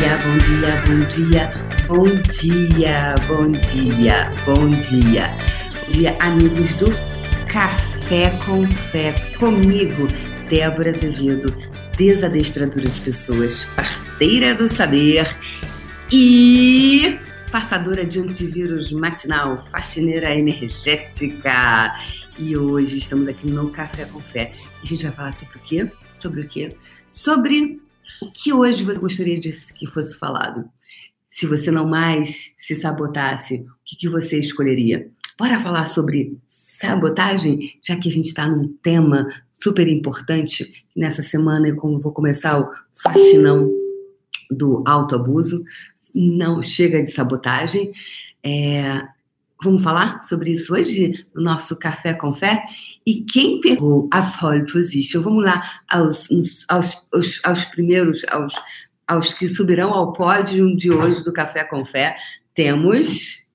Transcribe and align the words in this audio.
dia, 0.00 0.16
bom 0.16 0.38
dia, 0.38 0.72
bom 0.86 1.00
dia, 1.10 1.52
bom 1.86 2.06
dia, 2.32 3.14
bom 3.28 3.52
dia, 3.52 4.30
bom 4.46 4.68
dia. 4.80 5.28
Bom 5.28 5.90
dia, 5.90 6.16
amigos 6.20 6.74
do 6.76 6.86
Café 7.46 8.30
com 8.46 8.66
Fé. 8.90 9.12
Comigo, 9.38 10.08
Débora 10.48 10.88
Azevedo, 10.88 11.54
desadestradora 11.98 12.88
de 12.88 13.00
pessoas, 13.02 13.66
parteira 13.76 14.54
do 14.54 14.70
saber 14.74 15.28
e 16.10 17.18
passadora 17.52 18.06
de 18.06 18.20
antivírus 18.20 18.90
matinal, 18.92 19.66
faxineira 19.70 20.34
energética. 20.34 21.94
E 22.38 22.56
hoje 22.56 22.96
estamos 22.96 23.28
aqui 23.28 23.46
no 23.46 23.68
Café 23.68 24.06
com 24.06 24.20
Fé. 24.20 24.54
E 24.80 24.84
a 24.84 24.86
gente 24.86 25.02
vai 25.02 25.12
falar 25.12 25.34
sobre 25.34 25.58
o 25.58 25.60
quê? 25.60 25.90
Sobre 26.18 26.40
o 26.40 26.48
quê? 26.48 26.74
Sobre 27.12 27.78
que 28.26 28.52
hoje 28.52 28.84
você 28.84 28.98
gostaria 28.98 29.38
de 29.38 29.52
que 29.52 29.86
fosse 29.86 30.18
falado? 30.18 30.68
Se 31.28 31.46
você 31.46 31.70
não 31.70 31.86
mais 31.86 32.54
se 32.58 32.74
sabotasse, 32.76 33.56
o 33.56 33.66
que, 33.84 33.96
que 33.96 34.08
você 34.08 34.38
escolheria? 34.38 35.10
Bora 35.38 35.62
falar 35.62 35.88
sobre 35.88 36.36
sabotagem, 36.46 37.78
já 37.82 37.96
que 37.96 38.08
a 38.08 38.12
gente 38.12 38.28
está 38.28 38.46
num 38.46 38.68
tema 38.82 39.28
super 39.62 39.86
importante 39.88 40.84
nessa 40.96 41.22
semana, 41.22 41.68
e 41.68 41.74
como 41.74 42.00
vou 42.00 42.12
começar 42.12 42.60
o 42.60 42.70
faxinão 43.02 43.70
do 44.50 44.82
autoabuso, 44.86 45.62
não 46.14 46.62
chega 46.62 47.02
de 47.02 47.12
sabotagem. 47.12 47.92
É, 48.42 49.02
vamos 49.62 49.82
falar 49.82 50.22
sobre 50.24 50.52
isso 50.52 50.74
hoje 50.74 51.26
no 51.34 51.42
nosso 51.42 51.76
Café 51.76 52.14
com 52.14 52.32
Fé? 52.32 52.64
E 53.06 53.22
quem 53.24 53.60
pegou 53.60 54.08
a 54.10 54.22
pole 54.38 54.70
position? 54.70 55.22
Vamos 55.22 55.44
lá 55.44 55.80
aos, 55.88 56.28
aos, 56.68 57.06
aos, 57.12 57.40
aos 57.44 57.64
primeiros, 57.66 58.22
aos, 58.30 58.54
aos 59.06 59.32
que 59.34 59.48
subirão 59.48 59.92
ao 59.92 60.12
pódio 60.12 60.76
de 60.76 60.90
hoje 60.90 61.24
do 61.24 61.32
Café 61.32 61.64
com 61.64 61.84
Fé. 61.84 62.16
Temos. 62.54 63.46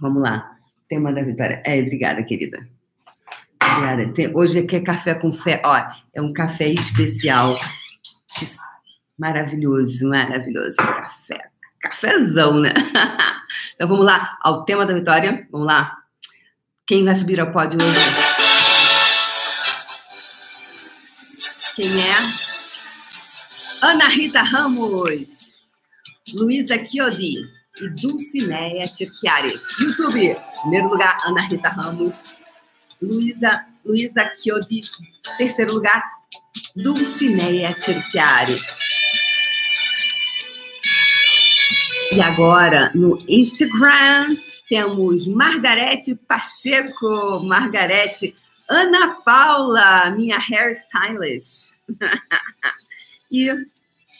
Vamos 0.00 0.22
lá. 0.22 0.56
Tema 0.88 1.12
da 1.12 1.22
vitória. 1.22 1.62
É, 1.64 1.80
obrigada, 1.80 2.22
querida. 2.22 2.66
Obrigada. 3.62 4.08
Tem, 4.12 4.34
hoje 4.34 4.60
aqui 4.60 4.76
é 4.76 4.80
café 4.80 5.14
com 5.14 5.32
fé. 5.32 5.60
Ó, 5.64 5.76
é 6.14 6.22
um 6.22 6.32
café 6.32 6.68
especial. 6.68 7.58
Maravilhoso, 9.18 10.08
maravilhoso. 10.08 10.76
Café. 10.76 11.50
Cafézão, 11.80 12.60
né? 12.60 12.72
então 13.78 13.86
vamos 13.86 14.04
lá 14.04 14.36
ao 14.40 14.64
tema 14.64 14.84
da 14.84 14.92
vitória. 14.92 15.46
Vamos 15.52 15.68
lá. 15.68 15.96
Quem 16.84 17.04
vai 17.04 17.14
subir 17.14 17.38
ao 17.38 17.52
pódio 17.52 17.78
hoje? 17.80 18.00
Quem 21.76 22.02
é? 22.02 22.16
Ana 23.80 24.08
Rita 24.08 24.42
Ramos, 24.42 25.62
Luísa 26.34 26.76
Chiodi 26.88 27.34
e 27.80 27.88
Dulcineia 27.90 28.88
Tirchiari. 28.88 29.54
YouTube, 29.78 30.36
primeiro 30.62 30.88
lugar, 30.88 31.16
Ana 31.24 31.42
Rita 31.42 31.68
Ramos. 31.68 32.36
Luísa 33.00 33.64
Luísa 33.84 34.28
Chiodi, 34.40 34.80
terceiro 35.36 35.74
lugar, 35.74 36.02
Dulcineia 36.74 37.72
Tirchiari. 37.74 38.58
E 42.12 42.20
agora, 42.20 42.90
no 42.94 43.18
Instagram, 43.28 44.36
temos 44.68 45.26
Margarete 45.28 46.14
Pacheco, 46.14 47.40
Margarete 47.44 48.34
Ana 48.68 49.16
Paula, 49.24 50.10
minha 50.10 50.38
hairstylist. 50.38 51.72
e, 53.32 53.50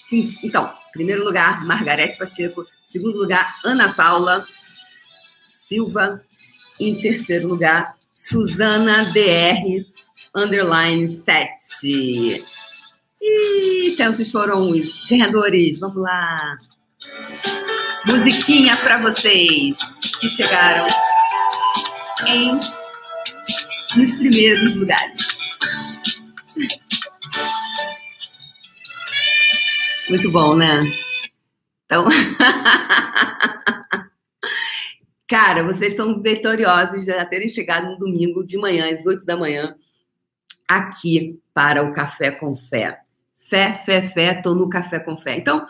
sim, 0.08 0.32
então, 0.44 0.68
primeiro 0.92 1.24
lugar, 1.24 1.64
Margarete 1.64 2.18
Pacheco. 2.18 2.64
Segundo 2.86 3.18
lugar, 3.18 3.46
Ana 3.64 3.92
Paula 3.92 4.44
Silva. 5.66 6.22
Em 6.80 6.94
terceiro 7.00 7.48
lugar, 7.48 7.96
Suzana 8.12 9.04
DR, 9.12 9.84
underline 10.34 11.22
7. 11.24 12.42
E 13.20 13.92
então, 13.92 14.12
esses 14.12 14.30
foram 14.30 14.70
os 14.70 15.06
ganhadores. 15.08 15.80
Vamos 15.80 15.96
lá. 15.96 16.56
Musiquinha 18.06 18.76
para 18.76 18.98
vocês 18.98 19.76
que 20.20 20.28
chegaram 20.28 20.86
em 22.26 22.58
nos 23.96 24.14
primeiros 24.16 24.78
lugares. 24.78 25.20
Muito 30.08 30.30
bom, 30.30 30.56
né? 30.56 30.80
Então, 31.84 32.06
cara, 35.28 35.64
vocês 35.64 35.92
estão 35.92 36.20
vitoriosos 36.20 37.04
já 37.04 37.24
terem 37.26 37.48
chegado 37.48 37.90
no 37.90 37.98
domingo 37.98 38.44
de 38.44 38.56
manhã, 38.56 38.92
às 38.92 39.04
8 39.04 39.26
da 39.26 39.36
manhã, 39.36 39.74
aqui 40.66 41.40
para 41.52 41.82
o 41.82 41.92
Café 41.92 42.30
com 42.30 42.54
Fé. 42.54 43.00
Fé, 43.50 43.82
fé, 43.84 44.08
fé, 44.10 44.34
tô 44.34 44.54
no 44.54 44.68
Café 44.68 45.00
com 45.00 45.16
Fé. 45.16 45.36
Então, 45.36 45.66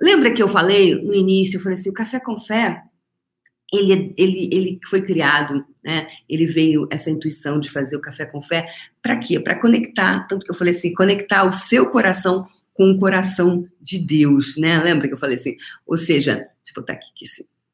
lembra 0.00 0.32
que 0.32 0.42
eu 0.42 0.48
falei 0.48 0.94
no 0.94 1.14
início, 1.14 1.58
eu 1.58 1.62
falei 1.62 1.78
assim, 1.78 1.90
o 1.90 1.94
Café 1.94 2.20
com 2.20 2.38
Fé, 2.38 2.82
ele, 3.72 4.14
ele, 4.16 4.48
ele 4.52 4.80
foi 4.88 5.02
criado 5.02 5.64
né? 5.86 6.08
Ele 6.28 6.46
veio 6.46 6.88
essa 6.90 7.08
intuição 7.08 7.60
de 7.60 7.70
fazer 7.70 7.94
o 7.94 8.00
café 8.00 8.26
com 8.26 8.42
fé 8.42 8.68
para 9.00 9.16
quê? 9.16 9.38
Para 9.38 9.54
conectar, 9.54 10.26
tanto 10.26 10.44
que 10.44 10.50
eu 10.50 10.56
falei 10.56 10.74
assim, 10.74 10.92
conectar 10.92 11.44
o 11.44 11.52
seu 11.52 11.90
coração 11.90 12.48
com 12.74 12.90
o 12.90 12.98
coração 12.98 13.64
de 13.80 14.04
Deus, 14.04 14.56
né? 14.56 14.82
Lembra 14.82 15.06
que 15.06 15.14
eu 15.14 15.18
falei 15.18 15.36
assim? 15.36 15.56
Ou 15.86 15.96
seja, 15.96 16.34
deixa 16.34 16.72
eu 16.76 16.82
botar 16.82 16.94
aqui, 16.94 17.24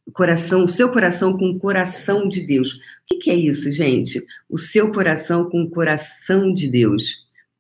o 0.05 0.13
coração, 0.13 0.65
o 0.65 0.69
seu 0.69 0.93
coração 0.93 1.39
com 1.39 1.49
o 1.49 1.59
coração 1.59 2.29
de 2.29 2.43
Deus. 2.43 2.75
O 2.75 2.79
que, 3.07 3.17
que 3.17 3.31
é 3.31 3.35
isso, 3.35 3.73
gente? 3.73 4.23
O 4.47 4.59
seu 4.59 4.93
coração 4.93 5.49
com 5.49 5.63
o 5.63 5.71
coração 5.71 6.53
de 6.53 6.69
Deus. 6.69 7.05
O 7.05 7.07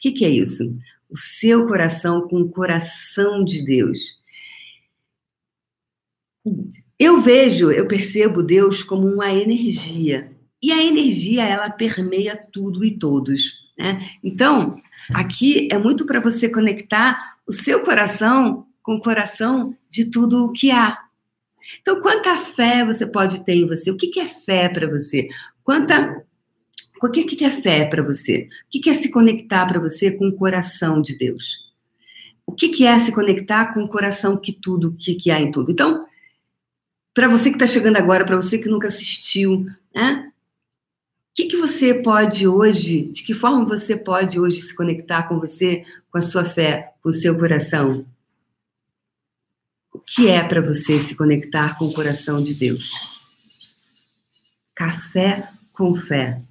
que, 0.00 0.12
que 0.12 0.24
é 0.26 0.28
isso? 0.28 0.76
O 1.08 1.16
seu 1.16 1.66
coração 1.66 2.28
com 2.28 2.42
o 2.42 2.50
coração 2.50 3.42
de 3.42 3.64
Deus. 3.64 4.20
Eu 6.98 7.20
vejo, 7.20 7.70
eu 7.70 7.86
percebo 7.86 8.42
Deus 8.42 8.82
como 8.82 9.06
uma 9.06 9.32
energia. 9.32 10.32
E 10.62 10.70
a 10.70 10.82
energia, 10.82 11.44
ela 11.44 11.70
permeia 11.70 12.36
tudo 12.36 12.84
e 12.84 12.96
todos. 12.96 13.62
Né? 13.76 14.10
Então, 14.22 14.80
aqui 15.12 15.68
é 15.70 15.78
muito 15.78 16.06
para 16.06 16.20
você 16.20 16.48
conectar 16.48 17.36
o 17.46 17.52
seu 17.52 17.80
coração 17.80 18.66
com 18.82 18.96
o 18.96 19.00
coração 19.00 19.76
de 19.88 20.10
tudo 20.10 20.44
o 20.44 20.52
que 20.52 20.70
há. 20.70 20.98
Então, 21.80 22.00
quanta 22.00 22.36
fé 22.36 22.84
você 22.84 23.06
pode 23.06 23.44
ter 23.44 23.54
em 23.54 23.66
você? 23.66 23.90
O 23.90 23.96
que, 23.96 24.20
é 24.20 24.26
fé 24.26 24.68
para 24.68 24.88
você? 24.88 25.28
Quanta. 25.62 26.24
O 27.02 27.10
que, 27.10 27.44
é 27.44 27.50
fé 27.50 27.84
para 27.84 28.02
você? 28.02 28.48
O 28.66 28.80
que, 28.80 28.88
é 28.88 28.94
se 28.94 29.10
conectar 29.10 29.66
para 29.66 29.80
você 29.80 30.10
com 30.12 30.28
o 30.28 30.36
coração 30.36 31.02
de 31.02 31.16
Deus? 31.16 31.56
O 32.46 32.52
que, 32.52 32.84
é 32.84 32.98
se 33.00 33.12
conectar 33.12 33.72
com 33.72 33.82
o 33.82 33.88
coração 33.88 34.36
que 34.36 34.52
tudo, 34.52 34.94
que 34.96 35.30
há 35.30 35.40
em 35.40 35.50
tudo? 35.50 35.72
Então, 35.72 36.04
para 37.14 37.28
você 37.28 37.50
que 37.50 37.56
está 37.56 37.66
chegando 37.66 37.96
agora, 37.96 38.24
para 38.24 38.36
você 38.36 38.58
que 38.58 38.68
nunca 38.68 38.88
assistiu, 38.88 39.66
né? 39.94 40.32
O 41.30 41.34
que, 41.34 41.46
que 41.46 41.56
você 41.56 41.94
pode 41.94 42.46
hoje, 42.46 43.04
de 43.04 43.22
que 43.22 43.32
forma 43.32 43.64
você 43.64 43.96
pode 43.96 44.38
hoje 44.38 44.60
se 44.60 44.74
conectar 44.74 45.22
com 45.22 45.40
você, 45.40 45.84
com 46.10 46.18
a 46.18 46.22
sua 46.22 46.44
fé, 46.44 46.92
com 47.02 47.08
o 47.08 47.14
seu 47.14 47.38
coração? 47.38 48.06
O 49.92 49.98
que 49.98 50.28
é 50.28 50.46
para 50.46 50.60
você 50.60 50.98
se 51.00 51.14
conectar 51.14 51.78
com 51.78 51.86
o 51.86 51.92
coração 51.92 52.42
de 52.42 52.54
Deus? 52.54 52.90
Café 54.74 55.48
com 55.72 55.94
fé. 55.94 56.42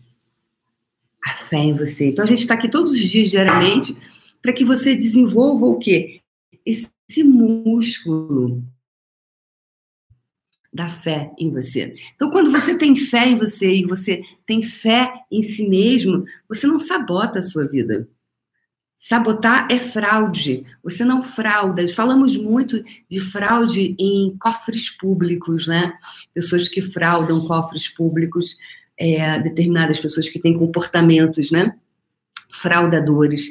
A 1.24 1.34
fé 1.36 1.58
em 1.58 1.74
você. 1.74 2.08
Então 2.10 2.26
a 2.26 2.28
gente 2.28 2.42
está 2.42 2.56
aqui 2.56 2.68
todos 2.68 2.94
os 2.94 3.00
dias, 3.00 3.30
diariamente, 3.30 3.96
para 4.42 4.54
que 4.54 4.66
você 4.66 4.96
desenvolva 4.96 5.66
o 5.66 5.78
quê? 5.78 6.22
Esse 6.66 7.24
músculo 7.24 8.64
da 10.74 10.88
fé 10.88 11.32
em 11.38 11.52
você. 11.52 11.94
Então, 12.16 12.30
quando 12.30 12.50
você 12.50 12.78
tem 12.78 12.96
fé 12.96 13.28
em 13.28 13.38
você 13.38 13.74
e 13.74 13.86
você 13.86 14.22
tem 14.46 14.64
fé 14.64 15.12
em 15.30 15.42
si 15.42 15.68
mesmo, 15.68 16.24
você 16.48 16.66
não 16.66 16.80
sabota 16.80 17.40
a 17.40 17.44
sua 17.44 17.68
vida. 17.68 18.08
Sabotar 18.98 19.68
é 19.70 19.80
fraude. 19.80 20.64
Você 20.84 21.04
não 21.04 21.24
frauda. 21.24 21.86
Falamos 21.90 22.38
muito 22.38 22.84
de 23.10 23.20
fraude 23.20 23.96
em 23.98 24.38
cofres 24.38 24.90
públicos, 24.92 25.68
né? 25.68 25.92
Pessoas 26.34 26.68
que 26.68 26.82
fraudam 26.82 27.46
cofres 27.46 27.90
públicos, 27.90 28.56
é, 28.98 29.40
determinadas 29.40 30.00
pessoas 30.00 30.30
que 30.30 30.40
têm 30.40 30.58
comportamentos, 30.58 31.52
né? 31.52 31.76
Fraudadores. 32.52 33.42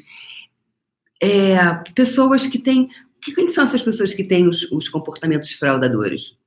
É, 1.20 1.58
pessoas 1.94 2.46
que 2.46 2.58
têm. 2.58 2.88
Quem 3.20 3.48
são 3.48 3.64
essas 3.64 3.82
pessoas 3.82 4.14
que 4.14 4.24
têm 4.24 4.48
os, 4.48 4.70
os 4.70 4.88
comportamentos 4.88 5.50
fraudadores? 5.50 6.39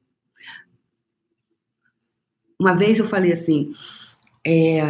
Uma 2.59 2.75
vez 2.75 2.99
eu 2.99 3.07
falei 3.07 3.33
assim, 3.33 3.73
é, 4.45 4.81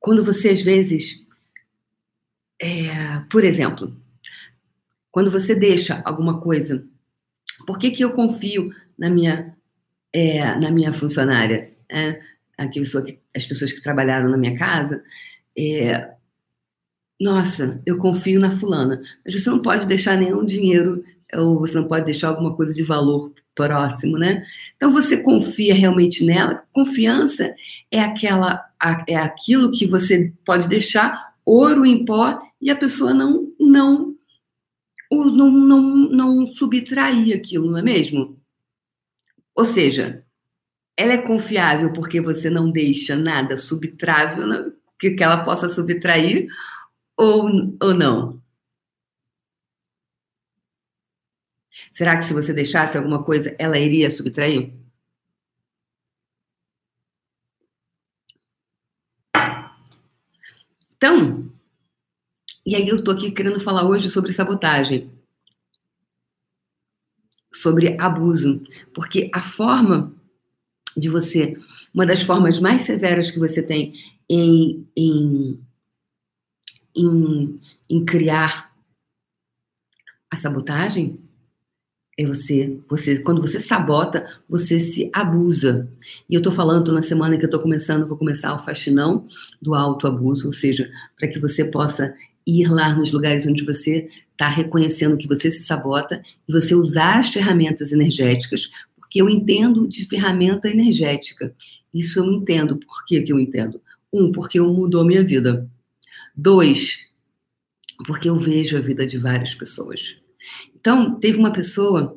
quando 0.00 0.24
você 0.24 0.50
às 0.50 0.62
vezes, 0.62 1.24
é, 2.60 3.20
por 3.30 3.44
exemplo, 3.44 3.94
quando 5.10 5.30
você 5.30 5.54
deixa 5.54 6.02
alguma 6.04 6.40
coisa 6.40 6.84
Por 7.66 7.78
que, 7.78 7.90
que 7.90 8.04
eu 8.04 8.12
confio 8.12 8.72
na 8.98 9.10
minha, 9.10 9.56
é, 10.12 10.54
na 10.56 10.70
minha 10.70 10.92
funcionária? 10.92 11.72
É, 11.90 12.20
aqui, 12.58 12.82
as 13.34 13.46
pessoas 13.46 13.72
que 13.72 13.82
trabalharam 13.82 14.28
na 14.30 14.36
minha 14.36 14.58
casa, 14.58 15.02
é, 15.58 16.14
nossa, 17.20 17.82
eu 17.86 17.98
confio 17.98 18.40
na 18.40 18.58
fulana, 18.58 19.02
mas 19.24 19.34
você 19.34 19.48
não 19.50 19.62
pode 19.62 19.86
deixar 19.86 20.16
nenhum 20.16 20.44
dinheiro 20.44 21.04
ou 21.34 21.58
você 21.58 21.76
não 21.76 21.88
pode 21.88 22.04
deixar 22.04 22.28
alguma 22.28 22.54
coisa 22.56 22.74
de 22.74 22.82
valor 22.82 23.32
próximo, 23.56 24.16
né? 24.16 24.46
Então 24.76 24.92
você 24.92 25.16
confia 25.16 25.74
realmente 25.74 26.24
nela. 26.24 26.62
Confiança 26.70 27.52
é 27.90 28.00
aquela 28.00 28.64
é 29.08 29.16
aquilo 29.16 29.72
que 29.72 29.86
você 29.86 30.32
pode 30.44 30.68
deixar 30.68 31.34
ouro 31.44 31.84
em 31.84 32.04
pó 32.04 32.40
e 32.60 32.70
a 32.70 32.76
pessoa 32.76 33.12
não 33.12 33.52
não 33.58 34.14
não, 35.10 35.50
não, 35.50 35.82
não 36.10 36.46
subtrair 36.46 37.36
aquilo, 37.36 37.70
não 37.70 37.78
é 37.78 37.82
mesmo? 37.82 38.38
Ou 39.54 39.64
seja, 39.64 40.24
ela 40.96 41.12
é 41.12 41.18
confiável 41.18 41.92
porque 41.92 42.20
você 42.20 42.50
não 42.50 42.70
deixa 42.70 43.16
nada 43.16 43.56
subtrável 43.56 44.46
né? 44.46 44.72
que, 44.98 45.12
que 45.12 45.22
ela 45.22 45.44
possa 45.44 45.68
subtrair 45.68 46.48
ou, 47.16 47.50
ou 47.80 47.94
não? 47.94 48.40
Será 51.92 52.18
que 52.18 52.24
se 52.24 52.32
você 52.32 52.52
deixasse 52.52 52.96
alguma 52.96 53.22
coisa, 53.22 53.54
ela 53.58 53.78
iria 53.78 54.10
subtrair? 54.10 54.72
Então, 60.96 61.50
e 62.64 62.74
aí 62.74 62.88
eu 62.88 63.02
tô 63.04 63.10
aqui 63.10 63.30
querendo 63.30 63.60
falar 63.60 63.86
hoje 63.86 64.10
sobre 64.10 64.32
sabotagem, 64.32 65.10
sobre 67.52 68.00
abuso, 68.00 68.62
porque 68.94 69.30
a 69.32 69.42
forma 69.42 70.14
de 70.96 71.08
você, 71.08 71.58
uma 71.94 72.06
das 72.06 72.22
formas 72.22 72.58
mais 72.58 72.82
severas 72.82 73.30
que 73.30 73.38
você 73.38 73.62
tem 73.62 73.94
em, 74.28 74.88
em, 74.96 75.60
em, 76.94 77.60
em 77.88 78.04
criar 78.04 78.74
a 80.30 80.36
sabotagem 80.36 81.25
é 82.18 82.24
você, 82.24 82.78
você, 82.88 83.18
quando 83.18 83.42
você 83.42 83.60
sabota, 83.60 84.26
você 84.48 84.80
se 84.80 85.10
abusa. 85.12 85.86
E 86.30 86.34
eu 86.34 86.40
tô 86.40 86.50
falando 86.50 86.90
na 86.90 87.02
semana 87.02 87.36
que 87.36 87.44
eu 87.44 87.50
tô 87.50 87.60
começando, 87.60 88.08
vou 88.08 88.16
começar 88.16 88.54
o 88.54 88.64
faxinão 88.64 89.28
do 89.60 89.74
autoabuso, 89.74 90.46
ou 90.46 90.52
seja, 90.52 90.90
para 91.18 91.28
que 91.28 91.38
você 91.38 91.64
possa 91.64 92.14
ir 92.46 92.68
lá 92.68 92.94
nos 92.94 93.12
lugares 93.12 93.46
onde 93.46 93.64
você 93.64 94.08
está 94.32 94.48
reconhecendo 94.48 95.18
que 95.18 95.28
você 95.28 95.50
se 95.50 95.62
sabota 95.64 96.22
e 96.48 96.52
você 96.52 96.74
usar 96.74 97.20
as 97.20 97.28
ferramentas 97.28 97.92
energéticas, 97.92 98.70
porque 98.96 99.20
eu 99.20 99.28
entendo 99.28 99.86
de 99.86 100.06
ferramenta 100.06 100.68
energética. 100.68 101.54
Isso 101.92 102.18
eu 102.18 102.24
entendo. 102.32 102.78
Por 102.78 103.04
que, 103.04 103.20
que 103.22 103.32
eu 103.32 103.38
entendo? 103.38 103.80
Um, 104.12 104.32
porque 104.32 104.58
mudou 104.60 105.04
minha 105.04 105.22
vida. 105.22 105.68
Dois, 106.34 107.06
porque 108.06 108.28
eu 108.28 108.38
vejo 108.38 108.76
a 108.76 108.80
vida 108.80 109.06
de 109.06 109.18
várias 109.18 109.54
pessoas. 109.54 110.16
Então, 110.86 111.18
teve 111.18 111.36
uma 111.36 111.52
pessoa 111.52 112.16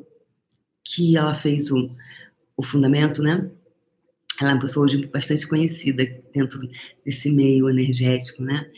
que 0.84 1.16
ela 1.16 1.34
fez 1.34 1.72
o, 1.72 1.90
o 2.56 2.62
fundamento, 2.62 3.20
né? 3.20 3.50
Ela 4.40 4.52
é 4.52 4.54
uma 4.54 4.60
pessoa 4.60 4.86
hoje 4.86 5.08
bastante 5.08 5.44
conhecida 5.48 6.06
dentro 6.32 6.60
desse 7.04 7.28
meio 7.32 7.68
energético, 7.68 8.44
né? 8.44 8.70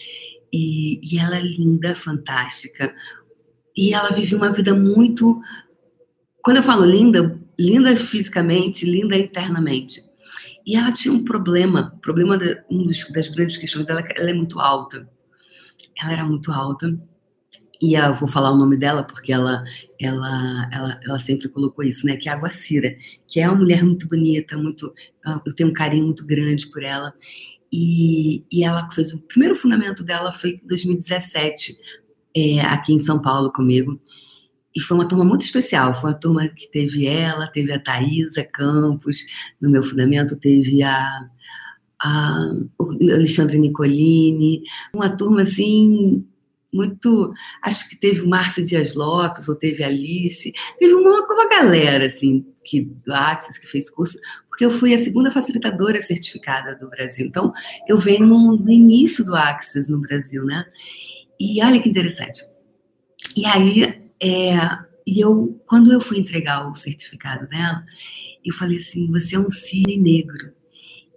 E, 0.50 0.98
e 1.02 1.18
ela 1.18 1.36
é 1.36 1.42
linda, 1.42 1.94
fantástica. 1.94 2.96
E 3.76 3.92
ela 3.92 4.12
vive 4.12 4.34
uma 4.34 4.50
vida 4.50 4.74
muito. 4.74 5.38
Quando 6.42 6.56
eu 6.56 6.62
falo 6.62 6.86
linda, 6.86 7.38
linda 7.58 7.94
fisicamente, 7.94 8.86
linda 8.86 9.14
internamente. 9.14 10.02
E 10.64 10.74
ela 10.74 10.90
tinha 10.90 11.12
um 11.12 11.22
problema, 11.22 11.98
problema 12.00 12.38
de, 12.38 12.64
um 12.70 12.82
dos, 12.86 13.10
das 13.10 13.28
grandes 13.28 13.58
questões 13.58 13.84
dela, 13.84 14.00
é 14.00 14.14
ela 14.16 14.30
é 14.30 14.34
muito 14.34 14.58
alta. 14.58 15.06
Ela 16.00 16.12
era 16.14 16.24
muito 16.24 16.50
alta 16.50 16.98
e 17.82 17.94
eu 17.94 18.14
vou 18.14 18.28
falar 18.28 18.52
o 18.52 18.56
nome 18.56 18.76
dela 18.76 19.02
porque 19.02 19.32
ela, 19.32 19.64
ela, 19.98 20.68
ela, 20.70 21.00
ela 21.02 21.18
sempre 21.18 21.48
colocou 21.48 21.84
isso, 21.84 22.06
né? 22.06 22.16
Que 22.16 22.28
é 22.28 22.32
a 22.32 22.36
Guacira, 22.36 22.94
que 23.26 23.40
é 23.40 23.48
uma 23.48 23.58
mulher 23.58 23.82
muito 23.82 24.06
bonita, 24.06 24.56
muito, 24.56 24.94
eu 25.44 25.52
tenho 25.52 25.70
um 25.70 25.72
carinho 25.72 26.04
muito 26.04 26.24
grande 26.24 26.68
por 26.68 26.84
ela. 26.84 27.12
E, 27.72 28.44
e 28.52 28.62
ela 28.62 28.88
fez 28.92 29.12
o 29.12 29.18
primeiro 29.18 29.56
fundamento 29.56 30.04
dela 30.04 30.32
foi 30.32 30.60
em 30.62 30.66
2017, 30.68 31.74
é, 32.36 32.60
aqui 32.60 32.92
em 32.92 33.00
São 33.00 33.20
Paulo 33.20 33.50
comigo. 33.50 34.00
E 34.76 34.80
foi 34.80 34.96
uma 34.96 35.08
turma 35.08 35.24
muito 35.24 35.42
especial. 35.42 35.92
Foi 35.92 36.10
uma 36.10 36.18
turma 36.18 36.46
que 36.46 36.70
teve 36.70 37.04
ela, 37.04 37.48
teve 37.48 37.72
a 37.72 37.80
Thaisa 37.80 38.44
Campos, 38.44 39.26
no 39.60 39.68
meu 39.68 39.82
fundamento 39.82 40.36
teve 40.36 40.84
a, 40.84 41.28
a 42.00 42.46
Alexandre 43.12 43.58
Nicolini, 43.58 44.62
uma 44.94 45.10
turma 45.10 45.42
assim 45.42 46.24
muito. 46.72 47.32
Acho 47.60 47.88
que 47.88 47.96
teve 47.96 48.20
o 48.20 48.28
Márcio 48.28 48.64
Dias 48.64 48.94
Lopes, 48.94 49.48
ou 49.48 49.54
teve 49.54 49.84
a 49.84 49.88
Alice, 49.88 50.52
teve 50.78 50.94
uma, 50.94 51.24
uma 51.24 51.48
galera, 51.48 52.06
assim, 52.06 52.46
que, 52.64 52.80
do 52.80 53.12
Axis, 53.12 53.58
que 53.58 53.66
fez 53.66 53.90
curso, 53.90 54.18
porque 54.48 54.64
eu 54.64 54.70
fui 54.70 54.94
a 54.94 54.98
segunda 54.98 55.30
facilitadora 55.30 56.00
certificada 56.00 56.74
do 56.74 56.88
Brasil. 56.88 57.26
Então, 57.26 57.52
eu 57.86 57.98
venho 57.98 58.26
no, 58.26 58.56
no 58.56 58.70
início 58.70 59.24
do 59.24 59.34
Axis 59.34 59.88
no 59.88 60.00
Brasil, 60.00 60.44
né? 60.44 60.64
E 61.38 61.62
olha 61.62 61.80
que 61.80 61.88
interessante. 61.88 62.40
E 63.36 63.44
aí, 63.46 64.02
é, 64.20 64.56
e 65.06 65.20
eu, 65.20 65.60
quando 65.66 65.92
eu 65.92 66.00
fui 66.00 66.18
entregar 66.18 66.70
o 66.70 66.74
certificado 66.74 67.48
dela, 67.48 67.84
eu 68.44 68.54
falei 68.54 68.78
assim: 68.78 69.10
você 69.10 69.36
é 69.36 69.38
um 69.38 69.50
cisne 69.50 69.96
negro. 69.96 70.52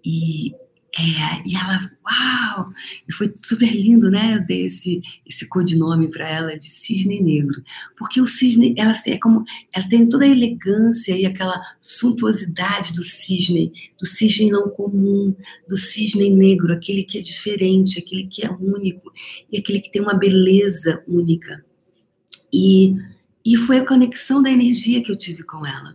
E 0.04 0.54
é, 0.98 1.46
e 1.46 1.58
ela, 1.58 1.92
uau! 2.06 2.72
E 3.06 3.12
foi 3.12 3.34
super 3.44 3.70
lindo, 3.70 4.10
né? 4.10 4.38
Eu 4.38 4.46
dei 4.46 4.68
esse, 4.68 5.02
esse 5.26 5.46
codinome 5.46 6.10
para 6.10 6.26
ela 6.26 6.58
de 6.58 6.70
cisne 6.70 7.22
negro. 7.22 7.62
Porque 7.98 8.22
o 8.22 8.26
cisne, 8.26 8.74
ela 8.78 8.94
é 9.06 9.18
como. 9.18 9.44
Ela 9.74 9.90
tem 9.90 10.08
toda 10.08 10.24
a 10.24 10.30
elegância 10.30 11.14
e 11.14 11.26
aquela 11.26 11.62
suntuosidade 11.82 12.94
do 12.94 13.04
cisne, 13.04 13.74
do 14.00 14.06
cisne 14.06 14.50
não 14.50 14.70
comum, 14.70 15.36
do 15.68 15.76
cisne 15.76 16.30
negro, 16.30 16.72
aquele 16.72 17.04
que 17.04 17.18
é 17.18 17.22
diferente, 17.22 18.00
aquele 18.00 18.28
que 18.28 18.46
é 18.46 18.50
único, 18.50 19.12
e 19.52 19.58
aquele 19.58 19.82
que 19.82 19.92
tem 19.92 20.02
uma 20.02 20.14
beleza 20.14 21.04
única. 21.06 21.66
E, 22.54 22.96
e 23.44 23.58
foi 23.58 23.80
a 23.80 23.86
conexão 23.86 24.42
da 24.42 24.50
energia 24.50 25.04
que 25.04 25.12
eu 25.12 25.18
tive 25.18 25.44
com 25.44 25.66
ela. 25.66 25.94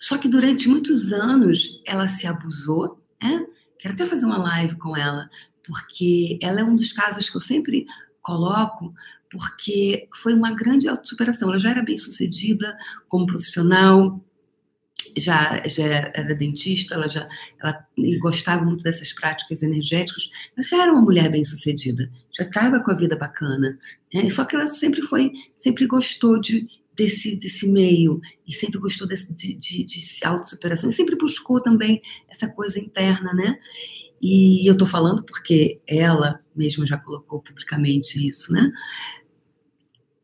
Só 0.00 0.18
que 0.18 0.26
durante 0.26 0.68
muitos 0.68 1.12
anos 1.12 1.80
ela 1.86 2.08
se 2.08 2.26
abusou, 2.26 3.00
né? 3.22 3.46
Quero 3.78 3.94
até 3.94 4.06
fazer 4.06 4.26
uma 4.26 4.38
live 4.38 4.76
com 4.76 4.96
ela, 4.96 5.28
porque 5.64 6.38
ela 6.42 6.60
é 6.60 6.64
um 6.64 6.76
dos 6.76 6.92
casos 6.92 7.28
que 7.28 7.36
eu 7.36 7.40
sempre 7.40 7.86
coloco, 8.22 8.94
porque 9.30 10.08
foi 10.14 10.34
uma 10.34 10.54
grande 10.54 10.88
autossuperação. 10.88 11.48
Ela 11.48 11.60
já 11.60 11.70
era 11.70 11.82
bem 11.82 11.98
sucedida 11.98 12.76
como 13.08 13.26
profissional, 13.26 14.20
já, 15.16 15.62
já 15.66 15.84
era 15.84 16.34
dentista, 16.34 16.94
ela 16.94 17.08
já 17.08 17.28
ela 17.60 17.86
gostava 18.20 18.64
muito 18.64 18.82
dessas 18.82 19.12
práticas 19.12 19.62
energéticas, 19.62 20.28
ela 20.56 20.66
já 20.66 20.82
era 20.82 20.92
uma 20.92 21.02
mulher 21.02 21.30
bem 21.30 21.44
sucedida, 21.44 22.10
já 22.36 22.44
estava 22.44 22.80
com 22.80 22.90
a 22.90 22.94
vida 22.94 23.16
bacana. 23.16 23.78
Né? 24.12 24.30
Só 24.30 24.44
que 24.44 24.56
ela 24.56 24.66
sempre 24.68 25.02
foi, 25.02 25.32
sempre 25.56 25.86
gostou 25.86 26.40
de, 26.40 26.68
desse, 26.98 27.36
desse 27.36 27.70
meio 27.70 28.20
e 28.44 28.52
sempre 28.52 28.80
gostou 28.80 29.06
desse, 29.06 29.32
de, 29.32 29.54
de, 29.54 29.84
de 29.84 30.24
autossuperação 30.24 30.90
e 30.90 30.92
sempre 30.92 31.16
buscou 31.16 31.62
também 31.62 32.02
essa 32.28 32.52
coisa 32.52 32.80
interna, 32.80 33.32
né? 33.32 33.56
E 34.20 34.68
eu 34.68 34.76
tô 34.76 34.84
falando 34.84 35.22
porque 35.22 35.80
ela 35.86 36.44
mesma 36.56 36.84
já 36.84 36.98
colocou 36.98 37.40
publicamente 37.40 38.26
isso, 38.28 38.52
né? 38.52 38.72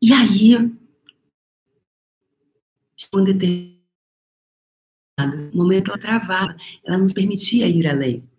E 0.01 0.11
aí, 0.11 0.57
um 3.13 3.23
determinado 3.23 3.79
momento 5.53 5.91
ela 5.91 5.97
travava, 5.97 6.57
ela 6.85 6.97
não 6.97 7.07
permitia 7.07 7.69
ir 7.69 7.87
além. 7.87 8.29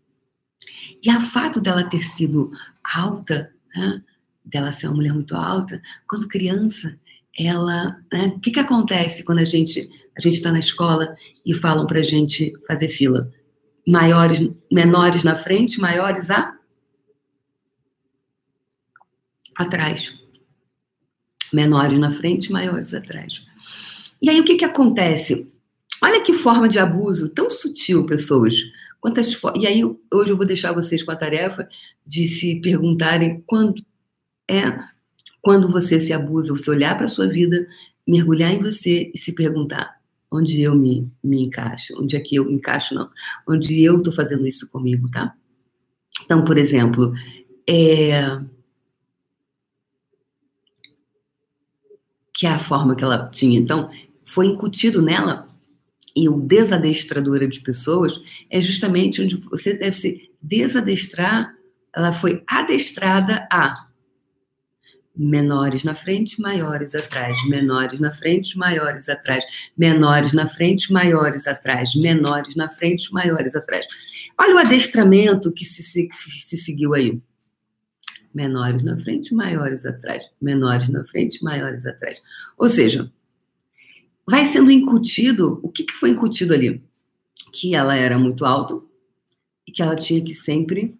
E 1.02 1.08
a 1.08 1.22
fato 1.22 1.58
dela 1.58 1.88
ter 1.88 2.04
sido 2.04 2.52
alta, 2.84 3.50
né? 3.74 4.04
dela 4.44 4.72
ser 4.72 4.88
uma 4.88 4.96
mulher 4.96 5.14
muito 5.14 5.34
alta, 5.34 5.82
quando 6.06 6.28
criança, 6.28 6.98
ela, 7.38 7.96
né, 8.12 8.32
o 8.36 8.40
que, 8.40 8.50
que 8.50 8.60
acontece 8.60 9.22
quando 9.22 9.40
a 9.40 9.44
gente 9.44 9.88
a 10.16 10.20
gente 10.20 10.36
está 10.36 10.50
na 10.50 10.58
escola 10.58 11.14
e 11.44 11.52
falam 11.52 11.86
para 11.86 12.00
a 12.00 12.02
gente 12.02 12.54
fazer 12.66 12.88
fila? 12.88 13.30
Maiores, 13.86 14.50
menores 14.72 15.22
na 15.22 15.36
frente, 15.36 15.78
maiores 15.78 16.30
a 16.30 16.56
atrás. 19.54 20.14
Menores 21.52 21.98
na 21.98 22.12
frente, 22.12 22.50
maiores 22.50 22.94
atrás. 22.94 23.46
E 24.20 24.30
aí 24.30 24.40
o 24.40 24.44
que, 24.44 24.56
que 24.56 24.64
acontece? 24.64 25.52
Olha 26.02 26.22
que 26.22 26.32
forma 26.32 26.68
de 26.68 26.78
abuso 26.78 27.28
tão 27.34 27.50
sutil, 27.50 28.06
pessoas. 28.06 28.56
Quantas 29.00 29.38
e 29.54 29.66
aí 29.66 29.82
hoje 30.12 30.30
eu 30.30 30.36
vou 30.36 30.46
deixar 30.46 30.72
vocês 30.72 31.02
com 31.02 31.10
a 31.10 31.16
tarefa 31.16 31.68
de 32.06 32.26
se 32.26 32.60
perguntarem 32.60 33.42
quando 33.46 33.84
é 34.48 34.78
quando 35.46 35.68
você 35.68 36.00
se 36.00 36.12
abusa, 36.12 36.52
você 36.52 36.68
olhar 36.68 36.96
para 36.96 37.06
a 37.06 37.08
sua 37.08 37.28
vida 37.28 37.68
mergulhar 38.04 38.52
em 38.52 38.58
você 38.58 39.12
e 39.14 39.16
se 39.16 39.32
perguntar 39.32 39.94
onde 40.28 40.60
eu 40.60 40.74
me, 40.74 41.08
me 41.22 41.40
encaixo, 41.44 41.94
onde 42.02 42.16
é 42.16 42.20
que 42.20 42.34
eu 42.34 42.46
me 42.46 42.54
encaixo, 42.54 42.96
não, 42.96 43.08
onde 43.48 43.80
eu 43.80 43.98
estou 43.98 44.12
fazendo 44.12 44.44
isso 44.44 44.68
comigo, 44.68 45.08
tá? 45.08 45.32
Então, 46.24 46.44
por 46.44 46.58
exemplo, 46.58 47.14
é... 47.64 48.40
que 52.34 52.44
é 52.44 52.50
a 52.50 52.58
forma 52.58 52.96
que 52.96 53.04
ela 53.04 53.28
tinha. 53.28 53.56
Então, 53.56 53.88
foi 54.24 54.46
incutido 54.46 55.00
nela, 55.00 55.48
e 56.16 56.28
o 56.28 56.40
desadestradora 56.40 57.46
de 57.46 57.60
pessoas 57.60 58.20
é 58.50 58.60
justamente 58.60 59.22
onde 59.22 59.36
você 59.36 59.74
deve 59.74 59.96
se 59.96 60.28
desadestrar, 60.42 61.54
ela 61.94 62.12
foi 62.12 62.42
adestrada 62.48 63.46
a 63.48 63.85
menores 65.16 65.82
na 65.82 65.94
frente, 65.94 66.40
maiores 66.40 66.94
atrás, 66.94 67.34
menores 67.48 67.98
na 67.98 68.12
frente, 68.12 68.56
maiores 68.58 69.08
atrás, 69.08 69.44
menores 69.76 70.32
na 70.32 70.46
frente, 70.46 70.92
maiores 70.92 71.46
atrás, 71.46 71.94
menores 71.94 72.54
na 72.54 72.68
frente, 72.68 73.12
maiores 73.12 73.54
atrás. 73.54 73.86
Olha 74.38 74.56
o 74.56 74.58
adestramento 74.58 75.50
que 75.52 75.64
se, 75.64 75.82
se, 75.82 76.08
se 76.10 76.56
seguiu 76.56 76.92
aí. 76.92 77.18
Menores 78.34 78.82
na 78.82 78.98
frente, 78.98 79.34
maiores 79.34 79.86
atrás, 79.86 80.30
menores 80.40 80.88
na 80.88 81.02
frente, 81.04 81.42
maiores 81.42 81.86
atrás. 81.86 82.20
Ou 82.58 82.68
seja, 82.68 83.10
vai 84.26 84.44
sendo 84.44 84.70
incutido, 84.70 85.58
o 85.62 85.70
que, 85.70 85.84
que 85.84 85.94
foi 85.94 86.10
incutido 86.10 86.52
ali? 86.52 86.84
Que 87.52 87.74
ela 87.74 87.96
era 87.96 88.18
muito 88.18 88.44
alta 88.44 88.78
e 89.66 89.72
que 89.72 89.80
ela 89.80 89.96
tinha 89.96 90.22
que 90.22 90.34
sempre 90.34 90.94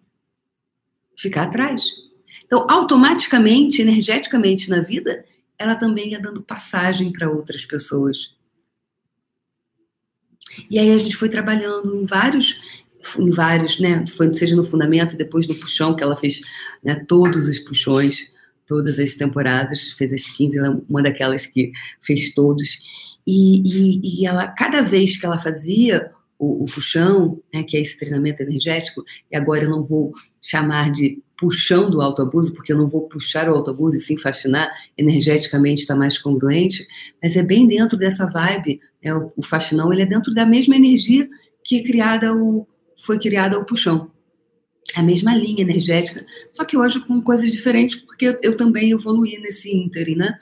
ficar 1.15 1.43
atrás 1.43 2.06
então, 2.47 2.65
automaticamente, 2.69 3.81
energeticamente 3.81 4.69
na 4.69 4.79
vida, 4.79 5.23
ela 5.59 5.75
também 5.75 6.11
ia 6.11 6.19
dando 6.19 6.41
passagem 6.41 7.11
para 7.11 7.29
outras 7.29 7.65
pessoas. 7.65 8.33
E 10.69 10.79
aí 10.79 10.91
a 10.91 10.97
gente 10.97 11.15
foi 11.15 11.27
trabalhando 11.27 11.93
em 12.01 12.05
vários, 12.05 12.57
em 13.19 13.29
vários, 13.29 13.79
né? 13.79 14.05
Foi, 14.15 14.33
seja 14.33 14.55
no 14.55 14.63
fundamento, 14.63 15.17
depois 15.17 15.45
no 15.45 15.55
puxão, 15.55 15.93
que 15.93 16.01
ela 16.01 16.15
fez 16.15 16.39
né, 16.81 17.03
todos 17.05 17.47
os 17.49 17.59
puxões, 17.59 18.31
todas 18.65 18.97
as 18.97 19.15
temporadas, 19.15 19.91
fez 19.91 20.13
as 20.13 20.29
15, 20.35 20.57
ela 20.57 20.67
é 20.67 20.77
uma 20.89 21.03
daquelas 21.03 21.45
que 21.45 21.73
fez 22.01 22.33
todos. 22.33 22.79
E, 23.25 23.61
e, 23.61 24.21
e 24.21 24.25
ela, 24.25 24.47
cada 24.47 24.81
vez 24.81 25.19
que 25.19 25.25
ela 25.25 25.37
fazia 25.37 26.11
o, 26.39 26.63
o 26.63 26.65
puxão, 26.65 27.41
né, 27.53 27.63
que 27.63 27.75
é 27.75 27.81
esse 27.81 27.99
treinamento 27.99 28.41
energético, 28.41 29.03
e 29.29 29.35
agora 29.35 29.65
eu 29.65 29.69
não 29.69 29.83
vou 29.83 30.13
chamar 30.41 30.93
de 30.93 31.21
puxão 31.37 31.89
do 31.89 32.01
autoabuso, 32.01 32.53
porque 32.53 32.73
eu 32.73 32.77
não 32.77 32.87
vou 32.87 33.07
puxar 33.07 33.47
o 33.47 33.53
autoabuso 33.55 33.95
e 33.95 34.01
sim 34.01 34.17
fascinar, 34.17 34.71
energeticamente 34.97 35.81
está 35.81 35.95
mais 35.95 36.17
congruente, 36.17 36.85
mas 37.21 37.35
é 37.35 37.43
bem 37.43 37.67
dentro 37.67 37.97
dessa 37.97 38.25
vibe, 38.25 38.81
né, 39.03 39.13
o, 39.13 39.31
o 39.37 39.43
fascinão, 39.43 39.93
ele 39.93 40.01
é 40.01 40.05
dentro 40.05 40.33
da 40.33 40.45
mesma 40.45 40.75
energia 40.75 41.29
que 41.63 41.79
é 41.79 41.83
criada 41.83 42.35
o, 42.35 42.67
foi 42.97 43.19
criada 43.19 43.59
o 43.59 43.65
puxão. 43.65 44.11
É 44.95 44.99
a 44.99 45.03
mesma 45.03 45.35
linha 45.35 45.61
energética, 45.61 46.25
só 46.53 46.65
que 46.65 46.77
hoje 46.77 46.99
com 47.01 47.21
coisas 47.21 47.51
diferentes, 47.51 47.97
porque 47.97 48.25
eu, 48.25 48.39
eu 48.41 48.57
também 48.57 48.91
evoluí 48.91 49.37
nesse 49.39 49.69
ínterim, 49.69 50.15
né? 50.15 50.39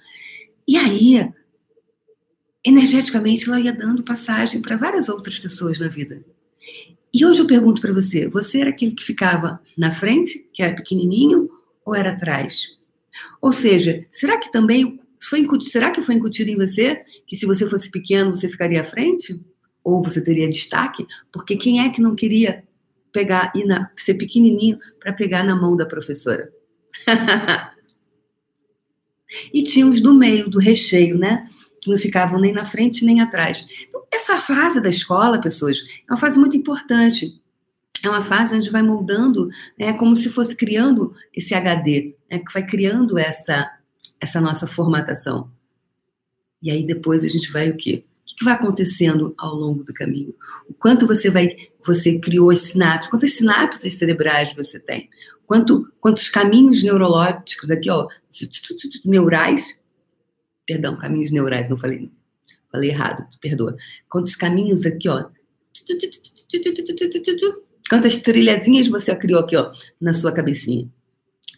E 0.67 0.77
aí, 0.77 1.29
energeticamente, 2.63 3.47
ela 3.47 3.59
ia 3.59 3.73
dando 3.73 4.03
passagem 4.03 4.61
para 4.61 4.77
várias 4.77 5.09
outras 5.09 5.37
pessoas 5.37 5.79
na 5.79 5.87
vida. 5.87 6.23
E 7.15 7.25
hoje 7.25 7.39
eu 7.39 7.47
pergunto 7.47 7.79
para 7.79 7.93
você: 7.93 8.27
você 8.27 8.59
era 8.59 8.71
aquele 8.71 8.91
que 8.91 9.01
ficava 9.01 9.61
na 9.77 9.89
frente, 9.89 10.49
que 10.53 10.61
era 10.61 10.75
pequenininho, 10.75 11.49
ou 11.85 11.95
era 11.95 12.09
atrás? 12.09 12.77
Ou 13.41 13.53
seja, 13.53 14.05
será 14.11 14.37
que 14.37 14.51
também 14.51 14.99
foi 15.21 15.39
incutido, 15.39 15.71
será 15.71 15.91
que 15.91 16.03
foi 16.03 16.15
incutido 16.15 16.49
em 16.51 16.57
você 16.57 17.01
que 17.25 17.37
se 17.37 17.45
você 17.45 17.69
fosse 17.69 17.89
pequeno 17.89 18.35
você 18.35 18.49
ficaria 18.49 18.81
à 18.81 18.83
frente? 18.83 19.41
Ou 19.81 20.03
você 20.03 20.19
teria 20.19 20.49
destaque? 20.49 21.07
Porque 21.31 21.55
quem 21.55 21.79
é 21.79 21.89
que 21.89 22.01
não 22.01 22.15
queria 22.15 22.65
pegar 23.13 23.53
e 23.55 23.63
ser 23.95 24.15
pequenininho 24.15 24.77
para 24.99 25.13
pegar 25.13 25.41
na 25.41 25.55
mão 25.55 25.77
da 25.77 25.85
professora? 25.85 26.51
e 29.53 29.63
tinha 29.63 29.87
os 29.87 30.01
do 30.01 30.13
meio, 30.13 30.49
do 30.49 30.59
recheio, 30.59 31.17
né? 31.17 31.49
Não 31.89 31.97
ficavam 31.97 32.39
nem 32.39 32.51
na 32.51 32.65
frente 32.65 33.05
nem 33.05 33.21
atrás. 33.21 33.67
Essa 34.11 34.39
fase 34.39 34.81
da 34.81 34.89
escola, 34.89 35.41
pessoas, 35.41 35.79
é 36.07 36.13
uma 36.13 36.19
fase 36.19 36.37
muito 36.37 36.55
importante. 36.55 37.39
É 38.03 38.09
uma 38.09 38.23
fase 38.23 38.55
onde 38.55 38.69
vai 38.69 38.83
moldando, 38.83 39.49
é 39.79 39.91
né, 39.91 39.97
como 39.97 40.15
se 40.15 40.29
fosse 40.29 40.55
criando 40.55 41.13
esse 41.33 41.55
HD, 41.55 42.15
né, 42.29 42.39
que 42.39 42.53
vai 42.53 42.65
criando 42.65 43.17
essa, 43.17 43.71
essa 44.19 44.39
nossa 44.39 44.67
formatação. 44.67 45.49
E 46.61 46.69
aí 46.69 46.85
depois 46.85 47.23
a 47.23 47.27
gente 47.27 47.51
vai 47.51 47.69
o 47.69 47.77
quê? 47.77 48.05
O 48.31 48.35
que 48.35 48.43
vai 48.43 48.53
acontecendo 48.53 49.33
ao 49.37 49.55
longo 49.55 49.83
do 49.83 49.93
caminho? 49.93 50.35
O 50.67 50.73
quanto 50.73 51.07
você 51.07 51.29
vai, 51.29 51.55
você 51.83 52.19
criou 52.19 52.51
as 52.51 52.61
sinapses? 52.61 53.09
Quantas 53.09 53.33
sinapses 53.33 53.97
cerebrais 53.97 54.53
você 54.53 54.79
tem? 54.79 55.09
Quanto, 55.45 55.87
quantos 55.99 56.27
caminhos 56.27 56.83
neurológicos 56.83 57.69
aqui, 57.69 57.89
ó, 57.89 58.07
neurais? 59.05 59.81
Perdão, 60.65 60.97
caminhos 60.97 61.31
neurais, 61.31 61.69
não 61.69 61.77
falei 61.77 62.09
Falei 62.75 62.89
errado, 62.89 63.25
perdoa. 63.39 63.77
Quantos 64.09 64.35
caminhos 64.35 64.85
aqui, 64.85 65.07
ó. 65.07 65.29
Quantas 67.89 68.21
trilhazinhas 68.21 68.89
você 68.89 69.15
criou 69.15 69.39
aqui, 69.39 69.55
ó, 69.55 69.71
na 69.99 70.11
sua 70.11 70.33
cabecinha. 70.33 70.89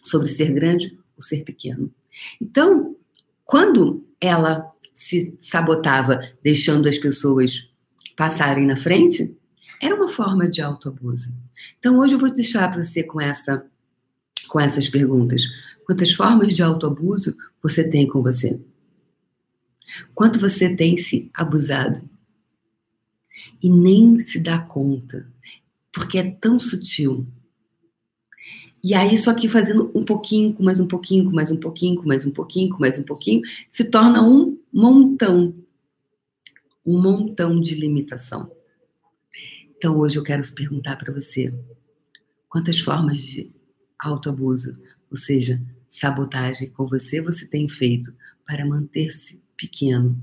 Sobre 0.04 0.28
ser 0.28 0.52
grande 0.52 0.96
ou 1.16 1.22
ser 1.24 1.42
pequeno. 1.42 1.92
Então, 2.40 2.96
quando 3.44 4.06
ela 4.20 4.70
se 4.94 5.36
sabotava, 5.40 6.20
deixando 6.40 6.88
as 6.88 6.98
pessoas 6.98 7.68
passarem 8.16 8.64
na 8.64 8.76
frente, 8.76 9.36
era 9.82 9.96
uma 9.96 10.08
forma 10.08 10.48
de 10.48 10.62
autoabuso. 10.62 11.34
Então, 11.80 11.98
hoje 11.98 12.14
eu 12.14 12.18
vou 12.20 12.32
deixar 12.32 12.70
para 12.70 12.84
você 12.84 13.02
com, 13.02 13.20
essa, 13.20 13.66
com 14.48 14.60
essas 14.60 14.88
perguntas. 14.88 15.42
Quantas 15.84 16.12
formas 16.12 16.54
de 16.54 16.62
autoabuso 16.62 17.36
você 17.60 17.82
tem 17.82 18.06
com 18.06 18.22
você? 18.22 18.60
Quanto 20.14 20.38
você 20.38 20.74
tem 20.74 20.96
se 20.96 21.30
abusado 21.34 22.08
e 23.62 23.68
nem 23.68 24.18
se 24.20 24.38
dá 24.38 24.58
conta, 24.58 25.30
porque 25.92 26.18
é 26.18 26.30
tão 26.30 26.58
sutil. 26.58 27.26
E 28.82 28.94
aí, 28.94 29.18
só 29.18 29.34
que 29.34 29.48
fazendo 29.48 29.90
um 29.94 30.04
pouquinho, 30.04 30.52
com 30.52 30.62
mais 30.62 30.80
um 30.80 30.86
pouquinho, 30.86 31.24
com 31.24 31.32
mais 31.32 31.50
um 31.50 31.56
pouquinho, 31.56 32.00
com 32.00 32.08
mais 32.08 32.24
um 32.24 32.30
pouquinho, 32.30 32.70
com 32.70 32.78
mais 32.78 32.98
um 32.98 33.02
pouquinho, 33.02 33.42
se 33.70 33.84
torna 33.84 34.22
um 34.22 34.58
montão. 34.72 35.54
Um 36.86 37.00
montão 37.00 37.60
de 37.60 37.74
limitação. 37.74 38.50
Então, 39.76 39.98
hoje 39.98 40.16
eu 40.16 40.22
quero 40.22 40.46
perguntar 40.52 40.96
para 40.96 41.12
você: 41.12 41.52
quantas 42.48 42.78
formas 42.78 43.20
de 43.20 43.50
autoabuso, 43.98 44.72
ou 45.10 45.16
seja, 45.16 45.60
sabotagem 45.88 46.70
com 46.70 46.86
você, 46.86 47.20
você 47.20 47.46
tem 47.46 47.68
feito 47.68 48.14
para 48.46 48.64
manter-se 48.64 49.42
pequeno 49.58 50.18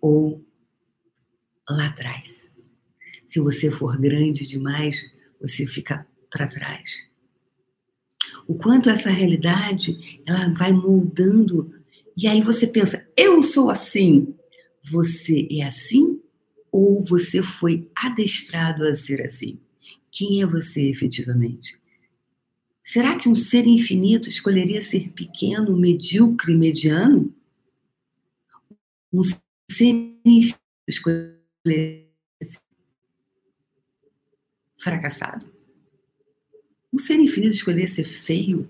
ou 0.00 0.42
lá 1.68 1.86
atrás. 1.86 2.48
Se 3.28 3.40
você 3.40 3.70
for 3.70 3.98
grande 3.98 4.46
demais, 4.46 4.98
você 5.40 5.66
fica 5.66 6.06
para 6.30 6.46
trás. 6.46 6.90
O 8.46 8.54
quanto 8.54 8.88
essa 8.88 9.10
realidade 9.10 10.22
ela 10.26 10.48
vai 10.54 10.72
moldando 10.72 11.74
e 12.16 12.26
aí 12.26 12.40
você 12.40 12.66
pensa, 12.66 13.06
eu 13.16 13.42
sou 13.42 13.70
assim. 13.70 14.34
Você 14.90 15.48
é 15.50 15.62
assim 15.62 16.20
ou 16.70 17.04
você 17.04 17.42
foi 17.42 17.90
adestrado 17.94 18.86
a 18.86 18.96
ser 18.96 19.24
assim? 19.26 19.58
Quem 20.10 20.42
é 20.42 20.46
você 20.46 20.82
efetivamente? 20.90 21.80
Será 22.84 23.18
que 23.18 23.28
um 23.28 23.34
ser 23.34 23.66
infinito 23.66 24.28
escolheria 24.28 24.82
ser 24.82 25.10
pequeno, 25.10 25.76
medíocre, 25.76 26.54
mediano? 26.54 27.32
Um 29.12 29.22
ser 29.70 30.18
escolher 30.88 32.10
fracassado. 34.78 35.52
Um 36.92 36.98
ser 36.98 37.18
infinito 37.20 37.54
escolher 37.54 37.88
ser 37.88 38.04
feio, 38.04 38.68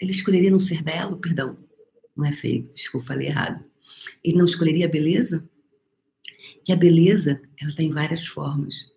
ele 0.00 0.10
escolheria 0.10 0.50
não 0.50 0.60
ser 0.60 0.82
belo, 0.82 1.18
perdão, 1.18 1.58
não 2.16 2.24
é 2.24 2.32
feio, 2.32 2.70
desculpa, 2.74 3.08
falei 3.08 3.28
errado. 3.28 3.64
Ele 4.22 4.36
não 4.36 4.46
escolheria 4.46 4.86
a 4.86 4.90
beleza? 4.90 5.48
E 6.66 6.72
a 6.72 6.76
beleza, 6.76 7.40
ela 7.60 7.74
tem 7.74 7.90
várias 7.90 8.26
formas. 8.26 8.92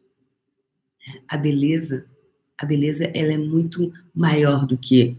A 1.28 1.38
beleza, 1.38 2.06
a 2.58 2.66
beleza, 2.66 3.06
ela 3.14 3.34
é 3.34 3.38
muito 3.38 3.94
maior 4.14 4.66
do 4.66 4.78
que 4.78 5.18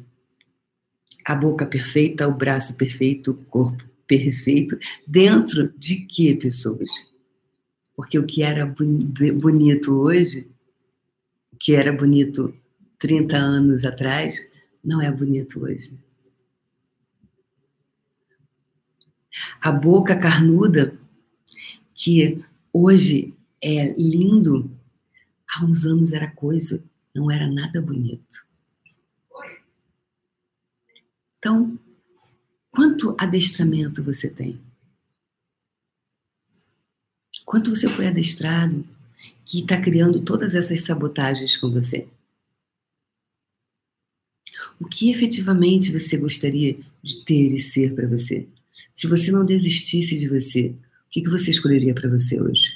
a 1.25 1.35
boca 1.35 1.67
perfeita, 1.67 2.27
o 2.27 2.35
braço 2.35 2.75
perfeito, 2.75 3.31
o 3.31 3.45
corpo 3.45 3.90
perfeito 4.11 4.77
dentro 5.07 5.73
de 5.79 6.05
que 6.05 6.35
pessoas? 6.35 6.91
Porque 7.95 8.19
o 8.19 8.27
que 8.27 8.43
era 8.43 8.67
bonito 8.67 10.01
hoje, 10.01 10.51
o 11.53 11.57
que 11.57 11.77
era 11.77 11.93
bonito 11.93 12.53
30 12.99 13.37
anos 13.37 13.85
atrás, 13.85 14.37
não 14.83 15.01
é 15.01 15.13
bonito 15.13 15.63
hoje. 15.63 15.97
A 19.61 19.71
boca 19.71 20.19
carnuda, 20.19 20.99
que 21.95 22.45
hoje 22.73 23.33
é 23.63 23.93
lindo, 23.93 24.77
há 25.49 25.65
uns 25.65 25.85
anos 25.85 26.13
era 26.13 26.29
coisa, 26.29 26.83
não 27.15 27.31
era 27.31 27.49
nada 27.49 27.81
bonito. 27.81 28.45
Então, 31.39 31.79
quanto 32.81 33.15
adestramento 33.19 34.03
você 34.03 34.27
tem? 34.27 34.59
Quanto 37.45 37.77
você 37.77 37.87
foi 37.87 38.07
adestrado 38.07 38.89
que 39.45 39.61
está 39.61 39.79
criando 39.79 40.23
todas 40.23 40.55
essas 40.55 40.81
sabotagens 40.81 41.59
com 41.59 41.71
você? 41.71 42.09
O 44.81 44.87
que 44.87 45.11
efetivamente 45.11 45.93
você 45.93 46.17
gostaria 46.17 46.81
de 47.03 47.23
ter 47.23 47.53
e 47.53 47.61
ser 47.61 47.95
para 47.95 48.09
você? 48.09 48.49
Se 48.95 49.07
você 49.07 49.31
não 49.31 49.45
desistisse 49.45 50.19
de 50.19 50.27
você, 50.27 50.69
o 50.69 51.11
que, 51.11 51.29
você 51.29 51.51
escolheria 51.51 51.93
para 51.93 52.09
você 52.09 52.41
hoje? 52.41 52.73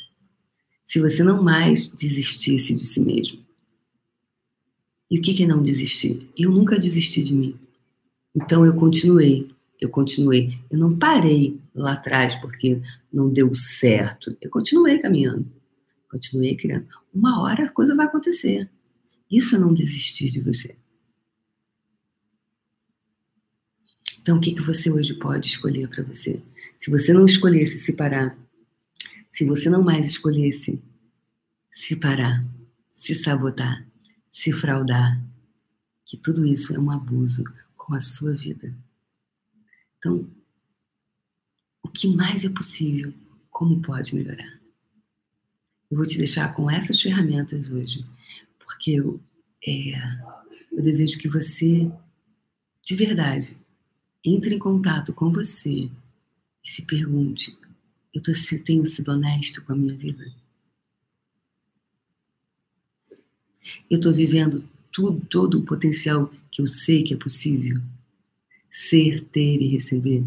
Se 0.85 1.01
você 1.01 1.25
não 1.25 1.43
mais 1.43 1.91
desistisse 1.93 2.75
de 2.75 2.85
si 2.85 3.01
mesmo. 3.01 3.43
E 5.11 5.19
o 5.19 5.23
que 5.23 5.43
é 5.43 5.47
não 5.47 5.63
desistir? 5.63 6.29
Eu 6.37 6.51
nunca 6.51 6.79
desisti 6.79 7.23
de 7.23 7.33
mim. 7.33 7.59
Então 8.35 8.67
eu 8.67 8.75
continuei, 8.75 9.54
eu 9.81 9.89
continuei. 9.89 10.59
Eu 10.71 10.79
não 10.79 10.99
parei 10.99 11.61
lá 11.75 11.93
atrás 11.93 12.37
porque 12.37 12.81
não 13.13 13.33
deu 13.33 13.55
certo. 13.55 14.37
Eu 14.41 14.51
continuei 14.51 14.99
caminhando, 14.99 15.51
continuei 16.11 16.57
criando. 16.57 16.89
Uma 17.13 17.43
hora 17.43 17.65
a 17.65 17.71
coisa 17.71 17.95
vai 17.95 18.07
acontecer. 18.07 18.71
Isso 19.31 19.57
é 19.57 19.59
não 19.59 19.75
desistir 19.75 20.31
de 20.31 20.41
você. 20.41 20.77
Então, 24.21 24.39
o 24.39 24.41
que, 24.41 24.55
que 24.55 24.63
você 24.63 24.91
hoje 24.91 25.13
pode 25.15 25.49
escolher 25.49 25.89
para 25.89 26.03
você? 26.03 26.41
Se 26.79 26.91
você 26.91 27.13
não 27.13 27.27
escolhesse 27.27 27.79
se 27.79 27.93
parar, 27.93 28.39
se 29.31 29.45
você 29.45 29.69
não 29.69 29.83
mais 29.83 30.07
escolhesse 30.07 30.83
se 31.71 31.97
parar, 31.97 32.43
se 32.91 33.15
sabotar, 33.15 33.87
se 34.33 34.51
fraudar, 34.53 35.23
que 36.07 36.17
tudo 36.17 36.47
isso 36.47 36.75
é 36.75 36.79
um 36.79 36.91
abuso 36.91 37.45
com 37.77 37.95
a 37.95 38.01
sua 38.01 38.33
vida. 38.33 38.75
Então, 40.05 40.31
o 41.83 41.89
que 41.89 42.07
mais 42.07 42.45
é 42.45 42.51
possível? 42.51 43.15
Como 43.51 43.81
pode 43.81 44.15
melhorar? 44.15 44.61
Eu 45.91 45.97
vou 45.97 46.07
te 46.07 46.19
deixar 46.19 46.55
com 46.55 46.71
essas 46.71 47.01
ferramentas 47.01 47.71
hoje, 47.71 48.05
porque 48.59 48.91
eu, 48.91 49.19
é, 49.67 49.93
eu 50.71 50.83
desejo 50.83 51.19
que 51.19 51.27
você, 51.27 51.91
de 52.83 52.95
verdade, 52.95 53.57
entre 54.23 54.55
em 54.55 54.59
contato 54.59 55.15
com 55.15 55.33
você 55.33 55.91
e 56.63 56.71
se 56.71 56.83
pergunte: 56.83 57.57
eu 58.13 58.23
tô, 58.23 58.33
tenho 58.63 58.85
sido 58.85 59.11
honesto 59.11 59.65
com 59.65 59.73
a 59.73 59.77
minha 59.77 59.97
vida? 59.97 60.31
Eu 63.89 63.97
estou 63.97 64.13
vivendo 64.13 64.69
tudo, 64.93 65.25
todo 65.25 65.61
o 65.61 65.65
potencial 65.65 66.31
que 66.51 66.61
eu 66.61 66.67
sei 66.67 67.03
que 67.03 67.15
é 67.15 67.17
possível? 67.17 67.81
Ser, 68.77 69.25
ter 69.27 69.63
e 69.63 69.69
receber? 69.69 70.25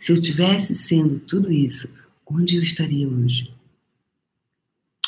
Se 0.00 0.10
eu 0.10 0.20
tivesse 0.20 0.74
sendo 0.74 1.20
tudo 1.20 1.52
isso, 1.52 1.88
onde 2.26 2.56
eu 2.56 2.62
estaria 2.62 3.08
hoje? 3.08 3.54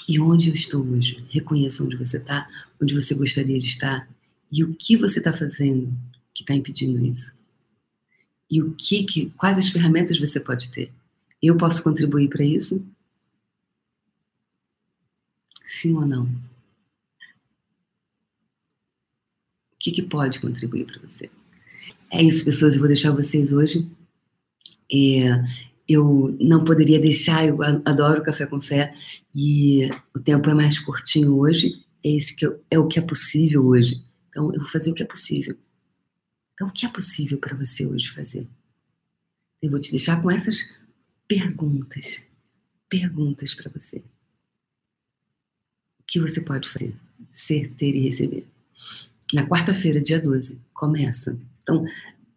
E 0.09 0.21
onde 0.21 0.49
eu 0.49 0.55
estou 0.55 0.87
hoje? 0.87 1.27
Reconheça 1.29 1.83
onde 1.83 1.97
você 1.97 2.19
está, 2.19 2.49
onde 2.81 2.95
você 2.95 3.17
gostaria 3.17 3.59
de 3.59 3.67
estar 3.67 4.09
e 4.50 4.62
o 4.62 4.73
que 4.77 4.97
você 4.97 5.19
está 5.19 5.37
fazendo 5.37 5.93
que 6.33 6.45
está 6.45 6.55
impedindo 6.55 7.05
isso? 7.05 7.33
E 8.49 8.62
o 8.62 8.71
que, 8.71 9.03
que, 9.03 9.31
quais 9.31 9.59
as 9.59 9.68
ferramentas 9.71 10.21
você 10.21 10.38
pode 10.38 10.71
ter? 10.71 10.92
Eu 11.42 11.59
posso 11.59 11.83
contribuir 11.83 12.29
para 12.29 12.44
isso? 12.44 12.81
Sim 15.64 15.94
ou 15.94 16.07
não? 16.07 16.31
O 19.79 19.81
que, 19.81 19.93
que 19.93 20.03
pode 20.03 20.41
contribuir 20.41 20.87
para 20.87 21.01
você? 21.01 21.31
É 22.11 22.21
isso, 22.21 22.45
pessoas. 22.45 22.75
Eu 22.75 22.81
vou 22.81 22.88
deixar 22.88 23.12
vocês 23.12 23.53
hoje. 23.53 23.88
É, 24.93 25.45
eu 25.88 26.37
não 26.41 26.64
poderia 26.64 26.99
deixar, 26.99 27.47
eu 27.47 27.62
adoro 27.62 28.23
café 28.23 28.45
com 28.45 28.61
fé 28.61 28.93
e 29.33 29.88
o 30.12 30.19
tempo 30.19 30.51
é 30.51 30.55
mais 30.55 30.81
curtinho 30.81 31.38
hoje. 31.38 31.85
É, 32.05 32.11
esse 32.11 32.35
que 32.35 32.45
eu, 32.45 32.61
é 32.69 32.79
o 32.79 32.88
que 32.88 32.99
é 32.99 33.03
possível 33.03 33.64
hoje. 33.64 34.03
Então, 34.29 34.53
eu 34.53 34.61
vou 34.61 34.69
fazer 34.69 34.91
o 34.91 34.95
que 34.95 35.03
é 35.03 35.07
possível. 35.07 35.57
Então, 36.55 36.67
o 36.67 36.73
que 36.73 36.85
é 36.85 36.88
possível 36.88 37.38
para 37.38 37.57
você 37.57 37.87
hoje 37.87 38.09
fazer? 38.09 38.49
Eu 39.62 39.71
vou 39.71 39.81
te 39.81 39.93
deixar 39.93 40.21
com 40.21 40.29
essas 40.29 40.57
perguntas. 41.29 42.21
Perguntas 42.88 43.55
para 43.55 43.71
você. 43.71 43.99
O 46.01 46.05
que 46.05 46.19
você 46.19 46.41
pode 46.41 46.69
fazer? 46.69 46.97
Ser, 47.31 47.71
ter 47.75 47.95
e 47.95 48.01
receber. 48.01 48.47
Na 49.33 49.47
quarta-feira, 49.47 50.01
dia 50.01 50.21
12, 50.21 50.61
começa. 50.73 51.38
Então, 51.62 51.85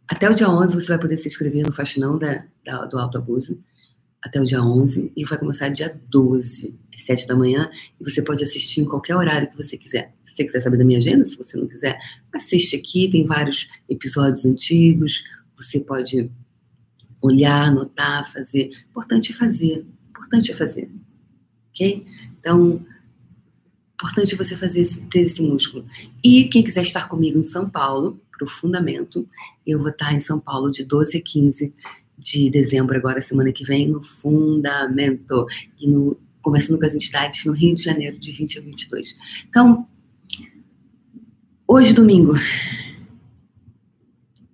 até 0.07 0.29
o 0.29 0.33
dia 0.33 0.49
11 0.49 0.75
você 0.75 0.87
vai 0.87 0.99
poder 0.99 1.17
se 1.17 1.27
inscrever 1.27 1.65
no 1.65 1.71
Faxinão 1.71 2.17
da, 2.17 2.43
da, 2.65 2.85
do 2.85 2.97
Alto 2.97 3.17
Abuso. 3.17 3.63
Até 4.21 4.39
o 4.39 4.45
dia 4.45 4.61
11 4.61 5.11
e 5.15 5.25
vai 5.25 5.39
começar 5.39 5.69
dia 5.69 5.99
12, 6.09 6.77
às 6.93 7.03
7 7.03 7.27
da 7.27 7.35
manhã. 7.35 7.71
E 7.99 8.03
você 8.03 8.21
pode 8.21 8.43
assistir 8.43 8.81
em 8.81 8.85
qualquer 8.85 9.15
horário 9.15 9.49
que 9.49 9.57
você 9.57 9.77
quiser. 9.77 10.13
Se 10.23 10.35
você 10.35 10.43
quiser 10.43 10.61
saber 10.61 10.77
da 10.77 10.83
minha 10.83 10.99
agenda, 10.99 11.25
se 11.25 11.37
você 11.37 11.57
não 11.57 11.67
quiser, 11.67 11.97
assiste 12.33 12.75
aqui, 12.75 13.09
tem 13.09 13.25
vários 13.25 13.69
episódios 13.89 14.45
antigos, 14.45 15.23
você 15.55 15.79
pode 15.79 16.29
olhar, 17.21 17.67
anotar, 17.67 18.31
fazer. 18.31 18.71
Importante 18.89 19.31
é 19.31 19.35
fazer, 19.35 19.85
importante 20.09 20.51
é 20.51 20.55
fazer, 20.55 20.89
ok? 21.69 22.05
Então, 22.39 22.85
importante 24.01 24.35
você 24.35 24.55
fazer 24.55 24.87
ter 25.09 25.21
esse 25.21 25.41
músculo. 25.41 25.85
E 26.23 26.45
quem 26.45 26.63
quiser 26.63 26.83
estar 26.83 27.07
comigo 27.07 27.37
em 27.37 27.47
São 27.47 27.69
Paulo, 27.69 28.19
para 28.31 28.45
o 28.45 28.49
Fundamento, 28.49 29.27
eu 29.65 29.77
vou 29.79 29.89
estar 29.89 30.11
em 30.13 30.19
São 30.19 30.39
Paulo 30.39 30.71
de 30.71 30.83
12 30.83 31.17
a 31.17 31.21
15 31.21 31.73
de 32.17 32.49
dezembro, 32.49 32.97
agora 32.97 33.21
semana 33.21 33.51
que 33.51 33.63
vem, 33.63 33.87
no 33.87 34.01
Fundamento. 34.01 35.45
E 35.79 35.87
no 35.87 36.17
Conversando 36.41 36.79
com 36.79 36.85
as 36.87 36.95
Entidades 36.95 37.45
no 37.45 37.53
Rio 37.53 37.75
de 37.75 37.83
Janeiro, 37.83 38.17
de 38.17 38.31
20 38.31 38.57
a 38.57 38.61
22. 38.61 39.15
Então, 39.47 39.87
Hoje, 41.73 41.93
domingo. 41.93 42.33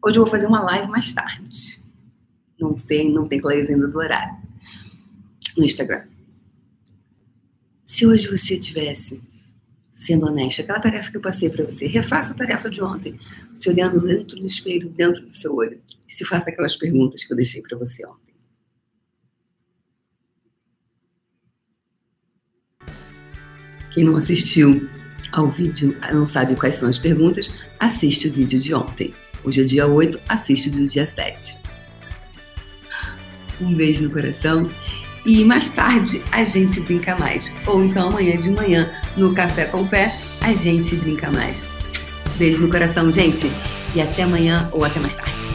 Hoje 0.05 0.19
eu 0.19 0.21
vou 0.21 0.27
fazer 0.27 0.45
uma 0.45 0.62
live 0.62 0.88
mais 0.88 1.12
tarde. 1.12 1.83
Não 2.60 2.75
tem, 2.75 3.12
não 3.12 3.27
tem 3.27 3.41
clareza 3.41 3.71
ainda 3.71 3.88
do 3.88 3.97
horário. 3.97 4.38
No 5.57 5.65
Instagram. 5.65 6.03
Se 7.83 8.05
hoje 8.05 8.27
você 8.27 8.60
tivesse 8.60 9.19
sendo 9.97 10.27
honesta, 10.27 10.62
aquela 10.62 10.79
tarefa 10.79 11.10
que 11.10 11.17
eu 11.17 11.21
passei 11.21 11.49
para 11.49 11.65
você, 11.65 11.88
refaça 11.88 12.31
a 12.31 12.36
tarefa 12.36 12.69
de 12.69 12.81
ontem, 12.81 13.19
se 13.55 13.67
olhando 13.67 13.99
dentro 13.99 14.38
do 14.38 14.45
espelho, 14.45 14.89
dentro 14.89 15.23
do 15.23 15.36
seu 15.36 15.55
olho, 15.55 15.81
e 16.07 16.13
se 16.13 16.23
faça 16.23 16.51
aquelas 16.51 16.75
perguntas 16.75 17.23
que 17.23 17.33
eu 17.33 17.38
deixei 17.38 17.62
para 17.63 17.77
você 17.77 18.05
ontem. 18.05 18.36
Quem 23.93 24.03
não 24.03 24.15
assistiu 24.15 24.88
ao 25.31 25.49
vídeo, 25.49 25.97
não 26.13 26.27
sabe 26.27 26.55
quais 26.55 26.75
são 26.75 26.88
as 26.88 26.99
perguntas, 26.99 27.51
assiste 27.79 28.27
o 28.27 28.31
vídeo 28.31 28.60
de 28.60 28.73
ontem. 28.75 29.13
Hoje 29.43 29.62
é 29.62 29.63
dia 29.63 29.88
8, 29.88 30.21
assiste 30.29 30.69
o 30.69 30.71
do 30.73 30.88
dia 30.88 31.07
7. 31.07 31.57
Um 33.60 33.73
beijo 33.73 34.03
no 34.03 34.12
coração 34.12 34.69
e 35.27 35.43
mais 35.43 35.69
tarde 35.69 36.23
a 36.31 36.45
gente 36.45 36.79
brinca 36.79 37.17
mais. 37.17 37.51
Ou 37.67 37.83
então 37.83 38.07
amanhã 38.07 38.37
de 38.37 38.49
manhã, 38.49 38.89
no 39.17 39.33
Café 39.33 39.65
com 39.65 39.85
Fé, 39.85 40.15
a 40.41 40.53
gente 40.53 40.95
brinca 40.95 41.29
mais. 41.29 41.57
Beijo 42.37 42.61
no 42.61 42.69
coração, 42.69 43.11
gente. 43.13 43.51
E 43.93 44.01
até 44.01 44.23
amanhã 44.23 44.69
ou 44.71 44.85
até 44.85 44.99
mais 44.99 45.15
tarde. 45.15 45.46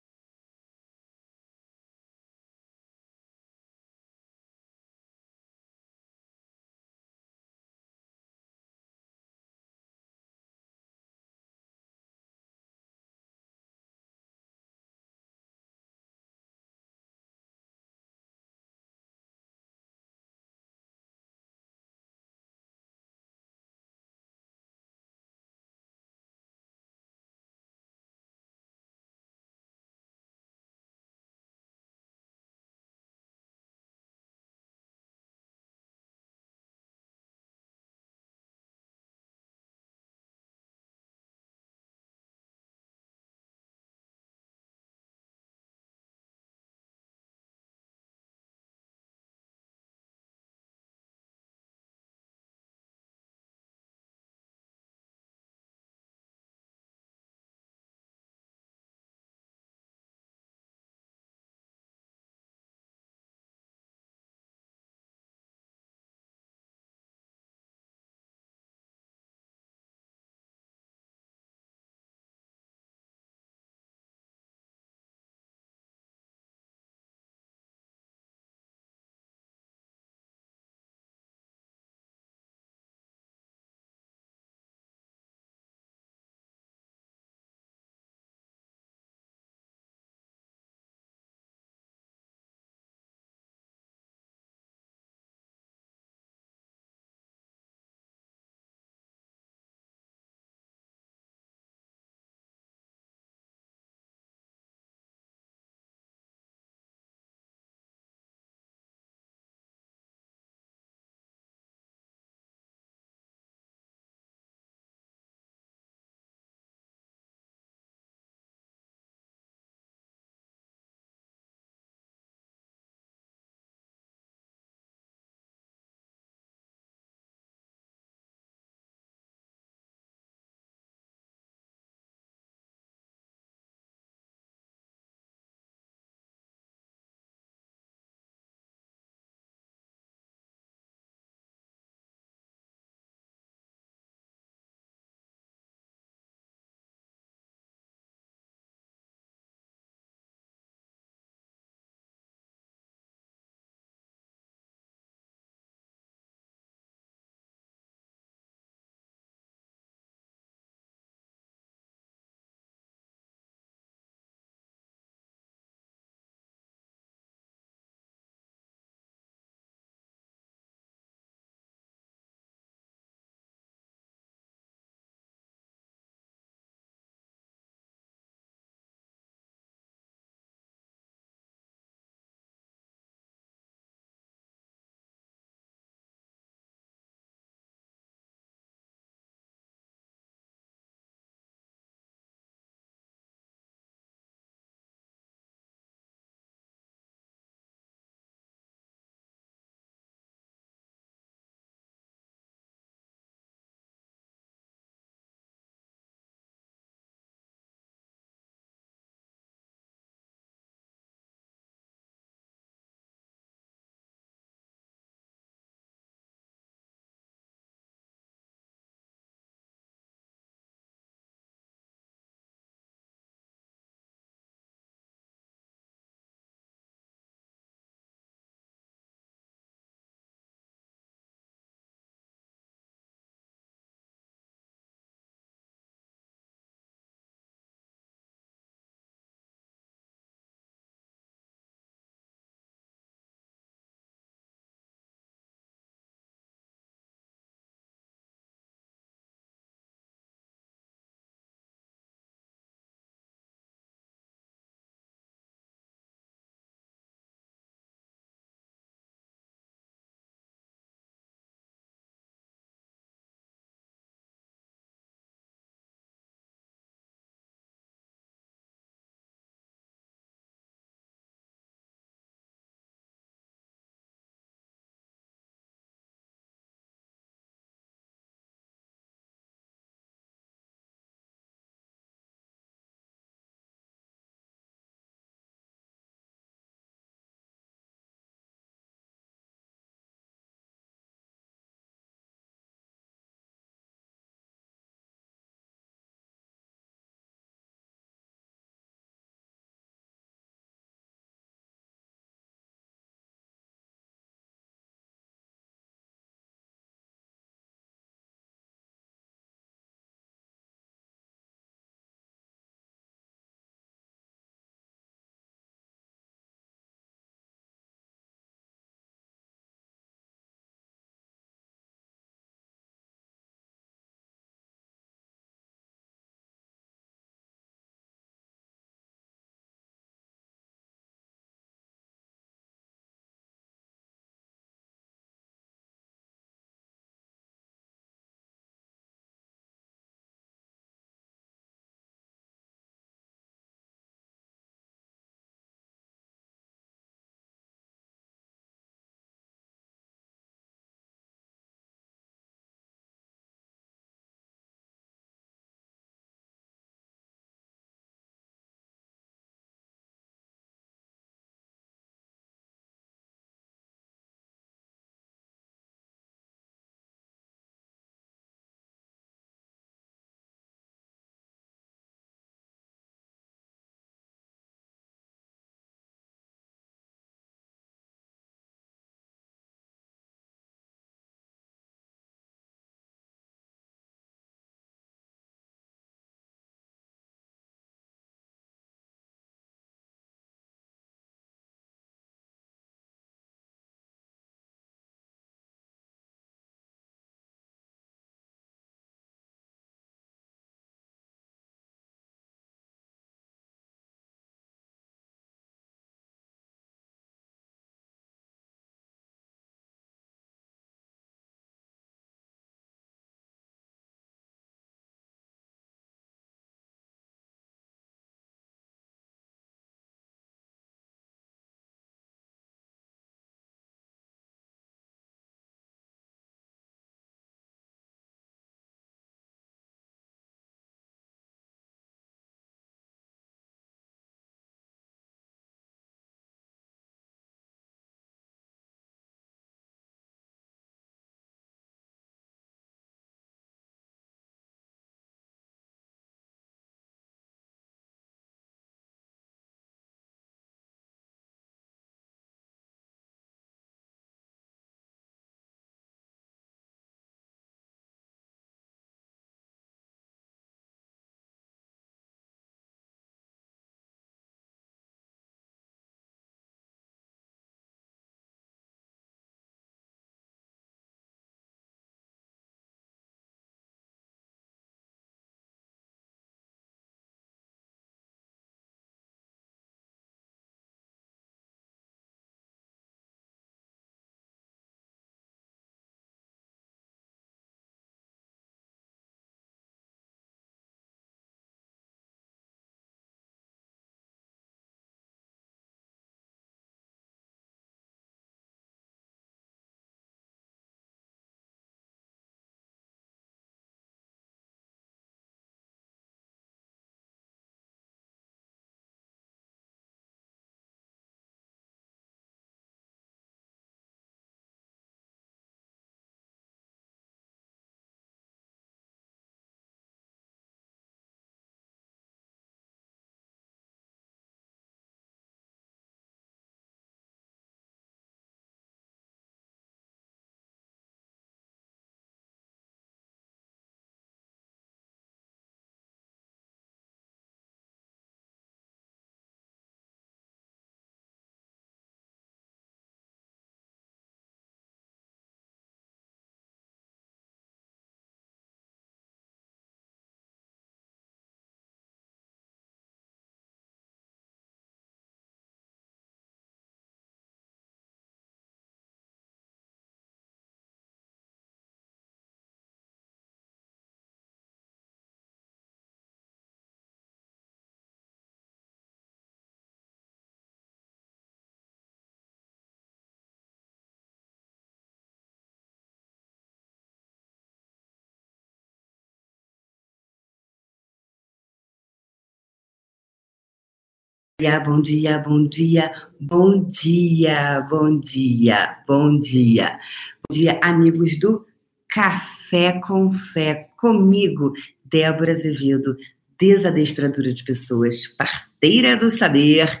Dia, 584.60 584.80
bom 584.80 585.00
dia, 585.00 585.38
bom 585.38 585.68
dia, 585.68 586.12
bom 586.40 586.84
dia, 586.84 587.80
bom 587.88 588.18
dia, 588.18 588.98
bom 589.06 589.38
dia. 589.38 590.00
Bom 590.42 590.52
dia, 590.52 590.80
amigos 590.82 591.38
do 591.38 591.64
Café 592.10 592.98
com 592.98 593.30
Fé, 593.30 593.88
comigo, 593.96 594.72
Débora 595.04 595.52
Azevedo, 595.52 596.16
desadestradora 596.58 597.54
de 597.54 597.62
pessoas, 597.62 598.26
parteira 598.26 599.16
do 599.16 599.30
saber 599.30 600.00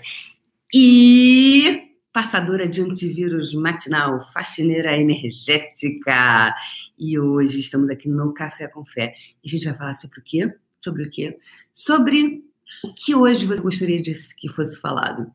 e 0.74 1.94
passadora 2.12 2.68
de 2.68 2.80
antivírus 2.80 3.54
matinal, 3.54 4.28
faxineira 4.32 4.96
energética. 4.96 6.52
E 6.98 7.16
hoje 7.16 7.60
estamos 7.60 7.88
aqui 7.90 8.08
no 8.08 8.34
Café 8.34 8.66
com 8.66 8.84
Fé. 8.84 9.14
E 9.44 9.46
a 9.46 9.50
gente 9.52 9.66
vai 9.66 9.76
falar 9.76 9.94
sobre 9.94 10.18
o 10.18 10.22
quê? 10.24 10.52
Sobre 10.82 11.04
o 11.04 11.10
quê? 11.10 11.38
Sobre 11.72 12.42
o 12.82 12.92
que 12.92 13.14
hoje 13.14 13.44
você 13.44 13.60
gostaria 13.60 14.00
de 14.00 14.14
que 14.36 14.48
fosse 14.48 14.80
falado? 14.80 15.30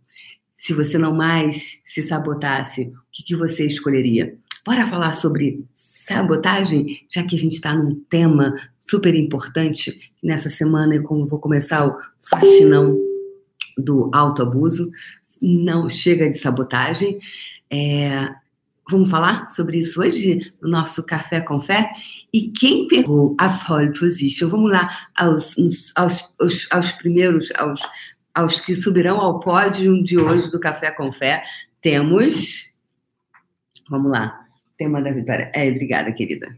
Se 0.56 0.74
você 0.74 0.98
não 0.98 1.14
mais 1.14 1.82
se 1.86 2.02
sabotasse, 2.02 2.84
o 2.84 3.12
que, 3.12 3.24
que 3.24 3.36
você 3.36 3.66
escolheria? 3.66 4.38
Bora 4.66 4.90
falar 4.90 5.16
sobre 5.16 5.66
sabotagem, 5.76 7.06
já 7.10 7.24
que 7.24 7.36
a 7.36 7.40
gente 7.40 7.56
está 7.56 7.76
num 7.76 8.02
tema 8.10 8.56
super 8.86 9.14
importante 9.16 10.12
nessa 10.22 10.50
semana, 10.50 10.96
e 10.96 11.02
como 11.02 11.26
vou 11.26 11.40
começar 11.40 11.86
o 11.86 11.98
faxinão 12.22 12.98
do 13.78 14.10
autoabuso, 14.14 14.90
não 15.42 15.90
chega 15.90 16.30
de 16.30 16.38
sabotagem. 16.38 17.20
É, 17.70 18.30
Vamos 18.90 19.10
falar 19.10 19.50
sobre 19.50 19.80
isso 19.80 20.02
hoje 20.02 20.54
no 20.62 20.70
nosso 20.70 21.04
Café 21.04 21.40
com 21.40 21.62
Fé? 21.62 21.90
E 22.34 22.50
quem 22.50 22.88
pegou 22.88 23.34
a 23.40 23.50
pole 23.66 23.98
position? 23.98 24.50
Vamos 24.50 24.72
lá 24.72 25.08
aos, 25.16 25.56
aos, 25.96 26.34
aos, 26.38 26.68
aos 26.70 26.92
primeiros, 26.94 27.50
aos, 27.56 27.82
aos 28.34 28.60
que 28.60 28.76
subirão 28.76 29.22
ao 29.22 29.40
pódio 29.40 30.04
de 30.04 30.18
hoje 30.18 30.52
do 30.52 30.60
Café 30.60 30.92
com 30.92 31.14
Fé. 31.14 31.44
Temos. 31.82 32.74
Vamos 33.90 34.12
lá. 34.12 34.46
Tema 34.78 35.02
da 35.02 35.12
vitória. 35.12 35.50
É, 35.56 35.70
obrigada, 35.70 36.12
querida. 36.12 36.58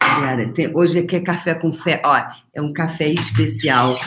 Obrigada. 0.00 0.52
Tem, 0.52 0.74
hoje 0.74 1.00
aqui 1.00 1.16
é 1.16 1.20
Café 1.20 1.54
com 1.54 1.72
Fé. 1.72 2.00
Ó, 2.04 2.16
é 2.54 2.62
um 2.62 2.72
café 2.72 3.08
especial. 3.08 3.98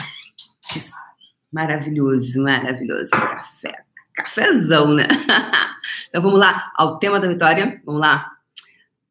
Maravilhoso, 1.52 2.42
maravilhoso. 2.42 3.10
Café. 3.10 3.84
Cafézão, 4.14 4.94
né? 4.94 5.06
Então 6.18 6.30
vamos 6.30 6.44
lá 6.44 6.72
ao 6.74 6.98
tema 6.98 7.20
da 7.20 7.28
vitória. 7.28 7.80
Vamos 7.86 8.00
lá. 8.00 8.32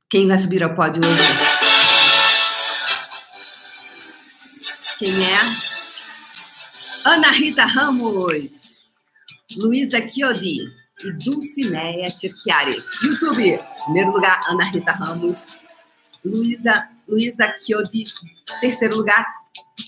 Quem 0.10 0.28
vai 0.28 0.38
subir 0.40 0.62
ao 0.62 0.76
pódio 0.76 1.02
hoje? 1.02 1.24
Quem 5.00 5.26
é? 5.26 5.40
Ana 7.06 7.32
Rita 7.32 7.64
Ramos, 7.64 8.84
Luísa 9.56 10.06
Chiodi 10.12 10.68
e 11.02 11.12
Dulcineia 11.14 12.12
Tirchiari. 12.12 12.76
YouTube, 13.02 13.58
primeiro 13.86 14.12
lugar, 14.12 14.42
Ana 14.50 14.66
Rita 14.66 14.92
Ramos. 14.92 15.60
Luísa 16.26 16.90
Luísa 17.08 17.56
Chiodi, 17.64 18.04
terceiro 18.60 18.98
lugar, 18.98 19.26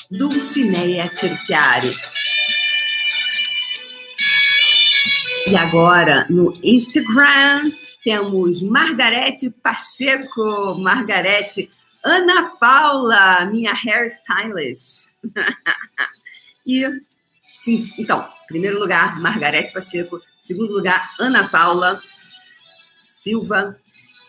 Dulcineia 0.09 1.09
Tirchiari. 1.09 1.91
E 5.49 5.55
agora, 5.55 6.27
no 6.29 6.53
Instagram, 6.63 7.71
temos 8.03 8.61
Margarete 8.61 9.49
Pacheco, 9.49 10.75
Margarete 10.77 11.71
Ana 12.05 12.51
Paula, 12.59 13.47
minha 13.47 13.73
hairstylist. 13.73 15.07
e, 16.67 16.87
sim, 17.63 17.83
então, 17.97 18.23
primeiro 18.47 18.79
lugar, 18.79 19.19
Margarete 19.19 19.73
Pacheco. 19.73 20.21
Segundo 20.43 20.71
lugar, 20.71 21.03
Ana 21.19 21.49
Paula 21.49 21.99
Silva. 23.23 23.75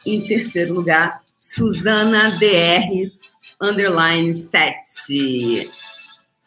Em 0.07 0.27
terceiro 0.27 0.73
lugar, 0.73 1.23
Suzana 1.39 2.31
DR, 2.39 3.13
underline 3.61 4.49
7. 4.51 5.69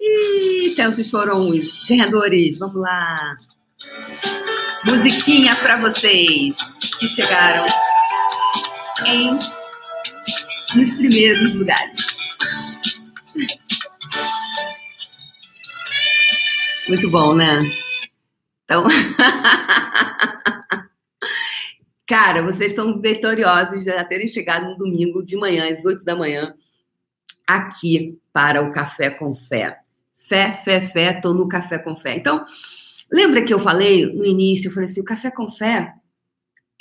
E 0.01 0.71
então, 0.71 0.89
esses 0.89 1.11
foram 1.11 1.47
os 1.47 1.87
ganhadores. 1.87 2.57
Vamos 2.57 2.81
lá 2.81 3.35
musiquinha 4.85 5.55
para 5.55 5.77
vocês 5.77 6.55
que 6.99 7.07
chegaram 7.07 7.65
em 9.05 9.37
nos 10.75 10.93
primeiros 10.95 11.57
lugares. 11.57 12.13
Muito 16.87 17.09
bom, 17.09 17.33
né? 17.33 17.59
Então, 18.63 18.83
cara, 22.07 22.43
vocês 22.43 22.71
estão 22.71 22.99
vitoriosos 22.99 23.79
de 23.79 23.85
já 23.85 24.03
terem 24.03 24.27
chegado 24.27 24.65
no 24.65 24.77
domingo 24.77 25.23
de 25.23 25.37
manhã, 25.37 25.71
às 25.71 25.85
8 25.85 26.03
da 26.03 26.15
manhã, 26.15 26.53
aqui 27.47 28.19
para 28.31 28.61
o 28.61 28.71
Café 28.71 29.09
com 29.09 29.33
Fé. 29.33 29.79
Fé, 30.27 30.61
fé, 30.63 30.87
fé, 30.89 31.13
tô 31.13 31.33
no 31.33 31.47
Café 31.47 31.77
com 31.77 31.95
Fé. 31.95 32.17
Então, 32.17 32.45
Lembra 33.13 33.43
que 33.43 33.53
eu 33.53 33.59
falei 33.59 34.07
no 34.07 34.25
início, 34.25 34.69
eu 34.69 34.73
falei 34.73 34.89
assim, 34.89 35.01
o 35.01 35.05
café 35.05 35.29
com 35.29 35.47
fé, 35.51 35.93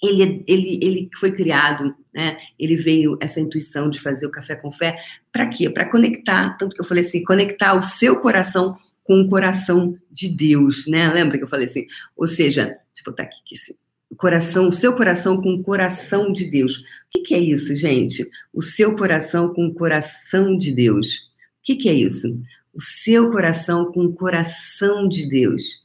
ele, 0.03 0.43
ele, 0.49 0.79
ele 0.83 1.11
foi 1.21 1.33
criado, 1.33 1.95
né? 2.13 2.39
Ele 2.59 2.75
veio 2.75 3.19
essa 3.21 3.39
intuição 3.39 3.91
de 3.91 4.01
fazer 4.01 4.27
o 4.27 4.31
café 4.31 4.57
com 4.57 4.73
fé, 4.73 4.97
para 5.31 5.47
quê? 5.47 5.69
Para 5.69 5.89
conectar, 5.89 6.57
tanto 6.57 6.75
que 6.75 6.81
eu 6.81 6.87
falei 6.87 7.05
assim, 7.05 7.23
conectar 7.23 7.75
o 7.75 7.83
seu 7.83 8.19
coração 8.21 8.77
com 9.05 9.21
o 9.21 9.29
coração 9.29 9.95
de 10.11 10.29
Deus, 10.29 10.87
né? 10.87 11.13
Lembra 11.13 11.37
que 11.37 11.45
eu 11.45 11.49
falei 11.49 11.67
assim? 11.67 11.87
Ou 12.17 12.27
seja, 12.27 12.65
deixa 12.65 13.03
eu 13.07 13.13
botar 13.13 13.25
aqui, 13.25 13.55
assim, 13.55 13.75
o 14.11 14.17
coração, 14.17 14.69
o 14.69 14.73
seu 14.73 14.97
coração 14.97 15.41
com 15.41 15.55
o 15.55 15.63
coração 15.63 16.33
de 16.33 16.47
Deus. 16.47 16.79
O 16.79 16.83
que, 17.11 17.21
que 17.21 17.35
é 17.35 17.39
isso, 17.39 17.77
gente? 17.77 18.27
O 18.53 18.63
seu 18.63 18.97
coração 18.97 19.53
com 19.53 19.67
o 19.67 19.75
coração 19.75 20.57
de 20.57 20.73
Deus. 20.73 21.09
O 21.09 21.63
que, 21.63 21.77
que 21.77 21.89
é 21.89 21.95
isso? 21.95 22.41
O 22.73 22.81
seu 22.81 23.31
coração 23.31 23.93
com 23.93 24.05
o 24.05 24.15
coração 24.15 25.07
de 25.07 25.29
Deus. 25.29 25.82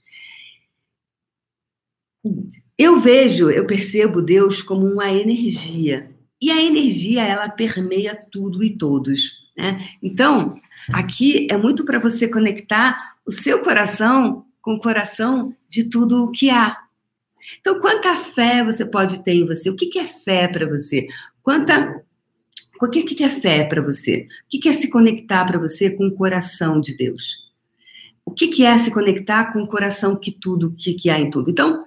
Eu 2.77 2.99
vejo, 2.99 3.49
eu 3.49 3.65
percebo 3.65 4.21
Deus 4.21 4.61
como 4.61 4.85
uma 4.85 5.11
energia. 5.11 6.11
E 6.39 6.51
a 6.51 6.61
energia, 6.61 7.23
ela 7.23 7.49
permeia 7.49 8.15
tudo 8.15 8.63
e 8.63 8.77
todos. 8.77 9.47
Né? 9.57 9.89
Então, 10.01 10.59
aqui 10.93 11.47
é 11.49 11.57
muito 11.57 11.83
para 11.83 11.99
você 11.99 12.27
conectar 12.27 13.15
o 13.25 13.31
seu 13.31 13.63
coração 13.63 14.45
com 14.61 14.75
o 14.75 14.79
coração 14.79 15.55
de 15.67 15.89
tudo 15.89 16.23
o 16.23 16.31
que 16.31 16.49
há. 16.49 16.77
Então, 17.59 17.79
quanta 17.79 18.15
fé 18.15 18.63
você 18.63 18.85
pode 18.85 19.23
ter 19.23 19.33
em 19.33 19.45
você? 19.45 19.69
O 19.69 19.75
que, 19.75 19.97
é 19.97 20.05
fé 20.05 20.47
para 20.47 20.67
você? 20.67 21.07
Quanta. 21.41 22.03
O 22.79 22.89
que, 22.89 23.23
é 23.23 23.29
fé 23.29 23.63
para 23.63 23.81
você? 23.81 24.27
O 24.45 24.59
que, 24.59 24.69
é 24.69 24.73
se 24.73 24.89
conectar 24.89 25.45
para 25.45 25.57
você 25.57 25.89
com 25.89 26.07
o 26.07 26.13
coração 26.13 26.79
de 26.79 26.95
Deus? 26.95 27.47
O 28.23 28.31
que, 28.31 28.63
é 28.63 28.77
se 28.79 28.91
conectar 28.91 29.51
com 29.51 29.63
o 29.63 29.67
coração 29.67 30.15
que 30.15 30.31
tudo, 30.31 30.75
que 30.75 31.09
há 31.09 31.17
em 31.17 31.31
tudo? 31.31 31.49
Então, 31.49 31.85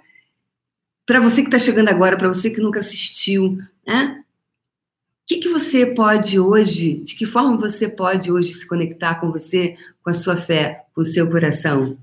para 1.10 1.18
você 1.18 1.42
que 1.42 1.48
está 1.48 1.58
chegando 1.58 1.88
agora, 1.88 2.16
para 2.16 2.28
você 2.28 2.50
que 2.50 2.60
nunca 2.60 2.78
assistiu, 2.78 3.58
né? 3.84 4.22
O 4.22 5.26
que, 5.26 5.38
que 5.38 5.48
você 5.48 5.84
pode 5.84 6.38
hoje, 6.38 6.98
de 7.02 7.16
que 7.16 7.26
forma 7.26 7.56
você 7.56 7.88
pode 7.88 8.30
hoje 8.30 8.54
se 8.54 8.64
conectar 8.64 9.16
com 9.16 9.32
você, 9.32 9.76
com 10.04 10.10
a 10.10 10.14
sua 10.14 10.36
fé, 10.36 10.84
com 10.94 11.00
o 11.00 11.04
seu 11.04 11.28
coração? 11.28 11.98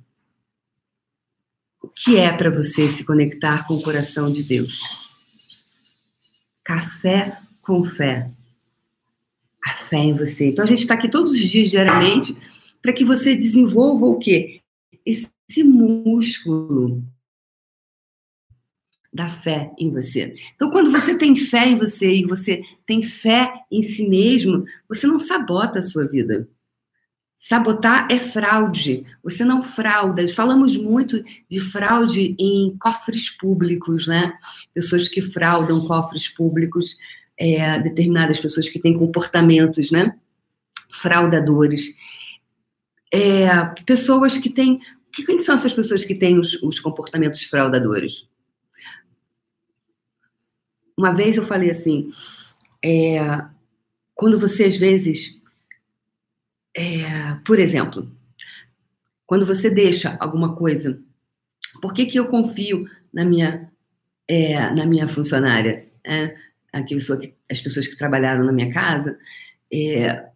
O 1.82 1.88
que 1.88 2.18
é 2.18 2.36
para 2.36 2.50
você 2.50 2.90
se 2.90 3.06
conectar 3.06 3.66
com 3.66 3.76
o 3.76 3.82
coração 3.82 4.30
de 4.30 4.44
Deus? 4.44 5.10
Café 6.62 7.40
com 7.62 7.86
fé. 7.86 8.30
A 9.66 9.74
fé 9.74 10.00
em 10.00 10.18
você. 10.18 10.48
Então 10.48 10.66
a 10.66 10.68
gente 10.68 10.82
está 10.82 10.96
aqui 10.96 11.08
todos 11.08 11.32
os 11.32 11.40
dias, 11.40 11.70
diariamente, 11.70 12.36
para 12.82 12.92
que 12.92 13.06
você 13.06 13.38
desenvolva 13.38 14.06
o 14.06 14.20
quê? 14.20 14.60
Esse 15.06 15.64
músculo 15.64 17.02
da 19.14 19.30
fé 19.30 19.72
em 19.78 19.90
você. 19.90 20.36
Então, 20.56 20.70
quando 20.70 20.92
você 20.92 21.18
tem 21.18 21.36
fé 21.36 21.68
em 21.68 21.78
você 21.78 22.12
e 22.14 22.26
você 22.26 22.62
tem 22.86 23.02
fé 23.02 23.52
em 23.72 23.82
si 23.82 24.08
mesmo, 24.08 24.66
você 24.88 25.08
não 25.08 25.20
sabota 25.20 25.80
a 25.80 25.84
sua 25.84 26.06
vida. 26.06 26.48
Sabotar 27.38 28.08
é 28.12 28.20
fraude. 28.20 29.06
Você 29.24 29.46
não 29.46 29.62
frauda. 29.64 30.28
Falamos 30.28 30.76
muito 30.76 31.24
de 31.50 31.60
fraude 31.60 32.36
em 32.38 32.76
cofres 32.78 33.30
públicos, 33.30 34.08
né? 34.08 34.34
Pessoas 34.74 35.08
que 35.08 35.22
fraudam 35.22 35.86
cofres 35.86 36.28
públicos, 36.28 36.98
é, 37.38 37.80
determinadas 37.80 38.40
pessoas 38.40 38.68
que 38.68 38.80
têm 38.80 38.98
comportamentos, 38.98 39.92
né? 39.92 40.16
Fraudadores. 40.92 41.94
É, 43.14 43.48
pessoas 43.86 44.38
que 44.38 44.50
têm. 44.50 44.82
Quem 45.14 45.40
são 45.40 45.56
essas 45.56 45.74
pessoas 45.74 46.04
que 46.04 46.16
têm 46.16 46.38
os, 46.38 46.62
os 46.62 46.80
comportamentos 46.80 47.44
fraudadores? 47.44 48.28
Uma 50.98 51.14
vez 51.14 51.38
eu 51.38 51.45
falei 51.45 51.69
assim, 51.72 52.11
é, 52.84 53.19
quando 54.15 54.40
você 54.40 54.65
às 54.65 54.78
vezes, 54.78 55.40
é, 56.76 57.36
por 57.45 57.60
exemplo, 57.60 58.10
quando 59.26 59.45
você 59.45 59.69
deixa 59.69 60.15
alguma 60.19 60.56
coisa 60.56 60.99
Por 61.82 61.94
que, 61.94 62.06
que 62.07 62.19
eu 62.19 62.28
confio 62.28 62.88
na 63.14 63.26
minha, 63.26 63.72
é, 64.28 64.69
na 64.72 64.86
minha 64.86 65.07
funcionária? 65.07 65.88
É, 66.06 66.36
a 66.74 66.84
pessoa 66.84 67.19
que, 67.19 67.34
as 67.52 67.61
pessoas 67.61 67.88
que 67.88 67.98
trabalharam 67.98 68.44
na 68.45 68.52
minha 68.53 68.72
casa, 68.74 69.18
é, 69.74 70.28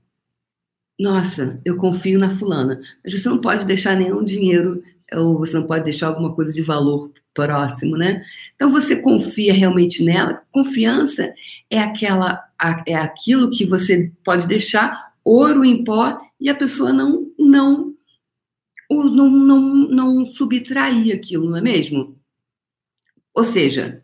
nossa, 0.99 1.59
eu 1.65 1.77
confio 1.77 2.19
na 2.19 2.37
fulana, 2.37 2.81
mas 3.03 3.13
você 3.13 3.27
não 3.29 3.41
pode 3.41 3.65
deixar 3.65 3.95
nenhum 3.95 4.23
dinheiro 4.23 4.83
ou 5.13 5.37
você 5.39 5.53
não 5.55 5.67
pode 5.67 5.83
deixar 5.83 6.07
alguma 6.07 6.33
coisa 6.35 6.53
de 6.53 6.61
valor 6.61 7.11
próximo, 7.33 7.97
né? 7.97 8.23
Então 8.55 8.69
você 8.69 8.95
confia 8.95 9.53
realmente 9.53 10.03
nela. 10.03 10.41
Confiança 10.51 11.33
é 11.69 11.79
aquela 11.79 12.43
é 12.85 12.95
aquilo 12.95 13.49
que 13.49 13.65
você 13.65 14.11
pode 14.23 14.47
deixar 14.47 15.11
ouro 15.23 15.65
em 15.65 15.83
pó 15.83 16.19
e 16.39 16.49
a 16.49 16.55
pessoa 16.55 16.93
não 16.93 17.31
não 17.39 17.91
não, 18.89 19.29
não, 19.29 19.61
não 19.87 20.25
subtrair 20.25 21.15
aquilo, 21.15 21.49
não 21.49 21.57
é 21.57 21.61
mesmo? 21.61 22.19
Ou 23.33 23.45
seja, 23.45 24.03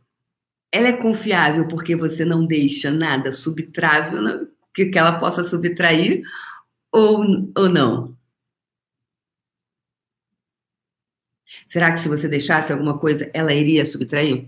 ela 0.72 0.88
é 0.88 0.94
confiável 0.94 1.68
porque 1.68 1.96
você 1.96 2.24
não 2.24 2.46
deixa 2.46 2.90
nada 2.90 3.34
subtrável 3.34 4.22
né? 4.22 4.48
que, 4.74 4.98
ela 4.98 5.20
possa 5.20 5.44
subtrair 5.44 6.22
ou, 6.92 7.26
ou 7.56 7.70
não? 7.70 8.17
Será 11.68 11.94
que 11.94 12.00
se 12.00 12.10
você 12.10 12.28
deixasse 12.28 12.72
alguma 12.72 12.98
coisa, 12.98 13.30
ela 13.34 13.54
iria 13.54 13.86
subtrair? 13.86 14.48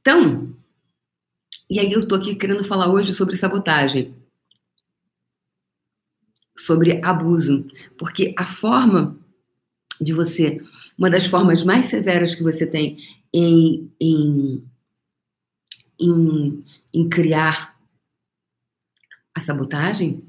Então, 0.00 0.54
e 1.68 1.80
aí 1.80 1.92
eu 1.92 2.00
estou 2.00 2.16
aqui 2.18 2.34
querendo 2.36 2.62
falar 2.62 2.88
hoje 2.92 3.12
sobre 3.12 3.36
sabotagem, 3.36 4.14
sobre 6.56 7.04
abuso, 7.04 7.66
porque 7.98 8.32
a 8.38 8.46
forma 8.46 9.18
de 10.00 10.12
você, 10.12 10.62
uma 10.96 11.10
das 11.10 11.26
formas 11.26 11.64
mais 11.64 11.86
severas 11.86 12.34
que 12.34 12.42
você 12.42 12.66
tem 12.66 12.98
em, 13.32 13.90
em, 14.00 14.64
em, 15.98 16.64
em 16.92 17.08
criar 17.08 17.76
a 19.34 19.40
sabotagem 19.40 20.24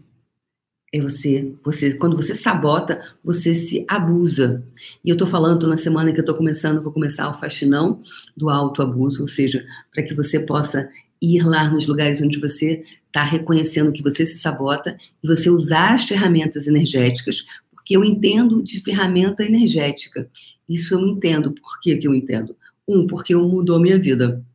é 0.93 1.01
você, 1.01 1.53
você, 1.63 1.93
quando 1.93 2.15
você 2.15 2.33
sabota, 2.33 3.01
você 3.23 3.53
se 3.53 3.85
abusa. 3.87 4.63
E 5.03 5.09
eu 5.09 5.13
estou 5.13 5.27
falando 5.27 5.67
na 5.67 5.77
semana 5.77 6.11
que 6.13 6.19
eu 6.19 6.21
estou 6.21 6.35
começando, 6.35 6.81
vou 6.81 6.93
começar 6.93 7.29
o 7.29 7.33
faxinão 7.33 8.01
do 8.35 8.49
autoabuso, 8.49 9.21
ou 9.21 9.27
seja, 9.27 9.65
para 9.93 10.03
que 10.03 10.13
você 10.13 10.39
possa 10.39 10.89
ir 11.21 11.43
lá 11.43 11.69
nos 11.69 11.87
lugares 11.87 12.21
onde 12.21 12.39
você 12.39 12.85
está 13.07 13.23
reconhecendo 13.23 13.91
que 13.91 14.03
você 14.03 14.25
se 14.25 14.37
sabota 14.37 14.97
e 15.21 15.27
você 15.27 15.49
usar 15.49 15.95
as 15.95 16.05
ferramentas 16.05 16.67
energéticas, 16.67 17.45
porque 17.71 17.97
eu 17.97 18.05
entendo 18.05 18.63
de 18.63 18.79
ferramenta 18.81 19.43
energética. 19.43 20.29
Isso 20.69 20.93
eu 20.93 21.05
entendo. 21.05 21.53
Por 21.53 21.79
que, 21.81 21.97
que 21.97 22.07
eu 22.07 22.13
entendo? 22.13 22.55
Um, 22.87 23.07
porque 23.07 23.33
eu 23.33 23.47
mudou 23.47 23.75
a 23.75 23.79
minha 23.79 23.97
vida. 23.97 24.45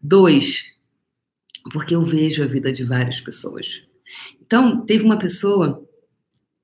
Dois, 0.00 0.74
porque 1.72 1.94
eu 1.94 2.04
vejo 2.04 2.42
a 2.42 2.46
vida 2.46 2.72
de 2.72 2.84
várias 2.84 3.20
pessoas. 3.20 3.87
Então, 4.48 4.80
teve 4.86 5.04
uma 5.04 5.18
pessoa 5.18 5.86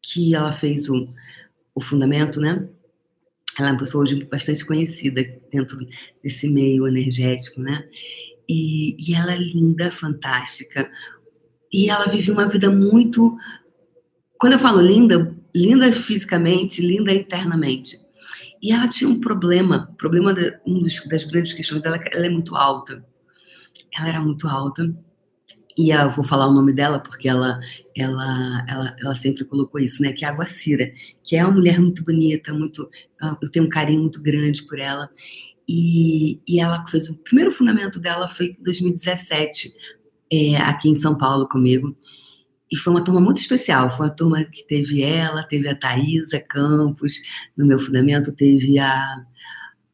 que 0.02 0.34
ela 0.34 0.52
fez 0.52 0.88
o, 0.88 1.06
o 1.74 1.82
fundamento, 1.82 2.40
né? 2.40 2.66
Ela 3.58 3.68
é 3.68 3.72
uma 3.72 3.78
pessoa 3.78 4.04
hoje 4.04 4.24
bastante 4.24 4.64
conhecida 4.64 5.22
dentro 5.52 5.78
desse 6.22 6.48
meio 6.48 6.88
energético, 6.88 7.60
né? 7.60 7.86
E, 8.48 8.96
e 8.98 9.14
ela 9.14 9.34
é 9.34 9.36
linda, 9.36 9.90
fantástica. 9.90 10.90
E 11.70 11.90
ela 11.90 12.06
vive 12.06 12.30
uma 12.30 12.48
vida 12.48 12.70
muito. 12.70 13.36
Quando 14.38 14.54
eu 14.54 14.58
falo 14.58 14.80
linda, 14.80 15.36
linda 15.54 15.92
fisicamente, 15.92 16.80
linda 16.80 17.12
internamente. 17.12 18.00
E 18.62 18.72
ela 18.72 18.88
tinha 18.88 19.10
um 19.10 19.20
problema, 19.20 19.94
problema 19.98 20.32
de, 20.32 20.58
um 20.66 20.80
dos, 20.80 21.06
das 21.06 21.24
grandes 21.24 21.52
questões 21.52 21.82
dela, 21.82 21.98
é 21.98 22.16
ela 22.16 22.24
é 22.24 22.30
muito 22.30 22.56
alta. 22.56 23.04
Ela 23.94 24.08
era 24.08 24.20
muito 24.22 24.48
alta 24.48 24.90
e 25.76 25.90
eu 25.90 26.10
vou 26.10 26.24
falar 26.24 26.48
o 26.48 26.54
nome 26.54 26.72
dela 26.72 27.00
porque 27.00 27.28
ela, 27.28 27.60
ela, 27.96 28.64
ela, 28.68 28.96
ela 28.98 29.14
sempre 29.16 29.44
colocou 29.44 29.80
isso, 29.80 30.00
né? 30.02 30.12
Que 30.12 30.24
é 30.24 30.28
a 30.28 30.32
Guacira, 30.32 30.90
que 31.24 31.36
é 31.36 31.44
uma 31.44 31.54
mulher 31.54 31.80
muito 31.80 32.04
bonita, 32.04 32.54
muito, 32.54 32.88
eu 33.42 33.50
tenho 33.50 33.66
um 33.66 33.68
carinho 33.68 34.00
muito 34.00 34.22
grande 34.22 34.62
por 34.64 34.78
ela. 34.78 35.10
E, 35.68 36.40
e 36.46 36.60
ela 36.60 36.86
fez 36.86 37.08
o 37.08 37.14
primeiro 37.14 37.50
fundamento 37.50 37.98
dela 37.98 38.28
foi 38.28 38.56
em 38.58 38.62
2017, 38.62 39.72
é, 40.30 40.56
aqui 40.58 40.88
em 40.88 40.94
São 40.94 41.16
Paulo 41.16 41.48
comigo. 41.48 41.96
E 42.70 42.76
foi 42.76 42.92
uma 42.92 43.04
turma 43.04 43.20
muito 43.20 43.38
especial. 43.38 43.90
Foi 43.90 44.06
uma 44.06 44.14
turma 44.14 44.44
que 44.44 44.66
teve 44.66 45.02
ela, 45.02 45.42
teve 45.42 45.68
a 45.68 45.76
Thaisa 45.76 46.40
Campos 46.40 47.14
no 47.56 47.66
meu 47.66 47.78
fundamento, 47.78 48.32
teve 48.32 48.78
a, 48.78 49.24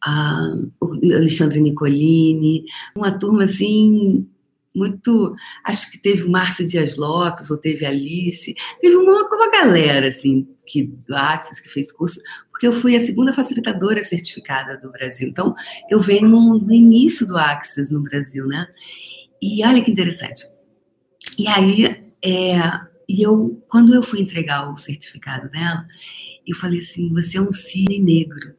a 0.03 0.47
Alexandre 0.83 1.61
Nicolini, 1.61 2.65
uma 2.95 3.11
turma 3.13 3.45
assim 3.45 4.27
muito. 4.75 5.35
Acho 5.65 5.91
que 5.91 5.99
teve 5.99 6.23
o 6.23 6.31
Márcio 6.31 6.67
Dias 6.67 6.97
Lopes, 6.97 7.51
ou 7.51 7.57
teve 7.57 7.85
Alice, 7.85 8.55
teve 8.81 8.97
uma, 8.97 9.29
uma 9.29 9.51
galera, 9.51 10.09
assim, 10.09 10.47
que, 10.67 10.85
do 10.85 11.15
Axis, 11.15 11.61
que 11.61 11.69
fez 11.69 11.91
curso, 11.93 12.21
porque 12.51 12.67
eu 12.67 12.73
fui 12.73 12.95
a 12.95 13.01
segunda 13.01 13.33
facilitadora 13.33 14.03
certificada 14.05 14.77
do 14.77 14.91
Brasil. 14.91 15.29
Então, 15.29 15.55
eu 15.89 16.01
venho 16.01 16.29
no, 16.29 16.59
no 16.59 16.73
início 16.73 17.27
do 17.27 17.37
Axis 17.37 17.91
no 17.91 18.03
Brasil, 18.03 18.47
né? 18.47 18.69
E 19.43 19.65
olha 19.65 19.83
que 19.83 19.91
interessante. 19.91 20.45
E 21.39 21.49
aí, 21.49 22.05
é, 22.23 22.59
e 23.09 23.23
eu, 23.23 23.63
quando 23.69 23.95
eu 23.95 24.03
fui 24.03 24.21
entregar 24.21 24.71
o 24.73 24.77
certificado 24.77 25.51
dela, 25.51 25.87
eu 26.47 26.55
falei 26.55 26.81
assim: 26.81 27.13
você 27.13 27.39
é 27.39 27.41
um 27.41 27.53
cisne 27.53 27.99
negro. 27.99 28.55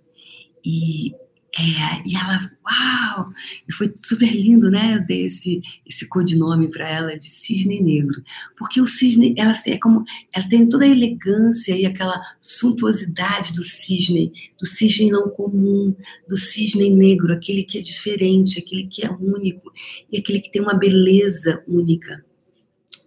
E 0.63 1.13
é, 1.53 2.07
e 2.07 2.15
ela, 2.15 2.49
uau! 2.65 3.33
E 3.67 3.73
foi 3.73 3.93
super 4.05 4.31
lindo, 4.33 4.71
né? 4.71 4.95
Eu 4.95 5.05
dei 5.05 5.25
esse, 5.25 5.61
esse 5.85 6.07
codinome 6.07 6.69
para 6.69 6.87
ela 6.87 7.17
de 7.17 7.25
cisne 7.25 7.81
negro. 7.81 8.23
Porque 8.57 8.79
o 8.79 8.85
cisne, 8.85 9.33
ela 9.37 9.53
é 9.67 9.77
como, 9.77 10.05
ela 10.33 10.47
tem 10.47 10.67
toda 10.69 10.85
a 10.85 10.87
elegância 10.87 11.75
e 11.75 11.85
aquela 11.85 12.21
suntuosidade 12.39 13.53
do 13.53 13.65
cisne, 13.65 14.31
do 14.57 14.65
cisne 14.65 15.11
não 15.11 15.29
comum, 15.29 15.93
do 16.25 16.37
cisne 16.37 16.89
negro, 16.89 17.33
aquele 17.33 17.63
que 17.63 17.79
é 17.79 17.81
diferente, 17.81 18.59
aquele 18.59 18.87
que 18.87 19.05
é 19.05 19.09
único 19.09 19.73
e 20.09 20.19
aquele 20.19 20.39
que 20.39 20.51
tem 20.51 20.61
uma 20.61 20.75
beleza 20.75 21.61
única. 21.67 22.23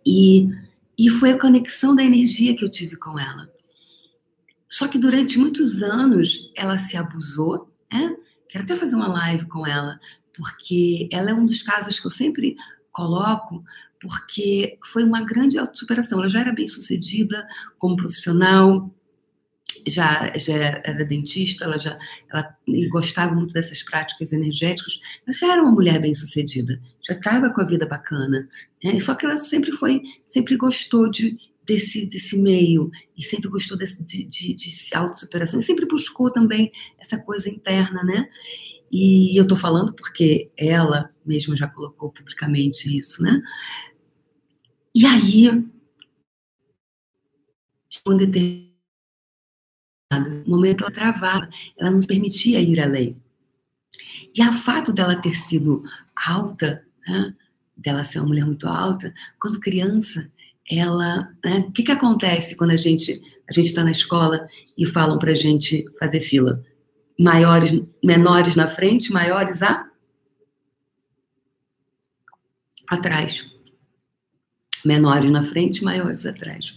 E, 0.04 0.50
e 0.98 1.08
foi 1.08 1.30
a 1.30 1.40
conexão 1.40 1.96
da 1.96 2.04
energia 2.04 2.54
que 2.54 2.64
eu 2.64 2.68
tive 2.68 2.96
com 2.96 3.18
ela. 3.18 3.48
Só 4.68 4.86
que 4.86 4.98
durante 4.98 5.38
muitos 5.38 5.82
anos 5.82 6.52
ela 6.54 6.76
se 6.76 6.94
abusou, 6.94 7.72
né? 7.90 8.14
Quero 8.55 8.66
até 8.66 8.76
fazer 8.76 8.94
uma 8.94 9.09
live 9.09 9.47
com 9.47 9.66
ela, 9.66 9.98
porque 10.32 11.09
ela 11.10 11.31
é 11.31 11.35
um 11.35 11.44
dos 11.44 11.60
casos 11.60 11.98
que 11.98 12.06
eu 12.06 12.10
sempre 12.12 12.55
coloco, 12.93 13.64
porque 14.01 14.78
foi 14.93 15.02
uma 15.02 15.24
grande 15.24 15.59
autossuperação. 15.59 16.20
Ela 16.20 16.31
já 16.31 16.39
era 16.39 16.52
bem 16.52 16.68
sucedida 16.68 17.44
como 17.78 17.97
profissional, 17.97 18.94
já, 19.89 20.32
já 20.39 20.55
era 20.55 21.05
dentista, 21.05 21.64
ela 21.64 21.81
já 21.81 21.98
ela 22.31 22.56
gostava 22.90 23.35
muito 23.35 23.52
dessas 23.52 23.82
práticas 23.82 24.32
energéticas, 24.32 25.01
mas 25.26 25.36
já 25.36 25.52
era 25.52 25.60
uma 25.60 25.72
mulher 25.72 26.01
bem 26.01 26.14
sucedida, 26.14 26.81
já 27.05 27.14
estava 27.14 27.51
com 27.51 27.60
a 27.60 27.64
vida 27.64 27.86
bacana. 27.86 28.48
Né? 28.85 29.01
Só 29.01 29.16
que 29.16 29.26
ela 29.26 29.36
sempre 29.36 29.72
foi, 29.72 30.01
sempre 30.28 30.56
gostou 30.56 31.10
de, 31.10 31.36
desse, 31.65 32.07
desse 32.07 32.39
meio 32.39 32.91
e 33.16 33.23
sempre 33.23 33.49
gostou 33.49 33.77
desse, 33.77 34.03
de, 34.03 34.24
de, 34.24 34.55
de 34.55 34.69
e 34.69 35.62
sempre 35.62 35.86
buscou 35.86 36.31
também 36.31 36.70
essa 36.99 37.19
coisa 37.19 37.49
interna, 37.49 38.03
né? 38.03 38.28
E 38.91 39.39
eu 39.39 39.47
tô 39.47 39.57
falando 39.57 39.93
porque 39.95 40.51
ela 40.57 41.11
mesma 41.24 41.57
já 41.57 41.66
colocou 41.66 42.12
publicamente 42.12 42.97
isso, 42.97 43.23
né? 43.23 43.43
E 44.95 45.05
aí, 45.05 45.49
um 48.07 48.16
determinado 48.16 48.74
momento, 50.47 50.82
ela 50.82 50.91
travava, 50.93 51.49
ela 51.77 51.91
não 51.91 52.01
permitia 52.01 52.61
ir 52.61 52.78
além. 52.78 53.20
E 54.35 54.43
a 54.43 54.53
fato 54.53 54.93
dela 54.93 55.20
ter 55.20 55.36
sido 55.36 55.82
alta, 56.15 56.86
né? 57.07 57.35
dela 57.77 58.05
ser 58.05 58.20
uma 58.20 58.28
mulher 58.28 58.45
muito 58.45 58.69
alta, 58.69 59.12
quando 59.41 59.61
criança, 59.61 60.31
ela, 60.70 61.28
né, 61.45 61.65
o 61.69 61.73
que 61.73 61.82
que 61.82 61.93
acontece 61.93 62.57
quando 62.57 62.70
a 62.70 62.77
gente 62.77 63.20
a 63.49 63.53
gente 63.53 63.66
está 63.66 63.85
na 63.85 63.91
escola 63.91 64.49
e 64.77 64.86
falam 64.86 65.19
para 65.19 65.32
a 65.32 65.35
gente 65.35 65.85
fazer 65.99 66.20
fila? 66.20 66.65
Maiores, 67.19 67.82
menores 68.03 68.57
na 68.57 68.69
frente, 68.69 69.12
maiores 69.12 69.62
a 69.62 69.86
atrás. 72.89 73.47
Menores 74.85 75.31
na 75.31 75.45
frente, 75.45 75.85
maiores 75.85 76.27
atrás. 76.27 76.77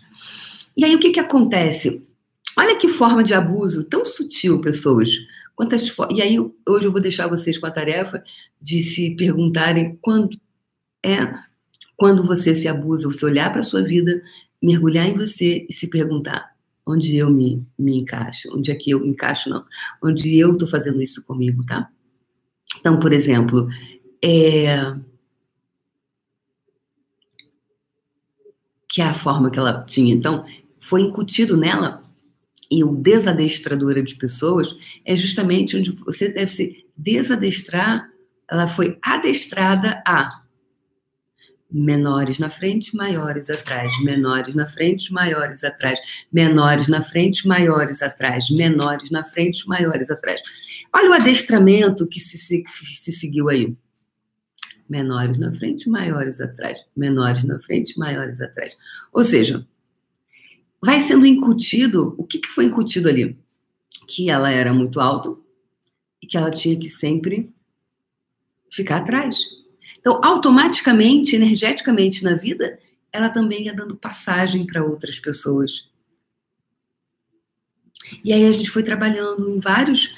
E 0.76 0.84
aí 0.84 0.96
o 0.96 1.00
que 1.00 1.12
que 1.12 1.20
acontece? 1.20 2.06
Olha 2.58 2.78
que 2.78 2.88
forma 2.88 3.24
de 3.24 3.34
abuso 3.34 3.86
tão 3.86 4.06
sutil, 4.06 4.60
pessoas. 4.60 5.12
Quantas 5.56 5.92
e 6.12 6.22
aí 6.22 6.38
hoje 6.68 6.86
eu 6.86 6.92
vou 6.92 7.02
deixar 7.02 7.28
vocês 7.28 7.58
com 7.58 7.66
a 7.66 7.72
tarefa 7.72 8.24
de 8.62 8.82
se 8.82 9.16
perguntarem 9.16 9.98
quando 10.02 10.38
é 11.04 11.47
quando 11.98 12.24
você 12.24 12.56
se 12.56 12.68
abusa, 12.68 13.08
você 13.08 13.26
olhar 13.26 13.52
para 13.52 13.62
a 13.62 13.64
sua 13.64 13.82
vida 13.82 14.22
mergulhar 14.62 15.08
em 15.08 15.16
você 15.16 15.66
e 15.68 15.74
se 15.74 15.88
perguntar 15.88 16.56
onde 16.86 17.18
eu 17.18 17.30
me, 17.30 17.68
me 17.78 17.98
encaixo, 17.98 18.50
onde 18.56 18.72
é 18.72 18.76
que 18.76 18.92
eu 18.92 19.02
me 19.02 19.10
encaixo, 19.10 19.50
não, 19.50 19.66
onde 20.02 20.38
eu 20.38 20.54
estou 20.54 20.68
fazendo 20.68 21.02
isso 21.02 21.24
comigo, 21.26 21.66
tá? 21.66 21.90
Então, 22.80 22.98
por 22.98 23.12
exemplo, 23.12 23.68
é... 24.24 24.96
que 28.90 29.02
é 29.02 29.06
a 29.06 29.14
forma 29.14 29.52
que 29.52 29.60
ela 29.60 29.84
tinha. 29.84 30.14
Então, 30.14 30.46
foi 30.80 31.02
incutido 31.02 31.58
nela, 31.58 32.08
e 32.70 32.84
o 32.84 32.96
desadestradora 32.96 34.02
de 34.02 34.16
pessoas 34.16 34.76
é 35.06 35.16
justamente 35.16 35.78
onde 35.78 35.92
você 35.92 36.30
deve 36.30 36.52
se 36.52 36.86
desadestrar, 36.96 38.10
ela 38.50 38.68
foi 38.68 38.98
adestrada 39.02 40.02
a 40.06 40.47
menores 41.70 42.40
na 42.40 42.50
frente, 42.50 42.96
maiores 42.96 43.50
atrás, 43.50 43.92
menores 44.02 44.56
na 44.56 44.68
frente, 44.68 45.12
maiores 45.12 45.64
atrás, 45.64 46.00
menores 46.32 46.88
na 46.88 47.04
frente, 47.04 47.48
maiores 47.48 48.02
atrás, 48.02 48.50
menores 48.50 49.12
na 49.12 49.24
frente, 49.24 49.68
maiores 49.68 50.10
atrás. 50.10 50.42
Olha 50.94 51.10
o 51.10 51.14
adestramento 51.14 52.08
que 52.08 52.20
se, 52.20 52.38
se, 52.38 52.64
se 52.66 53.12
seguiu 53.12 53.50
aí. 53.50 53.76
Menores 54.90 55.38
na 55.38 55.52
frente, 55.52 55.90
maiores 55.90 56.40
atrás, 56.40 56.86
menores 56.96 57.44
na 57.44 57.60
frente, 57.60 58.00
maiores 58.00 58.40
atrás. 58.40 58.74
Ou 59.12 59.26
seja, 59.26 59.68
vai 60.82 61.02
sendo 61.02 61.26
incutido, 61.26 62.16
o 62.18 62.24
que, 62.24 62.40
que 62.40 62.48
foi 62.48 62.66
incutido 62.66 63.10
ali? 63.10 63.38
Que 64.08 64.30
ela 64.30 64.50
era 64.50 64.74
muito 64.74 65.02
alta 65.02 65.36
e 66.22 66.28
que 66.28 66.38
ela 66.38 66.50
tinha 66.50 66.80
que 66.80 66.90
sempre 66.90 67.54
ficar 68.72 68.98
atrás 68.98 69.57
então, 70.08 70.24
automaticamente, 70.24 71.36
energeticamente 71.36 72.24
na 72.24 72.34
vida, 72.34 72.80
ela 73.12 73.28
também 73.28 73.66
ia 73.66 73.74
dando 73.74 73.94
passagem 73.94 74.66
para 74.66 74.82
outras 74.82 75.20
pessoas. 75.20 75.90
E 78.24 78.32
aí 78.32 78.46
a 78.46 78.54
gente 78.54 78.70
foi 78.70 78.84
trabalhando 78.84 79.50
em 79.50 79.60
vários, 79.60 80.10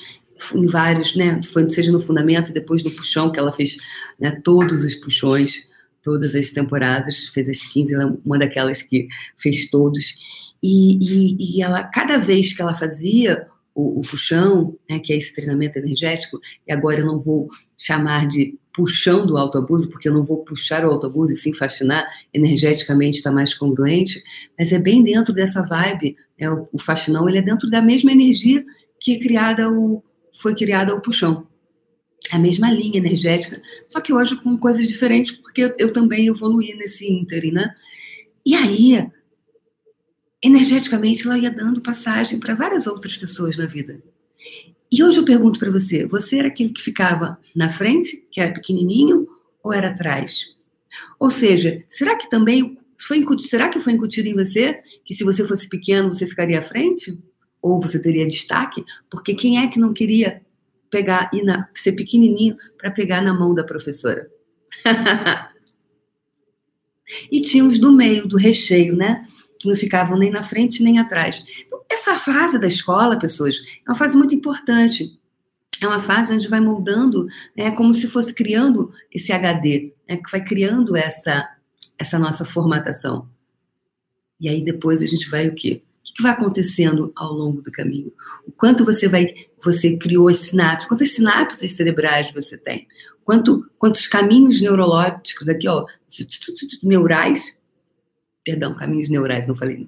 em 0.54 0.68
vários, 0.68 1.16
né? 1.16 1.42
Foi, 1.42 1.68
seja 1.72 1.92
no 1.92 2.00
fundamento, 2.00 2.54
depois 2.54 2.84
no 2.84 2.92
puxão, 2.92 3.32
que 3.32 3.40
ela 3.40 3.52
fez 3.52 3.78
né, 4.20 4.40
todos 4.44 4.84
os 4.84 4.94
puxões, 4.94 5.68
todas 6.04 6.36
as 6.36 6.52
temporadas, 6.52 7.30
fez 7.30 7.50
as 7.50 7.66
15, 7.74 7.92
ela 7.92 8.04
é 8.04 8.18
uma 8.24 8.38
daquelas 8.38 8.84
que 8.84 9.08
fez 9.38 9.72
todos. 9.72 10.14
E, 10.62 11.00
e, 11.02 11.58
e 11.58 11.64
ela, 11.64 11.84
cada 11.84 12.20
vez 12.20 12.54
que 12.56 12.62
ela 12.62 12.76
fazia 12.76 13.48
o, 13.74 14.02
o 14.02 14.02
puxão, 14.02 14.78
né, 14.88 15.00
que 15.00 15.12
é 15.12 15.18
esse 15.18 15.34
treinamento 15.34 15.80
energético, 15.80 16.40
e 16.68 16.72
agora 16.72 17.00
eu 17.00 17.08
não 17.08 17.20
vou 17.20 17.50
chamar 17.76 18.28
de 18.28 18.56
puxão 18.80 19.26
do 19.26 19.38
autoabuso, 19.38 19.90
porque 19.90 20.08
eu 20.08 20.14
não 20.14 20.24
vou 20.24 20.38
puxar 20.46 20.86
o 20.86 20.90
autoabuso 20.90 21.34
e 21.34 21.36
sim 21.36 21.52
fascinar, 21.52 22.08
energeticamente 22.34 23.18
está 23.18 23.30
mais 23.30 23.54
congruente, 23.54 24.24
mas 24.58 24.72
é 24.72 24.80
bem 24.80 25.04
dentro 25.04 25.34
dessa 25.34 25.62
vibe, 25.62 26.16
é, 26.38 26.50
o, 26.50 26.70
o 26.72 26.80
fascinão, 26.80 27.28
ele 27.28 27.40
é 27.40 27.42
dentro 27.42 27.70
da 27.70 27.82
mesma 27.82 28.14
energia 28.14 28.66
que 28.98 29.16
é 29.16 29.20
criada 29.20 29.70
o, 29.70 30.02
foi 30.34 30.56
criada 30.56 30.96
o 30.96 31.02
puxão. 31.02 31.46
É 32.32 32.38
a 32.38 32.40
mesma 32.40 32.72
linha 32.72 33.00
energética, 33.00 33.62
só 33.90 34.00
que 34.00 34.14
hoje 34.14 34.38
com 34.38 34.58
coisas 34.58 34.88
diferentes, 34.88 35.34
porque 35.34 35.62
eu, 35.62 35.76
eu 35.78 35.92
também 35.92 36.28
evoluí 36.28 36.74
nesse 36.76 37.06
ínterim, 37.06 37.52
né? 37.52 37.76
E 38.46 38.56
aí, 38.56 39.06
energeticamente, 40.42 41.28
ela 41.28 41.38
ia 41.38 41.52
dando 41.52 41.82
passagem 41.82 42.40
para 42.40 42.56
várias 42.56 42.88
outras 42.88 43.18
pessoas 43.18 43.58
na 43.58 43.66
vida. 43.66 44.02
E 44.92 45.04
hoje 45.04 45.20
eu 45.20 45.26
pergunto 45.26 45.60
para 45.60 45.72
você: 45.72 46.06
você 46.06 46.40
era 46.40 46.48
aquele 46.48 46.72
que 46.72 46.82
ficava 46.82 47.38
na 47.56 47.70
frente, 47.70 48.28
que 48.32 48.42
era 48.42 48.54
pequenininho, 48.54 49.28
ou 49.64 49.72
era 49.74 49.90
atrás? 49.90 50.56
Ou 51.20 51.30
seja, 51.30 51.84
será 51.90 52.16
que 52.16 52.30
também 52.30 52.78
foi 52.98 53.18
incutido, 53.18 53.50
será 53.50 53.70
que 53.70 53.80
foi 53.80 53.94
incutido 53.94 54.28
em 54.28 54.34
você 54.34 54.80
que 55.06 55.14
se 55.14 55.24
você 55.24 55.48
fosse 55.48 55.68
pequeno 55.70 56.14
você 56.14 56.26
ficaria 56.26 56.60
à 56.60 56.64
frente? 56.64 57.22
Ou 57.62 57.82
você 57.82 58.00
teria 58.00 58.28
destaque? 58.28 58.84
Porque 59.10 59.34
quem 59.34 59.60
é 59.60 59.68
que 59.68 59.80
não 59.80 59.94
queria 59.94 60.42
pegar 60.90 61.30
e 61.34 61.42
ser 61.80 61.92
pequenininho 61.92 62.58
para 62.78 62.90
pegar 62.90 63.22
na 63.22 63.34
mão 63.34 63.54
da 63.54 63.64
professora? 63.64 64.30
e 67.32 67.42
tinha 67.42 67.66
os 67.66 67.78
do 67.78 67.92
meio, 67.92 68.28
do 68.28 68.38
recheio, 68.38 68.96
né? 68.96 69.28
Não 69.66 69.76
ficavam 69.76 70.18
nem 70.18 70.32
na 70.32 70.44
frente 70.44 70.82
nem 70.82 71.00
atrás. 71.00 71.44
Essa 71.90 72.18
fase 72.18 72.60
da 72.60 72.68
escola, 72.68 73.20
pessoas, 73.20 73.58
é 73.86 73.92
uma 73.92 73.98
fase 73.98 74.16
muito 74.16 74.34
importante. 74.34 75.20
É 75.82 75.88
uma 75.88 76.02
fase 76.02 76.34
onde 76.34 76.48
vai 76.48 76.60
moldando, 76.60 77.28
é 77.56 77.72
como 77.72 77.94
se 77.94 78.08
fosse 78.08 78.34
criando 78.34 78.92
esse 79.12 79.32
HD, 79.32 79.94
né, 80.08 80.18
que 80.18 80.30
vai 80.30 80.44
criando 80.44 80.96
essa, 80.96 81.50
essa 81.98 82.20
nossa 82.20 82.44
formatação. 82.44 83.30
E 84.40 84.50
aí 84.50 84.64
depois 84.64 85.02
a 85.02 85.06
gente 85.06 85.30
vai 85.30 85.48
o 85.48 85.56
quê? 85.56 85.82
O 86.10 86.14
que 86.14 86.24
vai 86.24 86.32
acontecendo 86.32 87.14
ao 87.16 87.32
longo 87.34 87.62
do 87.62 87.72
caminho? 87.72 88.12
O 88.46 88.52
quanto 88.52 88.84
você 88.84 89.08
vai, 89.08 89.28
você 89.64 89.96
criou 89.96 90.28
as 90.28 90.40
sinapses? 90.40 90.88
Quantas 90.88 91.14
sinapses 91.14 91.76
cerebrais 91.76 92.32
você 92.34 92.58
tem? 92.58 92.88
Quanto, 93.24 93.70
quantos 93.78 94.08
caminhos 94.08 94.60
neurológicos 94.60 95.48
aqui, 95.48 95.68
ó, 95.68 95.86
neurais? 96.84 97.59
Perdão, 98.44 98.74
caminhos 98.76 99.10
neurais, 99.10 99.48
não 99.48 99.56
falei. 99.56 99.88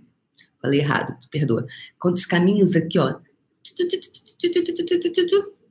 Falei 0.61 0.79
errado, 0.79 1.17
perdoa. 1.31 1.65
Quantos 1.99 2.25
caminhos 2.25 2.75
aqui, 2.75 2.99
ó. 2.99 3.19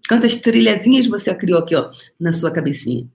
Quantas 0.08 0.40
trilhazinhas 0.40 1.06
você 1.06 1.34
criou 1.34 1.60
aqui, 1.60 1.74
ó, 1.76 1.90
na 2.18 2.32
sua 2.32 2.50
cabecinha. 2.50 3.08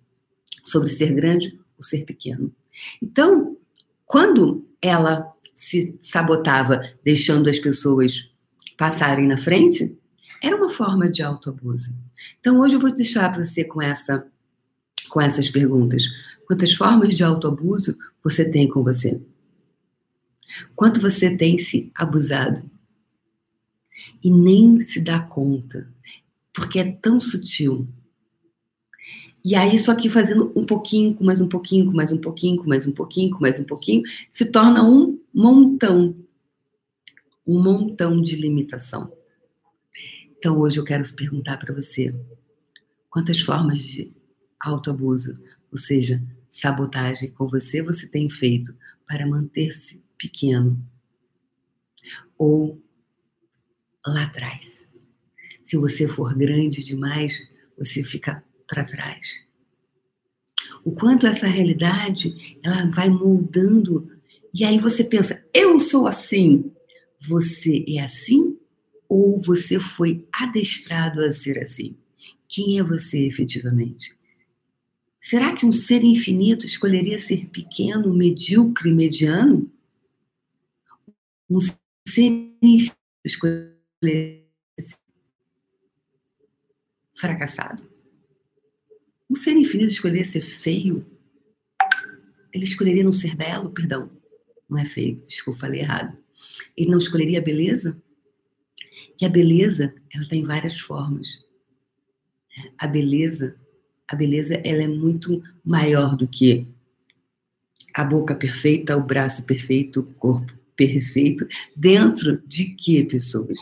Sobre 0.64 0.90
ser 0.90 1.14
grande 1.14 1.60
ou 1.78 1.84
ser 1.84 2.06
pequeno. 2.06 2.54
Então, 3.02 3.58
quando 4.06 4.66
ela 4.82 5.34
se 5.54 5.98
sabotava, 6.02 6.82
deixando 7.04 7.50
as 7.50 7.60
pessoas 7.60 8.30
passarem 8.78 9.28
na 9.28 9.38
frente, 9.38 9.98
era 10.42 10.56
uma 10.56 10.70
forma 10.70 11.10
de 11.10 11.24
autoabuso. 11.24 11.96
Então, 12.40 12.60
hoje 12.60 12.76
eu 12.76 12.80
vou 12.80 12.94
deixar 12.94 13.32
para 13.32 13.44
você 13.44 13.64
com, 13.64 13.82
essa, 13.82 14.26
com 15.10 15.20
essas 15.20 15.50
perguntas. 15.50 16.04
Quantas 16.46 16.74
formas 16.74 17.16
de 17.16 17.24
autoabuso 17.24 17.98
você 18.24 18.50
tem 18.50 18.68
com 18.68 18.84
você? 18.84 19.20
Quanto 20.76 21.00
você 21.00 21.36
tem 21.36 21.58
se 21.58 21.92
abusado 21.96 22.70
e 24.24 24.30
nem 24.30 24.82
se 24.82 25.00
dá 25.00 25.20
conta, 25.20 25.88
porque 26.54 26.80
é 26.80 26.92
tão 26.92 27.20
sutil. 27.20 27.88
E 29.44 29.54
aí, 29.54 29.78
só 29.78 29.94
que 29.94 30.10
fazendo 30.10 30.52
um 30.56 30.66
pouquinho, 30.66 31.14
com 31.14 31.24
mais 31.24 31.40
um 31.40 31.48
pouquinho, 31.48 31.86
com 31.86 31.94
mais 31.96 32.12
um 32.12 32.18
pouquinho, 32.18 32.58
com 32.58 32.68
mais 32.68 32.88
um 32.88 32.92
pouquinho, 32.92 33.32
com 33.32 33.42
mais 33.42 33.60
um 33.60 33.64
pouquinho, 33.64 34.04
se 34.32 34.46
torna 34.46 34.84
um 34.84 35.20
montão. 35.34 36.16
Um 37.46 37.62
montão 37.62 38.20
de 38.22 38.36
limitação. 38.36 39.12
Então, 40.38 40.60
hoje 40.60 40.80
eu 40.80 40.84
quero 40.84 41.08
perguntar 41.14 41.58
para 41.58 41.74
você: 41.74 42.14
quantas 43.08 43.40
formas 43.40 43.82
de 43.82 44.12
autoabuso, 44.60 45.36
ou 45.72 45.78
seja, 45.78 46.24
sabotagem 46.50 47.30
com 47.32 47.48
você, 47.48 47.84
você 47.84 48.08
tem 48.08 48.28
feito 48.30 48.76
para 49.08 49.28
manter-se 49.28 50.02
pequeno 50.26 50.84
ou 52.38 52.82
lá 54.06 54.24
atrás. 54.24 54.84
Se 55.64 55.78
você 55.78 56.08
for 56.08 56.36
grande 56.36 56.84
demais, 56.84 57.34
você 57.78 58.04
fica 58.04 58.44
para 58.68 58.84
trás. 58.84 59.28
O 60.84 60.92
quanto 60.92 61.28
essa 61.28 61.48
realidade 61.48 62.60
ela 62.64 62.86
vai 62.90 63.10
moldando 63.10 64.12
e 64.54 64.64
aí 64.64 64.80
você 64.80 65.04
pensa, 65.04 65.44
eu 65.54 65.80
sou 65.80 66.08
assim. 66.08 66.72
Você 67.28 67.84
é 67.88 68.02
assim 68.02 68.58
ou 69.10 69.42
você 69.42 69.80
foi 69.80 70.26
adestrado 70.32 71.22
a 71.22 71.32
ser 71.32 71.60
assim? 71.60 71.96
Quem 72.48 72.80
é 72.80 72.84
você 72.84 73.20
efetivamente? 73.26 74.16
Será 75.20 75.56
que 75.56 75.66
um 75.66 75.72
ser 75.72 76.04
infinito 76.04 76.66
escolheria 76.68 77.18
ser 77.18 77.48
pequeno, 77.48 78.14
medíocre, 78.14 78.94
mediano? 78.94 79.72
Um 81.50 81.60
escolher 83.24 84.46
fracassado. 87.16 87.88
Um 89.30 89.36
ser 89.36 89.54
infinito 89.54 89.92
escolher 89.92 90.26
ser 90.26 90.42
feio, 90.42 91.06
ele 92.54 92.64
escolheria 92.64 93.04
não 93.04 93.14
ser 93.14 93.36
belo, 93.36 93.72
perdão, 93.72 94.10
não 94.70 94.78
é 94.78 94.86
feio, 94.86 95.24
desculpa, 95.28 95.62
falei 95.62 95.82
errado. 95.82 96.18
Ele 96.76 96.92
não 96.92 97.00
escolheria 97.00 97.40
a 97.40 97.44
beleza? 97.44 98.02
E 99.20 99.26
a 99.26 99.30
beleza, 99.30 99.94
ela 100.14 100.28
tem 100.28 100.44
várias 100.44 100.80
formas. 100.80 101.44
A 102.78 102.88
beleza, 102.88 103.56
a 104.08 104.16
beleza, 104.16 104.56
ela 104.64 104.84
é 104.84 104.88
muito 104.88 105.44
maior 105.64 106.16
do 106.16 106.28
que 106.28 106.68
a 107.94 108.04
boca 108.04 108.36
perfeita, 108.36 108.96
o 108.96 109.04
braço 109.04 109.44
perfeito, 109.44 110.02
o 110.02 110.14
corpo 110.14 110.55
perfeito 110.76 111.48
dentro 111.76 112.42
de 112.48 112.76
que 112.76 113.04
pessoas? 113.06 113.58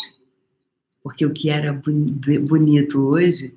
Porque 1.02 1.26
o 1.26 1.34
que 1.34 1.50
era 1.50 1.74
bonito 1.74 3.02
hoje, 3.02 3.56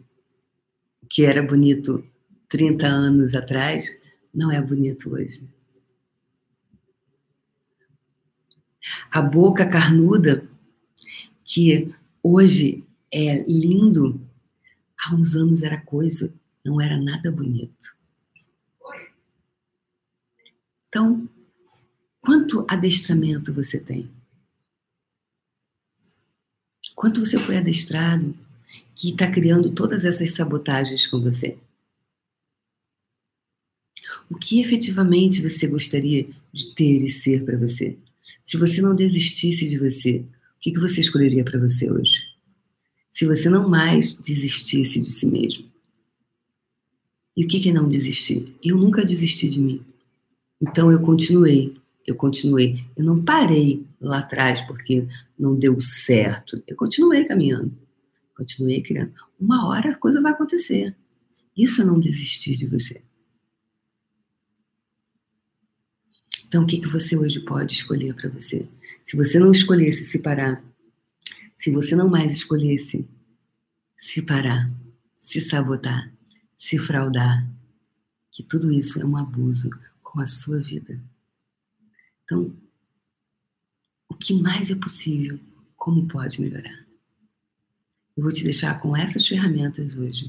o 1.02 1.06
que 1.06 1.24
era 1.24 1.42
bonito 1.42 2.04
30 2.48 2.86
anos 2.86 3.34
atrás, 3.34 3.86
não 4.34 4.50
é 4.50 4.60
bonito 4.60 5.14
hoje. 5.14 5.42
A 9.10 9.20
boca 9.22 9.68
carnuda, 9.68 10.48
que 11.44 11.92
hoje 12.22 12.84
é 13.12 13.42
lindo, 13.42 14.20
há 14.98 15.14
uns 15.14 15.34
anos 15.34 15.62
era 15.62 15.80
coisa, 15.80 16.32
não 16.64 16.80
era 16.80 16.96
nada 16.96 17.30
bonito. 17.30 17.96
Então, 20.88 21.28
quanto 22.27 22.66
adestramento 22.66 23.55
você 23.55 23.78
tem? 23.78 24.11
Quanto 26.97 27.24
você 27.24 27.39
foi 27.39 27.57
adestrado 27.57 28.36
que 28.97 29.11
está 29.11 29.31
criando 29.31 29.70
todas 29.70 30.05
essas 30.05 30.32
sabotagens 30.32 31.07
com 31.07 31.20
você? 31.20 31.57
O 34.28 34.35
que 34.35 34.61
efetivamente 34.61 35.40
você 35.40 35.69
gostaria 35.69 36.28
de 36.53 36.74
ter 36.74 37.05
e 37.05 37.11
ser 37.11 37.44
para 37.44 37.57
você? 37.57 37.97
Se 38.44 38.57
você 38.57 38.82
não 38.82 38.97
desistisse 38.97 39.69
de 39.69 39.78
você, 39.78 40.24
o 40.57 40.61
que, 40.61 40.77
você 40.81 41.01
escolheria 41.01 41.44
para 41.44 41.61
você 41.61 41.89
hoje? 41.89 42.23
Se 43.12 43.24
você 43.24 43.48
não 43.48 43.69
mais 43.69 44.16
desistisse 44.16 44.98
de 44.98 45.12
si 45.12 45.27
mesmo. 45.27 45.70
E 47.36 47.44
o 47.44 47.48
que 47.48 47.69
é 47.69 47.73
não 47.73 47.89
desistir? 47.89 48.53
Eu 48.65 48.77
nunca 48.77 49.05
desisti 49.05 49.48
de 49.48 49.61
mim. 49.61 49.81
Então 50.61 50.90
eu 50.90 50.98
continuei, 51.01 51.77
eu 52.06 52.14
continuei. 52.14 52.84
Eu 52.96 53.04
não 53.04 53.24
parei 53.24 53.84
lá 54.00 54.18
atrás 54.18 54.62
porque 54.62 55.06
não 55.38 55.58
deu 55.58 55.80
certo. 55.80 56.62
Eu 56.66 56.76
continuei 56.76 57.24
caminhando, 57.24 57.76
continuei 58.36 58.80
criando. 58.80 59.12
Uma 59.38 59.68
hora 59.68 59.90
a 59.90 59.98
coisa 59.98 60.22
vai 60.22 60.32
acontecer. 60.32 60.94
Isso 61.56 61.82
é 61.82 61.84
não 61.84 61.98
desistir 61.98 62.56
de 62.56 62.66
você. 62.66 63.02
Então, 66.46 66.62
o 66.62 66.66
que, 66.66 66.80
que 66.80 66.86
você 66.86 67.16
hoje 67.16 67.40
pode 67.40 67.74
escolher 67.74 68.14
para 68.14 68.30
você? 68.30 68.68
Se 69.04 69.16
você 69.16 69.38
não 69.38 69.50
escolhesse 69.50 70.04
se 70.04 70.20
parar, 70.20 70.64
se 71.58 71.70
você 71.70 71.96
não 71.96 72.08
mais 72.08 72.32
escolhesse 72.32 73.08
se 73.98 74.22
parar, 74.22 74.70
se 75.18 75.40
sabotar, 75.40 76.12
se 76.58 76.78
fraudar, 76.78 77.50
que 78.30 78.42
tudo 78.44 78.70
isso 78.70 79.00
é 79.00 79.04
um 79.04 79.16
abuso 79.16 79.70
com 80.02 80.20
a 80.20 80.26
sua 80.26 80.60
vida. 80.60 81.02
Então, 82.27 82.53
o 84.09 84.15
que 84.16 84.35
mais 84.35 84.69
é 84.69 84.74
possível? 84.74 85.39
Como 85.77 86.09
pode 86.09 86.40
melhorar? 86.40 86.85
Eu 88.16 88.24
vou 88.24 88.32
te 88.32 88.43
deixar 88.43 88.81
com 88.81 88.97
essas 88.97 89.27
ferramentas 89.27 89.97
hoje, 89.97 90.28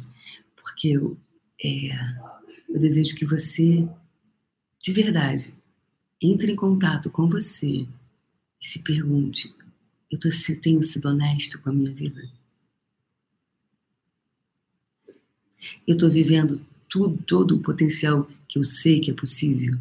porque 0.55 0.89
eu, 0.89 1.17
é, 1.63 1.89
eu 2.69 2.79
desejo 2.79 3.15
que 3.15 3.25
você, 3.25 3.87
de 4.79 4.91
verdade, 4.93 5.51
entre 6.21 6.51
em 6.51 6.55
contato 6.55 7.09
com 7.09 7.27
você 7.27 7.87
e 8.61 8.67
se 8.67 8.79
pergunte: 8.83 9.51
eu 10.11 10.19
tô, 10.19 10.29
tenho 10.61 10.83
sido 10.83 11.07
honesto 11.07 11.59
com 11.59 11.71
a 11.71 11.73
minha 11.73 11.91
vida? 11.91 12.29
Eu 15.87 15.95
estou 15.95 16.11
vivendo 16.11 16.63
tudo, 16.87 17.23
todo 17.23 17.55
o 17.55 17.63
potencial 17.63 18.29
que 18.47 18.59
eu 18.59 18.63
sei 18.63 18.99
que 18.99 19.09
é 19.09 19.13
possível? 19.15 19.79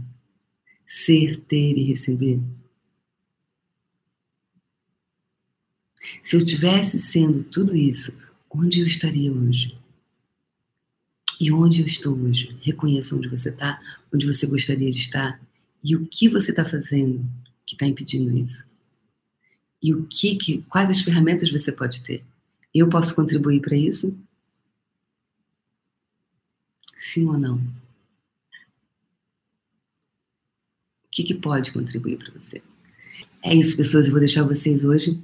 Ser, 0.87 1.41
ter 1.43 1.77
e 1.77 1.85
receber? 1.85 2.41
Se 6.23 6.37
eu 6.37 6.45
tivesse 6.45 6.99
sendo 6.99 7.43
tudo 7.45 7.77
isso, 7.77 8.17
onde 8.51 8.81
eu 8.81 8.87
estaria 8.87 9.33
hoje? 9.33 9.77
E 11.41 11.53
onde 11.53 11.83
eu 11.83 11.87
estou 11.87 12.17
hoje? 12.17 12.57
Reconheça 12.63 13.15
onde 13.15 13.29
você 13.29 13.51
está, 13.51 13.81
onde 14.13 14.27
você 14.27 14.47
gostaria 14.47 14.91
de 14.91 14.99
estar 14.99 15.41
e 15.83 15.95
o 15.95 16.07
que 16.07 16.29
você 16.29 16.51
está 16.51 16.65
fazendo 16.65 17.25
que 17.67 17.75
está 17.75 17.87
impedindo 17.87 18.37
isso. 18.37 18.65
E 19.83 19.95
o 19.95 20.05
que, 20.05 20.37
que, 20.37 20.63
quais 20.63 20.89
as 20.89 21.01
ferramentas 21.01 21.51
você 21.51 21.71
pode 21.71 22.03
ter? 22.03 22.25
Eu 22.75 22.89
posso 22.89 23.15
contribuir 23.15 23.61
para 23.61 23.77
isso? 23.77 24.17
Sim 26.97 27.27
ou 27.27 27.39
não? 27.39 27.57
O 31.05 31.06
que, 31.17 31.25
que 31.25 31.35
pode 31.35 31.73
contribuir 31.73 32.19
para 32.19 32.33
você? 32.33 32.63
É 33.43 33.55
isso, 33.55 33.77
pessoas. 33.77 34.05
Eu 34.05 34.13
vou 34.13 34.21
deixar 34.21 34.43
vocês 34.43 34.85
hoje. 34.85 35.19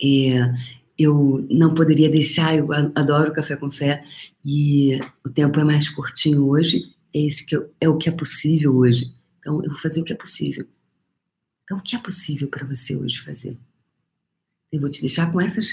É, 0.00 0.54
eu 0.96 1.44
não 1.50 1.74
poderia 1.74 2.08
deixar, 2.08 2.56
eu 2.56 2.72
adoro 2.72 3.32
café 3.32 3.56
com 3.56 3.72
fé 3.72 4.06
e 4.44 5.00
o 5.24 5.30
tempo 5.30 5.58
é 5.58 5.64
mais 5.64 5.88
curtinho 5.88 6.46
hoje. 6.46 6.94
É, 7.12 7.20
esse 7.20 7.44
que 7.44 7.56
eu, 7.56 7.74
é 7.80 7.88
o 7.88 7.98
que 7.98 8.08
é 8.08 8.12
possível 8.12 8.76
hoje. 8.76 9.12
Então, 9.40 9.62
eu 9.64 9.70
vou 9.70 9.80
fazer 9.80 10.00
o 10.00 10.04
que 10.04 10.12
é 10.12 10.16
possível. 10.16 10.66
Então, 11.64 11.78
o 11.78 11.82
que 11.82 11.96
é 11.96 11.98
possível 11.98 12.46
para 12.46 12.64
você 12.64 12.94
hoje 12.94 13.20
fazer? 13.20 13.56
Eu 14.70 14.80
vou 14.80 14.90
te 14.90 15.00
deixar 15.00 15.32
com 15.32 15.40
essas 15.40 15.66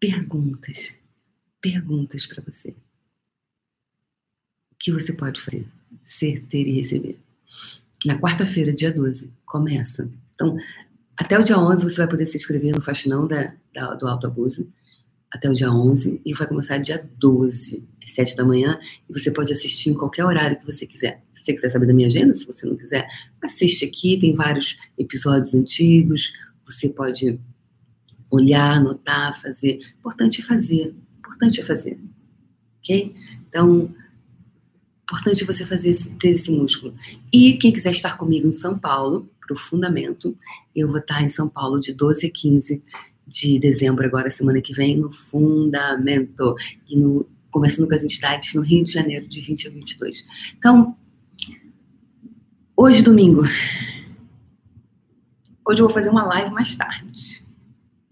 perguntas. 0.00 0.94
Perguntas 1.60 2.24
para 2.24 2.42
você. 2.42 2.70
O 4.70 4.76
que 4.78 4.92
você 4.92 5.12
pode 5.12 5.40
fazer? 5.40 5.66
Ser, 6.04 6.42
ter 6.46 6.66
e 6.66 6.72
receber. 6.72 7.25
Na 8.04 8.18
quarta-feira, 8.18 8.72
dia 8.72 8.92
12, 8.92 9.32
começa. 9.44 10.10
Então, 10.34 10.56
até 11.16 11.38
o 11.38 11.42
dia 11.42 11.58
11 11.58 11.82
você 11.82 11.96
vai 11.96 12.08
poder 12.08 12.26
se 12.26 12.36
inscrever 12.36 12.74
no 12.74 12.82
Faxinão 12.82 13.26
da, 13.26 13.54
da, 13.72 13.94
do 13.94 14.06
Alto 14.06 14.26
Abuso. 14.26 14.68
Até 15.30 15.50
o 15.50 15.54
dia 15.54 15.70
11 15.70 16.20
e 16.24 16.34
vai 16.34 16.46
começar 16.46 16.78
dia 16.78 17.08
12, 17.18 17.84
às 18.02 18.14
7 18.14 18.36
da 18.36 18.44
manhã. 18.44 18.78
E 19.08 19.12
você 19.12 19.30
pode 19.30 19.52
assistir 19.52 19.90
em 19.90 19.94
qualquer 19.94 20.24
horário 20.24 20.58
que 20.58 20.66
você 20.66 20.86
quiser. 20.86 21.22
Se 21.32 21.44
você 21.44 21.54
quiser 21.54 21.70
saber 21.70 21.86
da 21.86 21.94
minha 21.94 22.08
agenda, 22.08 22.34
se 22.34 22.46
você 22.46 22.66
não 22.66 22.76
quiser, 22.76 23.08
assiste 23.42 23.84
aqui. 23.84 24.18
Tem 24.18 24.34
vários 24.34 24.76
episódios 24.98 25.54
antigos. 25.54 26.32
Você 26.64 26.88
pode 26.88 27.40
olhar, 28.30 28.76
anotar, 28.76 29.40
fazer. 29.40 29.80
Importante 29.98 30.42
é 30.42 30.44
fazer. 30.44 30.94
Importante 31.18 31.60
é 31.60 31.64
fazer. 31.64 31.98
Ok? 32.78 33.14
Então, 33.48 33.94
importante 35.06 35.44
você 35.44 35.64
fazer 35.64 35.90
esse, 35.90 36.10
ter 36.16 36.30
esse 36.30 36.50
músculo. 36.50 36.92
E 37.32 37.56
quem 37.58 37.72
quiser 37.72 37.92
estar 37.92 38.18
comigo 38.18 38.48
em 38.48 38.56
São 38.56 38.76
Paulo, 38.76 39.30
para 39.40 39.54
o 39.54 39.56
Fundamento, 39.56 40.36
eu 40.74 40.88
vou 40.88 40.98
estar 40.98 41.22
em 41.22 41.28
São 41.28 41.48
Paulo 41.48 41.78
de 41.78 41.92
12 41.94 42.26
a 42.26 42.30
15 42.30 42.82
de 43.24 43.58
dezembro, 43.58 44.04
agora 44.04 44.30
semana 44.30 44.60
que 44.60 44.72
vem, 44.72 44.96
no 44.96 45.12
Fundamento. 45.12 46.56
E 46.88 46.96
no, 46.96 47.24
conversando 47.52 47.88
com 47.88 47.94
as 47.94 48.02
entidades 48.02 48.52
no 48.54 48.62
Rio 48.62 48.84
de 48.84 48.92
Janeiro, 48.92 49.28
de 49.28 49.40
20 49.40 49.68
a 49.68 49.70
22. 49.70 50.26
Então, 50.58 50.96
hoje, 52.76 53.00
domingo, 53.02 53.42
hoje 55.64 55.80
eu 55.80 55.86
vou 55.86 55.94
fazer 55.94 56.10
uma 56.10 56.24
live 56.24 56.52
mais 56.52 56.76
tarde. 56.76 57.46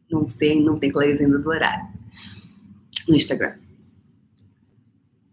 Não 0.09 0.25
tem, 0.25 0.63
não 0.63 0.79
tem 0.79 0.93
clareza 0.93 1.25
ainda 1.25 1.41
do 1.41 1.49
horário. 1.49 1.93
No 3.09 3.17
Instagram. 3.17 3.57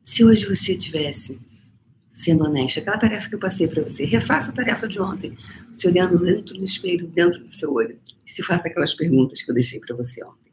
Se 0.02 0.26
hoje 0.26 0.46
você 0.46 0.76
tivesse 0.76 1.40
sendo 2.22 2.45
honesta. 2.45 2.80
Aquela 2.80 2.98
tarefa 2.98 3.27
que 3.27 3.35
eu 3.35 3.39
passei 3.39 3.68
para 3.68 3.84
você, 3.84 4.06
refaça 4.06 4.52
a 4.52 4.53
tarefa 4.53 4.88
de 4.88 5.02
ontem, 5.02 5.35
se 5.73 5.88
olhando 5.88 6.19
dentro 6.19 6.56
do 6.56 6.64
espelho, 6.64 7.07
dentro 7.07 7.39
do 7.39 7.52
seu 7.52 7.73
olho, 7.73 7.99
e 8.26 8.30
se 8.30 8.43
faça 8.43 8.68
aquelas 8.68 8.93
perguntas 8.93 9.41
que 9.41 9.49
eu 9.49 9.56
deixei 9.56 9.80
para 9.80 9.95
você 9.95 10.23
ontem. 10.23 10.52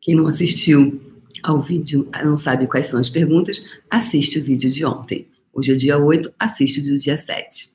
Quem 0.00 0.14
não 0.14 0.26
assistiu 0.26 1.00
ao 1.42 1.60
vídeo, 1.60 2.08
não 2.22 2.38
sabe 2.38 2.66
quais 2.66 2.86
são 2.86 3.00
as 3.00 3.10
perguntas, 3.10 3.64
assiste 3.90 4.38
o 4.38 4.44
vídeo 4.44 4.70
de 4.70 4.84
ontem. 4.84 5.28
Hoje 5.52 5.72
é 5.72 5.74
dia 5.74 5.98
8, 5.98 6.32
assiste 6.38 6.80
o 6.80 6.98
dia 6.98 7.16
7. 7.16 7.72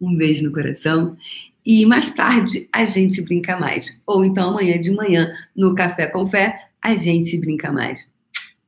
Um 0.00 0.16
beijo 0.16 0.44
no 0.44 0.52
coração 0.52 1.16
e 1.64 1.86
mais 1.86 2.10
tarde 2.14 2.68
a 2.72 2.84
gente 2.84 3.22
brinca 3.22 3.56
mais. 3.58 3.96
Ou 4.06 4.24
então 4.24 4.50
amanhã 4.50 4.78
de 4.78 4.90
manhã, 4.90 5.32
no 5.56 5.74
Café 5.74 6.06
com 6.06 6.26
Fé, 6.26 6.58
a 6.82 6.94
gente 6.94 7.40
brinca 7.40 7.72
mais. 7.72 8.12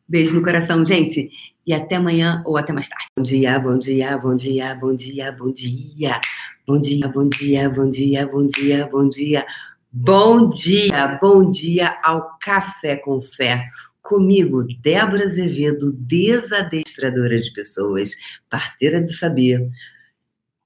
Beijo 0.09 0.35
no 0.35 0.43
coração, 0.43 0.87
gente. 0.87 1.31
E 1.67 1.75
até 1.75 1.97
amanhã 1.97 2.43
ou 2.47 2.57
até 2.57 2.73
mais 2.73 2.89
tarde. 2.89 3.07
Bom 3.17 3.23
dia, 3.23 3.59
bom 3.59 3.79
dia, 3.79 4.19
bom 4.19 4.37
dia, 4.37 4.75
bom 4.75 4.95
dia, 4.95 5.33
bom 5.33 5.53
dia. 5.53 6.21
Bom 6.67 6.81
dia, 6.81 7.09
bom 7.09 7.29
dia, 7.29 7.71
bom 7.71 7.91
dia, 7.91 8.27
bom 8.27 8.47
dia, 8.47 8.89
bom 8.91 9.09
dia. 9.09 9.47
Bom 9.93 10.51
dia, 10.51 11.19
bom 11.21 11.51
dia 11.51 11.99
ao 12.03 12.39
Café 12.41 12.97
com 12.97 13.21
Fé. 13.21 13.69
Comigo, 14.01 14.65
Débora 14.81 15.25
Azevedo, 15.25 15.93
desadestradora 15.93 17.41
de 17.41 17.53
pessoas, 17.53 18.13
parteira 18.49 19.01
do 19.01 19.13
saber 19.13 19.69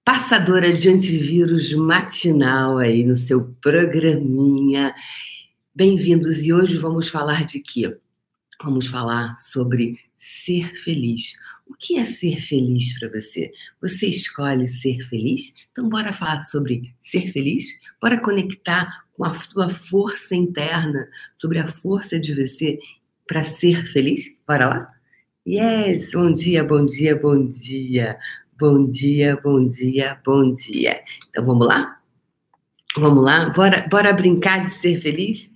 passadora 0.05 0.73
de 0.73 0.89
antivírus 0.89 1.73
matinal 1.75 2.79
aí 2.79 3.05
no 3.05 3.17
seu 3.17 3.55
programinha. 3.61 4.95
Bem-vindos 5.75 6.43
e 6.43 6.53
hoje 6.53 6.77
vamos 6.77 7.09
falar 7.09 7.45
de 7.45 7.61
quê? 7.61 7.97
Vamos 8.63 8.87
falar 8.87 9.39
sobre 9.39 9.99
ser 10.17 10.75
feliz. 10.77 11.35
O 11.67 11.75
que 11.75 11.97
é 11.99 12.05
ser 12.05 12.41
feliz 12.41 12.99
para 12.99 13.09
você? 13.09 13.53
Você 13.81 14.07
escolhe 14.07 14.67
ser 14.67 15.01
feliz? 15.09 15.55
Então 15.71 15.89
bora 15.89 16.13
falar 16.13 16.45
sobre 16.45 16.95
ser 17.01 17.33
feliz? 17.33 17.65
Bora 18.01 18.21
conectar 18.21 19.05
com 19.13 19.25
a 19.25 19.35
sua 19.35 19.69
força 19.69 20.35
interna, 20.35 21.09
sobre 21.37 21.59
a 21.59 21.69
força 21.69 22.19
de 22.19 22.35
você 22.35 22.79
para 23.27 23.45
ser 23.45 23.87
feliz? 23.93 24.39
Bora 24.47 24.67
lá? 24.67 24.95
Yes, 25.47 26.11
bom 26.13 26.33
dia, 26.33 26.65
bom 26.65 26.85
dia, 26.85 27.17
bom 27.17 27.47
dia. 27.51 28.19
Bom 28.61 28.91
dia, 28.91 29.41
bom 29.43 29.67
dia, 29.67 30.21
bom 30.23 30.53
dia. 30.53 31.01
Então 31.31 31.47
vamos 31.47 31.67
lá? 31.67 31.99
Vamos 32.95 33.25
lá? 33.25 33.49
Bora, 33.49 33.89
bora 33.89 34.13
brincar 34.13 34.67
de 34.67 34.71
ser 34.73 35.01
feliz? 35.01 35.51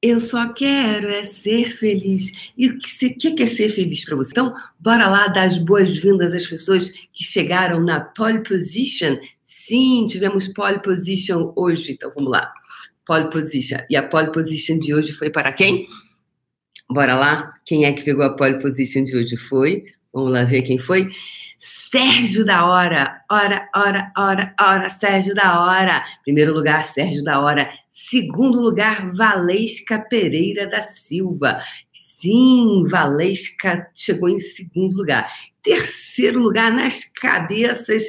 Eu 0.00 0.20
só 0.20 0.52
quero 0.52 1.08
é 1.08 1.24
ser 1.24 1.76
feliz. 1.76 2.30
E 2.56 2.68
o 2.68 2.78
que, 2.78 3.32
que 3.32 3.42
é 3.42 3.46
ser 3.46 3.68
feliz 3.68 4.04
para 4.04 4.14
você? 4.14 4.30
Então, 4.30 4.54
bora 4.78 5.08
lá 5.08 5.26
dar 5.26 5.42
as 5.42 5.58
boas-vindas 5.58 6.32
às 6.32 6.46
pessoas 6.46 6.88
que 7.12 7.24
chegaram 7.24 7.80
na 7.80 7.98
pole 7.98 8.44
position. 8.44 9.16
Sim, 9.42 10.06
tivemos 10.08 10.46
pole 10.46 10.80
position 10.80 11.52
hoje. 11.56 11.94
Então, 11.94 12.12
vamos 12.14 12.30
lá. 12.30 12.52
Pole 13.04 13.28
position. 13.28 13.78
E 13.90 13.96
a 13.96 14.04
pole 14.04 14.30
position 14.30 14.78
de 14.78 14.94
hoje 14.94 15.10
foi 15.12 15.30
para 15.30 15.52
quem? 15.52 15.88
Bora 16.88 17.16
lá? 17.16 17.54
Quem 17.64 17.86
é 17.86 17.92
que 17.92 18.04
pegou 18.04 18.22
a 18.22 18.36
pole 18.36 18.60
position 18.60 19.02
de 19.02 19.16
hoje? 19.16 19.36
Foi? 19.36 19.84
Vamos 20.12 20.30
lá 20.30 20.44
ver 20.44 20.62
quem 20.62 20.78
foi. 20.78 21.10
Sérgio 21.92 22.42
da 22.46 22.66
Hora. 22.66 23.20
Hora, 23.30 23.68
hora, 23.76 24.10
hora, 24.16 24.54
hora. 24.58 24.90
Sérgio 24.98 25.34
da 25.34 25.60
Hora. 25.60 26.02
Primeiro 26.24 26.54
lugar, 26.54 26.86
Sérgio 26.86 27.22
da 27.22 27.38
Hora. 27.38 27.70
Segundo 27.90 28.58
lugar, 28.58 29.12
Valesca 29.12 29.98
Pereira 29.98 30.66
da 30.66 30.84
Silva. 30.84 31.62
Sim, 32.18 32.84
Valesca 32.88 33.86
chegou 33.94 34.30
em 34.30 34.40
segundo 34.40 34.96
lugar. 34.96 35.30
Terceiro 35.62 36.40
lugar, 36.40 36.72
nas 36.72 37.04
cabeças, 37.04 38.04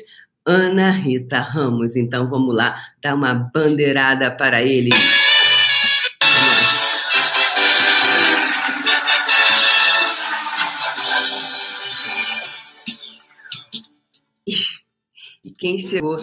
Ana 0.45 0.89
Rita 0.89 1.39
Ramos. 1.39 1.97
Então 1.97 2.29
vamos 2.29 2.55
lá 2.55 2.79
dar 3.03 3.15
uma 3.15 3.33
bandeirada 3.33 4.31
para 4.31 4.63
ele. 4.63 4.91
Quem 15.63 15.79
chegou, 15.79 16.17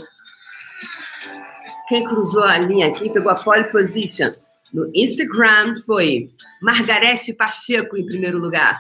quem 1.89 2.05
cruzou 2.05 2.45
a 2.45 2.59
linha 2.59 2.89
aqui, 2.89 3.09
pegou 3.09 3.33
a 3.33 3.37
pole 3.37 3.65
position 3.65 4.31
no 4.71 4.87
Instagram 4.95 5.77
foi 5.87 6.31
Margarete 6.61 7.33
Pacheco 7.33 7.97
em 7.97 8.05
primeiro 8.05 8.39
lugar. 8.39 8.79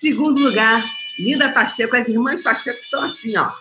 Segundo 0.00 0.42
lugar, 0.42 0.84
Linda 1.16 1.52
Pacheco, 1.52 1.94
as 1.94 2.08
irmãs 2.08 2.42
Pacheco 2.42 2.80
estão 2.80 3.04
assim, 3.04 3.36
ó. 3.36 3.52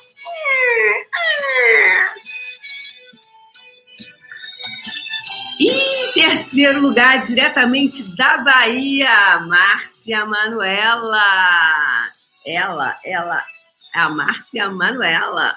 E 5.59 6.13
terceiro 6.15 6.81
lugar, 6.81 7.25
diretamente 7.27 8.03
da 8.15 8.39
Bahia, 8.39 9.39
Márcia 9.41 10.25
Manuela. 10.25 11.21
Ela, 12.43 12.99
ela, 13.05 13.43
a 13.93 14.09
Márcia 14.09 14.69
Manuela. 14.71 15.55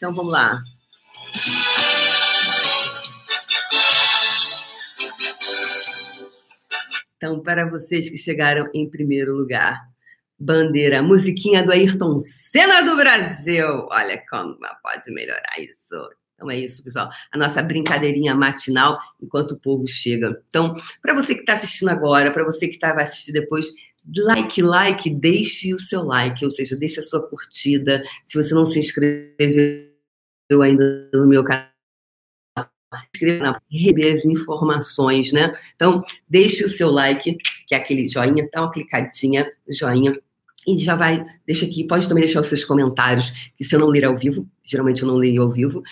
Então 0.00 0.14
vamos 0.14 0.32
lá. 0.32 0.58
Então, 7.18 7.42
para 7.42 7.68
vocês 7.68 8.08
que 8.08 8.16
chegaram 8.16 8.66
em 8.72 8.88
primeiro 8.88 9.36
lugar, 9.36 9.78
bandeira, 10.38 11.02
musiquinha 11.02 11.62
do 11.62 11.70
Ayrton 11.70 12.22
Senna 12.50 12.80
do 12.80 12.96
Brasil. 12.96 13.66
Olha 13.90 14.24
como 14.30 14.56
pode 14.82 15.12
melhorar 15.12 15.60
isso. 15.60 16.10
Então 16.34 16.50
é 16.50 16.58
isso, 16.58 16.82
pessoal. 16.82 17.10
A 17.30 17.36
nossa 17.36 17.62
brincadeirinha 17.62 18.34
matinal 18.34 18.98
enquanto 19.22 19.50
o 19.50 19.60
povo 19.60 19.86
chega. 19.86 20.42
Então, 20.48 20.74
para 21.02 21.12
você 21.12 21.34
que 21.34 21.40
está 21.40 21.52
assistindo 21.52 21.90
agora, 21.90 22.30
para 22.30 22.42
você 22.42 22.68
que 22.68 22.78
tá, 22.78 22.94
vai 22.94 23.04
assistir 23.04 23.32
depois, 23.32 23.66
like, 24.16 24.62
like, 24.62 25.10
deixe 25.10 25.74
o 25.74 25.78
seu 25.78 26.04
like, 26.04 26.42
ou 26.42 26.50
seja, 26.50 26.74
deixe 26.74 27.00
a 27.00 27.04
sua 27.04 27.28
curtida. 27.28 28.02
Se 28.24 28.42
você 28.42 28.54
não 28.54 28.64
se 28.64 28.78
inscreveu 28.78 29.89
ainda 30.62 31.08
no 31.12 31.26
meu 31.26 31.44
canal, 31.44 31.68
inscreva 33.14 33.60
receber 33.70 34.14
as 34.14 34.24
informações, 34.24 35.32
né? 35.32 35.56
Então, 35.76 36.04
deixe 36.28 36.64
o 36.64 36.68
seu 36.68 36.90
like, 36.90 37.36
que 37.66 37.74
é 37.74 37.78
aquele 37.78 38.08
joinha, 38.08 38.48
dá 38.52 38.62
uma 38.62 38.72
clicadinha, 38.72 39.50
joinha, 39.68 40.18
e 40.66 40.78
já 40.78 40.94
vai, 40.94 41.24
deixa 41.46 41.64
aqui, 41.64 41.84
pode 41.84 42.08
também 42.08 42.24
deixar 42.24 42.40
os 42.40 42.48
seus 42.48 42.64
comentários, 42.64 43.32
que 43.56 43.64
se 43.64 43.74
eu 43.74 43.80
não 43.80 43.88
ler 43.88 44.04
ao 44.04 44.16
vivo, 44.16 44.46
geralmente 44.64 45.02
eu 45.02 45.08
não 45.08 45.14
leio 45.14 45.42
ao 45.42 45.50
vivo, 45.50 45.82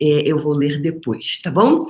é, 0.00 0.22
eu 0.26 0.38
vou 0.38 0.52
ler 0.52 0.80
depois, 0.80 1.40
tá 1.42 1.50
bom? 1.50 1.86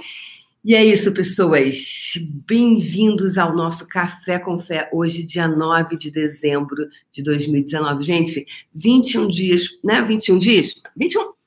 E 0.64 0.74
é 0.74 0.84
isso, 0.84 1.12
pessoas. 1.12 2.12
Bem-vindos 2.46 3.38
ao 3.38 3.54
nosso 3.56 3.88
Café 3.88 4.38
com 4.38 4.58
Fé, 4.58 4.88
hoje, 4.92 5.22
dia 5.22 5.48
9 5.48 5.96
de 5.96 6.10
dezembro 6.10 6.88
de 7.10 7.22
2019. 7.22 8.02
Gente, 8.02 8.44
21 8.74 9.28
dias, 9.28 9.62
né? 9.82 10.02
21 10.02 10.36
dias? 10.36 10.74
21? 10.96 11.37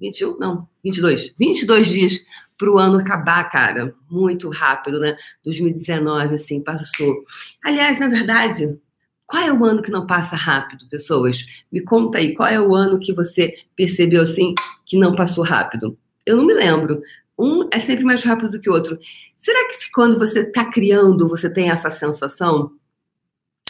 21? 0.00 0.38
Não, 0.38 0.68
22. 0.82 1.34
22 1.38 1.86
dias 1.88 2.24
para 2.56 2.70
o 2.70 2.78
ano 2.78 2.98
acabar, 2.98 3.44
cara. 3.50 3.94
Muito 4.10 4.48
rápido, 4.50 4.98
né? 4.98 5.16
2019, 5.44 6.34
assim, 6.34 6.60
passou. 6.60 7.24
Aliás, 7.64 8.00
na 8.00 8.08
verdade, 8.08 8.78
qual 9.26 9.42
é 9.42 9.52
o 9.52 9.64
ano 9.64 9.80
que 9.80 9.90
não 9.90 10.06
passa 10.06 10.34
rápido, 10.34 10.88
pessoas? 10.88 11.38
Me 11.70 11.80
conta 11.80 12.18
aí, 12.18 12.34
qual 12.34 12.48
é 12.48 12.60
o 12.60 12.74
ano 12.74 12.98
que 12.98 13.12
você 13.12 13.54
percebeu, 13.76 14.22
assim, 14.22 14.54
que 14.84 14.98
não 14.98 15.14
passou 15.14 15.44
rápido? 15.44 15.96
Eu 16.26 16.36
não 16.36 16.46
me 16.46 16.52
lembro. 16.52 17.00
Um 17.38 17.68
é 17.72 17.78
sempre 17.78 18.04
mais 18.04 18.22
rápido 18.22 18.50
do 18.50 18.60
que 18.60 18.68
o 18.68 18.72
outro. 18.72 18.98
Será 19.36 19.68
que 19.68 19.90
quando 19.92 20.18
você 20.18 20.40
está 20.40 20.64
criando, 20.66 21.28
você 21.28 21.48
tem 21.48 21.70
essa 21.70 21.90
sensação? 21.90 22.72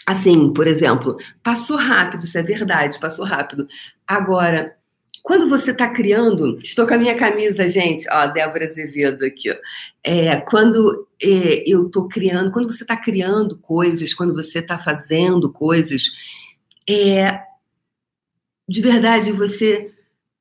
Assim, 0.06 0.52
por 0.52 0.66
exemplo, 0.66 1.16
passou 1.44 1.76
rápido, 1.76 2.24
isso 2.24 2.36
é 2.36 2.42
verdade, 2.42 2.98
passou 2.98 3.24
rápido. 3.24 3.68
Agora, 4.04 4.74
quando 5.22 5.48
você 5.48 5.70
está 5.70 5.88
criando, 5.88 6.58
estou 6.62 6.86
com 6.86 6.94
a 6.94 6.98
minha 6.98 7.16
camisa, 7.16 7.68
gente, 7.68 8.06
ó, 8.10 8.26
Débora 8.26 8.66
Azevedo 8.66 9.24
aqui. 9.24 9.48
É, 10.02 10.36
quando 10.36 11.06
é, 11.22 11.62
eu 11.70 11.86
estou 11.86 12.08
criando, 12.08 12.50
quando 12.50 12.72
você 12.72 12.84
está 12.84 12.96
criando 12.96 13.56
coisas, 13.58 14.14
quando 14.14 14.34
você 14.34 14.60
está 14.60 14.78
fazendo 14.78 15.52
coisas, 15.52 16.04
é, 16.88 17.42
de 18.68 18.80
verdade 18.80 19.30
você 19.32 19.92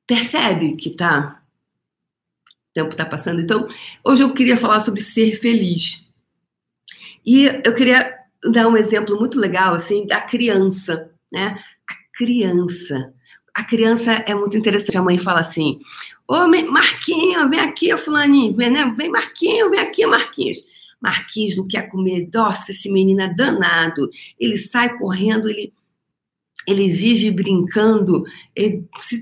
percebe 0.06 0.76
que 0.76 0.90
tá, 0.90 1.42
o 2.70 2.74
tempo 2.74 2.90
está 2.90 3.04
passando. 3.04 3.40
Então, 3.40 3.68
hoje 4.04 4.22
eu 4.22 4.32
queria 4.32 4.56
falar 4.56 4.80
sobre 4.80 5.02
ser 5.02 5.38
feliz. 5.40 6.02
E 7.24 7.44
eu 7.64 7.74
queria 7.74 8.18
dar 8.50 8.66
um 8.66 8.76
exemplo 8.76 9.18
muito 9.18 9.38
legal, 9.38 9.74
assim, 9.74 10.06
da 10.06 10.22
criança, 10.22 11.10
né? 11.30 11.62
A 11.86 11.94
criança 12.16 13.12
a 13.54 13.64
criança 13.64 14.12
é 14.12 14.34
muito 14.34 14.56
interessante. 14.56 14.96
A 14.96 15.02
mãe 15.02 15.18
fala 15.18 15.40
assim: 15.40 15.80
Ô 16.26 16.46
Marquinho, 16.46 17.48
vem 17.48 17.60
aqui, 17.60 17.96
Fulaninho, 17.96 18.54
vem, 18.54 18.70
né? 18.70 18.92
vem 18.96 19.10
Marquinho, 19.10 19.70
vem 19.70 19.80
aqui, 19.80 20.06
Marquinhos. 20.06 20.58
Marquinhos 21.00 21.56
não 21.56 21.66
quer 21.66 21.88
comer. 21.88 22.28
Nossa, 22.32 22.72
esse 22.72 22.90
menino 22.90 23.22
é 23.22 23.34
danado. 23.34 24.10
Ele 24.38 24.56
sai 24.56 24.96
correndo, 24.98 25.48
ele, 25.48 25.72
ele 26.66 26.92
vive 26.92 27.30
brincando. 27.30 28.24
Ele, 28.54 28.86
se, 28.98 29.20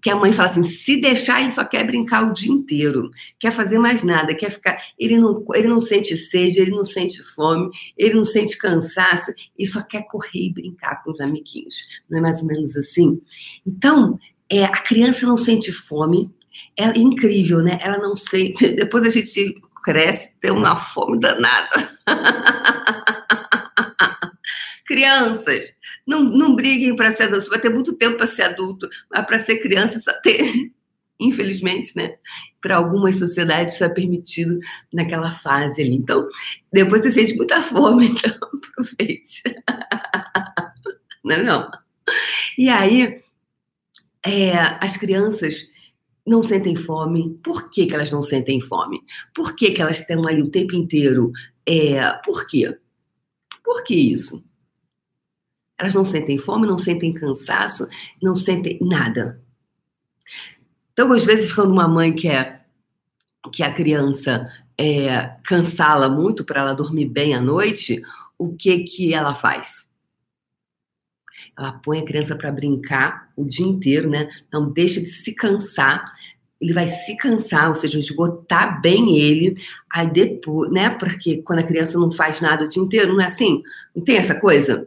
que 0.00 0.10
a 0.10 0.16
mãe 0.16 0.32
fala 0.32 0.50
assim: 0.50 0.64
se 0.64 1.00
deixar, 1.00 1.42
ele 1.42 1.52
só 1.52 1.64
quer 1.64 1.86
brincar 1.86 2.28
o 2.28 2.32
dia 2.32 2.50
inteiro, 2.50 3.10
quer 3.38 3.52
fazer 3.52 3.78
mais 3.78 4.02
nada, 4.02 4.34
quer 4.34 4.50
ficar. 4.50 4.82
Ele 4.98 5.18
não, 5.18 5.44
ele 5.54 5.68
não 5.68 5.80
sente 5.80 6.16
sede, 6.16 6.60
ele 6.60 6.70
não 6.70 6.84
sente 6.84 7.22
fome, 7.22 7.70
ele 7.96 8.14
não 8.14 8.24
sente 8.24 8.56
cansaço, 8.56 9.32
ele 9.58 9.68
só 9.68 9.82
quer 9.82 10.02
correr 10.02 10.46
e 10.46 10.52
brincar 10.52 11.02
com 11.02 11.10
os 11.10 11.20
amiguinhos. 11.20 11.74
Não 12.08 12.18
é 12.18 12.20
mais 12.20 12.40
ou 12.40 12.46
menos 12.46 12.76
assim? 12.76 13.20
Então, 13.66 14.18
é, 14.48 14.64
a 14.64 14.82
criança 14.82 15.26
não 15.26 15.36
sente 15.36 15.72
fome, 15.72 16.30
é 16.76 16.86
incrível, 16.98 17.62
né? 17.62 17.78
Ela 17.80 17.98
não 17.98 18.16
sente. 18.16 18.68
Depois 18.74 19.04
a 19.04 19.10
gente 19.10 19.54
cresce, 19.84 20.32
tem 20.40 20.50
uma 20.50 20.76
fome 20.76 21.20
danada. 21.20 21.90
Crianças, 24.86 25.72
não, 26.06 26.22
não 26.22 26.54
briguem 26.54 26.94
para 26.96 27.12
ser 27.14 27.24
adulto. 27.24 27.44
Você 27.44 27.50
vai 27.50 27.60
ter 27.60 27.70
muito 27.70 27.94
tempo 27.94 28.16
para 28.16 28.26
ser 28.26 28.42
adulto, 28.42 28.88
mas 29.10 29.26
para 29.26 29.44
ser 29.44 29.60
criança 29.60 30.00
só 30.00 30.12
tem. 30.20 30.72
Infelizmente, 31.20 31.94
né? 31.94 32.16
Para 32.62 32.76
algumas 32.76 33.16
sociedades 33.16 33.74
isso 33.74 33.84
é 33.84 33.88
permitido 33.90 34.58
naquela 34.90 35.30
fase 35.30 35.82
ali. 35.82 35.94
Então, 35.94 36.26
depois 36.72 37.02
você 37.02 37.12
sente 37.12 37.36
muita 37.36 37.60
fome, 37.60 38.06
então 38.16 38.32
aproveite. 38.32 39.42
Não 41.22 41.36
é 41.36 41.42
não? 41.42 41.70
E 42.56 42.70
aí, 42.70 43.22
é, 44.24 44.52
as 44.80 44.96
crianças 44.96 45.66
não 46.26 46.42
sentem 46.42 46.76
fome. 46.76 47.38
Por 47.42 47.70
que, 47.70 47.86
que 47.86 47.94
elas 47.94 48.10
não 48.10 48.22
sentem 48.22 48.60
fome? 48.60 49.00
Por 49.34 49.54
que, 49.54 49.72
que 49.72 49.82
elas 49.82 50.00
estão 50.00 50.26
ali 50.26 50.42
o 50.42 50.50
tempo 50.50 50.74
inteiro? 50.74 51.32
É, 51.66 52.10
por 52.24 52.46
quê? 52.46 52.76
Por 53.64 53.84
que 53.84 53.94
isso? 53.94 54.42
Elas 55.80 55.94
não 55.94 56.04
sentem 56.04 56.36
fome, 56.36 56.66
não 56.66 56.76
sentem 56.76 57.10
cansaço, 57.10 57.88
não 58.22 58.36
sentem 58.36 58.78
nada. 58.82 59.40
Então, 60.92 61.10
às 61.10 61.24
vezes, 61.24 61.50
quando 61.50 61.72
uma 61.72 61.88
mãe 61.88 62.12
quer 62.14 62.66
que 63.50 63.62
a 63.62 63.72
criança 63.72 64.46
é, 64.76 65.36
cansá-la 65.42 66.06
muito 66.06 66.44
para 66.44 66.60
ela 66.60 66.74
dormir 66.74 67.06
bem 67.06 67.34
à 67.34 67.40
noite, 67.40 68.02
o 68.36 68.54
que 68.54 68.80
que 68.80 69.14
ela 69.14 69.34
faz? 69.34 69.86
Ela 71.58 71.72
põe 71.72 72.00
a 72.00 72.04
criança 72.04 72.36
para 72.36 72.52
brincar 72.52 73.30
o 73.34 73.46
dia 73.46 73.66
inteiro, 73.66 74.10
né? 74.10 74.28
Não 74.52 74.70
deixa 74.70 75.00
de 75.00 75.06
se 75.06 75.34
cansar. 75.34 76.04
Ele 76.60 76.74
vai 76.74 76.88
se 76.88 77.16
cansar, 77.16 77.70
ou 77.70 77.74
seja, 77.74 77.98
esgotar 77.98 78.82
bem 78.82 79.18
ele. 79.18 79.56
Aí 79.90 80.06
depois, 80.06 80.70
né? 80.70 80.90
Porque 80.90 81.38
quando 81.38 81.60
a 81.60 81.66
criança 81.66 81.98
não 81.98 82.12
faz 82.12 82.42
nada 82.42 82.66
o 82.66 82.68
dia 82.68 82.82
inteiro, 82.82 83.14
não 83.14 83.22
é 83.22 83.26
assim? 83.26 83.62
Não 83.96 84.04
tem 84.04 84.18
essa 84.18 84.34
coisa? 84.34 84.86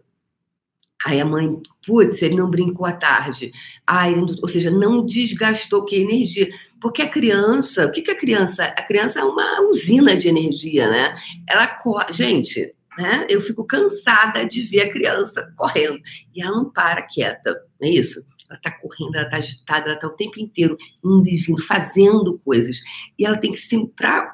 Aí 1.06 1.20
a 1.20 1.26
mãe, 1.26 1.62
putz, 1.86 2.22
ele 2.22 2.36
não 2.36 2.50
brincou 2.50 2.86
à 2.86 2.94
tarde. 2.94 3.52
Ai, 3.86 4.16
ou 4.16 4.48
seja, 4.48 4.72
não 4.72 5.06
desgastou 5.06 5.86
que 5.86 5.96
energia. 5.96 6.50
Porque 6.82 7.02
a 7.02 7.10
criança, 7.10 7.86
o 7.86 7.92
que, 7.92 8.02
que 8.02 8.12
a 8.12 8.18
criança? 8.18 8.66
A 8.66 8.82
criança 8.82 9.20
é 9.20 9.24
uma 9.24 9.62
usina 9.62 10.16
de 10.16 10.28
energia, 10.28 10.90
né? 10.90 11.16
Ela, 11.48 11.78
gente, 12.12 12.74
né? 12.98 13.26
Eu 13.30 13.42
fico 13.42 13.66
cansada 13.66 14.46
de 14.46 14.62
ver 14.62 14.82
a 14.82 14.92
criança 14.92 15.54
correndo. 15.58 16.02
E 16.34 16.42
ela 16.42 16.56
não 16.56 16.70
para 16.70 17.02
quieta, 17.02 17.54
não 17.80 17.88
é 17.88 17.92
isso? 17.92 18.26
Ela 18.50 18.58
está 18.58 18.72
correndo, 18.72 19.16
ela 19.16 19.26
está 19.26 19.38
agitada, 19.38 19.86
ela 19.86 19.96
está 19.96 20.08
o 20.08 20.12
tempo 20.12 20.40
inteiro 20.40 20.78
indo 21.04 21.28
e 21.28 21.38
vindo, 21.38 21.62
fazendo 21.64 22.40
coisas. 22.46 22.80
E 23.18 23.26
ela 23.26 23.38
tem 23.38 23.52
que, 23.52 23.60
sim, 23.60 23.86
para 23.88 24.32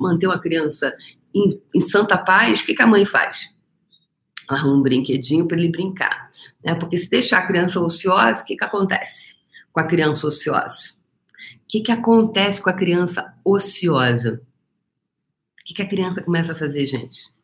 manter 0.00 0.26
uma 0.26 0.40
criança 0.40 0.92
em, 1.34 1.60
em 1.74 1.80
santa 1.80 2.16
paz, 2.16 2.60
o 2.60 2.66
que, 2.66 2.74
que 2.74 2.82
a 2.82 2.86
mãe 2.86 3.04
faz? 3.04 3.53
Arruma 4.48 4.76
um 4.76 4.82
brinquedinho 4.82 5.46
para 5.46 5.56
ele 5.56 5.70
brincar. 5.70 6.30
Né? 6.62 6.74
Porque 6.74 6.98
se 6.98 7.08
deixar 7.08 7.38
a 7.38 7.46
criança 7.46 7.80
ociosa, 7.80 8.42
o 8.42 8.44
que, 8.44 8.56
que 8.56 8.64
acontece 8.64 9.36
com 9.72 9.80
a 9.80 9.86
criança 9.86 10.26
ociosa? 10.26 10.94
O 11.54 11.66
que, 11.68 11.80
que 11.80 11.92
acontece 11.92 12.62
com 12.62 12.70
a 12.70 12.74
criança 12.74 13.34
ociosa? 13.44 14.40
O 15.60 15.64
que, 15.64 15.74
que 15.74 15.82
a 15.82 15.88
criança 15.88 16.22
começa 16.22 16.52
a 16.52 16.56
fazer, 16.56 16.86
gente? 16.86 17.34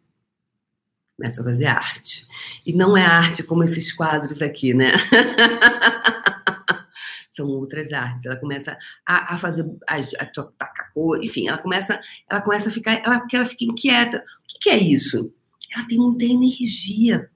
começa 1.20 1.43
a 1.43 1.44
fazer 1.44 1.66
arte. 1.66 2.27
E 2.64 2.72
não 2.72 2.97
é 2.97 3.05
arte 3.05 3.43
como 3.43 3.62
esses 3.62 3.93
quadros 3.93 4.40
aqui, 4.40 4.72
né? 4.72 4.93
São 7.36 7.47
outras 7.47 7.93
artes. 7.93 8.24
Ela 8.24 8.36
começa 8.36 8.78
a, 9.06 9.35
a 9.35 9.39
fazer, 9.39 9.66
a, 9.86 9.97
a 9.97 10.27
tocar 10.27 10.90
cor, 10.94 11.22
enfim, 11.22 11.48
ela 11.48 11.59
começa, 11.59 12.01
ela 12.28 12.40
começa 12.40 12.70
a 12.70 12.72
ficar, 12.72 13.02
ela, 13.05 13.27
ela 13.31 13.44
fica 13.44 13.64
inquieta. 13.64 14.18
O 14.18 14.22
que, 14.48 14.59
que 14.60 14.70
é 14.70 14.78
isso? 14.78 15.31
Ela 15.73 15.87
tem 15.87 15.99
muita 15.99 16.25
energia. 16.25 17.31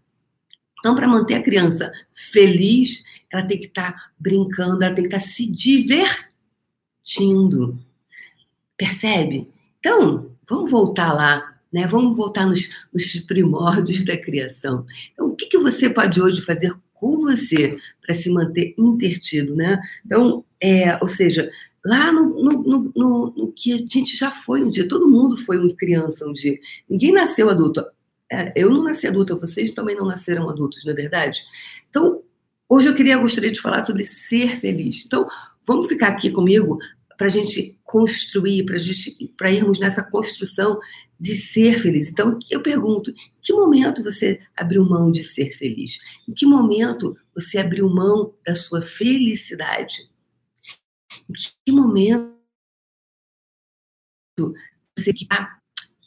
Então, 0.78 0.94
para 0.94 1.08
manter 1.08 1.34
a 1.34 1.42
criança 1.42 1.92
feliz, 2.12 3.02
ela 3.32 3.42
tem 3.42 3.58
que 3.58 3.66
estar 3.66 3.92
tá 3.92 4.10
brincando, 4.18 4.82
ela 4.84 4.94
tem 4.94 5.08
que 5.08 5.14
estar 5.14 5.26
tá 5.26 5.32
se 5.32 5.46
divertindo. 5.46 6.18
Percebe? 8.76 9.50
Então, 9.78 10.30
vamos 10.48 10.70
voltar 10.70 11.12
lá 11.12 11.54
né? 11.74 11.88
Vamos 11.88 12.16
voltar 12.16 12.46
nos, 12.46 12.70
nos 12.92 13.16
primórdios 13.22 14.04
da 14.04 14.16
criação. 14.16 14.86
Então, 15.12 15.26
o 15.26 15.34
que, 15.34 15.46
que 15.46 15.58
você 15.58 15.90
pode 15.90 16.22
hoje 16.22 16.40
fazer 16.40 16.72
com 16.92 17.18
você 17.18 17.76
para 18.00 18.14
se 18.14 18.30
manter 18.30 18.76
intertido, 18.78 19.56
né? 19.56 19.82
Então, 20.06 20.44
é, 20.60 20.96
ou 21.02 21.08
seja, 21.08 21.50
lá 21.84 22.12
no, 22.12 22.28
no, 22.28 22.92
no, 22.94 23.34
no, 23.36 23.52
que 23.52 23.72
a 23.72 23.76
gente 23.78 24.16
já 24.16 24.30
foi 24.30 24.62
um 24.62 24.70
dia, 24.70 24.88
todo 24.88 25.10
mundo 25.10 25.36
foi 25.36 25.58
uma 25.58 25.74
criança 25.74 26.24
um 26.24 26.32
dia. 26.32 26.56
Ninguém 26.88 27.12
nasceu 27.12 27.50
adulto. 27.50 27.84
É, 28.34 28.52
eu 28.56 28.68
não 28.68 28.82
nasci 28.82 29.06
adulta, 29.06 29.36
vocês 29.36 29.70
também 29.70 29.94
não 29.94 30.06
nasceram 30.06 30.50
adultos, 30.50 30.84
não 30.84 30.92
é 30.92 30.96
verdade? 30.96 31.44
Então, 31.88 32.22
hoje 32.68 32.88
eu 32.88 32.94
queria 32.94 33.16
gostaria 33.16 33.52
de 33.52 33.60
falar 33.60 33.86
sobre 33.86 34.04
ser 34.04 34.58
feliz. 34.58 35.04
Então, 35.06 35.28
vamos 35.64 35.88
ficar 35.88 36.08
aqui 36.08 36.30
comigo 36.30 36.78
para 37.16 37.28
a 37.28 37.30
gente 37.30 37.78
construir, 37.84 38.66
para 39.36 39.52
irmos 39.52 39.78
nessa 39.78 40.02
construção 40.02 40.80
de 41.18 41.36
ser 41.36 41.80
feliz. 41.80 42.08
Então, 42.08 42.38
eu 42.50 42.60
pergunto: 42.60 43.10
em 43.10 43.14
que 43.40 43.52
momento 43.52 44.02
você 44.02 44.40
abriu 44.56 44.84
mão 44.84 45.12
de 45.12 45.22
ser 45.22 45.56
feliz? 45.56 46.00
Em 46.28 46.32
que 46.32 46.44
momento 46.44 47.16
você 47.32 47.58
abriu 47.58 47.88
mão 47.88 48.34
da 48.44 48.56
sua 48.56 48.82
felicidade? 48.82 50.10
Em 51.30 51.34
que 51.64 51.72
momento 51.72 52.34
você 54.98 55.12
ah, 55.30 55.56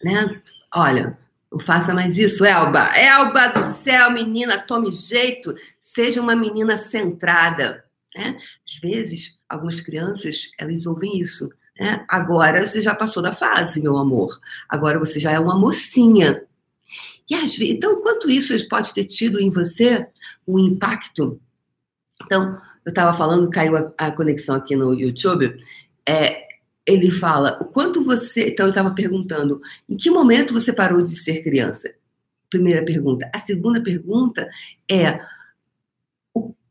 né? 0.04 0.42
Olha, 0.74 1.18
não 1.52 1.60
faça 1.60 1.94
mais 1.94 2.18
isso, 2.18 2.46
Elba. 2.46 2.92
Elba 2.96 3.48
do 3.48 3.74
céu, 3.76 4.12
menina, 4.12 4.60
tome 4.60 4.92
jeito, 4.92 5.56
seja 5.80 6.22
uma 6.22 6.36
menina 6.36 6.78
centrada. 6.78 7.86
Né? 8.16 8.38
Às 8.68 8.76
vezes, 8.80 9.40
algumas 9.48 9.80
crianças, 9.80 10.52
elas 10.58 10.86
ouvem 10.86 11.20
isso. 11.20 11.50
Né? 11.80 12.04
Agora 12.08 12.66
você 12.66 12.82
já 12.82 12.94
passou 12.94 13.24
da 13.24 13.32
fase, 13.32 13.82
meu 13.82 13.98
amor. 13.98 14.40
Agora 14.68 15.00
você 15.00 15.20
já 15.20 15.32
é 15.32 15.40
uma 15.40 15.58
mocinha. 15.58 16.44
E 17.30 17.36
às 17.36 17.56
vezes, 17.56 17.76
então, 17.76 18.02
quanto 18.02 18.30
isso 18.30 18.56
pode 18.68 18.94
ter 18.94 19.06
tido 19.06 19.40
em 19.40 19.50
você 19.50 20.08
um 20.48 20.58
impacto? 20.60 21.40
Então, 22.24 22.60
eu 22.86 22.90
estava 22.90 23.16
falando, 23.16 23.50
caiu 23.50 23.76
a, 23.76 23.92
a, 23.98 24.12
conexão 24.12 24.56
aqui 24.56 24.76
no 24.76 24.94
YouTube. 24.94 25.62
É, 26.08 26.47
ele 26.88 27.12
fala 27.12 27.58
o 27.62 27.66
quanto 27.66 28.04
você. 28.04 28.50
Então, 28.50 28.66
eu 28.66 28.70
estava 28.70 28.92
perguntando 28.92 29.62
em 29.90 29.98
que 29.98 30.10
momento 30.10 30.54
você 30.54 30.72
parou 30.72 31.02
de 31.02 31.16
ser 31.18 31.44
criança? 31.44 31.94
Primeira 32.50 32.84
pergunta. 32.86 33.30
A 33.34 33.40
segunda 33.40 33.84
pergunta 33.84 34.50
é 34.90 35.20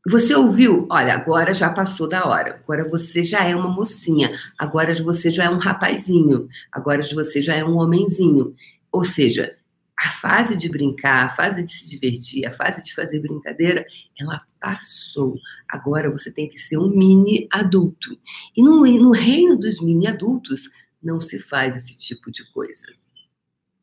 você 0.08 0.34
ouviu? 0.36 0.86
Olha, 0.88 1.14
agora 1.14 1.52
já 1.52 1.68
passou 1.68 2.08
da 2.08 2.24
hora. 2.26 2.60
Agora 2.62 2.88
você 2.88 3.22
já 3.22 3.44
é 3.44 3.54
uma 3.54 3.68
mocinha. 3.68 4.32
Agora 4.56 4.94
você 5.02 5.28
já 5.28 5.44
é 5.44 5.50
um 5.50 5.58
rapazinho. 5.58 6.48
Agora 6.72 7.02
você 7.02 7.42
já 7.42 7.56
é 7.56 7.64
um 7.64 7.76
homenzinho. 7.76 8.54
Ou 8.90 9.04
seja, 9.04 9.56
a 9.98 10.12
fase 10.12 10.56
de 10.56 10.68
brincar, 10.68 11.26
a 11.26 11.28
fase 11.30 11.62
de 11.62 11.72
se 11.72 11.90
divertir, 11.90 12.46
a 12.46 12.52
fase 12.52 12.82
de 12.82 12.94
fazer 12.94 13.20
brincadeira, 13.20 13.84
ela 14.18 14.40
passou. 14.66 15.40
Agora 15.68 16.10
você 16.10 16.28
tem 16.28 16.48
que 16.48 16.58
ser 16.58 16.76
um 16.76 16.88
mini 16.88 17.46
adulto. 17.52 18.18
E 18.56 18.60
no, 18.60 18.84
no 18.84 19.12
reino 19.12 19.56
dos 19.56 19.80
mini 19.80 20.08
adultos 20.08 20.68
não 21.00 21.20
se 21.20 21.38
faz 21.38 21.76
esse 21.76 21.96
tipo 21.96 22.32
de 22.32 22.44
coisa. 22.50 22.84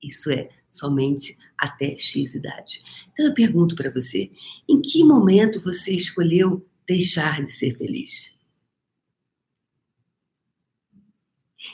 Isso 0.01 0.29
é 0.29 0.49
somente 0.69 1.37
até 1.57 1.97
X 1.97 2.35
idade. 2.35 2.81
Então 3.13 3.27
eu 3.27 3.33
pergunto 3.33 3.77
para 3.77 3.89
você: 3.89 4.29
em 4.67 4.81
que 4.81 5.05
momento 5.05 5.61
você 5.61 5.95
escolheu 5.95 6.67
deixar 6.85 7.41
de 7.41 7.53
ser 7.53 7.77
feliz? 7.77 8.33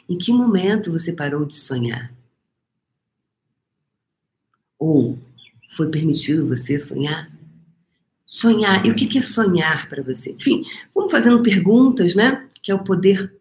Em 0.07 0.19
que 0.19 0.31
momento 0.31 0.91
você 0.91 1.11
parou 1.11 1.45
de 1.45 1.55
sonhar? 1.55 2.13
Ou 4.77 5.17
foi 5.75 5.89
permitido 5.89 6.47
você 6.47 6.77
sonhar? 6.77 7.28
Sonhar, 8.31 8.85
e 8.85 8.91
o 8.91 8.95
que 8.95 9.17
é 9.17 9.23
sonhar 9.23 9.89
para 9.89 10.03
você? 10.03 10.29
Enfim, 10.33 10.63
vamos 10.93 11.11
fazendo 11.11 11.41
perguntas, 11.41 12.13
né? 12.13 12.47
Que 12.61 12.71
é 12.71 12.75
o 12.75 12.83
poder 12.83 13.33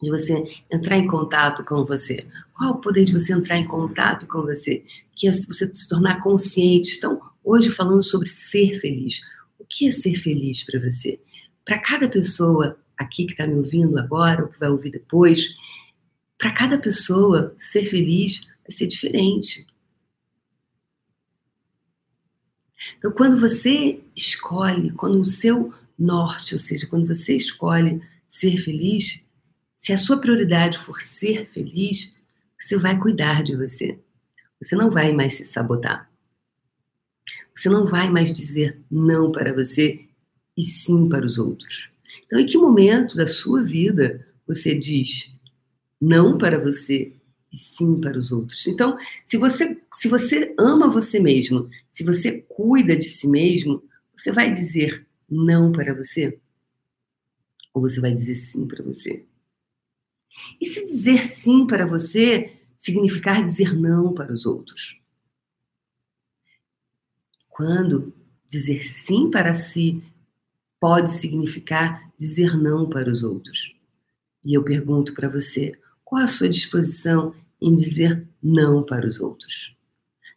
de 0.00 0.08
você 0.08 0.42
entrar 0.72 0.96
em 0.96 1.06
contato 1.06 1.62
com 1.62 1.84
você. 1.84 2.26
Qual 2.54 2.70
o 2.70 2.80
poder 2.80 3.04
de 3.04 3.12
você 3.12 3.34
entrar 3.34 3.58
em 3.58 3.66
contato 3.66 4.26
com 4.26 4.40
você? 4.40 4.82
Que 5.14 5.28
é 5.28 5.32
você 5.32 5.70
se 5.74 5.86
tornar 5.86 6.22
consciente. 6.22 6.96
Então, 6.96 7.20
hoje 7.44 7.68
falando 7.68 8.02
sobre 8.02 8.26
ser 8.26 8.80
feliz. 8.80 9.20
O 9.58 9.66
que 9.68 9.86
é 9.86 9.92
ser 9.92 10.16
feliz 10.16 10.64
para 10.64 10.80
você? 10.80 11.20
Para 11.62 11.78
cada 11.78 12.08
pessoa 12.08 12.78
aqui 12.96 13.26
que 13.26 13.32
está 13.32 13.46
me 13.46 13.56
ouvindo 13.56 13.98
agora, 13.98 14.44
ou 14.44 14.48
que 14.48 14.58
vai 14.58 14.70
ouvir 14.70 14.92
depois, 14.92 15.46
para 16.38 16.52
cada 16.52 16.78
pessoa, 16.78 17.54
ser 17.70 17.84
feliz 17.84 18.40
vai 18.66 18.70
ser 18.70 18.86
diferente. 18.86 19.66
Então, 22.98 23.10
quando 23.12 23.40
você 23.40 24.00
escolhe, 24.14 24.90
quando 24.92 25.20
o 25.20 25.24
seu 25.24 25.72
norte, 25.98 26.54
ou 26.54 26.60
seja, 26.60 26.86
quando 26.86 27.06
você 27.06 27.36
escolhe 27.36 28.00
ser 28.28 28.58
feliz, 28.58 29.22
se 29.76 29.92
a 29.92 29.98
sua 29.98 30.18
prioridade 30.18 30.78
for 30.78 31.00
ser 31.00 31.46
feliz, 31.46 32.14
você 32.58 32.76
vai 32.76 32.98
cuidar 32.98 33.42
de 33.42 33.56
você. 33.56 33.98
Você 34.60 34.74
não 34.74 34.90
vai 34.90 35.12
mais 35.12 35.34
se 35.34 35.44
sabotar. 35.46 36.10
Você 37.54 37.68
não 37.68 37.86
vai 37.86 38.10
mais 38.10 38.32
dizer 38.32 38.80
não 38.90 39.32
para 39.32 39.52
você 39.52 40.06
e 40.56 40.62
sim 40.62 41.08
para 41.08 41.24
os 41.24 41.38
outros. 41.38 41.88
Então, 42.24 42.40
em 42.40 42.46
que 42.46 42.58
momento 42.58 43.16
da 43.16 43.26
sua 43.26 43.62
vida 43.62 44.26
você 44.46 44.74
diz 44.74 45.32
não 46.00 46.36
para 46.36 46.58
você 46.58 47.12
e 47.52 47.56
sim 47.56 48.00
para 48.00 48.18
os 48.18 48.32
outros? 48.32 48.66
Então, 48.66 48.98
se 49.24 49.36
você, 49.36 49.80
se 49.94 50.08
você 50.08 50.54
ama 50.58 50.90
você 50.90 51.18
mesmo, 51.18 51.68
se 51.90 52.04
você 52.04 52.44
cuida 52.48 52.96
de 52.96 53.04
si 53.04 53.28
mesmo, 53.28 53.82
você 54.16 54.32
vai 54.32 54.50
dizer 54.52 55.06
não 55.28 55.72
para 55.72 55.94
você? 55.94 56.38
Ou 57.72 57.82
você 57.82 58.00
vai 58.00 58.12
dizer 58.12 58.34
sim 58.34 58.66
para 58.66 58.82
você? 58.82 59.24
E 60.60 60.66
se 60.66 60.84
dizer 60.84 61.26
sim 61.26 61.66
para 61.66 61.86
você 61.86 62.56
significar 62.76 63.44
dizer 63.44 63.74
não 63.74 64.12
para 64.14 64.32
os 64.32 64.46
outros? 64.46 65.00
Quando 67.48 68.12
dizer 68.48 68.84
sim 68.84 69.30
para 69.30 69.54
si 69.54 70.02
pode 70.80 71.12
significar 71.12 72.12
dizer 72.18 72.56
não 72.56 72.88
para 72.88 73.10
os 73.10 73.22
outros? 73.22 73.74
E 74.44 74.54
eu 74.54 74.62
pergunto 74.62 75.14
para 75.14 75.28
você, 75.28 75.78
qual 76.06 76.22
a 76.22 76.28
sua 76.28 76.48
disposição 76.48 77.34
em 77.60 77.74
dizer 77.74 78.26
não 78.40 78.84
para 78.84 79.04
os 79.04 79.20
outros? 79.20 79.74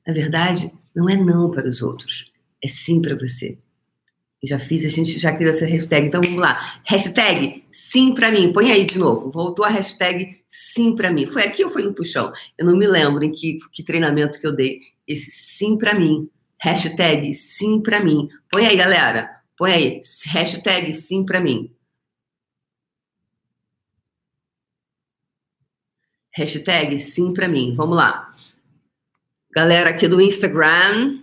Na 0.05 0.11
verdade, 0.11 0.73
não 0.95 1.07
é 1.07 1.15
não 1.15 1.51
para 1.51 1.69
os 1.69 1.83
outros, 1.83 2.31
é 2.61 2.67
sim 2.67 2.99
para 2.99 3.15
você. 3.15 3.55
Já 4.41 4.57
fiz, 4.57 4.83
a 4.83 4.87
gente 4.87 5.19
já 5.19 5.31
criou 5.31 5.53
essa 5.53 5.65
hashtag, 5.65 6.07
então 6.07 6.21
vamos 6.21 6.39
lá. 6.39 6.81
Hashtag 6.85 7.65
sim 7.71 8.15
para 8.15 8.31
mim, 8.31 8.51
põe 8.51 8.71
aí 8.71 8.83
de 8.83 8.97
novo. 8.97 9.29
Voltou 9.29 9.63
a 9.63 9.69
hashtag 9.69 10.41
sim 10.47 10.95
para 10.95 11.11
mim. 11.11 11.27
Foi 11.27 11.43
aqui 11.43 11.63
ou 11.63 11.69
foi 11.69 11.83
no 11.83 11.93
puxão? 11.93 12.33
Eu 12.57 12.65
não 12.65 12.75
me 12.75 12.87
lembro 12.87 13.23
em 13.23 13.31
que, 13.31 13.59
que 13.71 13.83
treinamento 13.83 14.39
que 14.39 14.47
eu 14.47 14.55
dei. 14.55 14.79
Esse 15.07 15.29
sim 15.29 15.77
para 15.77 15.93
mim. 15.93 16.29
Hashtag 16.57 17.35
sim 17.35 17.81
para 17.81 18.03
mim. 18.03 18.27
Põe 18.49 18.65
aí, 18.65 18.75
galera. 18.75 19.29
Põe 19.57 19.73
aí. 19.73 20.01
Hashtag 20.25 20.95
sim 20.95 21.25
para 21.25 21.39
mim. 21.39 21.69
Hashtag 26.35 26.99
sim 26.99 27.33
para 27.33 27.47
mim. 27.47 27.73
Vamos 27.75 27.97
lá. 27.97 28.33
Galera 29.51 29.89
aqui 29.89 30.07
do 30.07 30.21
Instagram, 30.21 31.19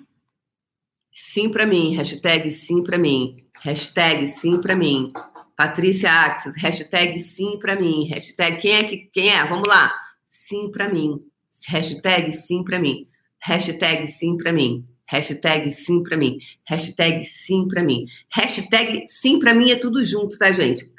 sim 1.12 1.50
para 1.50 1.64
mim. 1.64 1.94
Hashtag 1.94 2.50
sim 2.52 2.82
para 2.82 2.98
mim. 2.98 3.44
Hashtag 3.62 4.28
sim 4.28 4.60
para 4.60 4.74
mim. 4.74 5.12
Patrícia 5.56 6.10
Axis, 6.10 6.54
hashtag 6.56 7.20
sim 7.20 7.58
para 7.58 7.76
mim. 7.76 8.06
Hashtag 8.08 8.60
quem 8.60 8.72
é 8.72 8.84
que 8.84 8.96
quem 9.12 9.30
é? 9.30 9.44
Vamos 9.46 9.68
lá. 9.68 9.92
Sim 10.28 10.70
para 10.70 10.92
mim. 10.92 11.20
Hashtag 11.68 12.32
sim 12.34 12.62
para 12.62 12.78
mim. 12.78 13.08
Hashtag 13.40 14.06
sim 14.08 14.36
para 14.36 14.52
mim. 14.52 14.84
Hashtag 15.08 15.70
sim 15.70 16.02
para 16.02 16.16
mim. 16.16 16.38
Hashtag 16.68 17.24
sim 17.24 17.68
para 17.68 17.82
mim. 17.82 18.06
Hashtag 18.30 19.06
sim 19.08 19.38
para 19.38 19.54
mim 19.54 19.70
é 19.70 19.76
tudo 19.76 20.04
junto, 20.04 20.36
tá, 20.36 20.52
gente? 20.52 20.90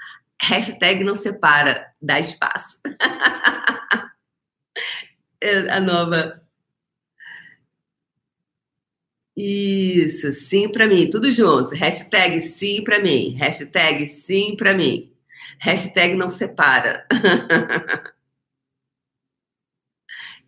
Hashtag 0.42 1.04
não 1.04 1.16
separa, 1.16 1.88
dá 2.02 2.20
espaço. 2.20 2.80
É 5.42 5.70
a 5.72 5.80
nova. 5.80 6.42
Isso, 9.40 10.34
sim 10.34 10.68
para 10.72 10.88
mim, 10.88 11.10
tudo 11.12 11.32
junto. 11.32 11.76
Hashtag 11.76 12.42
sim 12.42 12.84
para 12.84 13.00
mim. 13.00 13.36
Hashtag 13.36 14.08
sim 14.08 14.56
para 14.58 14.74
mim. 14.74 15.12
Hashtag 15.60 16.16
não 16.16 16.32
separa. 16.32 17.06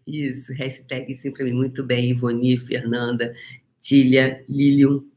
Isso, 0.08 0.52
hashtag 0.54 1.16
sim 1.16 1.32
para 1.32 1.46
mim. 1.46 1.54
Muito 1.54 1.84
bem, 1.84 2.10
Ivoni, 2.12 2.58
Fernanda, 2.58 3.36
Tília, 3.80 4.44
Lilium, 4.50 5.08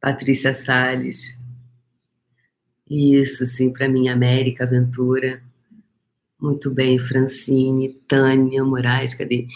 Patrícia 0.00 0.52
Salles. 0.52 1.38
Isso, 2.90 3.46
sim 3.46 3.72
para 3.72 3.88
mim, 3.88 4.08
América 4.08 4.64
Aventura. 4.64 5.43
Muito 6.40 6.70
bem, 6.70 6.98
Francine, 6.98 7.94
Tânia 8.08 8.64
Moraes, 8.64 9.14
cadê? 9.14 9.46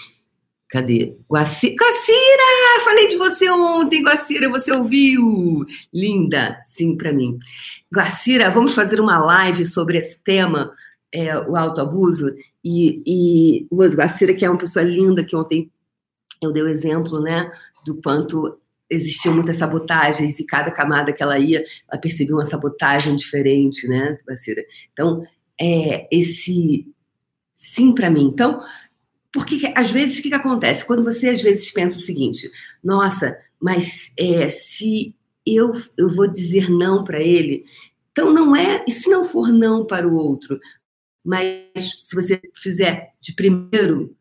Cadê? 0.68 1.16
Guaci... 1.28 1.74
Guacira! 1.74 2.84
Falei 2.84 3.08
de 3.08 3.16
você 3.16 3.50
ontem, 3.50 4.02
Guacira, 4.02 4.48
você 4.48 4.70
ouviu? 4.72 5.64
Linda, 5.92 6.60
sim, 6.74 6.96
para 6.96 7.12
mim. 7.12 7.38
Guacira, 7.92 8.50
vamos 8.50 8.74
fazer 8.74 9.00
uma 9.00 9.18
live 9.18 9.64
sobre 9.66 9.98
esse 9.98 10.18
tema, 10.18 10.72
é, 11.12 11.38
o 11.38 11.56
autoabuso. 11.56 12.34
E, 12.62 13.02
e 13.06 13.66
Guacira, 13.72 14.34
que 14.34 14.44
é 14.44 14.50
uma 14.50 14.58
pessoa 14.58 14.84
linda, 14.84 15.24
que 15.24 15.34
ontem 15.34 15.70
eu 16.40 16.52
dei 16.52 16.62
o 16.62 16.68
exemplo, 16.68 17.20
né, 17.20 17.50
do 17.84 18.00
quanto 18.00 18.58
existiam 18.90 19.34
muitas 19.34 19.56
sabotagens 19.56 20.38
e 20.38 20.46
cada 20.46 20.70
camada 20.70 21.12
que 21.12 21.22
ela 21.22 21.38
ia, 21.38 21.64
ela 21.90 22.00
percebia 22.00 22.34
uma 22.34 22.46
sabotagem 22.46 23.16
diferente, 23.16 23.86
né, 23.86 24.18
Guacira? 24.26 24.62
Então, 24.92 25.26
é, 25.60 26.08
esse 26.10 26.86
sim 27.54 27.92
para 27.92 28.10
mim. 28.10 28.24
Então, 28.24 28.62
porque 29.32 29.72
às 29.74 29.90
vezes 29.90 30.18
o 30.18 30.22
que, 30.22 30.28
que, 30.28 30.34
acontece? 30.34 30.84
Quando 30.84 31.04
você 31.04 31.28
às 31.28 31.42
vezes 31.42 31.70
pensa 31.70 31.98
o 31.98 32.02
seguinte: 32.02 32.50
nossa, 32.82 33.38
mas 33.60 34.12
é, 34.16 34.48
se 34.48 35.14
eu, 35.44 35.72
eu 35.96 36.08
vou 36.08 36.28
dizer 36.28 36.70
não 36.70 37.04
para 37.04 37.20
ele, 37.20 37.64
então 38.12 38.32
não 38.32 38.54
é. 38.54 38.84
E 38.86 38.92
se 38.92 39.10
não 39.10 39.24
for 39.24 39.48
não 39.48 39.84
para 39.84 40.06
o 40.06 40.14
outro? 40.14 40.58
Mas 41.24 42.00
se 42.02 42.14
você 42.14 42.40
fizer 42.54 43.12
de 43.20 43.34
primeiro, 43.34 44.16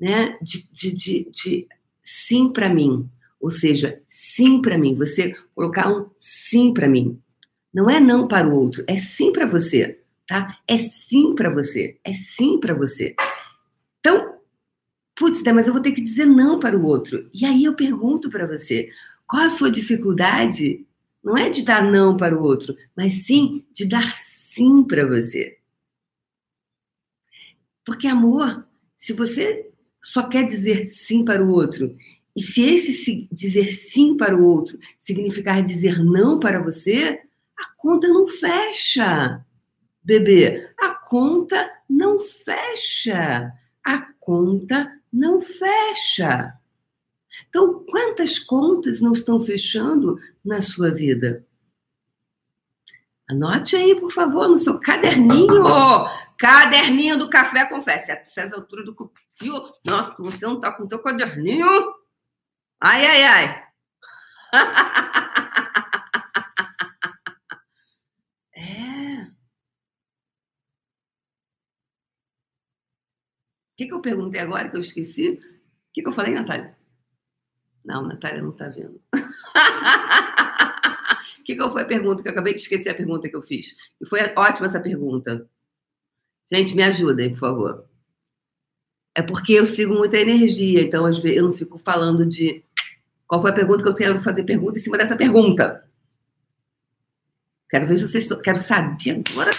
né, 0.00 0.36
de, 0.42 0.68
de, 0.72 0.92
de, 0.92 1.30
de 1.30 1.68
sim 2.02 2.52
para 2.52 2.68
mim, 2.68 3.08
ou 3.40 3.50
seja, 3.50 4.02
sim 4.08 4.60
para 4.60 4.76
mim, 4.76 4.94
você 4.94 5.34
colocar 5.54 5.92
um 5.92 6.10
sim 6.18 6.74
para 6.74 6.88
mim. 6.88 7.20
Não 7.72 7.88
é 7.88 8.00
não 8.00 8.26
para 8.26 8.48
o 8.48 8.58
outro, 8.58 8.82
é 8.88 8.96
sim 8.96 9.32
para 9.32 9.46
você 9.46 9.99
tá? 10.30 10.60
É 10.68 10.78
sim 10.78 11.34
para 11.34 11.50
você, 11.50 11.98
é 12.04 12.14
sim 12.14 12.60
para 12.60 12.72
você. 12.72 13.16
Então, 13.98 14.38
putz, 15.16 15.42
mas 15.42 15.66
eu 15.66 15.72
vou 15.72 15.82
ter 15.82 15.90
que 15.90 16.00
dizer 16.00 16.24
não 16.24 16.60
para 16.60 16.78
o 16.78 16.84
outro. 16.84 17.28
E 17.34 17.44
aí 17.44 17.64
eu 17.64 17.74
pergunto 17.74 18.30
para 18.30 18.46
você, 18.46 18.90
qual 19.26 19.42
a 19.42 19.50
sua 19.50 19.68
dificuldade? 19.68 20.86
Não 21.22 21.36
é 21.36 21.50
de 21.50 21.62
dar 21.62 21.82
não 21.82 22.16
para 22.16 22.38
o 22.38 22.44
outro, 22.44 22.76
mas 22.96 23.26
sim 23.26 23.66
de 23.74 23.84
dar 23.86 24.16
sim 24.54 24.84
para 24.84 25.04
você. 25.04 25.58
Porque 27.84 28.06
amor, 28.06 28.64
se 28.96 29.12
você 29.12 29.68
só 30.00 30.28
quer 30.28 30.46
dizer 30.46 30.90
sim 30.90 31.24
para 31.24 31.44
o 31.44 31.50
outro, 31.50 31.96
e 32.36 32.40
se 32.40 32.62
esse 32.62 33.28
dizer 33.32 33.72
sim 33.72 34.16
para 34.16 34.36
o 34.36 34.44
outro 34.44 34.78
significar 34.96 35.60
dizer 35.60 35.98
não 35.98 36.38
para 36.38 36.62
você, 36.62 37.20
a 37.58 37.74
conta 37.76 38.06
não 38.06 38.28
fecha 38.28 39.44
bebê, 40.02 40.70
a 40.78 40.94
conta 40.94 41.70
não 41.88 42.18
fecha. 42.20 43.52
A 43.84 44.02
conta 44.18 44.92
não 45.12 45.40
fecha. 45.40 46.54
Então, 47.48 47.84
quantas 47.88 48.38
contas 48.38 49.00
não 49.00 49.12
estão 49.12 49.42
fechando 49.42 50.18
na 50.44 50.62
sua 50.62 50.90
vida? 50.90 51.44
Anote 53.28 53.76
aí, 53.76 53.98
por 53.98 54.10
favor, 54.12 54.48
no 54.48 54.58
seu 54.58 54.78
caderninho. 54.80 55.64
Caderninho 56.36 57.18
do 57.18 57.30
café 57.30 57.64
confessa. 57.66 58.12
Essa 58.12 58.56
altura 58.56 58.84
do 58.84 58.94
cupio. 58.94 59.62
Não, 59.84 60.14
você 60.18 60.44
não 60.46 60.56
está 60.56 60.72
com 60.72 60.84
o 60.84 60.88
seu 60.88 61.00
caderninho. 61.00 61.66
Ai, 62.80 63.06
ai, 63.06 63.22
ai. 63.24 63.64
que, 73.80 73.86
que 73.86 73.94
eu 73.94 74.00
perguntei 74.00 74.38
agora 74.38 74.68
que 74.68 74.76
eu 74.76 74.82
esqueci? 74.82 75.30
O 75.30 75.92
que, 75.94 76.02
que 76.02 76.08
eu 76.08 76.12
falei, 76.12 76.34
Natália? 76.34 76.76
Não, 77.82 78.06
Natália 78.06 78.42
não 78.42 78.50
está 78.50 78.68
vendo. 78.68 79.00
O 81.40 81.42
que, 81.42 81.56
que 81.56 81.70
foi 81.70 81.82
a 81.82 81.86
pergunta? 81.86 82.22
Que 82.22 82.28
eu 82.28 82.32
acabei 82.32 82.54
de 82.54 82.60
esquecer 82.60 82.90
a 82.90 82.94
pergunta 82.94 83.28
que 83.28 83.34
eu 83.34 83.42
fiz. 83.42 83.74
E 84.00 84.06
foi 84.06 84.20
ótima 84.36 84.66
essa 84.68 84.78
pergunta. 84.78 85.48
Gente, 86.52 86.76
me 86.76 86.82
ajudem, 86.82 87.30
por 87.30 87.38
favor. 87.38 87.84
É 89.16 89.22
porque 89.22 89.54
eu 89.54 89.66
sigo 89.66 89.94
muita 89.94 90.18
energia, 90.18 90.82
então 90.82 91.06
às 91.06 91.18
vezes 91.18 91.38
eu 91.38 91.44
não 91.44 91.52
fico 91.52 91.78
falando 91.78 92.24
de 92.26 92.62
qual 93.26 93.40
foi 93.40 93.50
a 93.50 93.54
pergunta 93.54 93.82
que 93.82 93.88
eu 93.88 93.94
quero 93.94 94.22
fazer 94.22 94.44
pergunta 94.44 94.78
em 94.78 94.82
cima 94.82 94.98
dessa 94.98 95.16
pergunta. 95.16 95.82
Quero 97.68 97.86
ver 97.88 97.98
se 97.98 98.06
vocês. 98.06 98.28
Quero 98.42 98.58
saber 98.58 99.22
agora. 99.30 99.50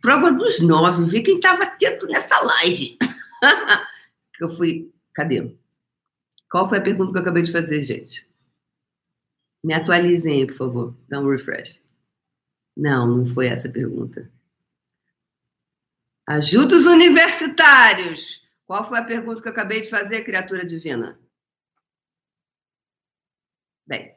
Prova 0.00 0.32
dos 0.32 0.58
nove, 0.60 1.04
ver 1.04 1.20
quem 1.20 1.36
estava 1.36 1.62
atento 1.62 2.06
nessa 2.06 2.40
live. 2.40 2.96
eu 4.40 4.56
fui. 4.56 4.92
Cadê? 5.14 5.56
Qual 6.50 6.68
foi 6.68 6.78
a 6.78 6.82
pergunta 6.82 7.12
que 7.12 7.18
eu 7.18 7.22
acabei 7.22 7.42
de 7.42 7.52
fazer, 7.52 7.82
gente? 7.82 8.28
Me 9.62 9.74
atualizem 9.74 10.40
aí, 10.40 10.46
por 10.46 10.56
favor. 10.56 10.96
Dá 11.08 11.20
um 11.20 11.28
refresh. 11.28 11.80
Não, 12.76 13.06
não 13.06 13.26
foi 13.26 13.48
essa 13.48 13.68
a 13.68 13.72
pergunta. 13.72 14.30
Ajuda 16.26 16.76
os 16.76 16.86
universitários. 16.86 18.48
Qual 18.66 18.88
foi 18.88 18.98
a 18.98 19.04
pergunta 19.04 19.42
que 19.42 19.48
eu 19.48 19.52
acabei 19.52 19.80
de 19.80 19.90
fazer, 19.90 20.24
criatura 20.24 20.64
divina? 20.64 21.18
Bem, 23.86 24.16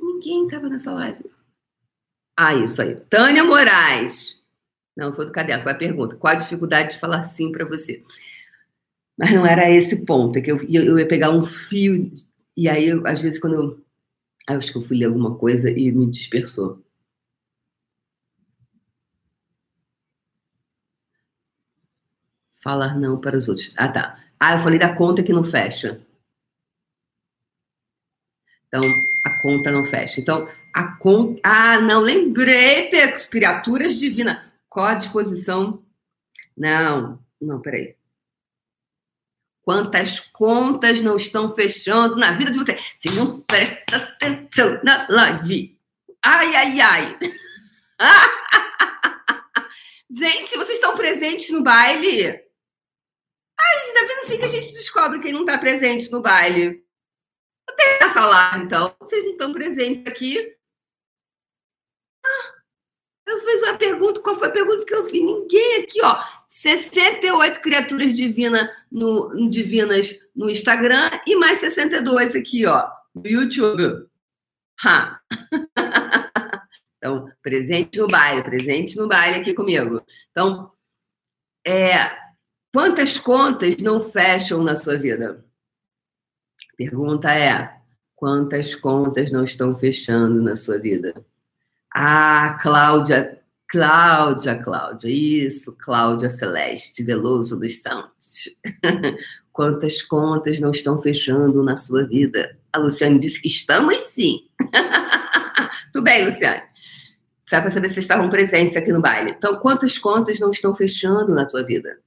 ninguém 0.00 0.46
estava 0.46 0.68
nessa 0.68 0.92
live. 0.92 1.30
Ah, 2.36 2.54
isso 2.54 2.82
aí. 2.82 2.96
Tânia 3.06 3.44
Moraes. 3.44 4.37
Não, 4.98 5.14
foi 5.14 5.26
do 5.26 5.32
caderno, 5.32 5.62
foi 5.62 5.70
a 5.70 5.76
pergunta. 5.76 6.16
Qual 6.16 6.32
a 6.34 6.36
dificuldade 6.40 6.90
de 6.90 6.98
falar 6.98 7.22
sim 7.22 7.52
para 7.52 7.64
você? 7.64 8.02
Mas 9.16 9.32
não 9.32 9.46
era 9.46 9.70
esse 9.70 10.04
ponto, 10.04 10.38
é 10.38 10.42
que 10.42 10.50
eu, 10.50 10.58
eu 10.68 10.98
ia 10.98 11.06
pegar 11.06 11.30
um 11.30 11.44
fio, 11.44 12.12
e 12.56 12.68
aí, 12.68 12.88
eu, 12.88 13.06
às 13.06 13.20
vezes, 13.22 13.38
quando 13.40 13.54
eu. 13.54 13.84
Acho 14.48 14.72
que 14.72 14.78
eu 14.78 14.82
fui 14.82 14.98
ler 14.98 15.06
alguma 15.06 15.36
coisa 15.36 15.70
e 15.70 15.92
me 15.92 16.10
dispersou. 16.10 16.82
Falar 22.62 22.98
não 22.98 23.20
para 23.20 23.38
os 23.38 23.48
outros. 23.48 23.72
Ah, 23.76 23.88
tá. 23.88 24.18
Ah, 24.40 24.54
eu 24.56 24.60
falei 24.60 24.78
da 24.78 24.94
conta 24.94 25.22
que 25.22 25.32
não 25.32 25.44
fecha. 25.44 26.00
Então, 28.66 28.82
a 29.24 29.30
conta 29.40 29.70
não 29.70 29.84
fecha. 29.84 30.20
Então, 30.20 30.48
a 30.74 30.96
conta. 30.96 31.40
Ah, 31.44 31.80
não, 31.80 32.00
lembrei, 32.00 32.90
criaturas 33.30 33.96
divinas. 33.96 34.47
Qual 34.78 34.86
a 34.86 34.94
disposição? 34.94 35.84
Não, 36.56 37.20
não, 37.40 37.60
peraí. 37.60 37.96
Quantas 39.60 40.20
contas 40.20 41.02
não 41.02 41.16
estão 41.16 41.52
fechando 41.52 42.14
na 42.14 42.30
vida 42.30 42.52
de 42.52 42.58
você? 42.58 42.78
Se 43.00 43.10
não 43.16 43.40
presta 43.40 43.96
atenção 43.96 44.80
na 44.84 45.04
live. 45.10 45.76
Ai, 46.24 46.54
ai, 46.54 46.80
ai. 46.80 47.18
gente, 50.08 50.56
vocês 50.56 50.78
estão 50.78 50.96
presentes 50.96 51.50
no 51.50 51.64
baile? 51.64 52.28
Ai, 52.28 53.92
tá 53.94 54.00
vendo 54.06 54.26
assim 54.26 54.38
que 54.38 54.44
a 54.44 54.48
gente 54.48 54.70
descobre 54.70 55.18
quem 55.18 55.32
não 55.32 55.40
está 55.40 55.58
presente 55.58 56.08
no 56.12 56.22
baile? 56.22 56.86
Eu 57.68 57.74
tenho 57.74 57.98
essa 58.00 58.24
live, 58.24 58.64
então. 58.64 58.94
Vocês 59.00 59.24
não 59.24 59.32
estão 59.32 59.52
presentes 59.52 60.06
aqui? 60.06 60.56
Ah, 62.24 62.57
eu 63.28 63.40
fiz 63.40 63.62
uma 63.62 63.78
pergunta, 63.78 64.20
qual 64.20 64.38
foi 64.38 64.48
a 64.48 64.52
pergunta 64.52 64.84
que 64.84 64.94
eu 64.94 65.08
fiz? 65.08 65.22
Ninguém 65.22 65.82
aqui, 65.82 66.02
ó. 66.02 66.22
68 66.48 67.60
criaturas 67.60 68.14
divina 68.14 68.70
no, 68.90 69.48
divinas 69.48 70.18
no 70.34 70.50
Instagram 70.50 71.10
e 71.26 71.36
mais 71.36 71.60
62 71.60 72.34
aqui, 72.34 72.66
ó, 72.66 72.88
no 73.14 73.26
YouTube. 73.26 74.06
Ha. 74.84 75.20
Então, 76.98 77.30
presente 77.40 77.96
no 78.00 78.08
baile, 78.08 78.42
presente 78.42 78.96
no 78.96 79.06
baile 79.06 79.40
aqui 79.40 79.54
comigo. 79.54 80.02
Então, 80.32 80.72
é, 81.64 81.94
quantas 82.74 83.16
contas 83.16 83.76
não 83.76 84.00
fecham 84.00 84.64
na 84.64 84.76
sua 84.76 84.96
vida? 84.96 85.44
Pergunta 86.76 87.32
é: 87.32 87.72
quantas 88.16 88.74
contas 88.74 89.30
não 89.30 89.44
estão 89.44 89.78
fechando 89.78 90.42
na 90.42 90.56
sua 90.56 90.76
vida? 90.76 91.24
Ah, 91.94 92.58
Cláudia, 92.62 93.40
Cláudia, 93.68 94.56
Cláudia, 94.62 95.08
isso, 95.10 95.72
Cláudia 95.72 96.30
Celeste 96.30 97.02
Veloso 97.02 97.58
dos 97.58 97.82
Santos. 97.82 98.56
Quantas 99.52 100.02
contas 100.02 100.60
não 100.60 100.70
estão 100.70 101.02
fechando 101.02 101.62
na 101.62 101.76
sua 101.76 102.06
vida? 102.06 102.56
A 102.72 102.78
Luciane 102.78 103.18
disse 103.18 103.40
que 103.42 103.48
estamos 103.48 104.00
sim. 104.04 104.48
Tudo 105.92 106.04
bem, 106.04 106.26
Luciane. 106.26 106.62
Só 107.48 107.60
para 107.60 107.70
saber 107.70 107.90
se 107.90 108.00
estavam 108.00 108.28
presentes 108.30 108.76
aqui 108.76 108.92
no 108.92 109.00
baile. 109.00 109.30
Então, 109.30 109.58
quantas 109.58 109.98
contas 109.98 110.38
não 110.38 110.50
estão 110.50 110.74
fechando 110.74 111.34
na 111.34 111.46
tua 111.46 111.64
vida? 111.64 111.98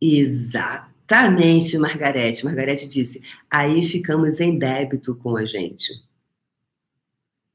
Exatamente, 0.00 1.78
Margarete. 1.78 2.44
Margarete 2.44 2.86
disse: 2.86 3.22
aí 3.50 3.80
ficamos 3.82 4.38
em 4.40 4.58
débito 4.58 5.14
com 5.16 5.36
a 5.36 5.44
gente. 5.44 5.92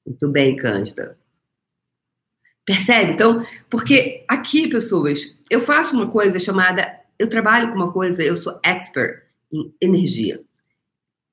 Muito 0.09 0.27
bem, 0.27 0.55
Cândida. 0.55 1.15
Percebe? 2.65 3.11
Então, 3.11 3.45
porque 3.69 4.25
aqui, 4.27 4.67
pessoas, 4.67 5.35
eu 5.51 5.61
faço 5.61 5.95
uma 5.95 6.09
coisa 6.09 6.39
chamada. 6.39 6.99
Eu 7.19 7.29
trabalho 7.29 7.69
com 7.69 7.75
uma 7.75 7.91
coisa, 7.91 8.23
eu 8.23 8.35
sou 8.35 8.59
expert 8.65 9.23
em 9.53 9.71
energia. 9.79 10.41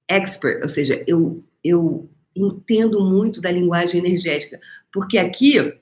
Expert, 0.07 0.62
ou 0.62 0.69
seja, 0.69 1.03
eu, 1.07 1.43
eu 1.65 2.11
entendo 2.35 3.01
muito 3.01 3.40
da 3.40 3.51
linguagem 3.51 4.05
energética. 4.05 4.61
Porque 4.93 5.16
aqui, 5.16 5.74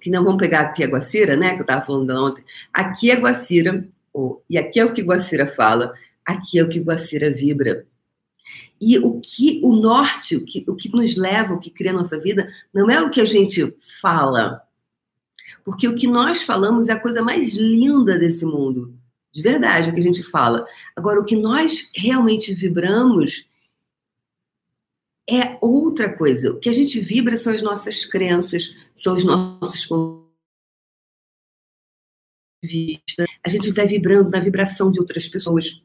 que 0.00 0.10
não 0.10 0.24
vamos 0.24 0.40
pegar 0.40 0.62
aqui 0.62 0.82
a 0.82 0.88
Guacira, 0.88 1.36
né? 1.36 1.54
Que 1.54 1.60
eu 1.60 1.62
estava 1.62 1.86
falando 1.86 2.10
ontem. 2.10 2.44
Aqui 2.72 3.12
é 3.12 3.14
Guacira, 3.14 3.86
oh, 4.12 4.42
e 4.50 4.58
aqui 4.58 4.80
é 4.80 4.84
o 4.84 4.92
que 4.92 5.02
Guacira 5.02 5.46
fala, 5.46 5.94
aqui 6.26 6.58
é 6.58 6.64
o 6.64 6.68
que 6.68 6.80
Guacira 6.80 7.30
vibra. 7.32 7.86
E 8.80 8.98
o 8.98 9.20
que 9.20 9.60
o 9.62 9.74
norte, 9.74 10.36
o 10.36 10.44
que, 10.44 10.64
o 10.66 10.74
que 10.74 10.90
nos 10.90 11.16
leva, 11.16 11.54
o 11.54 11.60
que 11.60 11.70
cria 11.70 11.90
a 11.90 11.94
nossa 11.94 12.18
vida, 12.18 12.52
não 12.72 12.90
é 12.90 13.00
o 13.00 13.10
que 13.10 13.20
a 13.20 13.24
gente 13.24 13.74
fala. 14.00 14.62
Porque 15.64 15.86
o 15.86 15.94
que 15.94 16.06
nós 16.06 16.42
falamos 16.42 16.88
é 16.88 16.92
a 16.92 17.00
coisa 17.00 17.22
mais 17.22 17.54
linda 17.54 18.18
desse 18.18 18.44
mundo. 18.44 18.94
De 19.32 19.42
verdade, 19.42 19.90
o 19.90 19.94
que 19.94 20.00
a 20.00 20.04
gente 20.04 20.22
fala. 20.22 20.66
Agora, 20.96 21.20
o 21.20 21.24
que 21.24 21.36
nós 21.36 21.90
realmente 21.94 22.54
vibramos 22.54 23.46
é 25.28 25.58
outra 25.60 26.16
coisa. 26.16 26.50
O 26.50 26.58
que 26.58 26.68
a 26.68 26.72
gente 26.72 26.98
vibra 26.98 27.36
são 27.38 27.52
as 27.52 27.62
nossas 27.62 28.04
crenças, 28.04 28.74
são 28.94 29.14
os 29.14 29.24
nossos 29.24 29.86
vista. 32.62 33.24
A 33.44 33.48
gente 33.48 33.70
vai 33.72 33.86
vibrando 33.86 34.30
na 34.30 34.40
vibração 34.40 34.90
de 34.90 35.00
outras 35.00 35.28
pessoas. 35.28 35.82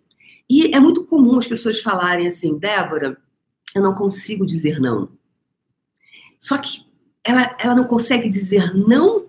E 0.50 0.76
é 0.76 0.80
muito 0.80 1.04
comum 1.04 1.40
as 1.40 1.48
pessoas 1.48 1.82
falarem 1.82 2.28
assim, 2.28 2.58
Débora, 2.58 3.18
eu 3.74 3.82
não 3.82 3.94
consigo 3.94 4.46
dizer 4.46 4.80
não. 4.80 5.10
Só 6.40 6.58
que 6.58 6.86
ela, 7.24 7.56
ela 7.60 7.76
não 7.76 7.86
consegue 7.86 8.30
dizer 8.30 8.74
não 8.76 9.26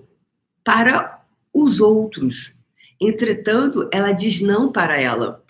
para 0.62 1.24
os 1.52 1.80
outros. 1.80 2.52
Entretanto, 3.00 3.88
ela 3.92 4.12
diz 4.12 4.40
não 4.40 4.70
para 4.70 5.00
ela. 5.00 5.42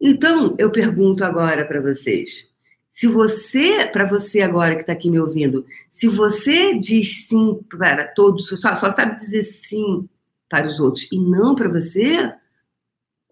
Então, 0.00 0.54
eu 0.58 0.70
pergunto 0.70 1.24
agora 1.24 1.64
para 1.64 1.80
vocês. 1.80 2.46
Se 2.90 3.06
você, 3.06 3.86
para 3.86 4.06
você 4.06 4.40
agora 4.40 4.74
que 4.74 4.80
está 4.80 4.92
aqui 4.92 5.10
me 5.10 5.20
ouvindo, 5.20 5.66
se 5.88 6.08
você 6.08 6.78
diz 6.78 7.26
sim 7.26 7.60
para 7.68 8.08
todos, 8.08 8.48
só, 8.48 8.74
só 8.74 8.92
sabe 8.92 9.16
dizer 9.16 9.44
sim 9.44 10.08
para 10.48 10.66
os 10.66 10.80
outros 10.80 11.06
e 11.12 11.18
não 11.18 11.54
para 11.54 11.68
você, 11.68 12.32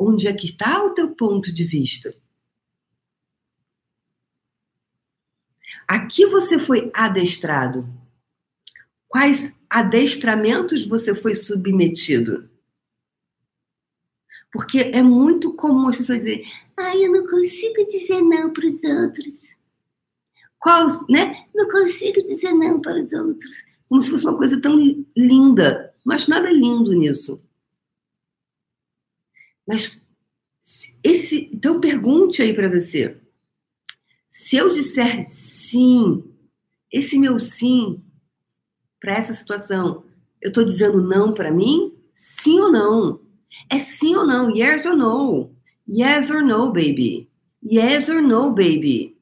Onde 0.07 0.29
é 0.29 0.35
que 0.35 0.45
está 0.45 0.85
o 0.85 0.91
teu 0.91 1.15
ponto 1.15 1.51
de 1.51 1.65
vista? 1.65 2.15
Aqui 5.89 6.27
você 6.27 6.59
foi 6.59 6.91
adestrado. 6.93 7.89
Quais 9.09 9.55
adestramentos 9.71 10.87
você 10.87 11.15
foi 11.15 11.35
submetido? 11.35 12.51
Porque 14.53 14.79
é 14.79 15.03
muito 15.03 15.55
comum 15.55 15.89
as 15.89 15.97
pessoas 15.97 16.19
dizerem: 16.19 16.53
ai, 16.77 17.07
eu 17.07 17.11
não 17.11 17.27
consigo 17.27 17.87
dizer 17.87 18.21
não 18.21 18.53
para 18.53 18.67
os 18.67 18.83
outros. 18.83 19.35
Qual, 20.59 21.07
né? 21.09 21.47
Não 21.55 21.67
consigo 21.69 22.23
dizer 22.25 22.53
não 22.53 22.81
para 22.81 23.03
os 23.03 23.13
outros. 23.13 23.57
Como 23.89 24.03
se 24.03 24.11
fosse 24.11 24.27
uma 24.27 24.37
coisa 24.37 24.61
tão 24.61 24.77
linda. 25.17 25.95
Mas 26.05 26.29
nada 26.29 26.51
lindo 26.51 26.93
nisso. 26.93 27.44
Mas 29.67 29.99
esse, 31.03 31.51
então 31.53 31.81
pergunte 31.81 32.43
aí 32.43 32.55
para 32.55 32.69
você. 32.69 33.17
Se 34.29 34.57
eu 34.57 34.73
disser 34.73 35.27
sim, 35.31 36.25
esse 36.91 37.19
meu 37.19 37.39
sim 37.39 38.03
para 39.01 39.15
essa 39.15 39.35
situação, 39.35 40.05
eu 40.41 40.49
estou 40.49 40.65
dizendo 40.65 41.03
não 41.03 41.33
para 41.33 41.51
mim? 41.51 41.93
Sim 42.15 42.61
ou 42.61 42.73
não? 42.73 43.21
É 43.71 43.79
sim 43.79 44.15
ou 44.17 44.27
não? 44.27 44.55
Yes 44.55 44.85
or 44.87 44.97
no? 44.97 45.55
Yes 45.89 46.31
or 46.31 46.43
no, 46.43 46.73
baby? 46.73 47.29
Yes 47.63 48.09
or 48.09 48.23
no, 48.23 48.55
baby? 48.55 49.17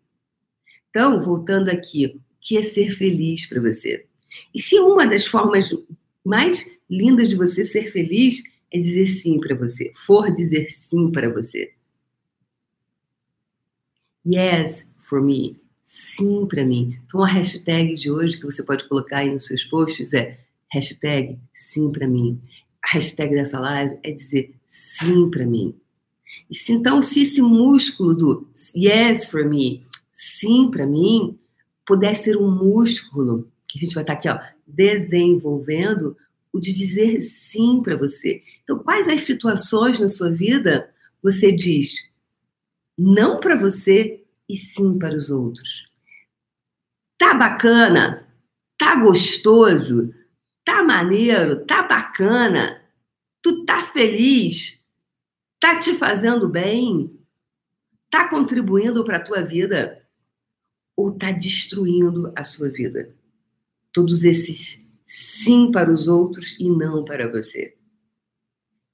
Então, 0.91 1.23
voltando 1.23 1.69
aqui, 1.69 2.07
o 2.07 2.21
que 2.41 2.57
é 2.57 2.63
ser 2.63 2.91
feliz 2.91 3.47
para 3.47 3.61
você? 3.61 4.07
E 4.55 4.61
se 4.61 4.79
uma 4.79 5.07
das 5.07 5.27
formas 5.27 5.69
mais 6.25 6.65
lindas 6.89 7.29
de 7.29 7.37
você 7.37 7.65
ser 7.65 7.91
feliz 7.91 8.43
é 8.73 8.79
dizer 8.79 9.07
sim 9.09 9.39
para 9.39 9.55
você, 9.55 9.93
for 10.07 10.33
dizer 10.33 10.71
sim 10.71 11.11
para 11.11 11.29
você. 11.29 11.73
Yes 14.25 14.87
for 15.01 15.21
me, 15.21 15.61
sim 16.17 16.47
para 16.47 16.65
mim. 16.65 16.99
Então 17.05 17.23
a 17.23 17.27
hashtag 17.27 17.95
de 17.95 18.11
hoje 18.11 18.39
que 18.39 18.47
você 18.47 18.63
pode 18.63 18.89
colocar 18.89 19.19
aí 19.19 19.31
nos 19.31 19.47
seus 19.47 19.65
posts 19.65 20.13
é 20.13 20.39
hashtag 20.71 21.39
sim 21.53 21.91
para 21.93 22.07
mim. 22.07 22.41
A 22.83 22.95
hashtag 22.95 23.35
dessa 23.35 23.61
live 23.61 23.99
é 24.03 24.11
dizer 24.11 24.55
sim 24.67 25.31
para 25.31 25.45
mim. 25.45 25.75
E 26.51 26.55
se, 26.55 26.73
então, 26.73 27.03
se 27.03 27.23
esse 27.23 27.41
músculo 27.41 28.15
do 28.15 28.49
yes 28.75 29.27
for 29.27 29.45
me, 29.45 29.87
sim 30.13 30.71
para 30.71 30.87
mim, 30.87 31.39
puder 31.87 32.17
ser 32.17 32.37
um 32.37 32.51
músculo 32.51 33.51
que 33.69 33.79
a 33.79 33.81
gente 33.81 33.95
vai 33.95 34.03
estar 34.03 34.15
aqui, 34.15 34.29
ó, 34.29 34.39
desenvolvendo 34.67 36.17
o 36.53 36.61
de 36.61 36.73
dizer 36.73 37.23
sim 37.23 37.81
para 37.83 37.97
você. 37.97 38.43
Então, 38.73 38.85
quais 38.85 39.07
as 39.07 39.21
situações 39.21 40.01
na 40.01 40.09
sua 40.09 40.31
vida 40.31 40.91
você 41.23 41.53
diz 41.53 42.11
não 42.97 43.39
para 43.39 43.55
você 43.55 44.25
e 44.49 44.57
sim 44.57 44.99
para 44.99 45.15
os 45.15 45.29
outros? 45.29 45.91
Tá 47.19 47.35
bacana? 47.35 48.27
Tá 48.79 48.97
gostoso? 48.97 50.15
Tá 50.65 50.83
maneiro? 50.83 51.67
Tá 51.67 51.83
bacana? 51.83 52.83
Tu 53.43 53.63
tá 53.67 53.85
feliz? 53.89 54.81
Tá 55.61 55.79
te 55.79 55.95
fazendo 55.99 56.49
bem? 56.49 57.15
Tá 58.11 58.27
contribuindo 58.27 59.05
para 59.05 59.19
a 59.19 59.23
tua 59.23 59.43
vida? 59.43 60.03
Ou 60.97 61.13
tá 61.13 61.31
destruindo 61.31 62.33
a 62.35 62.43
sua 62.43 62.71
vida? 62.71 63.15
Todos 63.93 64.25
esses 64.25 64.83
sim 65.05 65.71
para 65.71 65.93
os 65.93 66.09
outros 66.09 66.57
e 66.59 66.71
não 66.71 67.05
para 67.05 67.31
você. 67.31 67.77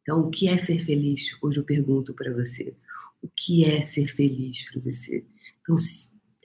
Então, 0.09 0.21
o 0.21 0.31
que 0.31 0.49
é 0.49 0.57
ser 0.57 0.79
feliz? 0.79 1.37
Hoje 1.43 1.59
eu 1.59 1.65
pergunto 1.65 2.15
para 2.15 2.33
você. 2.33 2.75
O 3.21 3.29
que 3.29 3.67
é 3.67 3.85
ser 3.85 4.09
feliz 4.15 4.65
para 4.65 4.81
você? 4.81 5.23
Então, 5.61 5.77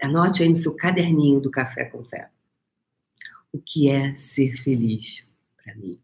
anote 0.02 0.44
aí 0.44 0.50
no 0.50 0.58
seu 0.58 0.76
caderninho 0.76 1.40
do 1.40 1.50
Café 1.50 1.86
com 1.86 2.04
Fé. 2.04 2.30
O 3.54 3.58
que 3.58 3.88
é 3.88 4.18
ser 4.18 4.58
feliz 4.62 5.24
para 5.56 5.74
mim? 5.76 5.98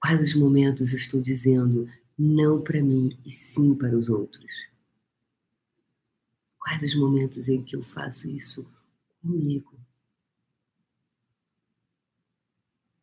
Quais 0.00 0.22
os 0.22 0.34
momentos 0.34 0.92
eu 0.92 0.96
estou 0.96 1.20
dizendo 1.20 1.86
não 2.18 2.62
para 2.62 2.80
mim 2.80 3.14
e 3.26 3.30
sim 3.30 3.74
para 3.74 3.94
os 3.94 4.08
outros? 4.08 4.50
Quais 6.58 6.82
os 6.84 6.94
momentos 6.94 7.46
em 7.50 7.62
que 7.62 7.76
eu 7.76 7.82
faço 7.82 8.30
isso 8.30 8.66
comigo? 9.20 9.78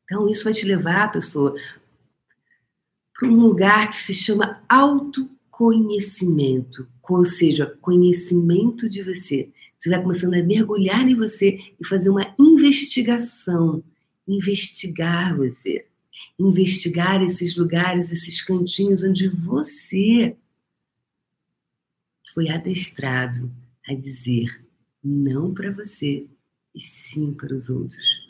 Então, 0.06 0.28
isso 0.28 0.44
vai 0.44 0.54
te 0.54 0.66
levar, 0.66 1.12
pessoa, 1.12 1.56
um 3.28 3.40
lugar 3.40 3.92
que 3.92 4.04
se 4.04 4.14
chama 4.14 4.62
autoconhecimento, 4.70 6.88
ou 7.02 7.26
seja, 7.26 7.76
conhecimento 7.82 8.88
de 8.90 9.02
você. 9.02 9.50
Você 9.78 9.90
vai 9.90 10.02
começando 10.02 10.36
a 10.36 10.44
mergulhar 10.44 11.06
em 11.08 11.16
você 11.16 11.60
e 11.80 11.86
fazer 11.86 12.10
uma 12.10 12.34
investigação, 12.40 13.84
investigar 14.28 15.36
você, 15.36 15.86
investigar 16.40 17.22
esses 17.22 17.56
lugares, 17.56 18.12
esses 18.12 18.42
cantinhos 18.42 19.04
onde 19.04 19.28
você 19.28 20.36
foi 22.34 22.50
adestrado 22.50 23.52
a 23.88 23.94
dizer 23.94 24.66
não 25.04 25.54
para 25.54 25.72
você 25.72 26.26
e 26.74 26.80
sim 26.80 27.34
para 27.34 27.54
os 27.54 27.70
outros. 27.70 28.23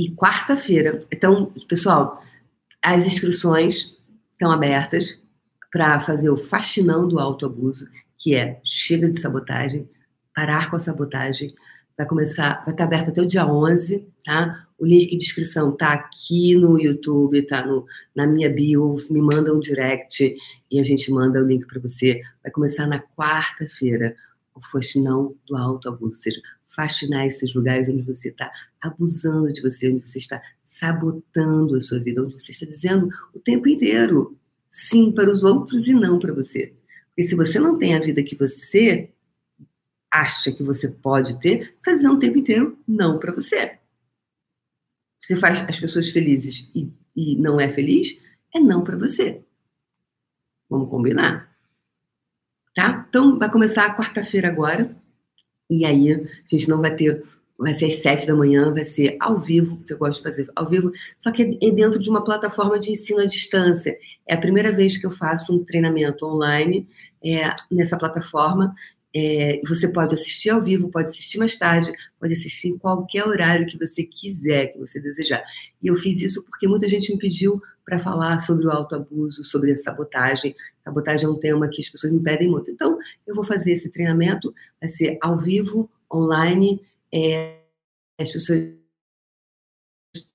E 0.00 0.10
quarta-feira, 0.12 0.98
então, 1.12 1.52
pessoal, 1.68 2.24
as 2.82 3.06
inscrições 3.06 3.94
estão 4.32 4.50
abertas 4.50 5.20
para 5.70 6.00
fazer 6.00 6.30
o 6.30 6.38
faxinão 6.38 7.06
do 7.06 7.18
autoabuso, 7.18 7.86
que 8.16 8.34
é 8.34 8.62
chega 8.64 9.10
de 9.10 9.20
sabotagem, 9.20 9.86
parar 10.34 10.70
com 10.70 10.76
a 10.76 10.80
sabotagem. 10.80 11.54
Vai 11.98 12.06
começar, 12.06 12.64
vai 12.64 12.72
estar 12.72 12.84
aberto 12.84 13.10
até 13.10 13.20
o 13.20 13.26
dia 13.26 13.46
11, 13.46 14.08
tá? 14.24 14.66
O 14.78 14.86
link 14.86 15.10
de 15.10 15.16
inscrição 15.16 15.76
tá 15.76 15.92
aqui 15.92 16.54
no 16.54 16.80
YouTube, 16.80 17.46
tá 17.46 17.66
no, 17.66 17.84
na 18.16 18.26
minha 18.26 18.48
bio, 18.48 18.96
me 19.10 19.20
manda 19.20 19.54
um 19.54 19.60
direct 19.60 20.34
e 20.70 20.80
a 20.80 20.82
gente 20.82 21.12
manda 21.12 21.42
o 21.42 21.46
link 21.46 21.66
para 21.66 21.78
você. 21.78 22.22
Vai 22.42 22.50
começar 22.50 22.86
na 22.86 23.02
quarta-feira 23.02 24.16
o 24.54 24.62
faxinão 24.72 25.36
do 25.46 25.58
autoabuso, 25.58 26.14
ou 26.14 26.22
seja, 26.22 26.40
faxinar 26.74 27.26
esses 27.26 27.54
lugares 27.54 27.88
onde 27.88 28.02
você 28.02 28.28
está 28.28 28.50
abusando 28.80 29.52
de 29.52 29.60
você, 29.60 29.90
onde 29.90 30.08
você 30.08 30.18
está 30.18 30.42
sabotando 30.64 31.76
a 31.76 31.80
sua 31.80 31.98
vida, 31.98 32.22
onde 32.22 32.34
você 32.34 32.52
está 32.52 32.66
dizendo 32.66 33.08
o 33.34 33.38
tempo 33.38 33.68
inteiro 33.68 34.38
sim 34.70 35.12
para 35.12 35.30
os 35.30 35.42
outros 35.42 35.88
e 35.88 35.92
não 35.92 36.18
para 36.18 36.32
você. 36.32 36.74
Porque 37.08 37.24
se 37.24 37.34
você 37.34 37.58
não 37.58 37.76
tem 37.76 37.94
a 37.94 38.00
vida 38.00 38.22
que 38.22 38.36
você 38.36 39.10
acha 40.10 40.52
que 40.52 40.62
você 40.62 40.88
pode 40.88 41.38
ter, 41.40 41.58
você 41.58 41.74
está 41.74 41.92
dizendo 41.94 42.14
o 42.14 42.18
tempo 42.18 42.38
inteiro 42.38 42.78
não 42.86 43.18
para 43.18 43.32
você. 43.32 43.78
Você 45.20 45.36
faz 45.36 45.60
as 45.68 45.78
pessoas 45.78 46.10
felizes 46.10 46.68
e, 46.74 46.90
e 47.14 47.36
não 47.36 47.60
é 47.60 47.68
feliz, 47.68 48.18
é 48.54 48.58
não 48.58 48.82
para 48.82 48.96
você. 48.96 49.42
Vamos 50.68 50.88
combinar? 50.88 51.50
Tá? 52.74 53.06
Então, 53.08 53.38
vai 53.38 53.50
começar 53.50 53.86
a 53.86 53.96
quarta-feira 53.96 54.48
agora. 54.48 54.96
E 55.70 55.86
aí, 55.86 56.12
a 56.12 56.18
gente 56.48 56.68
não 56.68 56.80
vai 56.80 56.94
ter. 56.94 57.22
Vai 57.56 57.78
ser 57.78 57.92
às 57.92 58.02
sete 58.02 58.26
da 58.26 58.34
manhã, 58.34 58.72
vai 58.72 58.84
ser 58.84 59.16
ao 59.20 59.38
vivo, 59.38 59.82
que 59.86 59.92
eu 59.92 59.98
gosto 59.98 60.22
de 60.22 60.30
fazer 60.30 60.50
ao 60.56 60.66
vivo, 60.66 60.90
só 61.18 61.30
que 61.30 61.58
é 61.60 61.70
dentro 61.70 61.98
de 61.98 62.08
uma 62.08 62.24
plataforma 62.24 62.78
de 62.78 62.90
ensino 62.90 63.20
à 63.20 63.26
distância. 63.26 63.94
É 64.26 64.34
a 64.34 64.40
primeira 64.40 64.74
vez 64.74 64.96
que 64.96 65.06
eu 65.06 65.10
faço 65.10 65.54
um 65.54 65.62
treinamento 65.62 66.24
online 66.24 66.88
é, 67.22 67.54
nessa 67.70 67.98
plataforma. 67.98 68.74
É, 69.14 69.60
você 69.66 69.88
pode 69.88 70.14
assistir 70.14 70.50
ao 70.50 70.62
vivo, 70.62 70.88
pode 70.88 71.08
assistir 71.08 71.38
mais 71.38 71.56
tarde, 71.58 71.92
pode 72.18 72.32
assistir 72.32 72.68
em 72.68 72.78
qualquer 72.78 73.26
horário 73.26 73.66
que 73.66 73.78
você 73.78 74.04
quiser, 74.04 74.68
que 74.68 74.78
você 74.78 75.00
desejar. 75.00 75.42
E 75.82 75.88
eu 75.88 75.96
fiz 75.96 76.20
isso 76.20 76.42
porque 76.44 76.68
muita 76.68 76.88
gente 76.88 77.12
me 77.12 77.18
pediu 77.18 77.60
para 77.84 77.98
falar 77.98 78.42
sobre 78.42 78.66
o 78.66 78.70
autoabuso, 78.70 79.42
sobre 79.42 79.72
a 79.72 79.76
sabotagem. 79.76 80.54
Sabotagem 80.84 81.26
é 81.26 81.28
um 81.28 81.40
tema 81.40 81.68
que 81.68 81.82
as 81.82 81.88
pessoas 81.88 82.12
me 82.12 82.20
pedem 82.20 82.48
muito. 82.48 82.70
Então, 82.70 82.98
eu 83.26 83.34
vou 83.34 83.44
fazer 83.44 83.72
esse 83.72 83.90
treinamento, 83.90 84.54
vai 84.80 84.88
ser 84.88 85.18
ao 85.20 85.36
vivo, 85.36 85.90
online, 86.12 86.80
é, 87.12 87.58
as 88.18 88.30
pessoas. 88.30 88.72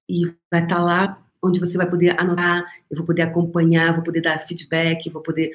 E 0.08 0.26
vai 0.52 0.64
estar 0.64 0.68
tá 0.68 0.84
lá 0.84 1.26
onde 1.46 1.60
você 1.60 1.78
vai 1.78 1.90
poder 1.90 2.20
anotar, 2.20 2.66
eu 2.90 2.98
vou 2.98 3.06
poder 3.06 3.22
acompanhar, 3.22 3.94
vou 3.94 4.04
poder 4.04 4.22
dar 4.22 4.40
feedback, 4.40 5.10
vou 5.10 5.22
poder 5.22 5.52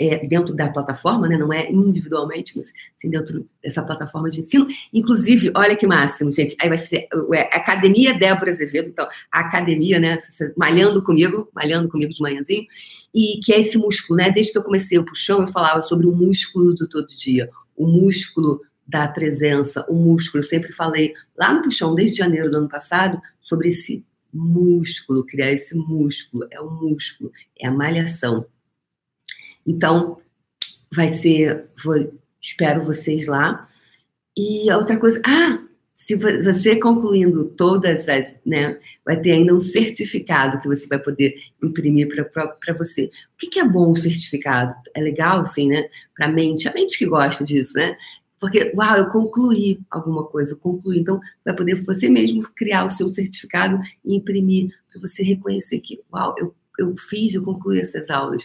é, 0.00 0.26
dentro 0.26 0.54
da 0.54 0.70
plataforma, 0.70 1.28
né? 1.28 1.36
não 1.36 1.52
é 1.52 1.70
individualmente, 1.70 2.56
mas 2.56 2.72
sim 2.96 3.10
dentro 3.10 3.46
dessa 3.62 3.82
plataforma 3.82 4.30
de 4.30 4.40
ensino. 4.40 4.66
Inclusive, 4.94 5.52
olha 5.54 5.76
que 5.76 5.86
máximo, 5.86 6.32
gente. 6.32 6.56
Aí 6.58 6.70
vai 6.70 6.78
ser 6.78 7.06
é, 7.34 7.54
Academia 7.54 8.14
Débora 8.14 8.50
Azevedo, 8.50 8.88
então, 8.88 9.06
a 9.30 9.40
academia, 9.40 10.00
né? 10.00 10.18
Malhando 10.56 11.02
comigo, 11.02 11.50
malhando 11.54 11.86
comigo 11.90 12.14
de 12.14 12.22
manhãzinho, 12.22 12.64
e 13.14 13.40
que 13.44 13.52
é 13.52 13.60
esse 13.60 13.76
músculo, 13.76 14.16
né? 14.16 14.30
Desde 14.30 14.52
que 14.52 14.58
eu 14.58 14.62
comecei 14.62 14.98
o 14.98 15.04
puxão, 15.04 15.42
eu 15.42 15.48
falava 15.48 15.82
sobre 15.82 16.06
o 16.06 16.12
músculo 16.12 16.74
do 16.74 16.88
todo 16.88 17.06
dia, 17.08 17.50
o 17.76 17.86
músculo 17.86 18.62
da 18.86 19.06
presença, 19.06 19.84
o 19.86 19.94
músculo. 19.94 20.42
Eu 20.42 20.48
sempre 20.48 20.72
falei 20.72 21.12
lá 21.36 21.52
no 21.52 21.62
puxão, 21.62 21.94
desde 21.94 22.16
janeiro 22.16 22.50
do 22.50 22.56
ano 22.56 22.68
passado, 22.70 23.20
sobre 23.38 23.68
esse 23.68 24.02
músculo, 24.32 25.26
criar 25.26 25.52
esse 25.52 25.74
músculo. 25.74 26.46
É 26.50 26.58
o 26.58 26.70
músculo, 26.70 27.30
é 27.58 27.66
a 27.66 27.70
malhação. 27.70 28.46
Então, 29.66 30.18
vai 30.94 31.08
ser, 31.08 31.66
vou, 31.82 32.12
espero 32.40 32.84
vocês 32.84 33.26
lá. 33.26 33.68
E 34.36 34.72
outra 34.72 34.98
coisa, 34.98 35.20
ah, 35.24 35.58
se 35.96 36.16
você 36.16 36.76
concluindo 36.76 37.44
todas 37.44 38.08
as, 38.08 38.34
né, 38.44 38.80
vai 39.04 39.20
ter 39.20 39.32
ainda 39.32 39.54
um 39.54 39.60
certificado 39.60 40.60
que 40.60 40.66
você 40.66 40.86
vai 40.86 40.98
poder 40.98 41.34
imprimir 41.62 42.08
para 42.08 42.74
você. 42.74 43.04
O 43.04 43.38
que, 43.38 43.46
que, 43.46 43.60
é 43.60 43.64
bom 43.64 43.92
o 43.92 43.96
certificado? 43.96 44.74
É 44.94 45.00
legal, 45.00 45.42
assim, 45.42 45.68
né? 45.68 45.88
Para 46.16 46.26
a 46.26 46.32
mente, 46.32 46.68
a 46.68 46.72
mente 46.72 46.98
que 46.98 47.06
gosta 47.06 47.44
disso, 47.44 47.74
né? 47.74 47.96
Porque, 48.40 48.72
uau, 48.74 48.96
eu 48.96 49.06
concluí 49.08 49.78
alguma 49.90 50.24
coisa, 50.24 50.52
eu 50.52 50.56
concluí. 50.56 50.98
Então, 50.98 51.20
vai 51.44 51.54
poder 51.54 51.74
você 51.84 52.08
mesmo 52.08 52.42
criar 52.56 52.86
o 52.86 52.90
seu 52.90 53.12
certificado 53.14 53.78
e 54.04 54.16
imprimir, 54.16 54.74
para 54.90 55.00
você 55.00 55.22
reconhecer 55.22 55.78
que, 55.80 56.00
uau, 56.12 56.34
eu, 56.38 56.54
eu 56.78 56.96
fiz, 56.96 57.34
eu 57.34 57.44
concluí 57.44 57.80
essas 57.80 58.08
aulas 58.10 58.42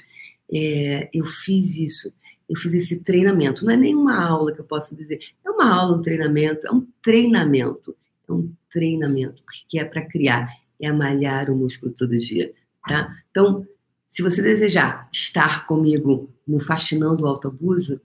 é, 0.54 1.10
eu 1.14 1.26
fiz 1.26 1.76
isso, 1.76 2.14
eu 2.50 2.56
fiz 2.58 2.74
esse 2.74 2.98
treinamento. 3.00 3.66
Não 3.66 3.74
é 3.74 3.78
nenhuma 3.78 4.16
aula 4.24 4.54
que 4.54 4.62
eu 4.62 4.66
posso 4.66 4.96
dizer, 4.96 5.20
é 5.44 5.50
uma 5.50 5.74
aula, 5.74 5.98
um 5.98 6.02
treinamento, 6.02 6.68
é 6.68 6.72
um 6.72 6.88
treinamento, 7.02 7.96
é 8.28 8.32
um 8.32 8.52
treinamento, 8.72 9.42
porque 9.44 9.80
é 9.80 9.86
para 9.86 10.06
criar, 10.06 10.50
é 10.80 10.92
malhar 10.92 11.50
o 11.50 11.56
músculo 11.56 11.94
todo 11.94 12.18
dia, 12.18 12.54
tá? 12.88 13.16
Então, 13.32 13.66
se 14.08 14.22
você 14.22 14.42
desejar 14.42 15.10
estar 15.12 15.66
comigo 15.66 16.34
no 16.48 16.60
Faxinão 16.60 17.16
do 17.16 17.28
Autoabuso, 17.28 18.00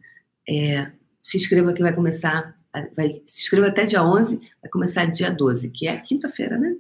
é, 0.49 0.91
se 1.23 1.37
inscreva 1.37 1.73
que 1.73 1.83
vai 1.83 1.95
começar, 1.95 2.59
vai, 2.97 3.23
se 3.27 3.43
inscreva 3.43 3.69
até 3.69 3.87
dia 3.87 4.03
11, 4.03 4.41
vai 4.61 4.71
começar 4.71 5.05
dia 5.07 5.31
12, 5.31 5.71
que 5.71 5.87
é 5.87 5.99
quinta-feira, 5.99 6.59
né? 6.59 6.77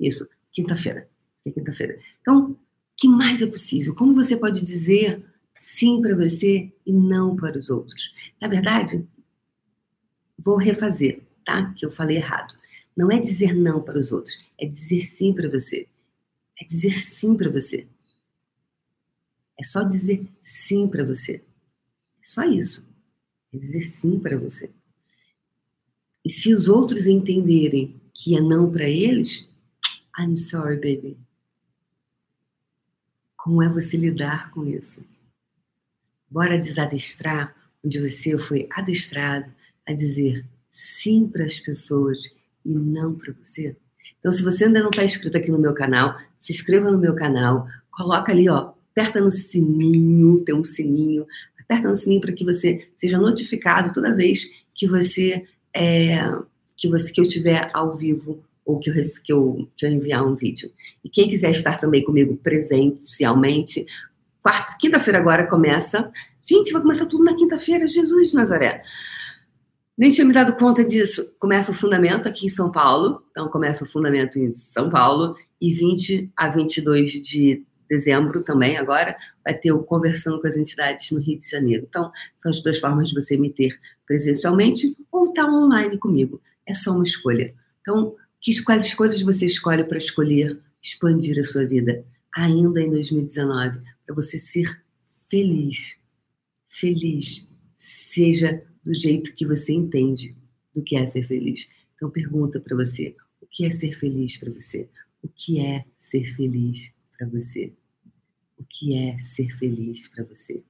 Isso, 0.00 0.28
quinta-feira. 0.52 1.08
É 1.46 1.50
quinta-feira. 1.50 1.98
Então, 2.20 2.56
que 2.96 3.08
mais 3.08 3.42
é 3.42 3.46
possível? 3.46 3.94
Como 3.94 4.14
você 4.14 4.36
pode 4.36 4.64
dizer 4.64 5.24
sim 5.56 6.00
para 6.00 6.14
você 6.14 6.72
e 6.86 6.92
não 6.92 7.34
para 7.36 7.58
os 7.58 7.70
outros? 7.70 8.12
Na 8.40 8.48
verdade, 8.48 9.06
vou 10.38 10.56
refazer, 10.56 11.22
tá? 11.44 11.72
Que 11.74 11.84
eu 11.84 11.90
falei 11.90 12.16
errado. 12.16 12.54
Não 12.96 13.10
é 13.10 13.18
dizer 13.18 13.54
não 13.54 13.82
para 13.82 13.98
os 13.98 14.12
outros, 14.12 14.44
é 14.58 14.66
dizer 14.66 15.02
sim 15.02 15.32
para 15.32 15.48
você. 15.48 15.88
É 16.60 16.64
dizer 16.64 17.02
sim 17.02 17.36
para 17.36 17.50
você. 17.50 17.86
É 19.58 19.64
só 19.64 19.82
dizer 19.82 20.26
sim 20.42 20.88
para 20.88 21.04
você. 21.04 21.42
É 22.22 22.26
só 22.26 22.44
isso. 22.44 22.86
É 23.52 23.58
dizer 23.58 23.82
sim 23.82 24.18
para 24.18 24.36
você. 24.36 24.70
E 26.24 26.32
se 26.32 26.52
os 26.52 26.68
outros 26.68 27.06
entenderem 27.06 28.00
que 28.14 28.36
é 28.36 28.40
não 28.40 28.70
para 28.70 28.88
eles, 28.88 29.48
I'm 30.18 30.38
sorry, 30.38 30.76
baby. 30.76 31.18
Como 33.44 33.62
é 33.62 33.68
você 33.68 33.98
lidar 33.98 34.50
com 34.52 34.64
isso? 34.64 35.02
Bora 36.30 36.56
desadestrar 36.56 37.54
onde 37.84 38.00
você 38.00 38.38
foi 38.38 38.66
adestrado 38.70 39.52
a 39.86 39.92
dizer 39.92 40.46
sim 40.70 41.28
para 41.28 41.44
as 41.44 41.60
pessoas 41.60 42.16
e 42.64 42.74
não 42.74 43.14
para 43.14 43.34
você. 43.34 43.76
Então, 44.18 44.32
se 44.32 44.42
você 44.42 44.64
ainda 44.64 44.80
não 44.80 44.88
está 44.88 45.04
inscrito 45.04 45.36
aqui 45.36 45.50
no 45.50 45.58
meu 45.58 45.74
canal, 45.74 46.18
se 46.38 46.54
inscreva 46.54 46.90
no 46.90 46.96
meu 46.96 47.14
canal, 47.14 47.68
coloca 47.90 48.32
ali, 48.32 48.48
ó, 48.48 48.72
aperta 48.92 49.20
no 49.20 49.30
sininho, 49.30 50.42
tem 50.42 50.54
um 50.54 50.64
sininho, 50.64 51.26
aperta 51.60 51.90
no 51.90 51.98
sininho 51.98 52.22
para 52.22 52.32
que 52.32 52.46
você 52.46 52.88
seja 52.96 53.18
notificado 53.18 53.92
toda 53.92 54.16
vez 54.16 54.48
que 54.74 54.88
você 54.88 55.46
é, 55.74 56.16
que 56.78 56.88
você 56.88 57.12
que 57.12 57.20
eu 57.20 57.28
tiver 57.28 57.68
ao 57.74 57.94
vivo 57.94 58.42
ou 58.64 58.78
que 58.78 58.90
eu, 58.90 58.94
que, 59.24 59.32
eu, 59.32 59.68
que 59.76 59.86
eu 59.86 59.90
enviar 59.90 60.26
um 60.26 60.34
vídeo. 60.34 60.70
E 61.04 61.08
quem 61.08 61.28
quiser 61.28 61.50
estar 61.50 61.78
também 61.78 62.02
comigo 62.02 62.36
presencialmente, 62.36 63.86
quarta, 64.42 64.76
quinta-feira 64.78 65.18
agora 65.18 65.46
começa. 65.46 66.10
Gente, 66.42 66.72
vai 66.72 66.82
começar 66.82 67.06
tudo 67.06 67.24
na 67.24 67.34
quinta-feira, 67.34 67.86
Jesus 67.86 68.32
Nazaré. 68.32 68.82
Nem 69.96 70.10
tinha 70.10 70.26
me 70.26 70.32
dado 70.32 70.54
conta 70.54 70.84
disso. 70.84 71.34
Começa 71.38 71.70
o 71.70 71.74
fundamento 71.74 72.28
aqui 72.28 72.46
em 72.46 72.50
São 72.50 72.70
Paulo. 72.70 73.22
Então, 73.30 73.48
começa 73.48 73.84
o 73.84 73.88
fundamento 73.88 74.38
em 74.38 74.50
São 74.52 74.90
Paulo. 74.90 75.36
E 75.60 75.72
20 75.72 76.32
a 76.36 76.48
22 76.48 77.12
de 77.12 77.64
dezembro 77.88 78.42
também, 78.42 78.76
agora, 78.76 79.16
vai 79.44 79.54
ter 79.54 79.70
o 79.72 79.82
Conversando 79.82 80.40
com 80.40 80.48
as 80.48 80.56
Entidades 80.56 81.10
no 81.10 81.20
Rio 81.20 81.38
de 81.38 81.48
Janeiro. 81.48 81.86
Então, 81.88 82.10
são 82.42 82.50
as 82.50 82.62
duas 82.62 82.78
formas 82.78 83.08
de 83.08 83.14
você 83.14 83.36
me 83.36 83.50
ter 83.50 83.78
presencialmente 84.06 84.96
ou 85.12 85.28
estar 85.28 85.44
tá 85.44 85.52
online 85.52 85.96
comigo. 85.98 86.40
É 86.66 86.74
só 86.74 86.92
uma 86.92 87.04
escolha. 87.04 87.54
Então, 87.80 88.16
que, 88.44 88.62
quais 88.62 88.84
escolhas 88.84 89.22
você 89.22 89.46
escolhe 89.46 89.82
para 89.84 89.96
escolher 89.96 90.60
expandir 90.82 91.40
a 91.40 91.44
sua 91.44 91.64
vida 91.64 92.04
ainda 92.36 92.82
em 92.82 92.90
2019? 92.90 93.80
Para 94.04 94.14
você 94.14 94.38
ser 94.38 94.82
feliz. 95.30 95.98
Feliz. 96.68 97.50
Seja 97.74 98.62
do 98.84 98.94
jeito 98.94 99.34
que 99.34 99.46
você 99.46 99.72
entende 99.72 100.36
do 100.74 100.82
que 100.82 100.94
é 100.94 101.06
ser 101.06 101.26
feliz. 101.26 101.66
Então, 101.96 102.10
pergunta 102.10 102.60
para 102.60 102.76
você: 102.76 103.16
o 103.40 103.46
que 103.46 103.64
é 103.64 103.70
ser 103.70 103.98
feliz 103.98 104.36
para 104.36 104.52
você? 104.52 104.90
O 105.22 105.28
que 105.28 105.60
é 105.60 105.86
ser 105.96 106.26
feliz 106.36 106.92
para 107.16 107.26
você? 107.26 107.72
O 108.58 108.64
que 108.68 108.94
é 108.94 109.18
ser 109.20 109.56
feliz 109.56 110.06
para 110.06 110.22
você? 110.22 110.62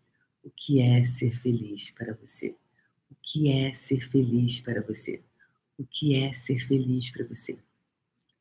O 0.44 0.50
que 0.50 0.80
é 0.80 1.02
ser 1.02 1.36
feliz 1.40 1.90
para 1.90 2.14
você? 2.14 2.54
O 3.10 3.16
que 3.20 3.50
é 3.50 3.74
ser 3.74 4.08
feliz 4.08 4.60
para 4.60 4.80
você? 4.80 5.20
O 5.76 5.84
que 5.84 6.14
é 6.14 6.32
ser 6.34 6.60
feliz 6.68 7.10
para 7.10 7.24
você? 7.24 7.58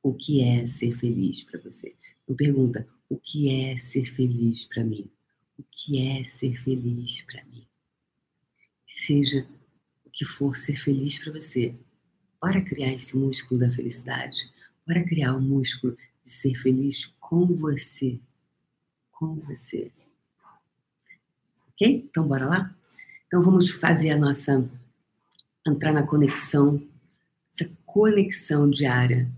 O 0.03 0.13
que 0.13 0.43
é 0.43 0.67
ser 0.67 0.97
feliz 0.97 1.43
para 1.43 1.61
você? 1.61 1.95
Não 2.27 2.35
pergunta 2.35 2.85
o 3.07 3.17
que 3.17 3.49
é 3.49 3.77
ser 3.77 4.05
feliz 4.05 4.65
para 4.65 4.83
mim? 4.83 5.09
O 5.57 5.63
que 5.71 6.05
é 6.05 6.25
ser 6.37 6.61
feliz 6.61 7.21
para 7.21 7.41
mim? 7.45 7.65
Seja 8.85 9.47
o 10.05 10.09
que 10.09 10.25
for 10.25 10.57
ser 10.57 10.75
feliz 10.75 11.17
para 11.19 11.31
você. 11.31 11.73
Bora 12.41 12.61
criar 12.61 12.91
esse 12.91 13.15
músculo 13.15 13.61
da 13.61 13.69
felicidade. 13.71 14.35
Bora 14.85 15.01
criar 15.05 15.35
o 15.37 15.41
músculo 15.41 15.97
de 16.21 16.31
ser 16.31 16.53
feliz 16.55 17.05
com 17.21 17.45
você. 17.55 18.19
Com 19.09 19.35
você. 19.35 19.89
Ok? 21.69 22.07
Então, 22.09 22.27
bora 22.27 22.45
lá? 22.45 22.75
Então, 23.27 23.41
vamos 23.41 23.69
fazer 23.69 24.09
a 24.09 24.17
nossa. 24.17 24.69
entrar 25.65 25.93
na 25.93 26.05
conexão, 26.05 26.85
essa 27.53 27.71
conexão 27.85 28.69
diária 28.69 29.31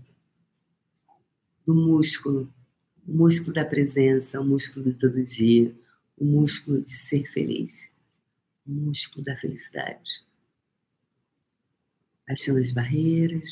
do 1.66 1.74
músculo, 1.74 2.48
o 3.06 3.12
músculo 3.12 3.52
da 3.52 3.64
presença, 3.64 4.40
o 4.40 4.44
músculo 4.44 4.84
de 4.86 4.94
todo 4.94 5.22
dia, 5.24 5.74
o 6.16 6.24
músculo 6.24 6.80
de 6.80 6.92
ser 6.92 7.26
feliz, 7.32 7.90
o 8.64 8.70
músculo 8.70 9.24
da 9.24 9.36
felicidade. 9.36 10.24
Baixando 12.26 12.60
as 12.60 12.70
barreiras, 12.70 13.48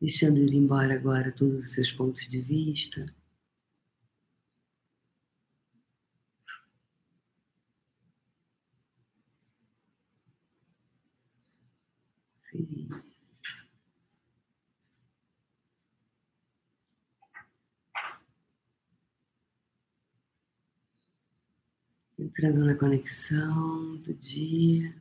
deixando 0.00 0.38
ir 0.38 0.54
embora 0.54 0.94
agora 0.94 1.32
todos 1.32 1.66
os 1.66 1.72
seus 1.72 1.90
pontos 1.90 2.28
de 2.28 2.40
vista. 2.40 3.06
Feliz. 12.50 13.10
Entrando 22.30 22.64
na 22.64 22.76
conexão 22.76 23.96
do 23.96 24.14
dia. 24.14 24.94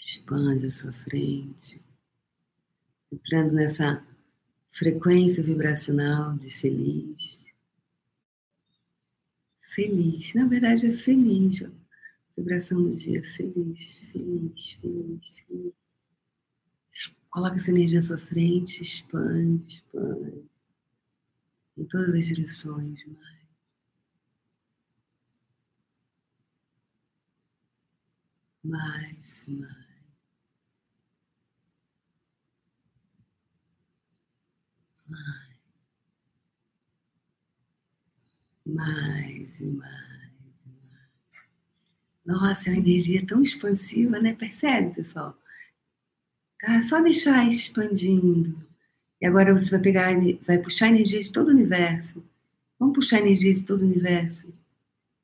expande 0.00 0.66
a 0.66 0.72
sua 0.72 0.92
frente, 0.92 1.82
entrando 3.10 3.52
nessa 3.52 4.06
frequência 4.70 5.42
vibracional 5.42 6.36
de 6.36 6.50
feliz. 6.50 7.42
Feliz, 9.74 10.34
na 10.34 10.46
verdade 10.46 10.86
é 10.86 10.92
feliz, 10.92 11.62
ó. 11.62 11.70
vibração 12.36 12.80
do 12.80 12.94
dia, 12.94 13.22
feliz, 13.36 13.98
feliz, 14.12 14.70
feliz, 14.72 15.38
feliz. 15.48 15.81
Coloca 17.32 17.56
essa 17.56 17.70
energia 17.70 17.98
à 17.98 18.02
sua 18.02 18.18
frente, 18.18 18.82
expande, 18.82 19.76
expande, 19.76 20.44
em 21.76 21.84
todas 21.86 22.14
as 22.14 22.26
direções, 22.26 23.04
mais. 23.06 23.42
Mais, 28.64 29.16
mais. 29.46 29.76
mais 35.08 35.52
mais 38.66 39.60
e 39.60 39.70
mais. 39.70 40.02
Nossa, 42.26 42.68
é 42.68 42.72
uma 42.72 42.78
energia 42.78 43.24
tão 43.26 43.42
expansiva, 43.42 44.20
né? 44.20 44.34
Percebe, 44.34 44.94
pessoal? 44.94 45.36
Tá? 46.62 46.80
Só 46.84 47.00
deixar 47.02 47.46
expandindo. 47.48 48.56
E 49.20 49.26
agora 49.26 49.52
você 49.52 49.68
vai 49.68 49.80
pegar, 49.80 50.12
vai 50.46 50.58
puxar 50.58 50.88
energia 50.88 51.20
de 51.20 51.32
todo 51.32 51.48
o 51.48 51.50
universo. 51.50 52.24
Vamos 52.78 52.94
puxar 52.94 53.18
energia 53.18 53.52
de 53.52 53.64
todo 53.64 53.82
o 53.82 53.84
universo. 53.84 54.46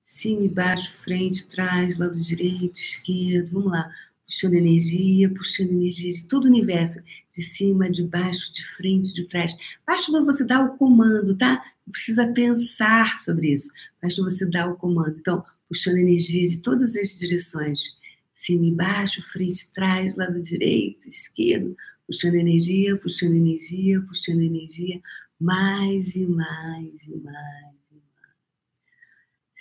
Cima 0.02 0.42
e 0.42 0.48
baixo, 0.48 0.92
frente, 1.04 1.48
trás, 1.48 1.96
lado 1.96 2.16
direito, 2.20 2.80
esquerdo. 2.80 3.50
Vamos 3.52 3.70
lá. 3.70 3.88
Puxando 4.26 4.54
energia, 4.54 5.30
puxando 5.30 5.70
energia 5.70 6.12
de 6.12 6.26
todo 6.26 6.44
o 6.44 6.48
universo. 6.48 7.00
De 7.32 7.42
cima, 7.44 7.88
de 7.88 8.02
baixo, 8.02 8.52
de 8.52 8.64
frente, 8.76 9.14
de 9.14 9.24
trás. 9.24 9.52
Basta 9.86 10.24
você 10.24 10.44
dar 10.44 10.64
o 10.64 10.76
comando, 10.76 11.36
tá? 11.36 11.62
Não 11.86 11.92
precisa 11.92 12.26
pensar 12.32 13.20
sobre 13.20 13.52
isso. 13.54 13.68
Basta 14.02 14.22
você 14.24 14.44
dar 14.44 14.68
o 14.68 14.76
comando. 14.76 15.16
Então, 15.20 15.44
puxando 15.68 15.98
energia 15.98 16.48
de 16.48 16.58
todas 16.58 16.96
as 16.96 17.16
direções. 17.16 17.96
Cima 18.38 18.66
e 18.66 18.72
baixo, 18.72 19.20
frente, 19.30 19.68
trás, 19.72 20.14
lado 20.16 20.40
direito, 20.40 21.08
esquerdo. 21.08 21.76
Puxando 22.06 22.36
energia, 22.36 22.96
puxando 22.96 23.34
energia, 23.34 24.00
puxando 24.02 24.40
energia. 24.40 25.00
Mais 25.40 26.14
e 26.14 26.24
mais 26.24 27.02
e 27.06 27.16
mais 27.16 27.74
e 27.90 27.96
mais. 28.00 28.28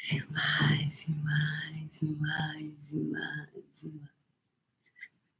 E 0.10 0.24
mais 0.32 1.08
e 1.08 1.12
mais 1.12 2.02
e 2.02 2.06
mais 2.06 2.92
e 2.94 3.00
mais 3.00 3.84
e. 3.84 4.18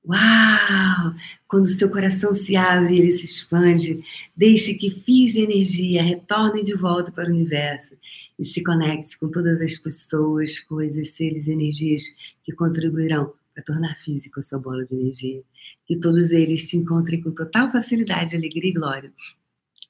Uau! 0.04 1.16
Quando 1.48 1.68
seu 1.68 1.90
coração 1.90 2.34
se 2.34 2.56
abre, 2.56 2.98
ele 2.98 3.12
se 3.12 3.26
expande. 3.26 4.04
Deixe 4.36 4.74
que 4.76 4.90
fios 4.90 5.34
de 5.34 5.42
energia 5.42 6.02
retornem 6.02 6.64
de 6.64 6.74
volta 6.74 7.12
para 7.12 7.30
o 7.30 7.34
universo 7.34 7.96
e 8.40 8.46
se 8.46 8.64
conecte 8.64 9.18
com 9.20 9.30
todas 9.30 9.62
as 9.62 9.78
pessoas, 9.80 10.60
coisas, 10.62 11.12
seres 11.12 11.48
e 11.48 11.52
energias 11.52 12.04
que 12.44 12.52
contribuirão 12.52 13.34
para 13.54 13.64
tornar 13.64 13.96
físico 13.96 14.40
a 14.40 14.44
sua 14.44 14.60
bola 14.60 14.86
de 14.86 14.94
energia. 14.94 15.42
Que 15.86 15.98
todos 15.98 16.32
eles 16.32 16.68
te 16.68 16.78
encontrem 16.78 17.22
com 17.22 17.32
total 17.32 17.72
facilidade, 17.72 18.36
alegria 18.36 18.70
e 18.70 18.74
glória, 18.74 19.14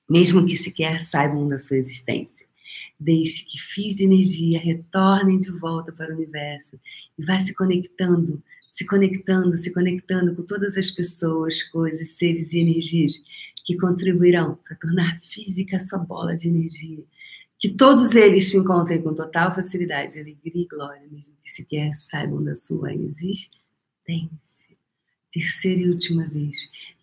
mesmo 0.10 0.45
que 0.45 0.56
sequer 0.57 1.02
saibam 1.02 1.48
da 1.48 1.60
sua 1.60 1.78
existência. 1.78 2.45
Deixe 2.99 3.45
que 3.45 3.60
fios 3.60 3.95
de 3.95 4.06
energia 4.06 4.60
retornem 4.60 5.40
de 5.40 5.52
volta 5.52 5.91
para 5.91 6.11
o 6.11 6.15
universo 6.15 6.80
e 7.18 7.26
vá 7.26 7.40
se 7.40 7.53
conectando 7.53 8.41
se 8.78 8.86
conectando, 8.86 9.57
se 9.57 9.72
conectando 9.72 10.36
com 10.36 10.44
todas 10.44 10.78
as 10.78 10.91
pessoas, 10.91 11.64
coisas, 11.64 12.11
seres 12.11 12.53
e 12.53 12.60
energias 12.60 13.11
que 13.65 13.76
contribuirão 13.76 14.60
para 14.64 14.78
tornar 14.78 15.19
física 15.22 15.78
a 15.78 15.88
sua 15.88 15.98
bola 15.98 16.38
de 16.38 16.48
energia. 16.48 17.03
Que 17.60 17.70
todos 17.70 18.14
eles 18.14 18.52
te 18.52 18.58
encontrem 18.58 19.02
com 19.02 19.16
total 19.16 19.56
facilidade, 19.56 20.20
alegria 20.20 20.64
e 20.64 20.68
glória, 20.68 21.08
mesmo 21.10 21.34
que 21.44 21.50
sequer 21.50 21.96
saibam 22.10 22.44
da 22.44 22.56
sua 22.56 22.94
existência. 22.94 23.58
Terceira 25.34 25.82
e 25.82 25.90
última 25.90 26.28
vez, 26.28 26.56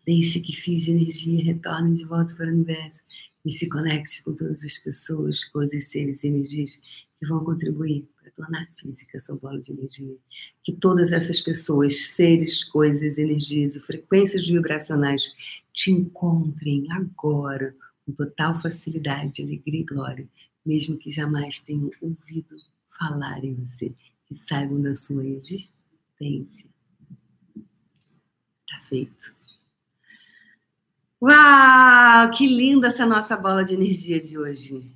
deixe 0.07 0.41
que 0.41 0.53
fios 0.53 0.85
de 0.85 0.93
energia 0.93 1.45
retornem 1.45 1.95
de 1.95 2.05
volta 2.05 2.35
para 2.35 2.47
o 2.47 2.51
universo 2.51 3.01
e 3.45 3.53
se 3.53 3.69
conecte 3.69 4.23
com 4.23 4.33
todas 4.33 4.63
as 4.65 4.79
pessoas, 4.79 5.45
coisas, 5.47 5.91
seres 5.91 6.23
e 6.23 6.29
energias 6.29 6.81
que 7.19 7.27
vão 7.27 7.45
contribuir 7.45 8.09
para 8.21 8.31
tornar 8.31 8.69
física 8.81 9.21
sua 9.21 9.37
bola 9.37 9.61
de 9.61 9.73
energia. 9.73 10.17
Que 10.63 10.73
todas 10.73 11.13
essas 11.13 11.41
pessoas, 11.41 11.97
seres, 12.15 12.65
coisas, 12.65 13.19
energias 13.19 13.75
e 13.75 13.81
frequências 13.81 14.47
vibracionais 14.47 15.33
te 15.73 15.91
encontrem 15.91 16.87
agora 16.93 17.75
com 18.05 18.13
total 18.13 18.61
facilidade, 18.61 19.43
alegria 19.43 19.81
e 19.81 19.85
glória, 19.85 20.29
mesmo 20.65 20.99
que 20.99 21.11
jamais 21.11 21.61
tenham 21.61 21.91
ouvido 22.01 22.57
falar 22.99 23.45
em 23.45 23.55
você, 23.55 23.93
que 24.27 24.35
saibam 24.35 24.81
da 24.81 24.95
sua 24.95 25.27
existência. 25.27 26.65
Tá 28.69 28.81
feito. 28.89 29.35
Uau, 31.23 32.31
que 32.33 32.47
linda 32.47 32.89
essa 32.89 33.07
nossa 33.07 33.37
bola 33.37 33.65
de 33.65 33.75
energia 33.75 34.21
de 34.21 34.39
hoje. 34.39 34.95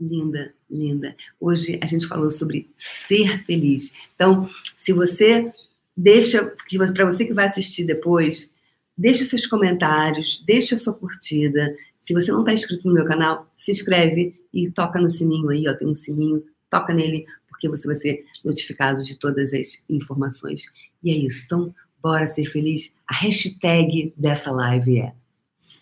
Linda, 0.00 0.54
linda. 0.70 1.16
Hoje 1.38 1.78
a 1.82 1.86
gente 1.86 2.06
falou 2.06 2.30
sobre 2.30 2.70
ser 2.78 3.44
feliz. 3.44 3.94
Então, 4.14 4.48
se 4.78 4.92
você 4.92 5.50
deixa, 5.96 6.54
para 6.94 7.06
você 7.06 7.24
que 7.24 7.32
vai 7.32 7.46
assistir 7.46 7.84
depois, 7.84 8.50
deixa 8.96 9.24
seus 9.24 9.46
comentários, 9.46 10.42
deixa 10.46 10.78
sua 10.78 10.94
curtida. 10.94 11.76
Se 12.06 12.14
você 12.14 12.30
não 12.30 12.40
está 12.40 12.54
inscrito 12.54 12.86
no 12.86 12.94
meu 12.94 13.04
canal, 13.04 13.52
se 13.56 13.72
inscreve 13.72 14.40
e 14.54 14.70
toca 14.70 15.00
no 15.00 15.10
sininho 15.10 15.50
aí, 15.50 15.66
ó, 15.68 15.74
tem 15.74 15.88
um 15.88 15.94
sininho, 15.94 16.44
toca 16.70 16.94
nele, 16.94 17.26
porque 17.48 17.68
você 17.68 17.88
vai 17.88 17.96
ser 17.96 18.24
notificado 18.44 19.02
de 19.02 19.18
todas 19.18 19.52
as 19.52 19.82
informações. 19.90 20.62
E 21.02 21.10
é 21.10 21.16
isso. 21.16 21.42
Então, 21.44 21.74
bora 22.00 22.28
ser 22.28 22.44
feliz. 22.44 22.94
A 23.08 23.14
hashtag 23.16 24.14
dessa 24.16 24.52
live 24.52 25.00
é 25.00 25.12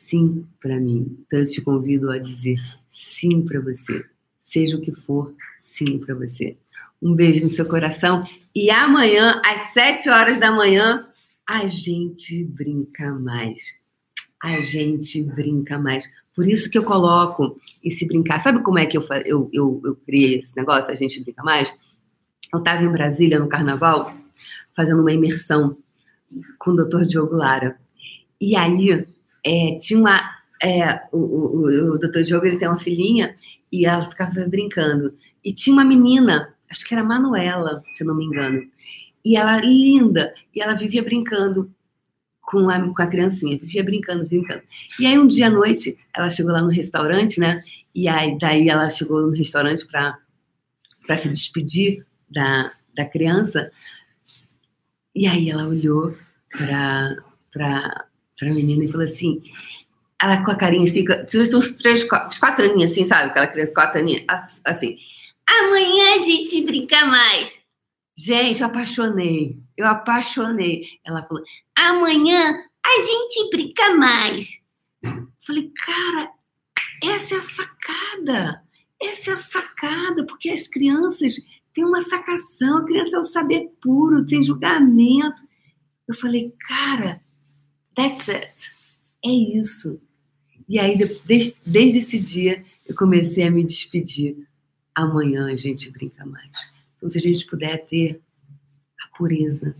sim 0.09 0.46
para 0.62 0.80
mim. 0.80 1.18
Então 1.26 1.40
eu 1.40 1.46
te 1.46 1.60
convido 1.60 2.10
a 2.10 2.18
dizer 2.18 2.59
sim 2.90 3.42
para 3.42 3.60
você. 3.60 4.06
Seja 4.40 4.78
o 4.78 4.80
que 4.80 4.92
for, 4.92 5.34
sim 5.76 5.98
para 5.98 6.14
você. 6.14 6.56
Um 7.02 7.14
beijo 7.14 7.44
no 7.44 7.52
seu 7.52 7.66
coração 7.66 8.26
e 8.55 8.70
amanhã, 8.70 9.42
às 9.44 9.74
7 9.74 10.09
horas 10.09 10.40
da 10.40 10.51
manhã, 10.51 11.06
a 11.46 11.66
gente 11.66 12.44
brinca 12.44 13.12
mais. 13.12 13.60
A 14.44 14.60
gente 14.60 15.22
brinca 15.22 15.78
mais. 15.78 16.04
Por 16.36 16.46
isso 16.46 16.68
que 16.68 16.76
eu 16.76 16.84
coloco 16.84 17.58
esse 17.82 18.06
brincar. 18.06 18.42
Sabe 18.42 18.62
como 18.62 18.78
é 18.78 18.84
que 18.84 18.98
eu, 18.98 19.02
eu, 19.24 19.48
eu, 19.50 19.80
eu 19.82 19.96
criei 20.04 20.40
esse 20.40 20.54
negócio, 20.54 20.92
a 20.92 20.94
gente 20.94 21.24
brinca 21.24 21.42
mais? 21.42 21.74
Eu 22.52 22.58
estava 22.58 22.84
em 22.84 22.92
Brasília 22.92 23.38
no 23.38 23.48
carnaval, 23.48 24.14
fazendo 24.76 25.00
uma 25.00 25.12
imersão 25.12 25.78
com 26.58 26.72
o 26.72 26.76
Dr. 26.76 27.06
Diogo 27.06 27.34
Lara. 27.34 27.78
E 28.38 28.54
aí 28.54 29.06
é, 29.42 29.78
tinha 29.80 29.98
uma. 29.98 30.20
É, 30.62 31.00
o, 31.10 31.16
o, 31.16 31.94
o 31.94 31.98
doutor 31.98 32.22
Diogo 32.22 32.44
ele 32.44 32.58
tem 32.58 32.68
uma 32.68 32.78
filhinha 32.78 33.34
e 33.72 33.86
ela 33.86 34.10
ficava 34.10 34.46
brincando. 34.46 35.14
E 35.42 35.54
tinha 35.54 35.72
uma 35.72 35.84
menina, 35.86 36.54
acho 36.70 36.86
que 36.86 36.92
era 36.92 37.02
Manuela, 37.02 37.82
se 37.94 38.04
não 38.04 38.14
me 38.14 38.26
engano. 38.26 38.62
E 39.24 39.38
ela 39.38 39.56
linda, 39.56 40.34
e 40.54 40.60
ela 40.60 40.74
vivia 40.74 41.02
brincando 41.02 41.73
com 42.55 42.70
a, 42.70 42.81
com 42.81 43.02
a 43.02 43.06
criancinha, 43.06 43.59
vivia 43.59 43.82
brincando, 43.82 44.26
brincando. 44.26 44.62
E 44.98 45.06
aí 45.06 45.18
um 45.18 45.26
dia 45.26 45.48
à 45.48 45.51
noite, 45.51 45.98
ela 46.14 46.31
chegou 46.31 46.52
lá 46.52 46.62
no 46.62 46.70
restaurante, 46.70 47.40
né? 47.40 47.62
E 47.94 48.09
aí 48.09 48.39
daí 48.39 48.68
ela 48.68 48.89
chegou 48.90 49.22
no 49.22 49.32
restaurante 49.32 49.86
para 49.86 51.16
se 51.16 51.28
despedir 51.28 52.06
da, 52.31 52.72
da 52.97 53.05
criança. 53.05 53.70
E 55.14 55.26
aí 55.26 55.51
ela 55.51 55.66
olhou 55.66 56.16
para 56.51 57.16
pra 57.52 58.52
menina 58.52 58.85
e 58.85 58.89
falou 58.89 59.06
assim, 59.06 59.43
ela 60.20 60.44
com 60.44 60.51
a 60.51 60.56
carinha 60.56 60.89
assim, 60.89 61.05
tinha 61.26 61.43
uns 61.43 61.74
três, 61.74 62.02
uns 62.02 62.39
quatro 62.39 62.64
aninhos 62.64 62.93
assim, 62.93 63.06
sabe? 63.06 63.31
Aquela 63.31 63.47
criança, 63.47 63.72
quatro 63.72 64.01
aninhos, 64.01 64.24
assim. 64.64 64.97
Amanhã 65.47 66.16
a 66.16 66.24
gente 66.24 66.64
brinca 66.64 67.05
mais. 67.06 67.60
Gente, 68.16 68.60
eu 68.60 68.66
apaixonei. 68.66 69.64
Eu 69.76 69.86
apaixonei. 69.86 70.84
Ela 71.05 71.22
falou: 71.22 71.42
amanhã 71.76 72.64
a 72.84 73.02
gente 73.02 73.51
brinca 73.51 73.94
mais. 73.94 74.62
Falei, 75.46 75.70
cara, 75.84 76.30
essa 77.02 77.34
é 77.34 77.38
a 77.38 77.42
sacada. 77.42 78.64
Essa 79.02 79.30
é 79.32 79.34
a 79.34 79.38
sacada, 79.38 80.26
porque 80.26 80.51
as 80.51 80.66
crianças 80.66 81.34
têm 81.74 81.84
uma 81.84 82.02
sacação. 82.02 82.78
A 82.78 82.84
criança 82.84 83.16
é 83.16 83.20
o 83.20 83.26
saber 83.26 83.70
puro, 83.82 84.26
sem 84.28 84.42
julgamento. 84.42 85.42
Eu 86.09 86.14
falei, 86.14 86.55
cara, 86.66 87.20
That's 87.94 88.28
it. 88.28 88.72
É 89.24 89.30
isso. 89.30 90.01
E 90.68 90.78
aí, 90.78 90.96
desde, 91.24 91.55
desde 91.64 91.98
esse 92.01 92.18
dia, 92.18 92.64
eu 92.86 92.94
comecei 92.96 93.44
a 93.44 93.51
me 93.51 93.64
despedir. 93.64 94.36
Amanhã 94.94 95.46
a 95.46 95.56
gente 95.56 95.90
brinca 95.90 96.24
mais. 96.26 96.51
Então, 96.96 97.10
se 97.10 97.18
a 97.18 97.20
gente 97.20 97.46
puder 97.46 97.86
ter 97.86 98.20
pureza 99.16 99.77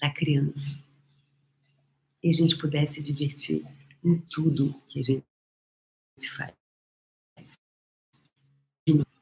da 0.00 0.10
criança 0.10 0.82
e 2.22 2.28
a 2.28 2.32
gente 2.32 2.56
puder 2.56 2.88
se 2.88 3.02
divertir 3.02 3.66
em 4.04 4.18
tudo 4.30 4.74
que 4.88 5.00
a 5.00 5.02
gente 5.02 5.24
faz. 6.36 6.52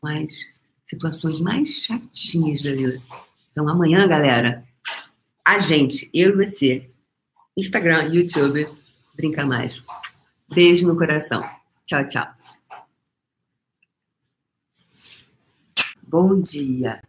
Mais 0.02 0.30
situações 0.86 1.38
mais 1.38 1.68
chatinhas 1.68 2.62
da 2.62 2.72
vida. 2.72 2.98
Então, 3.50 3.68
amanhã, 3.68 4.08
galera, 4.08 4.66
a 5.44 5.58
gente, 5.58 6.10
eu 6.12 6.30
e 6.30 6.46
você, 6.46 6.90
Instagram, 7.56 8.14
YouTube, 8.14 8.66
Brinca 9.14 9.44
Mais. 9.44 9.82
Beijo 10.48 10.86
no 10.86 10.96
coração. 10.96 11.42
Tchau, 11.84 12.08
tchau. 12.08 12.26
Bom 16.02 16.40
dia. 16.40 17.02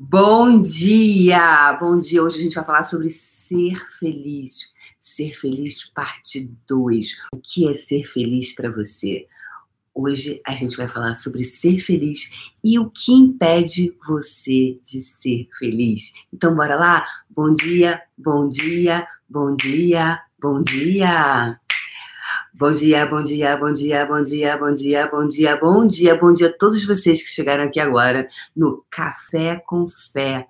Bom 0.00 0.62
dia! 0.62 1.76
Bom 1.80 2.00
dia! 2.00 2.22
Hoje 2.22 2.38
a 2.38 2.42
gente 2.44 2.54
vai 2.54 2.64
falar 2.64 2.84
sobre 2.84 3.10
ser 3.10 3.84
feliz. 3.98 4.72
Ser 4.96 5.34
feliz, 5.34 5.86
parte 5.86 6.48
2. 6.68 7.16
O 7.32 7.38
que 7.38 7.68
é 7.68 7.74
ser 7.74 8.04
feliz 8.04 8.54
para 8.54 8.70
você? 8.70 9.26
Hoje 9.92 10.40
a 10.46 10.54
gente 10.54 10.76
vai 10.76 10.86
falar 10.86 11.16
sobre 11.16 11.42
ser 11.42 11.80
feliz 11.80 12.30
e 12.62 12.78
o 12.78 12.88
que 12.88 13.12
impede 13.12 13.92
você 14.06 14.78
de 14.84 15.00
ser 15.20 15.48
feliz. 15.58 16.12
Então, 16.32 16.54
bora 16.54 16.76
lá? 16.76 17.04
Bom 17.28 17.52
dia, 17.52 18.00
bom 18.16 18.48
dia, 18.48 19.04
bom 19.28 19.56
dia, 19.56 20.20
bom 20.40 20.62
dia. 20.62 21.58
Bom 22.58 22.72
dia, 22.72 23.06
bom 23.06 23.22
dia, 23.22 23.56
bom 23.56 23.72
dia, 23.72 24.04
bom 24.04 24.20
dia, 24.20 24.56
bom 24.56 24.74
dia, 24.74 25.06
bom 25.06 25.28
dia, 25.28 25.56
bom 25.56 25.86
dia, 25.86 26.16
bom 26.16 26.32
dia 26.32 26.48
a 26.48 26.52
todos 26.52 26.84
vocês 26.84 27.22
que 27.22 27.28
chegaram 27.28 27.62
aqui 27.62 27.78
agora 27.78 28.28
no 28.56 28.84
Café 28.90 29.62
com 29.64 29.86
Fé. 29.86 30.44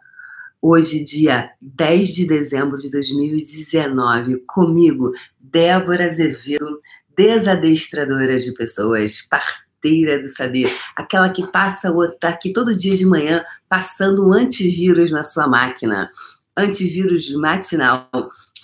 Hoje, 0.58 1.04
dia 1.04 1.50
10 1.60 2.08
de 2.14 2.26
dezembro 2.26 2.78
de 2.78 2.88
2019, 2.88 4.38
comigo, 4.46 5.12
Débora 5.38 6.06
Azevedo, 6.06 6.80
desadestradora 7.14 8.40
de 8.40 8.54
pessoas, 8.54 9.20
parteira 9.28 10.18
do 10.18 10.30
saber, 10.30 10.74
aquela 10.96 11.28
que 11.28 11.46
passa 11.48 11.92
o 11.92 12.10
tá 12.12 12.30
aqui 12.30 12.54
todo 12.54 12.74
dia 12.74 12.96
de 12.96 13.04
manhã 13.04 13.44
passando 13.68 14.26
um 14.26 14.32
antivírus 14.32 15.12
na 15.12 15.24
sua 15.24 15.46
máquina, 15.46 16.10
antivírus 16.56 17.30
matinal, 17.34 18.08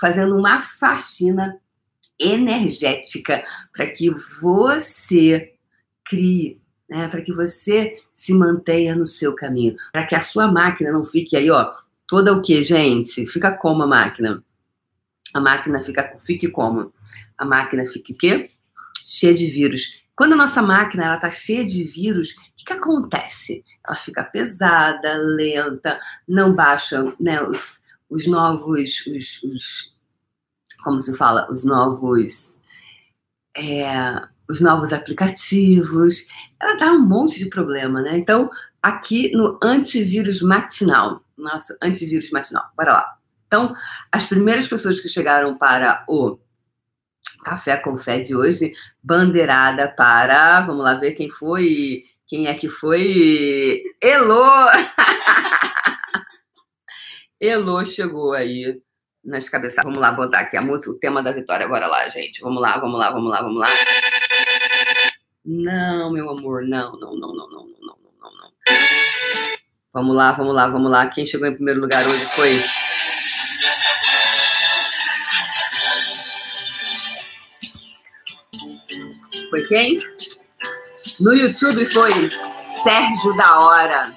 fazendo 0.00 0.34
uma 0.34 0.62
faxina 0.62 1.60
energética 2.18 3.44
para 3.72 3.86
que 3.86 4.10
você 4.40 5.54
crie, 6.04 6.60
né, 6.88 7.08
para 7.08 7.22
que 7.22 7.32
você 7.32 7.98
se 8.12 8.32
mantenha 8.32 8.94
no 8.94 9.06
seu 9.06 9.34
caminho, 9.34 9.76
para 9.92 10.06
que 10.06 10.14
a 10.14 10.20
sua 10.20 10.50
máquina 10.50 10.92
não 10.92 11.04
fique 11.04 11.36
aí, 11.36 11.50
ó, 11.50 11.72
toda 12.06 12.32
o 12.32 12.42
que, 12.42 12.62
gente? 12.62 13.26
Fica 13.26 13.52
como 13.52 13.82
a 13.82 13.86
máquina? 13.86 14.42
A 15.34 15.40
máquina 15.40 15.82
fica, 15.82 16.16
fique 16.20 16.48
como? 16.48 16.92
a 17.36 17.44
máquina 17.44 17.86
fica 17.86 18.12
o 18.12 18.16
quê? 18.16 18.50
Cheia 19.04 19.34
de 19.34 19.46
vírus. 19.46 20.02
Quando 20.16 20.34
a 20.34 20.36
nossa 20.36 20.62
máquina 20.62 21.04
ela 21.04 21.16
está 21.16 21.30
cheia 21.30 21.64
de 21.64 21.84
vírus, 21.84 22.30
o 22.30 22.34
que, 22.56 22.64
que, 22.64 22.72
acontece? 22.72 23.64
Ela 23.86 23.96
fica 23.96 24.22
pesada, 24.22 25.16
lenta, 25.16 26.00
não 26.26 26.54
baixa 26.54 27.12
né, 27.18 27.42
os, 27.42 27.80
os 28.08 28.26
novos, 28.26 29.06
os, 29.06 29.42
os, 29.42 29.93
como 30.84 31.00
se 31.00 31.14
fala, 31.14 31.50
os 31.50 31.64
novos, 31.64 32.54
é, 33.56 34.20
os 34.48 34.60
novos 34.60 34.92
aplicativos. 34.92 36.26
Ela 36.60 36.76
dá 36.76 36.92
um 36.92 37.00
monte 37.00 37.38
de 37.38 37.48
problema, 37.48 38.02
né? 38.02 38.18
Então, 38.18 38.50
aqui 38.82 39.32
no 39.32 39.58
antivírus 39.62 40.42
matinal, 40.42 41.24
nosso 41.36 41.74
antivírus 41.82 42.30
matinal, 42.30 42.70
bora 42.76 42.92
lá. 42.92 43.18
Então, 43.46 43.74
as 44.12 44.26
primeiras 44.26 44.68
pessoas 44.68 45.00
que 45.00 45.08
chegaram 45.08 45.56
para 45.56 46.04
o 46.08 46.38
Café 47.44 47.76
com 47.76 47.96
Fé 47.96 48.20
de 48.20 48.36
hoje, 48.36 48.74
bandeirada 49.02 49.88
para. 49.88 50.60
Vamos 50.62 50.84
lá 50.84 50.94
ver 50.94 51.12
quem 51.12 51.30
foi. 51.30 52.04
Quem 52.26 52.46
é 52.46 52.54
que 52.54 52.68
foi? 52.68 53.82
Elô! 54.02 54.44
Elô 57.40 57.84
chegou 57.84 58.32
aí 58.32 58.80
nas 59.24 59.48
cabeças. 59.48 59.84
Vamos 59.84 59.98
lá 59.98 60.12
botar 60.12 60.40
aqui 60.40 60.56
a 60.56 60.62
música, 60.62 60.90
o 60.90 60.98
tema 60.98 61.22
da 61.22 61.32
vitória. 61.32 61.64
Agora 61.64 61.86
lá, 61.86 62.08
gente. 62.08 62.40
Vamos 62.40 62.60
lá, 62.60 62.76
vamos 62.78 62.98
lá, 62.98 63.10
vamos 63.10 63.30
lá, 63.30 63.42
vamos 63.42 63.58
lá. 63.58 63.68
Não, 65.44 66.12
meu 66.12 66.30
amor, 66.30 66.62
não, 66.66 66.92
não, 66.98 67.14
não, 67.16 67.34
não, 67.34 67.48
não, 67.48 67.66
não, 67.66 67.66
não, 67.82 67.96
não, 68.20 68.30
não. 68.30 68.50
Vamos 69.92 70.16
lá, 70.16 70.32
vamos 70.32 70.54
lá, 70.54 70.68
vamos 70.68 70.90
lá. 70.90 71.06
Quem 71.08 71.26
chegou 71.26 71.46
em 71.46 71.54
primeiro 71.54 71.80
lugar 71.80 72.06
hoje 72.06 72.24
foi 72.26 72.58
Foi 79.50 79.62
quem? 79.66 80.00
No 81.20 81.32
YouTube 81.32 81.86
foi 81.86 82.12
Sérgio 82.82 83.36
da 83.36 83.60
Hora. 83.60 84.12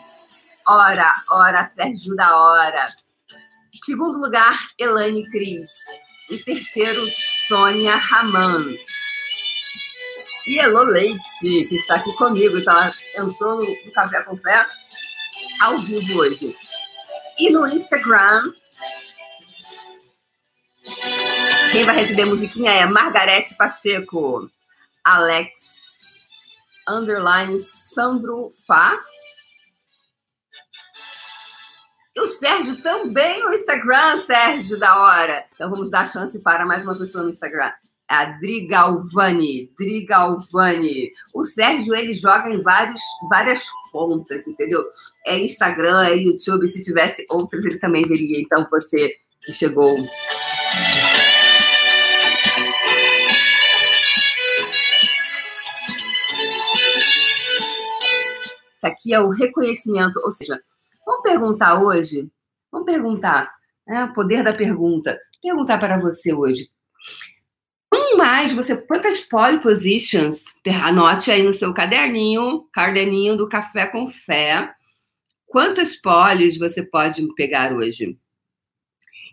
Hora, 0.67 1.13
hora, 1.29 1.71
Sérgio 1.75 2.15
da 2.15 2.35
Hora. 2.35 2.87
Segundo 3.87 4.19
lugar, 4.19 4.67
Elaine 4.77 5.25
Cris. 5.29 5.69
Em 6.29 6.37
terceiro, 6.39 7.07
Sônia 7.47 7.95
Raman. 7.95 8.75
E 10.45 10.59
Elo 10.59 10.83
Leite, 10.83 11.65
que 11.69 11.75
está 11.75 11.95
aqui 11.95 12.13
comigo, 12.17 12.57
então 12.57 12.91
entrou 13.15 13.55
no 13.55 13.91
Café 13.93 14.21
com 14.23 14.35
Fé 14.35 14.67
ao 15.61 15.77
vivo 15.77 16.19
hoje. 16.19 16.53
E 17.39 17.49
no 17.49 17.65
Instagram, 17.65 18.43
quem 21.71 21.83
vai 21.83 21.95
receber 21.95 22.25
musiquinha 22.25 22.71
é 22.71 22.85
Margarete 22.85 23.55
Pacheco, 23.55 24.51
Alex, 25.01 25.49
underline 26.89 27.57
Sandro 27.61 28.51
Fá. 28.67 28.99
E 32.17 32.19
o 32.19 32.25
Sérgio 32.25 32.81
também 32.81 33.43
no 33.43 33.53
Instagram, 33.53 34.17
Sérgio, 34.17 34.79
da 34.79 34.99
hora. 35.03 35.45
Então 35.53 35.69
vamos 35.69 35.91
dar 35.91 36.11
chance 36.11 36.39
para 36.39 36.65
mais 36.65 36.83
uma 36.83 36.97
pessoa 36.97 37.23
no 37.23 37.29
Instagram. 37.29 37.71
É 38.09 38.15
a 38.15 38.25
Drigalvani, 38.39 39.71
Drigalvani. 39.77 41.11
O 41.35 41.45
Sérgio, 41.45 41.93
ele 41.93 42.15
joga 42.15 42.49
em 42.49 42.59
vários, 42.63 42.99
várias 43.29 43.63
contas, 43.91 44.47
entendeu? 44.47 44.83
É 45.27 45.37
Instagram, 45.37 46.07
é 46.07 46.15
YouTube. 46.15 46.67
Se 46.69 46.81
tivesse 46.81 47.23
outras, 47.29 47.63
ele 47.63 47.77
também 47.77 48.03
veria. 48.03 48.41
Então, 48.41 48.67
você 48.71 49.15
que 49.45 49.53
chegou 49.53 49.95
Isso 58.75 58.87
aqui 58.87 59.13
é 59.13 59.19
o 59.19 59.29
reconhecimento, 59.29 60.19
ou 60.23 60.31
seja, 60.31 60.59
vamos 61.07 61.23
perguntar 61.23 61.81
hoje, 61.81 62.29
vamos 62.69 62.85
perguntar, 62.85 63.49
né, 63.87 64.03
o 64.03 64.13
poder 64.13 64.43
da 64.43 64.51
pergunta, 64.51 65.17
perguntar 65.41 65.77
para 65.77 65.97
você 65.97 66.33
hoje. 66.33 66.69
Um 67.91 68.17
mais, 68.17 68.51
você 68.51 68.75
quantas 68.75 69.21
pole 69.21 69.61
positions, 69.61 70.43
anote 70.83 71.31
aí 71.31 71.41
no 71.41 71.53
seu 71.53 71.73
caderninho, 71.73 72.67
caderninho 72.73 73.37
do 73.37 73.47
Café 73.47 73.87
com 73.87 74.11
Fé, 74.11 74.69
quantas 75.45 75.95
poles 75.95 76.57
você 76.57 76.83
pode 76.83 77.25
pegar 77.35 77.71
hoje? 77.71 78.19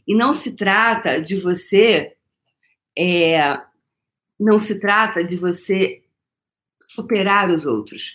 E 0.06 0.14
não 0.14 0.32
se 0.32 0.54
trata 0.54 1.20
de 1.20 1.40
você, 1.40 2.14
é, 2.96 3.60
não 4.38 4.62
se 4.62 4.78
trata 4.78 5.24
de 5.24 5.36
você 5.36 6.04
superar 6.80 7.50
os 7.50 7.66
outros 7.66 8.12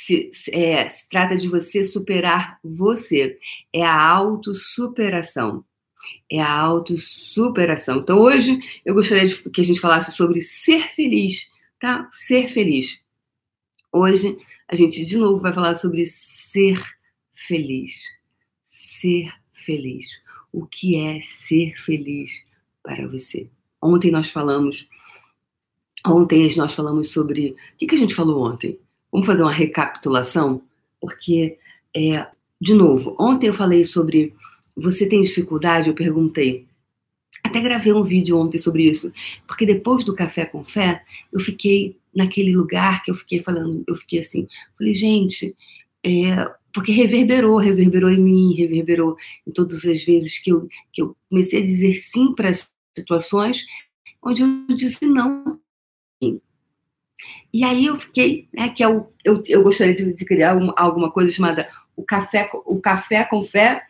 se, 0.00 0.30
é, 0.50 0.88
se 0.88 1.06
trata 1.08 1.36
de 1.36 1.46
você 1.46 1.84
superar 1.84 2.58
você. 2.64 3.38
É 3.72 3.84
a 3.84 4.02
autossuperação. 4.02 5.62
É 6.30 6.40
a 6.40 6.58
autossuperação. 6.58 7.98
Então, 7.98 8.18
hoje, 8.18 8.58
eu 8.84 8.94
gostaria 8.94 9.26
de, 9.26 9.36
que 9.50 9.60
a 9.60 9.64
gente 9.64 9.78
falasse 9.78 10.16
sobre 10.16 10.40
ser 10.40 10.94
feliz, 10.94 11.50
tá? 11.78 12.08
Ser 12.12 12.48
feliz. 12.48 13.00
Hoje, 13.92 14.38
a 14.66 14.74
gente, 14.74 15.04
de 15.04 15.18
novo, 15.18 15.40
vai 15.40 15.52
falar 15.52 15.74
sobre 15.74 16.06
ser 16.06 16.82
feliz. 17.34 18.02
Ser 19.00 19.30
feliz. 19.52 20.22
O 20.50 20.66
que 20.66 20.96
é 20.96 21.20
ser 21.46 21.74
feliz 21.76 22.30
para 22.82 23.06
você? 23.06 23.50
Ontem 23.82 24.10
nós 24.10 24.30
falamos. 24.30 24.88
Ontem 26.06 26.56
nós 26.56 26.72
falamos 26.72 27.10
sobre. 27.10 27.50
O 27.50 27.76
que, 27.76 27.86
que 27.86 27.94
a 27.94 27.98
gente 27.98 28.14
falou 28.14 28.50
ontem? 28.50 28.78
Vamos 29.12 29.26
fazer 29.26 29.42
uma 29.42 29.52
recapitulação? 29.52 30.62
Porque, 31.00 31.58
é, 31.96 32.26
de 32.60 32.74
novo, 32.74 33.16
ontem 33.18 33.48
eu 33.48 33.54
falei 33.54 33.84
sobre 33.84 34.34
você 34.76 35.06
tem 35.06 35.22
dificuldade? 35.22 35.88
Eu 35.88 35.94
perguntei. 35.94 36.66
Até 37.42 37.60
gravei 37.60 37.92
um 37.92 38.02
vídeo 38.02 38.38
ontem 38.38 38.58
sobre 38.58 38.84
isso, 38.84 39.12
porque 39.46 39.64
depois 39.64 40.04
do 40.04 40.14
café 40.14 40.44
com 40.44 40.62
fé, 40.62 41.02
eu 41.32 41.40
fiquei 41.40 41.96
naquele 42.14 42.54
lugar 42.54 43.02
que 43.02 43.10
eu 43.10 43.14
fiquei 43.14 43.42
falando, 43.42 43.82
eu 43.86 43.94
fiquei 43.94 44.20
assim, 44.20 44.46
falei, 44.76 44.92
gente, 44.92 45.56
é, 46.04 46.50
porque 46.72 46.92
reverberou, 46.92 47.56
reverberou 47.56 48.10
em 48.10 48.20
mim, 48.20 48.54
reverberou 48.54 49.16
em 49.46 49.52
todas 49.52 49.84
as 49.86 50.04
vezes 50.04 50.38
que 50.38 50.50
eu, 50.50 50.68
que 50.92 51.02
eu 51.02 51.16
comecei 51.28 51.62
a 51.62 51.64
dizer 51.64 51.94
sim 51.94 52.34
para 52.34 52.52
situações 52.96 53.64
onde 54.22 54.42
eu 54.42 54.76
disse 54.76 55.06
não. 55.06 55.58
E 57.52 57.64
aí 57.64 57.86
eu 57.86 57.98
fiquei, 57.98 58.48
né, 58.52 58.68
que 58.68 58.82
é 58.82 58.88
o, 58.88 59.08
eu, 59.24 59.42
eu 59.46 59.62
gostaria 59.62 59.94
de, 59.94 60.12
de 60.12 60.24
criar 60.24 60.56
uma, 60.56 60.72
alguma 60.76 61.10
coisa 61.10 61.32
chamada 61.32 61.68
o 61.96 62.04
café, 62.04 62.48
o 62.64 62.80
café 62.80 63.24
com 63.24 63.44
fé, 63.44 63.82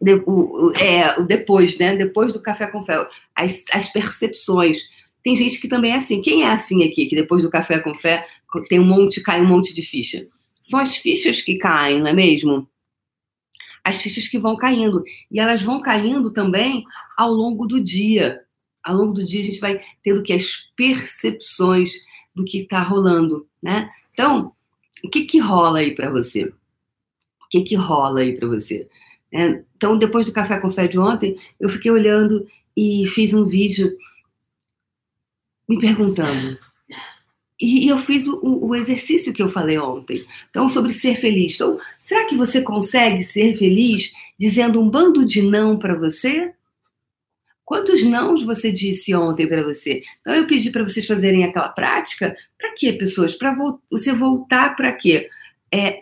de, 0.00 0.14
o, 0.26 0.72
é, 0.76 1.18
o 1.18 1.24
depois, 1.24 1.78
né? 1.78 1.96
Depois 1.96 2.32
do 2.32 2.40
café 2.40 2.66
com 2.66 2.84
fé, 2.84 3.08
as, 3.34 3.62
as 3.72 3.90
percepções. 3.90 4.78
Tem 5.22 5.36
gente 5.36 5.60
que 5.60 5.68
também 5.68 5.92
é 5.92 5.96
assim. 5.96 6.20
Quem 6.20 6.42
é 6.42 6.50
assim 6.50 6.84
aqui, 6.84 7.06
que 7.06 7.16
depois 7.16 7.42
do 7.42 7.50
café 7.50 7.80
com 7.80 7.94
fé 7.94 8.26
tem 8.68 8.78
um 8.78 8.84
monte, 8.84 9.22
cai 9.22 9.40
um 9.40 9.48
monte 9.48 9.74
de 9.74 9.82
ficha? 9.82 10.26
São 10.62 10.78
as 10.78 10.96
fichas 10.96 11.40
que 11.40 11.58
caem, 11.58 12.00
não 12.00 12.08
é 12.08 12.12
mesmo? 12.12 12.68
As 13.82 14.00
fichas 14.00 14.28
que 14.28 14.38
vão 14.38 14.56
caindo. 14.56 15.02
E 15.30 15.40
elas 15.40 15.62
vão 15.62 15.80
caindo 15.80 16.30
também 16.30 16.84
ao 17.16 17.30
longo 17.30 17.66
do 17.66 17.82
dia. 17.82 18.40
Ao 18.82 18.94
longo 18.94 19.12
do 19.12 19.26
dia 19.26 19.40
a 19.40 19.44
gente 19.44 19.60
vai 19.60 19.80
tendo 20.02 20.22
que 20.22 20.32
as 20.32 20.70
percepções 20.76 21.92
do 22.34 22.44
que 22.44 22.58
está 22.58 22.82
rolando, 22.82 23.46
né? 23.62 23.90
Então, 24.12 24.52
o 25.02 25.08
que 25.08 25.24
que 25.24 25.38
rola 25.38 25.78
aí 25.78 25.94
para 25.94 26.10
você? 26.10 26.44
O 26.44 27.48
que 27.50 27.62
que 27.62 27.74
rola 27.74 28.20
aí 28.20 28.36
para 28.36 28.48
você? 28.48 28.88
É, 29.32 29.62
então, 29.76 29.98
depois 29.98 30.24
do 30.24 30.32
café 30.32 30.58
com 30.58 30.70
fé 30.70 30.86
de 30.86 30.98
ontem, 30.98 31.36
eu 31.58 31.68
fiquei 31.68 31.90
olhando 31.90 32.46
e 32.76 33.06
fiz 33.08 33.32
um 33.32 33.44
vídeo 33.44 33.96
me 35.68 35.78
perguntando. 35.78 36.58
E, 37.60 37.88
eu 37.88 37.98
fiz 37.98 38.26
o, 38.26 38.40
o, 38.42 38.74
exercício 38.74 39.32
que 39.32 39.42
eu 39.42 39.48
falei 39.48 39.78
ontem. 39.78 40.24
Então, 40.50 40.68
sobre 40.68 40.92
ser 40.92 41.16
feliz. 41.16 41.54
Então, 41.54 41.78
será 42.02 42.26
que 42.26 42.36
você 42.36 42.60
consegue 42.60 43.24
ser 43.24 43.56
feliz 43.56 44.12
dizendo 44.38 44.80
um 44.80 44.88
bando 44.88 45.24
de 45.24 45.42
não 45.42 45.78
para 45.78 45.94
você? 45.94 46.52
Quantos 47.64 48.04
nãos 48.04 48.42
você 48.42 48.70
disse 48.70 49.14
ontem 49.14 49.46
para 49.46 49.62
você? 49.62 50.02
Então 50.20 50.34
eu 50.34 50.46
pedi 50.46 50.70
para 50.70 50.84
vocês 50.84 51.06
fazerem 51.06 51.44
aquela 51.44 51.68
prática. 51.68 52.36
Para 52.58 52.74
quê, 52.74 52.92
pessoas? 52.92 53.34
Para 53.34 53.54
vo 53.54 53.80
você 53.90 54.12
voltar 54.12 54.76
para 54.76 54.92
quê? 54.92 55.30
É, 55.72 55.98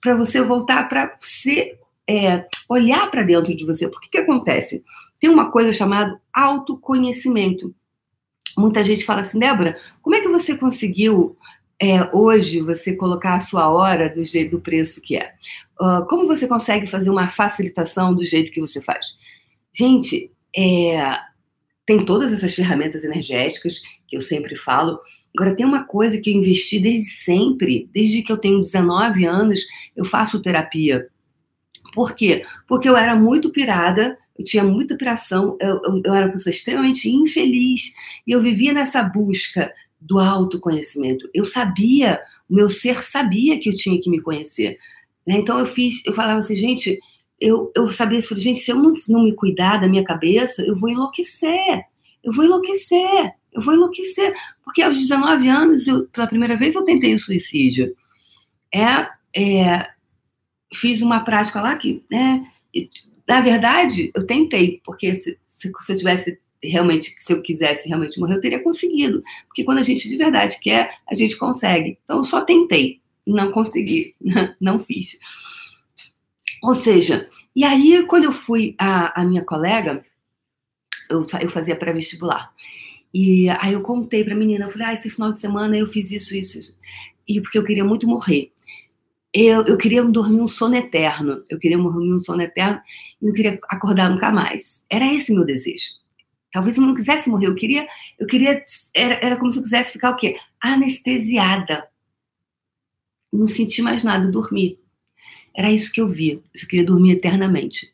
para 0.00 0.16
você 0.16 0.42
voltar 0.42 0.88
para 0.88 1.14
você 1.20 1.78
é, 2.08 2.46
olhar 2.68 3.10
para 3.10 3.22
dentro 3.22 3.54
de 3.54 3.66
você. 3.66 3.86
Porque 3.86 4.08
que 4.08 4.18
acontece? 4.18 4.82
Tem 5.20 5.28
uma 5.28 5.50
coisa 5.50 5.72
chamada 5.72 6.18
autoconhecimento. 6.32 7.74
Muita 8.56 8.82
gente 8.82 9.04
fala 9.04 9.20
assim, 9.20 9.38
Débora, 9.38 9.78
como 10.00 10.16
é 10.16 10.20
que 10.20 10.28
você 10.28 10.56
conseguiu 10.56 11.36
é, 11.80 12.08
hoje 12.16 12.60
você 12.60 12.94
colocar 12.94 13.34
a 13.34 13.40
sua 13.40 13.68
hora 13.68 14.08
do 14.08 14.24
jeito 14.24 14.52
do 14.52 14.60
preço 14.60 15.00
que 15.00 15.16
é? 15.16 15.34
Uh, 15.80 16.04
como 16.06 16.26
você 16.26 16.48
consegue 16.48 16.86
fazer 16.86 17.10
uma 17.10 17.28
facilitação 17.28 18.14
do 18.14 18.24
jeito 18.24 18.50
que 18.50 18.60
você 18.60 18.80
faz? 18.80 19.16
Gente, 19.72 20.32
é, 20.56 21.18
tem 21.86 22.04
todas 22.04 22.32
essas 22.32 22.54
ferramentas 22.54 23.04
energéticas 23.04 23.80
que 24.06 24.16
eu 24.16 24.20
sempre 24.20 24.56
falo. 24.56 24.98
Agora, 25.36 25.54
tem 25.54 25.64
uma 25.64 25.84
coisa 25.84 26.18
que 26.18 26.30
eu 26.30 26.34
investi 26.34 26.80
desde 26.80 27.10
sempre, 27.10 27.88
desde 27.92 28.22
que 28.22 28.32
eu 28.32 28.38
tenho 28.38 28.62
19 28.62 29.24
anos, 29.24 29.60
eu 29.94 30.04
faço 30.04 30.42
terapia. 30.42 31.08
Por 31.94 32.14
quê? 32.14 32.44
Porque 32.66 32.88
eu 32.88 32.96
era 32.96 33.14
muito 33.14 33.52
pirada, 33.52 34.18
eu 34.38 34.44
tinha 34.44 34.62
muita 34.62 34.96
piração, 34.96 35.56
eu, 35.60 35.80
eu, 35.82 36.02
eu 36.04 36.14
era 36.14 36.26
uma 36.26 36.32
pessoa 36.32 36.52
extremamente 36.52 37.10
infeliz 37.10 37.92
e 38.26 38.32
eu 38.32 38.42
vivia 38.42 38.72
nessa 38.72 39.02
busca 39.02 39.72
do 40.00 40.18
autoconhecimento. 40.18 41.28
Eu 41.34 41.44
sabia, 41.44 42.20
o 42.48 42.54
meu 42.54 42.70
ser 42.70 43.02
sabia 43.02 43.58
que 43.58 43.68
eu 43.68 43.74
tinha 43.74 44.00
que 44.00 44.08
me 44.08 44.20
conhecer. 44.20 44.78
Né? 45.26 45.38
Então 45.38 45.58
eu 45.58 45.66
fiz, 45.66 46.04
eu 46.06 46.12
falava 46.12 46.40
assim, 46.40 46.56
gente, 46.56 46.98
eu, 47.40 47.72
eu 47.74 47.90
sabia 47.92 48.18
isso, 48.18 48.38
gente, 48.38 48.60
se 48.60 48.70
eu 48.70 48.76
não, 48.76 48.92
não 49.08 49.22
me 49.22 49.34
cuidar 49.34 49.78
da 49.78 49.88
minha 49.88 50.04
cabeça, 50.04 50.62
eu 50.62 50.74
vou 50.74 50.88
enlouquecer. 50.88 51.84
Eu 52.22 52.32
vou 52.32 52.44
enlouquecer. 52.44 53.32
Eu 53.52 53.62
vou 53.62 53.74
enlouquecer. 53.74 54.34
Porque 54.64 54.82
aos 54.82 54.98
19 54.98 55.48
anos, 55.48 55.86
eu, 55.86 56.06
pela 56.08 56.26
primeira 56.26 56.56
vez, 56.56 56.74
eu 56.74 56.84
tentei 56.84 57.14
o 57.14 57.18
suicídio. 57.18 57.94
É, 58.74 59.08
é, 59.34 59.88
fiz 60.74 61.00
uma 61.00 61.20
prática 61.20 61.60
lá 61.60 61.76
que, 61.76 62.04
né, 62.10 62.44
na 63.26 63.40
verdade, 63.40 64.10
eu 64.14 64.26
tentei, 64.26 64.80
porque 64.84 65.14
se, 65.16 65.38
se, 65.48 65.72
se, 65.80 65.92
eu 65.92 65.98
tivesse 65.98 66.40
realmente, 66.62 67.14
se 67.20 67.32
eu 67.32 67.42
quisesse 67.42 67.88
realmente 67.88 68.18
morrer, 68.18 68.36
eu 68.36 68.40
teria 68.40 68.62
conseguido. 68.62 69.22
Porque 69.46 69.64
quando 69.64 69.78
a 69.78 69.82
gente 69.82 70.08
de 70.08 70.16
verdade 70.16 70.58
quer, 70.60 70.96
a 71.08 71.14
gente 71.14 71.36
consegue. 71.36 71.98
Então, 72.02 72.18
eu 72.18 72.24
só 72.24 72.40
tentei, 72.40 73.00
não 73.26 73.52
consegui, 73.52 74.14
não 74.60 74.80
fiz. 74.80 75.18
Ou 76.62 76.74
seja, 76.74 77.28
e 77.54 77.64
aí 77.64 78.06
quando 78.06 78.24
eu 78.24 78.32
fui 78.32 78.74
a, 78.78 79.20
a 79.20 79.24
minha 79.24 79.44
colega, 79.44 80.04
eu, 81.08 81.26
eu 81.40 81.50
fazia 81.50 81.76
pré-vestibular. 81.76 82.52
E 83.12 83.48
aí 83.48 83.72
eu 83.72 83.80
contei 83.80 84.22
para 84.22 84.34
a 84.34 84.36
menina, 84.36 84.66
eu 84.66 84.70
falei, 84.70 84.88
ah, 84.88 84.94
esse 84.94 85.10
final 85.10 85.32
de 85.32 85.40
semana 85.40 85.76
eu 85.76 85.86
fiz 85.86 86.10
isso, 86.12 86.36
isso, 86.36 86.58
isso. 86.58 86.78
E 87.26 87.40
porque 87.40 87.58
eu 87.58 87.64
queria 87.64 87.84
muito 87.84 88.06
morrer. 88.06 88.52
Eu, 89.32 89.64
eu 89.64 89.76
queria 89.76 90.02
dormir 90.04 90.40
um 90.40 90.48
sono 90.48 90.76
eterno. 90.76 91.44
Eu 91.48 91.58
queria 91.58 91.78
dormir 91.78 92.12
um 92.12 92.18
sono 92.18 92.42
eterno 92.42 92.80
e 93.20 93.26
não 93.26 93.32
queria 93.32 93.58
acordar 93.68 94.10
nunca 94.10 94.30
mais. 94.30 94.84
Era 94.90 95.12
esse 95.12 95.32
meu 95.32 95.44
desejo. 95.44 95.98
Talvez 96.52 96.76
eu 96.76 96.82
não 96.82 96.94
quisesse 96.94 97.28
morrer, 97.28 97.46
eu 97.46 97.54
queria, 97.54 97.86
eu 98.18 98.26
queria, 98.26 98.64
era, 98.94 99.14
era 99.22 99.36
como 99.36 99.52
se 99.52 99.58
eu 99.58 99.62
quisesse 99.62 99.92
ficar 99.92 100.10
o 100.10 100.16
quê? 100.16 100.38
Anestesiada. 100.60 101.86
Não 103.30 103.46
senti 103.46 103.82
mais 103.82 104.02
nada, 104.02 104.30
dormir. 104.30 104.78
Era 105.58 105.72
isso 105.72 105.90
que 105.90 106.00
eu 106.00 106.08
via. 106.08 106.34
Eu 106.34 106.68
queria 106.68 106.86
dormir 106.86 107.14
eternamente. 107.14 107.92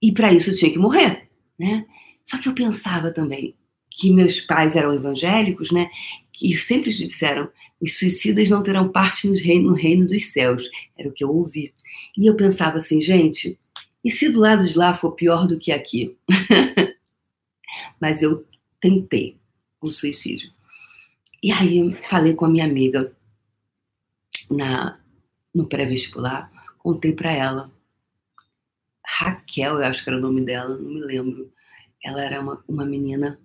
E 0.00 0.10
para 0.10 0.32
isso 0.32 0.48
eu 0.48 0.56
tinha 0.56 0.72
que 0.72 0.78
morrer, 0.78 1.28
né? 1.58 1.84
Só 2.24 2.38
que 2.38 2.48
eu 2.48 2.54
pensava 2.54 3.10
também 3.10 3.54
que 3.90 4.10
meus 4.10 4.40
pais 4.40 4.74
eram 4.74 4.94
evangélicos, 4.94 5.70
né? 5.70 5.90
Que 6.32 6.56
sempre 6.56 6.88
disseram: 6.90 7.50
os 7.78 7.98
suicidas 7.98 8.48
não 8.48 8.62
terão 8.62 8.88
parte 8.88 9.28
no 9.28 9.34
reino, 9.34 9.68
no 9.68 9.74
reino 9.74 10.06
dos 10.06 10.32
céus. 10.32 10.62
Era 10.96 11.10
o 11.10 11.12
que 11.12 11.22
eu 11.22 11.28
ouvi. 11.30 11.74
E 12.16 12.26
eu 12.26 12.34
pensava 12.34 12.78
assim, 12.78 13.02
gente, 13.02 13.60
e 14.02 14.10
se 14.10 14.30
do 14.30 14.40
lado 14.40 14.66
de 14.66 14.78
lá 14.78 14.94
for 14.94 15.12
pior 15.12 15.46
do 15.46 15.58
que 15.58 15.70
aqui? 15.70 16.16
Mas 18.00 18.22
eu 18.22 18.46
tentei 18.80 19.36
o 19.82 19.88
suicídio. 19.88 20.50
E 21.42 21.52
aí 21.52 21.94
falei 22.04 22.32
com 22.32 22.46
a 22.46 22.48
minha 22.48 22.64
amiga 22.64 23.12
na 24.50 24.97
no 25.58 25.66
pré-vestibular, 25.66 26.50
contei 26.78 27.12
para 27.12 27.32
ela. 27.32 27.70
Raquel, 29.04 29.78
eu 29.78 29.84
acho 29.84 30.02
que 30.02 30.10
era 30.10 30.18
o 30.18 30.22
nome 30.22 30.42
dela, 30.42 30.76
não 30.78 30.90
me 30.90 31.00
lembro. 31.00 31.52
Ela 32.02 32.22
era 32.22 32.40
uma, 32.40 32.62
uma 32.68 32.84
menina 32.84 33.38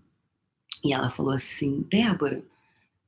e 0.83 0.93
ela 0.93 1.09
falou 1.09 1.33
assim: 1.33 1.85
Débora, 1.89 2.43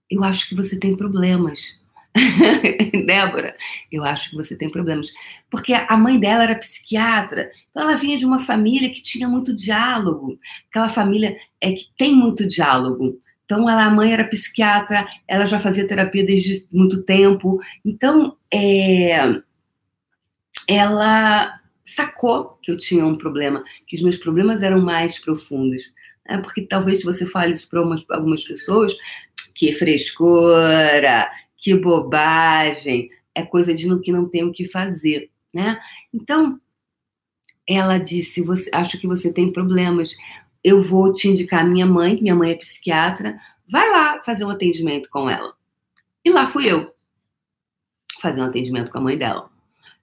eu 0.10 0.24
acho 0.24 0.50
que 0.50 0.56
você 0.56 0.78
tem 0.78 0.98
problemas. 0.98 1.80
Débora, 3.06 3.56
eu 3.92 4.04
acho 4.04 4.32
que 4.32 4.36
você 4.36 4.56
tem 4.56 4.70
problemas. 4.70 5.12
Porque 5.50 5.74
a 5.74 5.98
mãe 5.98 6.20
dela 6.20 6.44
era 6.44 6.56
psiquiatra, 6.56 7.52
então 7.70 7.84
ela 7.84 7.98
vinha 7.98 8.18
de 8.18 8.26
uma 8.26 8.40
família 8.40 8.90
que 8.90 9.02
tinha 9.02 9.28
muito 9.28 9.56
diálogo. 9.56 10.40
Aquela 10.70 10.90
família 10.90 11.38
é 11.62 11.74
que 11.74 11.90
tem 11.98 12.16
muito 12.16 12.48
diálogo. 12.48 13.22
Então, 13.46 13.70
ela, 13.70 13.86
a 13.86 13.92
mãe 13.92 14.12
era 14.12 14.28
psiquiatra, 14.28 15.08
ela 15.28 15.46
já 15.46 15.60
fazia 15.60 15.88
terapia 15.88 16.26
desde 16.26 16.66
muito 16.74 17.04
tempo. 17.04 17.62
Então, 17.86 18.36
é, 18.56 19.42
ela 20.68 21.60
sacou 21.86 22.58
que 22.62 22.72
eu 22.72 22.78
tinha 22.78 23.06
um 23.06 23.18
problema, 23.18 23.64
que 23.88 23.96
os 23.96 24.02
meus 24.02 24.18
problemas 24.18 24.64
eram 24.64 24.82
mais 24.82 25.20
profundos. 25.20 25.84
Né? 26.28 26.38
Porque 26.40 26.62
talvez 26.62 27.00
se 27.00 27.06
você 27.06 27.26
fale 27.26 27.54
isso 27.54 27.70
para 27.70 27.82
algumas 28.12 28.44
pessoas, 28.44 28.96
que 29.54 29.74
frescura, 29.74 31.30
que 31.58 31.74
bobagem, 31.76 33.10
é 33.34 33.44
coisa 33.44 33.74
de 33.74 33.88
no 33.88 34.02
que 34.02 34.12
não 34.12 34.28
tem 34.30 34.44
o 34.44 34.52
que 34.52 34.66
fazer. 34.66 35.30
Né? 35.54 35.80
Então, 36.14 36.60
ela 37.68 37.98
disse: 37.98 38.42
você, 38.42 38.70
Acho 38.74 39.00
que 39.00 39.08
você 39.08 39.32
tem 39.32 39.52
problemas 39.52 40.16
eu 40.66 40.82
vou 40.82 41.14
te 41.14 41.28
indicar 41.28 41.64
minha 41.64 41.86
mãe, 41.86 42.20
minha 42.20 42.34
mãe 42.34 42.54
é 42.54 42.56
psiquiatra, 42.56 43.40
vai 43.70 43.88
lá 43.88 44.20
fazer 44.24 44.46
um 44.46 44.50
atendimento 44.50 45.08
com 45.12 45.30
ela. 45.30 45.54
E 46.26 46.32
lá 46.32 46.48
fui 46.48 46.68
eu 46.68 46.95
fazer 48.26 48.42
um 48.42 48.46
atendimento 48.46 48.92
com 48.92 48.98
a 48.98 49.02
mãe 49.02 49.18
dela. 49.18 49.50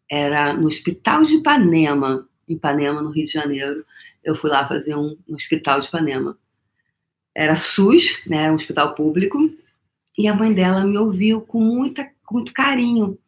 Era 0.09 0.53
no 0.53 0.69
Hospital 0.69 1.25
de 1.25 1.35
Ipanema, 1.37 2.29
em 2.49 2.55
Ipanema, 2.55 3.03
no 3.03 3.11
Rio 3.11 3.27
de 3.27 3.33
Janeiro. 3.33 3.85
Eu 4.23 4.37
fui 4.37 4.49
lá 4.49 4.67
fazer 4.67 4.95
um 4.95 5.17
no 5.27 5.37
Hospital 5.37 5.81
de 5.81 5.89
Ipanema. 5.89 6.39
Era 7.35 7.57
SUS, 7.57 8.23
né, 8.27 8.51
um 8.51 8.57
hospital 8.57 8.95
público, 8.95 9.51
e 10.17 10.29
a 10.29 10.35
mãe 10.35 10.53
dela 10.53 10.85
me 10.85 10.99
ouviu 10.99 11.41
com 11.41 11.61
muita, 11.61 12.09
muito 12.31 12.53
carinho. 12.53 13.19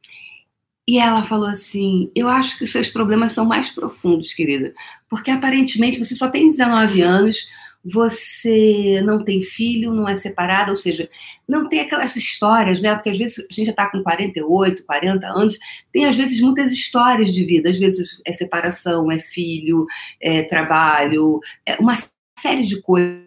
E 0.87 0.99
ela 0.99 1.25
falou 1.25 1.49
assim: 1.49 2.13
Eu 2.15 2.29
acho 2.29 2.59
que 2.59 2.65
os 2.65 2.73
seus 2.73 2.91
problemas 2.91 3.33
são 3.33 3.47
mais 3.47 3.71
profundos, 3.71 4.35
querida, 4.35 4.75
porque 5.09 5.31
aparentemente 5.31 5.99
você 5.99 6.15
só 6.15 6.29
tem 6.29 6.51
19 6.51 7.01
anos, 7.01 7.49
você 7.85 9.03
não 9.05 9.23
tem 9.23 9.43
filho, 9.43 9.93
não 9.93 10.09
é 10.09 10.17
separada, 10.17 10.71
ou 10.71 10.77
seja, 10.77 11.09
não 11.47 11.69
tem 11.69 11.81
aquelas 11.81 12.17
histórias, 12.17 12.81
né? 12.81 12.95
Porque 12.95 13.11
às 13.11 13.19
vezes 13.19 13.39
a 13.39 13.53
gente 13.53 13.67
já 13.67 13.71
está 13.73 13.91
com 13.91 14.03
48, 14.03 14.87
40 14.87 15.27
anos, 15.27 15.59
tem 15.93 16.07
às 16.07 16.17
vezes 16.17 16.41
muitas 16.41 16.73
histórias 16.73 17.35
de 17.35 17.45
vida, 17.45 17.69
às 17.69 17.79
vezes 17.79 18.21
é 18.25 18.33
separação, 18.33 19.13
é 19.13 19.19
filho, 19.19 19.87
é 20.21 20.45
trabalho, 20.45 21.41
é 21.67 21.77
uma 21.77 21.95
série 22.39 22.65
de 22.65 22.81
coisas. 22.81 23.23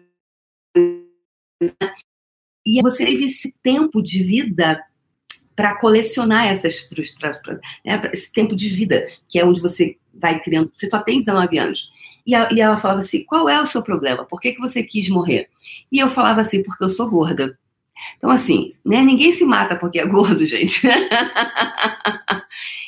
Né? 0.76 1.70
E 2.66 2.82
você 2.82 3.06
teve 3.06 3.26
esse 3.26 3.54
tempo 3.62 4.02
de 4.02 4.22
vida 4.22 4.82
para 5.54 5.74
colecionar 5.76 6.46
essas 6.46 6.80
frustrações, 6.80 7.58
né, 7.84 8.00
esse 8.12 8.30
tempo 8.30 8.54
de 8.54 8.68
vida, 8.68 9.08
que 9.28 9.38
é 9.38 9.44
onde 9.44 9.60
você 9.60 9.96
vai 10.14 10.40
criando. 10.40 10.70
Você 10.76 10.88
só 10.88 11.00
tem 11.00 11.18
19 11.18 11.58
anos. 11.58 11.90
E, 12.28 12.34
a, 12.34 12.52
e 12.52 12.60
ela 12.60 12.78
falava 12.78 13.00
assim: 13.00 13.24
qual 13.24 13.48
é 13.48 13.58
o 13.58 13.66
seu 13.66 13.82
problema? 13.82 14.22
Por 14.26 14.38
que, 14.38 14.52
que 14.52 14.60
você 14.60 14.82
quis 14.82 15.08
morrer? 15.08 15.48
E 15.90 15.98
eu 15.98 16.08
falava 16.08 16.42
assim: 16.42 16.62
porque 16.62 16.84
eu 16.84 16.90
sou 16.90 17.08
gorda. 17.08 17.58
Então, 18.18 18.30
assim, 18.30 18.74
né, 18.84 19.02
ninguém 19.02 19.32
se 19.32 19.46
mata 19.46 19.76
porque 19.76 19.98
é 19.98 20.06
gordo, 20.06 20.44
gente. 20.46 20.86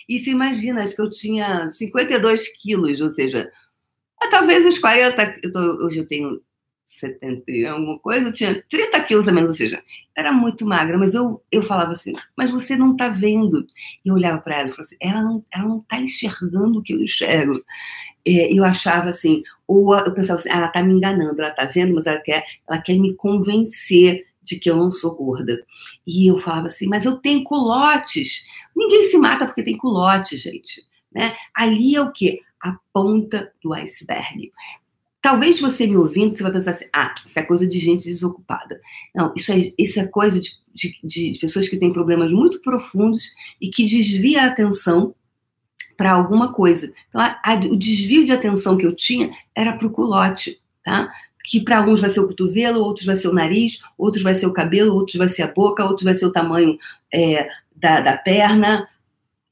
e 0.06 0.18
se 0.18 0.30
imagina, 0.30 0.82
acho 0.82 0.94
que 0.94 1.00
eu 1.00 1.10
tinha 1.10 1.70
52 1.70 2.60
quilos, 2.60 3.00
ou 3.00 3.10
seja, 3.10 3.50
talvez 4.30 4.66
os 4.66 4.78
40. 4.78 5.38
Eu 5.42 5.50
tô, 5.50 5.58
hoje 5.86 6.00
eu 6.00 6.06
tenho 6.06 6.42
70 6.98 7.50
e 7.50 7.66
alguma 7.66 7.98
coisa, 7.98 8.28
eu 8.28 8.32
tinha 8.32 8.62
30 8.68 9.00
quilos 9.04 9.28
a 9.28 9.32
menos, 9.32 9.50
ou 9.50 9.56
seja, 9.56 9.82
era 10.16 10.32
muito 10.32 10.66
magra, 10.66 10.98
mas 10.98 11.14
eu, 11.14 11.42
eu 11.50 11.62
falava 11.62 11.92
assim, 11.92 12.12
mas 12.36 12.50
você 12.50 12.76
não 12.76 12.92
está 12.92 13.08
vendo. 13.08 13.66
E 14.04 14.08
eu 14.08 14.14
olhava 14.14 14.40
para 14.40 14.56
ela 14.56 14.68
e 14.68 14.72
falava 14.72 14.86
assim, 14.86 14.96
ela 15.00 15.22
não 15.22 15.44
ela 15.52 15.68
não 15.68 15.78
está 15.78 16.00
enxergando 16.00 16.78
o 16.78 16.82
que 16.82 16.92
eu 16.92 17.00
enxergo. 17.00 17.62
É, 18.26 18.52
eu 18.52 18.64
achava 18.64 19.10
assim, 19.10 19.42
ou 19.66 19.94
eu 19.94 20.12
pensava 20.12 20.38
assim, 20.38 20.50
ah, 20.50 20.56
ela 20.56 20.66
está 20.66 20.82
me 20.82 20.92
enganando, 20.92 21.40
ela 21.40 21.50
está 21.50 21.64
vendo, 21.64 21.94
mas 21.94 22.06
ela 22.06 22.20
quer, 22.20 22.44
ela 22.68 22.80
quer 22.80 22.94
me 22.94 23.14
convencer 23.14 24.26
de 24.42 24.58
que 24.58 24.70
eu 24.70 24.76
não 24.76 24.90
sou 24.90 25.16
gorda. 25.16 25.62
E 26.06 26.26
eu 26.30 26.38
falava 26.38 26.66
assim, 26.66 26.86
mas 26.86 27.04
eu 27.04 27.16
tenho 27.18 27.44
culotes. 27.44 28.46
Ninguém 28.76 29.04
se 29.04 29.16
mata 29.16 29.46
porque 29.46 29.62
tem 29.62 29.76
culote, 29.76 30.36
gente. 30.36 30.84
Né? 31.12 31.36
Ali 31.54 31.94
é 31.96 32.00
o 32.00 32.12
quê? 32.12 32.40
A 32.62 32.76
ponta 32.92 33.52
do 33.62 33.72
iceberg. 33.72 34.52
Talvez 35.22 35.60
você 35.60 35.86
me 35.86 35.96
ouvindo, 35.96 36.36
você 36.36 36.42
vai 36.42 36.52
pensar 36.52 36.70
assim, 36.70 36.86
ah, 36.92 37.12
isso 37.18 37.38
é 37.38 37.42
coisa 37.42 37.66
de 37.66 37.78
gente 37.78 38.04
desocupada. 38.04 38.80
Não, 39.14 39.32
isso 39.36 39.52
é, 39.52 39.72
isso 39.76 40.00
é 40.00 40.06
coisa 40.06 40.40
de, 40.40 40.56
de, 40.74 40.98
de 41.02 41.38
pessoas 41.38 41.68
que 41.68 41.76
têm 41.76 41.92
problemas 41.92 42.32
muito 42.32 42.62
profundos 42.62 43.24
e 43.60 43.68
que 43.68 43.86
desvia 43.86 44.42
a 44.42 44.46
atenção 44.46 45.14
para 45.96 46.12
alguma 46.12 46.54
coisa. 46.54 46.90
Então, 47.10 47.20
a, 47.20 47.38
a, 47.44 47.54
o 47.56 47.76
desvio 47.76 48.24
de 48.24 48.32
atenção 48.32 48.78
que 48.78 48.86
eu 48.86 48.94
tinha 48.94 49.36
era 49.54 49.74
para 49.74 49.86
o 49.86 49.90
culote, 49.90 50.58
tá? 50.82 51.12
Que 51.44 51.60
para 51.60 51.82
uns 51.82 52.00
vai 52.00 52.08
ser 52.08 52.20
o 52.20 52.28
cotovelo, 52.28 52.80
outros 52.80 53.04
vai 53.04 53.16
ser 53.16 53.28
o 53.28 53.34
nariz, 53.34 53.82
outros 53.98 54.22
vai 54.22 54.34
ser 54.34 54.46
o 54.46 54.52
cabelo, 54.52 54.94
outros 54.94 55.16
vai 55.16 55.28
ser 55.28 55.42
a 55.42 55.52
boca, 55.52 55.84
outros 55.84 56.04
vai 56.04 56.14
ser 56.14 56.24
o 56.24 56.32
tamanho 56.32 56.78
é, 57.12 57.46
da, 57.76 58.00
da 58.00 58.16
perna, 58.16 58.88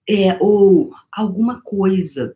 é, 0.09 0.39
ou 0.41 0.95
alguma 1.13 1.61
coisa 1.61 2.35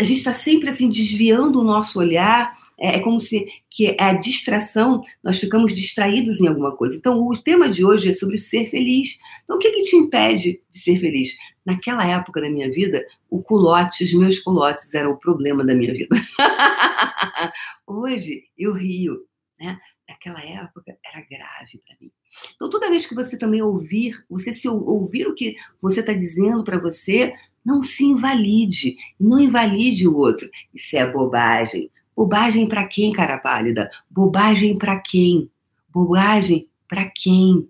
a 0.00 0.02
gente 0.02 0.16
está 0.16 0.32
sempre 0.32 0.70
assim 0.70 0.88
desviando 0.88 1.60
o 1.60 1.64
nosso 1.64 1.98
olhar. 1.98 2.58
É, 2.78 2.96
é, 2.96 3.00
como 3.00 3.20
se 3.20 3.46
que 3.68 3.88
é 3.88 3.96
a 4.02 4.14
distração, 4.14 5.04
nós 5.22 5.38
ficamos 5.38 5.76
distraídos 5.76 6.40
em 6.40 6.48
alguma 6.48 6.74
coisa. 6.74 6.96
Então, 6.96 7.20
o 7.20 7.36
tema 7.36 7.68
de 7.68 7.84
hoje 7.84 8.10
é 8.10 8.14
sobre 8.14 8.38
ser 8.38 8.70
feliz. 8.70 9.18
Então, 9.44 9.56
o 9.56 9.58
que, 9.58 9.70
que 9.70 9.82
te 9.82 9.96
impede 9.96 10.62
de 10.70 10.78
ser 10.78 10.98
feliz? 10.98 11.36
Naquela 11.64 12.06
época 12.06 12.40
da 12.40 12.48
minha 12.48 12.70
vida, 12.70 13.04
o 13.28 13.42
culote, 13.42 14.04
os 14.04 14.14
meus 14.14 14.38
culotes 14.38 14.94
eram 14.94 15.12
o 15.12 15.18
problema 15.18 15.62
da 15.62 15.74
minha 15.74 15.92
vida. 15.92 16.16
Hoje, 17.86 18.44
eu 18.56 18.72
rio. 18.72 19.26
Né? 19.60 19.78
Naquela 20.08 20.42
época, 20.42 20.96
era 21.04 21.20
grave 21.30 21.78
para 21.86 21.96
mim. 22.00 22.10
Então, 22.54 22.70
toda 22.70 22.88
vez 22.88 23.04
que 23.04 23.14
você 23.14 23.36
também 23.36 23.60
ouvir, 23.60 24.14
você 24.28 24.54
se 24.54 24.66
ouvir 24.66 25.26
o 25.26 25.34
que 25.34 25.56
você 25.82 26.00
está 26.00 26.14
dizendo 26.14 26.64
para 26.64 26.78
você, 26.78 27.34
não 27.64 27.82
se 27.82 28.04
invalide, 28.04 28.96
não 29.18 29.38
invalide 29.38 30.08
o 30.08 30.16
outro. 30.16 30.48
Isso 30.74 30.96
é 30.96 31.10
bobagem. 31.10 31.90
Bobagem 32.16 32.68
para 32.68 32.86
quem, 32.86 33.12
cara 33.12 33.38
pálida? 33.38 33.90
Bobagem 34.10 34.76
para 34.76 34.98
quem? 34.98 35.50
Bobagem 35.88 36.68
para 36.88 37.10
quem? 37.14 37.68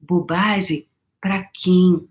Bobagem 0.00 0.86
para 1.20 1.42
quem? 1.54 2.08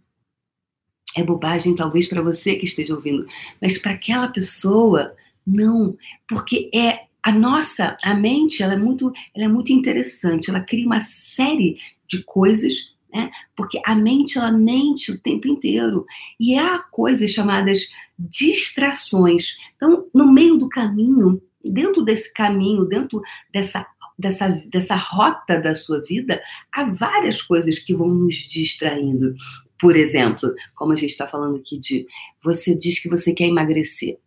É 1.16 1.24
bobagem 1.24 1.76
talvez 1.76 2.08
para 2.08 2.22
você 2.22 2.56
que 2.56 2.66
esteja 2.66 2.94
ouvindo, 2.94 3.26
mas 3.62 3.78
para 3.78 3.92
aquela 3.92 4.28
pessoa 4.28 5.16
não, 5.46 5.98
porque 6.28 6.70
é 6.74 7.08
a 7.24 7.32
nossa, 7.32 7.98
a 8.04 8.14
mente, 8.14 8.62
ela 8.62 8.74
é 8.74 8.78
muito, 8.78 9.12
ela 9.36 9.46
é 9.46 9.48
muito 9.48 9.72
interessante, 9.72 10.50
ela 10.50 10.62
cria 10.62 10.86
uma 10.86 11.02
série 11.02 11.80
de 12.08 12.24
coisas 12.24 12.96
né? 13.12 13.32
Porque 13.56 13.82
a 13.86 13.96
mente 13.96 14.38
ela 14.38 14.52
mente 14.52 15.12
o 15.12 15.20
tempo 15.20 15.48
inteiro 15.48 16.06
e 16.40 16.58
há 16.58 16.80
coisas 16.80 17.32
chamadas 17.32 17.90
distrações. 18.18 19.58
Então, 19.76 20.08
no 20.14 20.32
meio 20.32 20.58
do 20.58 20.68
caminho, 20.68 21.42
dentro 21.64 22.04
desse 22.04 22.34
caminho, 22.34 22.86
dentro 22.86 23.22
dessa 23.54 23.86
dessa, 24.18 24.50
dessa 24.68 24.96
rota 24.96 25.60
da 25.60 25.76
sua 25.76 26.02
vida, 26.02 26.42
há 26.72 26.86
várias 26.86 27.42
coisas 27.42 27.78
que 27.80 27.94
vão 27.94 28.08
nos 28.08 28.36
distraindo. 28.36 29.36
Por 29.80 29.96
exemplo, 29.96 30.54
como 30.76 30.92
a 30.92 30.96
gente 30.96 31.12
está 31.12 31.28
falando 31.28 31.58
aqui 31.58 31.78
de 31.78 32.08
você 32.44 32.74
diz 32.74 33.00
que 33.00 33.10
você 33.10 33.32
quer 33.32 33.46
emagrecer. 33.46 34.18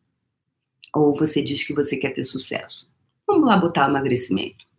Ou 0.94 1.14
você 1.14 1.42
diz 1.42 1.64
que 1.64 1.74
você 1.74 1.96
quer 1.96 2.10
ter 2.10 2.24
sucesso. 2.24 2.88
Vamos 3.26 3.48
lá 3.48 3.56
botar 3.56 3.88
emagrecimento. 3.88 4.69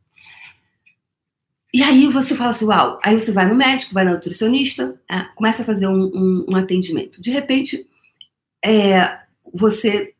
E 1.73 1.81
aí 1.81 2.07
você 2.07 2.35
fala 2.35 2.52
assim, 2.52 2.65
uau, 2.65 2.99
aí 3.02 3.19
você 3.19 3.31
vai 3.31 3.48
no 3.48 3.56
médico, 3.56 3.93
vai 3.93 4.03
na 4.03 4.11
nutricionista, 4.11 4.99
é, 5.10 5.22
começa 5.35 5.61
a 5.61 5.65
fazer 5.65 5.88
um, 5.88 6.03
um, 6.14 6.45
um 6.49 6.56
atendimento. 6.57 7.22
De 7.22 7.31
repente, 7.31 7.88
é, 8.64 9.19
você 9.53 10.14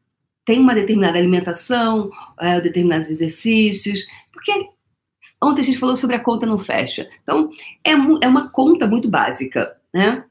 tem 0.46 0.60
uma 0.60 0.74
determinada 0.74 1.18
alimentação, 1.18 2.10
é, 2.40 2.62
determinados 2.62 3.10
exercícios, 3.10 4.08
porque 4.32 4.70
ontem 5.44 5.62
a 5.62 5.66
gente 5.66 5.78
falou 5.78 5.98
sobre 5.98 6.16
a 6.16 6.24
conta 6.24 6.46
não 6.46 6.58
fecha. 6.58 7.10
Então, 7.22 7.52
é, 7.84 7.92
é 7.92 8.28
uma 8.28 8.50
conta 8.52 8.88
muito 8.88 9.10
básica, 9.10 9.78
né? 9.94 10.24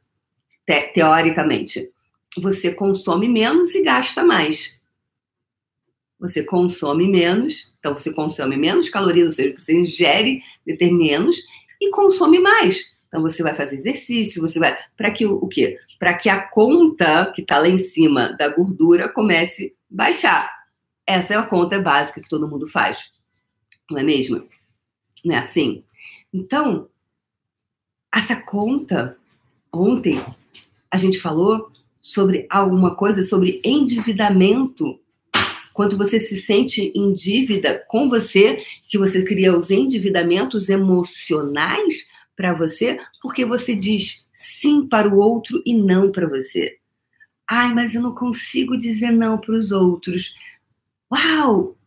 Te, 0.67 0.93
teoricamente. 0.95 1.91
Você 2.39 2.73
consome 2.73 3.29
menos 3.29 3.75
e 3.75 3.83
gasta 3.83 4.25
mais 4.25 4.80
você 6.21 6.45
consome 6.45 7.09
menos, 7.09 7.73
então 7.79 7.95
você 7.95 8.13
consome 8.13 8.57
menos 8.57 8.91
calorias, 8.91 9.29
ou 9.29 9.35
seja, 9.35 9.59
você 9.59 9.73
ingere 9.73 10.43
menos 10.93 11.37
e 11.81 11.91
consome 11.91 12.39
mais. 12.39 12.85
Então 13.09 13.23
você 13.23 13.43
vai 13.43 13.55
fazer 13.55 13.77
exercício, 13.77 14.43
você 14.43 14.59
vai 14.59 14.79
para 14.97 15.11
que 15.11 15.25
o, 15.27 15.49
quê? 15.49 15.79
Para 15.99 16.15
que 16.15 16.29
a 16.29 16.47
conta 16.47 17.33
que 17.35 17.41
está 17.41 17.59
lá 17.59 17.69
em 17.69 17.79
cima 17.79 18.37
da 18.39 18.49
gordura 18.49 19.09
comece 19.09 19.75
a 19.91 19.97
baixar. 19.97 20.61
Essa 21.07 21.35
é 21.35 21.37
a 21.39 21.47
conta 21.47 21.81
básica 21.81 22.21
que 22.21 22.29
todo 22.29 22.47
mundo 22.47 22.69
faz, 22.69 23.11
não 23.91 23.99
é 23.99 24.03
mesmo? 24.03 24.47
Não 25.25 25.35
é 25.35 25.39
assim? 25.39 25.83
Então, 26.33 26.89
essa 28.15 28.37
conta, 28.37 29.17
ontem 29.73 30.25
a 30.91 30.97
gente 30.97 31.19
falou 31.19 31.73
sobre 32.01 32.47
alguma 32.51 32.95
coisa 32.95 33.23
sobre 33.25 33.61
endividamento 33.65 35.00
quando 35.81 35.97
você 35.97 36.21
se 36.21 36.39
sente 36.43 36.93
em 36.95 37.15
dívida 37.15 37.83
com 37.89 38.11
você, 38.11 38.59
que 38.87 38.99
você 38.99 39.25
cria 39.25 39.57
os 39.57 39.71
endividamentos 39.71 40.69
emocionais 40.69 42.07
para 42.37 42.53
você, 42.53 43.01
porque 43.23 43.47
você 43.47 43.75
diz 43.75 44.29
sim 44.35 44.87
para 44.87 45.09
o 45.09 45.17
outro 45.17 45.63
e 45.65 45.73
não 45.73 46.13
para 46.13 46.29
você. 46.29 46.77
Ai, 47.49 47.73
mas 47.73 47.95
eu 47.95 48.03
não 48.03 48.15
consigo 48.15 48.77
dizer 48.77 49.11
não 49.11 49.39
para 49.39 49.55
os 49.55 49.73
outros. 49.73 50.35
Uau! 51.11 51.79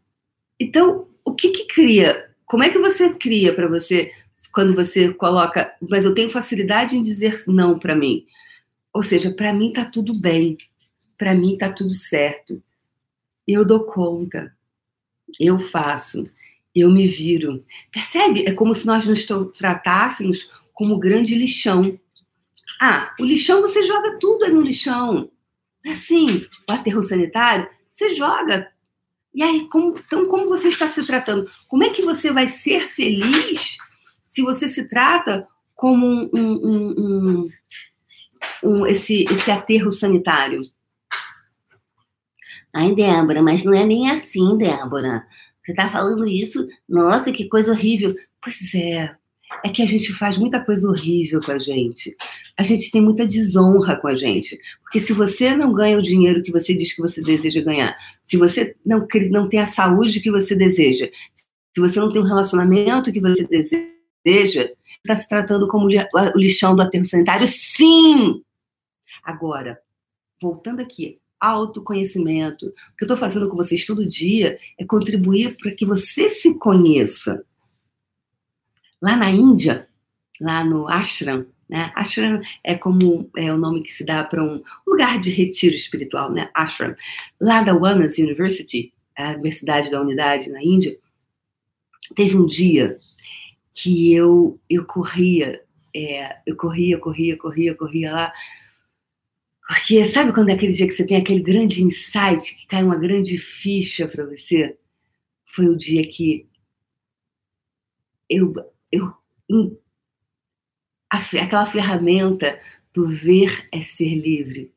Então, 0.60 1.08
o 1.24 1.36
que 1.36 1.50
que 1.52 1.68
cria? 1.68 2.32
Como 2.48 2.64
é 2.64 2.72
que 2.72 2.80
você 2.80 3.14
cria 3.14 3.54
para 3.54 3.68
você 3.68 4.12
quando 4.52 4.74
você 4.74 5.14
coloca, 5.14 5.72
mas 5.88 6.04
eu 6.04 6.16
tenho 6.16 6.32
facilidade 6.32 6.98
em 6.98 7.02
dizer 7.04 7.44
não 7.46 7.78
para 7.78 7.96
mim? 7.96 8.26
Ou 8.92 9.04
seja, 9.04 9.30
para 9.30 9.54
mim 9.54 9.72
tá 9.72 9.86
tudo 9.86 10.20
bem. 10.20 10.58
Para 11.16 11.36
mim 11.36 11.56
tá 11.60 11.72
tudo 11.72 11.94
certo 11.94 12.60
eu 13.48 13.66
dou 13.66 13.84
conta, 13.86 14.56
eu 15.40 15.60
faço, 15.60 16.30
eu 16.76 16.92
me 16.92 17.08
viro. 17.08 17.66
Percebe? 17.92 18.46
É 18.48 18.54
como 18.54 18.76
se 18.76 18.86
nós 18.86 19.06
nos 19.06 19.26
tratássemos 19.54 20.52
como 20.74 21.00
grande 21.00 21.36
lixão. 21.36 22.00
Ah, 22.80 23.14
o 23.20 23.26
lixão 23.26 23.62
você 23.62 23.84
joga 23.84 24.18
tudo 24.20 24.46
aí 24.46 24.52
no 24.52 24.62
lixão. 24.62 25.30
É 25.86 25.92
assim, 25.92 26.48
o 26.70 26.74
aterro 26.74 27.04
sanitário, 27.04 27.70
você 27.90 28.14
joga. 28.14 28.72
E 29.34 29.42
aí, 29.42 29.68
como, 29.68 29.98
então, 29.98 30.26
como 30.28 30.48
você 30.48 30.70
está 30.70 30.88
se 30.88 31.06
tratando? 31.06 31.50
Como 31.68 31.84
é 31.84 31.90
que 31.90 32.02
você 32.02 32.32
vai 32.32 32.48
ser 32.48 32.88
feliz 32.90 33.78
se 34.30 34.42
você 34.42 34.70
se 34.70 34.88
trata 34.88 35.48
como 35.76 36.06
um, 36.06 36.30
um, 36.34 36.94
um, 36.98 37.50
um 38.64 38.88
esse, 38.88 39.26
esse 39.26 39.52
aterro 39.52 39.92
sanitário? 39.92 40.62
Ai, 42.74 42.96
Débora, 42.96 43.42
mas 43.42 43.64
não 43.64 43.74
é 43.74 43.86
nem 43.86 44.10
assim, 44.10 44.58
Débora. 44.58 45.26
Você 45.64 45.74
tá 45.74 45.90
falando 45.90 46.28
isso? 46.28 46.68
Nossa, 46.90 47.32
que 47.32 47.48
coisa 47.48 47.72
horrível. 47.72 48.16
Pois 48.42 48.74
é. 48.76 49.16
É 49.64 49.70
que 49.70 49.84
a 49.84 49.86
gente 49.86 50.12
faz 50.14 50.38
muita 50.38 50.66
coisa 50.66 50.88
horrível 50.88 51.40
com 51.40 51.52
a 51.52 51.60
gente. 51.60 52.16
A 52.58 52.64
gente 52.64 52.90
tem 52.92 53.02
muita 53.02 53.28
desonra 53.28 53.96
com 53.96 54.08
a 54.08 54.16
gente. 54.16 54.60
Porque 54.82 55.00
se 55.00 55.14
você 55.14 55.56
não 55.56 55.72
ganha 55.72 55.98
o 55.98 56.02
dinheiro 56.02 56.42
que 56.42 56.52
você 56.52 56.74
diz 56.74 56.94
que 56.94 57.02
você 57.02 57.22
deseja 57.22 57.62
ganhar, 57.62 57.96
se 58.26 58.36
você 58.36 58.76
não, 58.84 59.08
não 59.30 59.48
tem 59.48 59.60
a 59.60 59.68
saúde 59.68 60.20
que 60.20 60.32
você 60.32 60.56
deseja, 60.56 61.08
se 61.74 61.80
você 61.80 62.00
não 62.00 62.12
tem 62.12 62.22
o 62.22 62.26
relacionamento 62.26 63.12
que 63.12 63.22
você 63.22 63.48
deseja, 63.48 64.72
está 64.98 65.16
se 65.16 65.28
tratando 65.30 65.68
como 65.68 65.86
o 65.86 66.38
lixão 66.40 66.76
do 66.76 66.82
aterro 66.82 67.06
sanitário? 67.06 67.46
Sim! 67.48 68.44
Agora, 69.24 69.80
voltando 70.42 70.82
aqui, 70.82 71.20
autoconhecimento. 71.44 72.68
O 72.68 72.98
que 72.98 73.04
eu 73.04 73.06
estou 73.06 73.18
fazendo 73.18 73.50
com 73.50 73.58
vocês 73.58 73.86
todo 73.86 74.08
dia 74.08 74.58
é 74.78 74.86
contribuir 74.86 75.58
para 75.58 75.72
que 75.72 75.86
você 75.86 76.30
se 76.30 76.54
conheça. 76.56 77.44
Lá 79.02 79.16
na 79.16 79.30
Índia, 79.30 79.88
lá 80.40 80.64
no 80.64 80.88
ashram, 80.88 81.46
né? 81.68 81.92
Ashram 81.96 82.42
é 82.64 82.76
como 82.76 83.30
é 83.36 83.52
o 83.52 83.58
nome 83.58 83.84
que 83.84 83.92
se 83.92 84.06
dá 84.06 84.24
para 84.24 84.44
um 84.44 84.64
lugar 84.88 85.20
de 85.20 85.32
retiro 85.32 85.76
espiritual, 85.76 86.32
né? 86.32 86.50
Ashram. 86.54 86.96
Lá 87.42 87.62
da 87.62 87.74
Wanas 87.74 88.18
University, 88.18 88.94
a 89.18 89.32
Universidade 89.32 89.92
da 89.92 90.02
Unidade 90.02 90.50
na 90.50 90.64
Índia, 90.64 90.98
teve 92.16 92.38
um 92.38 92.46
dia 92.46 92.98
que 93.74 94.14
eu 94.14 94.60
eu 94.70 94.86
corria, 94.86 95.62
é, 95.94 96.38
eu 96.46 96.56
corria, 96.56 96.98
corria, 96.98 97.36
corria, 97.36 97.76
corria 97.76 98.14
lá 98.14 98.34
porque 99.68 100.06
sabe 100.06 100.34
quando 100.34 100.50
é 100.50 100.54
aquele 100.54 100.74
dia 100.74 100.88
que 100.88 100.94
você 100.94 101.06
tem 101.06 101.18
aquele 101.18 101.42
grande 101.42 101.82
insight, 101.84 102.56
que 102.56 102.68
cai 102.68 102.84
uma 102.84 102.98
grande 102.98 103.38
ficha 103.38 104.08
para 104.08 104.26
você? 104.26 104.78
Foi 105.46 105.68
o 105.68 105.78
dia 105.78 106.08
que 106.08 106.48
eu, 108.30 108.54
eu 108.92 109.16
aquela 111.10 111.66
ferramenta 111.66 112.60
do 112.94 113.08
ver 113.08 113.68
é 113.72 113.82
ser 113.82 114.16
livre. 114.16 114.74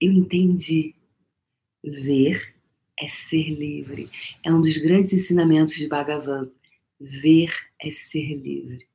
Eu 0.00 0.12
entendi. 0.12 0.94
Ver 1.82 2.54
é 2.98 3.08
ser 3.08 3.50
livre. 3.50 4.10
É 4.44 4.52
um 4.52 4.60
dos 4.60 4.76
grandes 4.78 5.12
ensinamentos 5.12 5.74
de 5.74 5.88
Bhagavan. 5.88 6.50
Ver 6.98 7.52
é 7.78 7.90
ser 7.90 8.34
livre. 8.34 8.86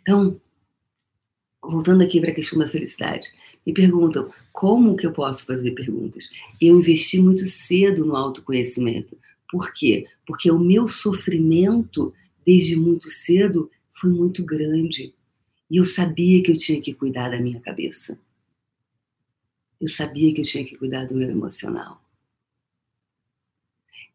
Então, 0.00 0.40
voltando 1.70 2.02
aqui 2.02 2.20
para 2.20 2.30
a 2.30 2.34
questão 2.34 2.58
da 2.58 2.68
felicidade, 2.68 3.26
me 3.66 3.72
perguntam 3.72 4.30
como 4.52 4.96
que 4.96 5.06
eu 5.06 5.12
posso 5.12 5.44
fazer 5.44 5.72
perguntas. 5.72 6.28
Eu 6.60 6.78
investi 6.78 7.20
muito 7.20 7.46
cedo 7.48 8.04
no 8.04 8.16
autoconhecimento. 8.16 9.18
Por 9.50 9.72
quê? 9.74 10.06
Porque 10.26 10.50
o 10.50 10.58
meu 10.58 10.86
sofrimento 10.86 12.14
desde 12.44 12.76
muito 12.76 13.10
cedo 13.10 13.70
foi 13.92 14.10
muito 14.10 14.44
grande. 14.44 15.12
E 15.68 15.76
eu 15.76 15.84
sabia 15.84 16.42
que 16.42 16.52
eu 16.52 16.56
tinha 16.56 16.80
que 16.80 16.94
cuidar 16.94 17.30
da 17.30 17.40
minha 17.40 17.60
cabeça. 17.60 18.18
Eu 19.80 19.88
sabia 19.88 20.32
que 20.32 20.40
eu 20.40 20.44
tinha 20.44 20.64
que 20.64 20.76
cuidar 20.76 21.06
do 21.06 21.14
meu 21.14 21.28
emocional. 21.28 22.00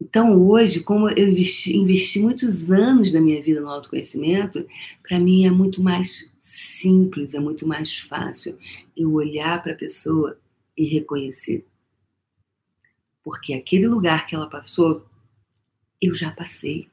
Então, 0.02 0.36
hoje, 0.48 0.80
como 0.80 1.08
eu 1.08 1.28
investi, 1.28 1.76
investi 1.76 2.18
muitos 2.18 2.68
anos 2.72 3.12
da 3.12 3.20
minha 3.20 3.40
vida 3.40 3.60
no 3.60 3.68
autoconhecimento, 3.68 4.66
para 5.00 5.16
mim 5.16 5.46
é 5.46 5.50
muito 5.50 5.80
mais 5.80 6.34
simples, 6.40 7.34
é 7.34 7.38
muito 7.38 7.68
mais 7.68 8.00
fácil 8.00 8.58
eu 8.96 9.12
olhar 9.12 9.62
para 9.62 9.72
a 9.72 9.76
pessoa 9.76 10.36
e 10.76 10.86
reconhecer. 10.86 11.64
Porque 13.22 13.54
aquele 13.54 13.86
lugar 13.86 14.26
que 14.26 14.34
ela 14.34 14.50
passou, 14.50 15.06
eu 16.00 16.16
já 16.16 16.32
passei. 16.32 16.88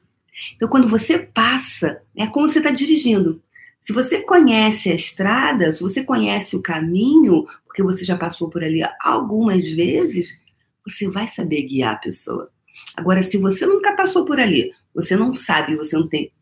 Então, 0.54 0.68
quando 0.68 0.88
você 0.88 1.18
passa, 1.18 2.00
é 2.14 2.28
como 2.28 2.48
você 2.48 2.58
está 2.58 2.70
dirigindo. 2.70 3.42
Se 3.80 3.92
você 3.92 4.22
conhece 4.22 4.88
a 4.88 4.94
estrada, 4.94 5.72
se 5.72 5.82
você 5.82 6.04
conhece 6.04 6.54
o 6.54 6.62
caminho, 6.62 7.44
porque 7.66 7.82
você 7.82 8.04
já 8.04 8.16
passou 8.16 8.48
por 8.48 8.62
ali 8.62 8.82
algumas 9.00 9.68
vezes, 9.68 10.40
você 10.86 11.08
vai 11.08 11.26
saber 11.26 11.62
guiar 11.62 11.94
a 11.94 11.98
pessoa. 11.98 12.52
Agora, 12.96 13.22
se 13.22 13.38
você 13.38 13.66
nunca 13.66 13.94
passou 13.96 14.24
por 14.24 14.38
ali, 14.38 14.74
você 14.94 15.16
não 15.16 15.32
sabe, 15.32 15.76
você 15.76 15.96
não 15.96 16.08
tem, 16.08 16.32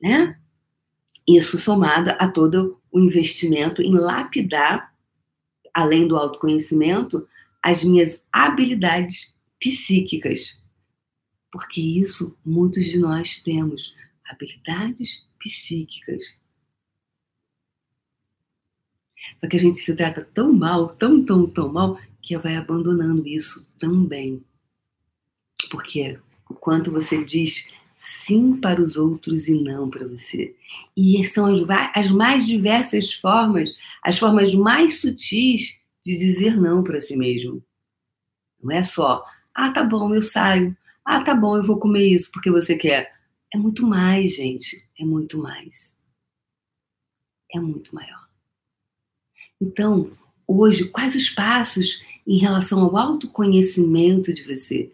né? 0.00 0.38
Isso 1.26 1.58
somado 1.58 2.10
a 2.18 2.28
todo 2.30 2.80
o 2.90 3.00
investimento 3.00 3.82
em 3.82 3.94
lapidar, 3.94 4.94
além 5.74 6.08
do 6.08 6.16
autoconhecimento, 6.16 7.28
as 7.62 7.84
minhas 7.84 8.22
habilidades 8.32 9.34
psíquicas. 9.60 10.60
Porque 11.50 11.80
isso 11.80 12.36
muitos 12.44 12.84
de 12.84 12.98
nós 12.98 13.42
temos, 13.42 13.94
habilidades 14.24 15.26
psíquicas. 15.38 16.22
Só 19.40 19.48
que 19.48 19.56
a 19.56 19.60
gente 19.60 19.76
se 19.76 19.94
trata 19.94 20.26
tão 20.32 20.52
mal, 20.52 20.88
tão, 20.96 21.24
tão, 21.24 21.46
tão 21.46 21.72
mal, 21.72 21.98
que 22.22 22.36
vai 22.36 22.56
abandonando 22.56 23.26
isso 23.26 23.66
também. 23.78 24.44
Porque 25.70 26.18
o 26.48 26.54
quanto 26.54 26.90
você 26.90 27.24
diz 27.24 27.68
sim 28.26 28.56
para 28.60 28.80
os 28.80 28.96
outros 28.96 29.48
e 29.48 29.54
não 29.54 29.88
para 29.88 30.06
você. 30.06 30.54
E 30.96 31.26
são 31.28 31.46
as, 31.46 31.62
as 31.94 32.10
mais 32.10 32.46
diversas 32.46 33.12
formas, 33.14 33.74
as 34.02 34.18
formas 34.18 34.54
mais 34.54 35.00
sutis 35.00 35.78
de 36.04 36.16
dizer 36.16 36.56
não 36.56 36.82
para 36.82 37.00
si 37.00 37.16
mesmo. 37.16 37.62
Não 38.62 38.72
é 38.72 38.82
só, 38.82 39.24
ah, 39.54 39.70
tá 39.70 39.84
bom, 39.84 40.14
eu 40.14 40.22
saio. 40.22 40.76
Ah, 41.04 41.22
tá 41.22 41.34
bom, 41.34 41.56
eu 41.56 41.64
vou 41.64 41.78
comer 41.78 42.06
isso 42.06 42.30
porque 42.32 42.50
você 42.50 42.76
quer. 42.76 43.12
É 43.52 43.56
muito 43.56 43.86
mais, 43.86 44.36
gente. 44.36 44.86
É 44.98 45.04
muito 45.04 45.38
mais. 45.38 45.92
É 47.52 47.58
muito 47.58 47.94
maior. 47.94 48.28
Então, 49.60 50.12
hoje, 50.46 50.88
quais 50.88 51.16
os 51.16 51.30
passos 51.30 52.02
em 52.26 52.38
relação 52.38 52.80
ao 52.80 52.96
autoconhecimento 52.96 54.32
de 54.32 54.42
você? 54.44 54.92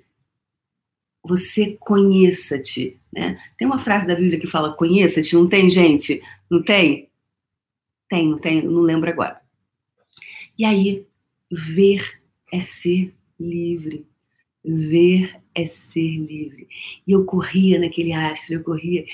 Você 1.25 1.77
conheça-te, 1.81 2.99
né? 3.13 3.41
Tem 3.59 3.67
uma 3.67 3.79
frase 3.79 4.07
da 4.07 4.15
Bíblia 4.15 4.39
que 4.39 4.47
fala 4.47 4.75
conheça-te, 4.75 5.35
não 5.35 5.49
tem, 5.49 5.71
gente? 5.71 6.23
Não 6.51 6.63
tem? 6.63 7.09
Tem, 8.09 8.29
não 8.29 8.39
tem? 8.39 8.63
Não 8.63 8.83
lembro 8.83 9.09
agora. 9.09 9.41
E 10.59 10.65
aí, 10.65 11.07
ver 11.51 12.21
é 12.53 12.61
ser 12.61 13.13
livre. 13.41 14.07
Ver 14.65 15.41
é 15.55 15.67
ser 15.67 16.17
livre. 16.19 16.69
E 17.07 17.13
eu 17.13 17.25
corria 17.25 17.79
naquele 17.79 18.13
astro, 18.13 18.55
eu 18.55 18.63
corria. 18.63 19.05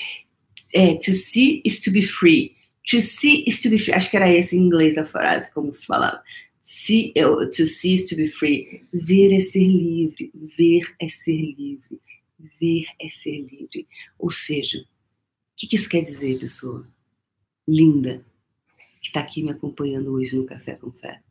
É, 0.73 0.95
to 0.95 1.11
see 1.11 1.61
is 1.65 1.81
to 1.81 1.91
be 1.91 2.01
free. 2.01 2.55
To 2.89 3.01
see 3.01 3.43
is 3.47 3.61
to 3.61 3.69
be 3.69 3.79
free. 3.79 3.93
Acho 3.93 4.09
que 4.09 4.17
era 4.17 4.31
esse 4.31 4.55
em 4.55 4.61
inglês 4.61 4.97
a 4.97 5.05
frase, 5.05 5.51
como 5.53 5.73
se 5.73 5.85
falava. 5.85 6.21
See, 6.73 7.11
to 7.13 7.67
see 7.67 7.95
is 7.95 8.05
to 8.05 8.15
be 8.15 8.27
free. 8.27 8.87
Ver 8.93 9.33
é 9.33 9.41
ser 9.41 9.67
livre. 9.67 10.31
Ver 10.57 10.95
é 11.01 11.09
ser 11.09 11.53
livre. 11.53 11.99
Ver 12.39 12.85
é 12.99 13.09
ser 13.09 13.41
livre. 13.41 13.85
Ou 14.17 14.31
seja, 14.31 14.79
o 14.79 14.85
que, 15.57 15.67
que 15.67 15.75
isso 15.75 15.89
quer 15.89 16.01
dizer, 16.01 16.39
pessoa? 16.39 16.87
Linda, 17.67 18.25
que 19.01 19.09
está 19.09 19.19
aqui 19.19 19.43
me 19.43 19.51
acompanhando 19.51 20.13
hoje 20.13 20.33
no 20.35 20.45
Café 20.45 20.75
com 20.75 20.91
Fé. 20.93 21.21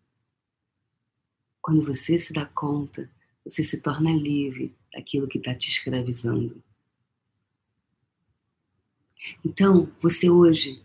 Quando 1.62 1.82
você 1.82 2.18
se 2.18 2.34
dá 2.34 2.44
conta, 2.44 3.10
você 3.42 3.64
se 3.64 3.80
torna 3.80 4.12
livre 4.12 4.74
daquilo 4.92 5.26
que 5.26 5.38
está 5.38 5.54
te 5.54 5.70
escravizando. 5.70 6.62
Então, 9.42 9.90
você 10.02 10.28
hoje, 10.28 10.82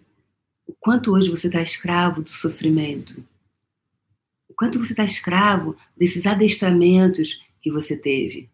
o 0.66 0.74
quanto 0.74 1.12
hoje 1.12 1.30
você 1.30 1.48
está 1.48 1.62
escravo 1.62 2.24
do 2.24 2.30
sofrimento, 2.30 3.22
quanto 4.56 4.80
você 4.80 4.94
está 4.94 5.04
escravo 5.04 5.76
desses 5.98 6.26
adestramentos 6.26 7.44
que 7.62 7.72
você 7.72 7.98
teve. 7.98 8.50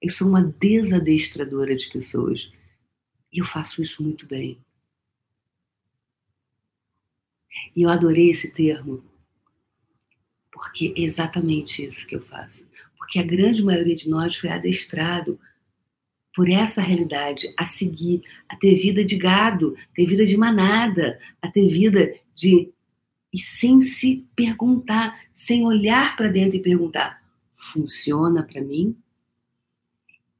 Eu 0.00 0.10
sou 0.10 0.28
uma 0.28 0.42
desadestradora 0.42 1.74
de 1.74 1.88
pessoas 1.90 2.50
e 3.32 3.40
eu 3.40 3.44
faço 3.44 3.82
isso 3.82 4.02
muito 4.02 4.26
bem. 4.26 4.58
E 7.74 7.82
eu 7.82 7.90
adorei 7.90 8.30
esse 8.30 8.50
termo, 8.50 9.02
porque 10.52 10.94
é 10.96 11.00
exatamente 11.00 11.84
isso 11.84 12.06
que 12.06 12.14
eu 12.14 12.22
faço. 12.22 12.66
Porque 12.96 13.18
a 13.18 13.24
grande 13.24 13.62
maioria 13.62 13.96
de 13.96 14.08
nós 14.08 14.36
foi 14.36 14.50
adestrado 14.50 15.38
por 16.34 16.48
essa 16.48 16.80
realidade, 16.80 17.52
a 17.56 17.66
seguir, 17.66 18.22
a 18.48 18.54
ter 18.54 18.76
vida 18.76 19.04
de 19.04 19.16
gado, 19.16 19.76
ter 19.94 20.06
vida 20.06 20.24
de 20.24 20.36
manada, 20.36 21.18
a 21.42 21.50
ter 21.50 21.68
vida 21.68 22.14
de. 22.34 22.72
E 23.32 23.38
sem 23.38 23.82
se 23.82 24.26
perguntar, 24.34 25.20
sem 25.32 25.64
olhar 25.64 26.16
para 26.16 26.28
dentro 26.28 26.56
e 26.56 26.62
perguntar: 26.62 27.22
funciona 27.54 28.42
para 28.42 28.62
mim? 28.62 28.96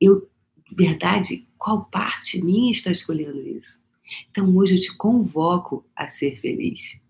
Eu, 0.00 0.28
verdade, 0.72 1.46
qual 1.58 1.84
parte 1.86 2.42
minha 2.42 2.72
está 2.72 2.90
escolhendo 2.90 3.40
isso? 3.40 3.82
Então 4.30 4.56
hoje 4.56 4.76
eu 4.76 4.80
te 4.80 4.96
convoco 4.96 5.84
a 5.94 6.08
ser 6.08 6.40
feliz. 6.40 7.00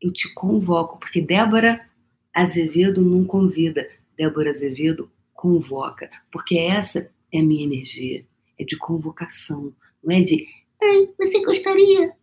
Eu 0.00 0.12
te 0.12 0.32
convoco, 0.32 0.98
porque 0.98 1.20
Débora 1.20 1.86
Azevedo 2.32 3.02
não 3.02 3.24
convida, 3.24 3.90
Débora 4.16 4.50
Azevedo 4.50 5.10
convoca, 5.34 6.10
porque 6.30 6.56
essa 6.56 7.10
é 7.32 7.40
a 7.40 7.42
minha 7.42 7.64
energia, 7.64 8.24
é 8.58 8.64
de 8.64 8.76
convocação, 8.76 9.74
não 10.02 10.14
é 10.14 10.20
de, 10.22 10.46
você 11.18 11.44
gostaria? 11.44 12.16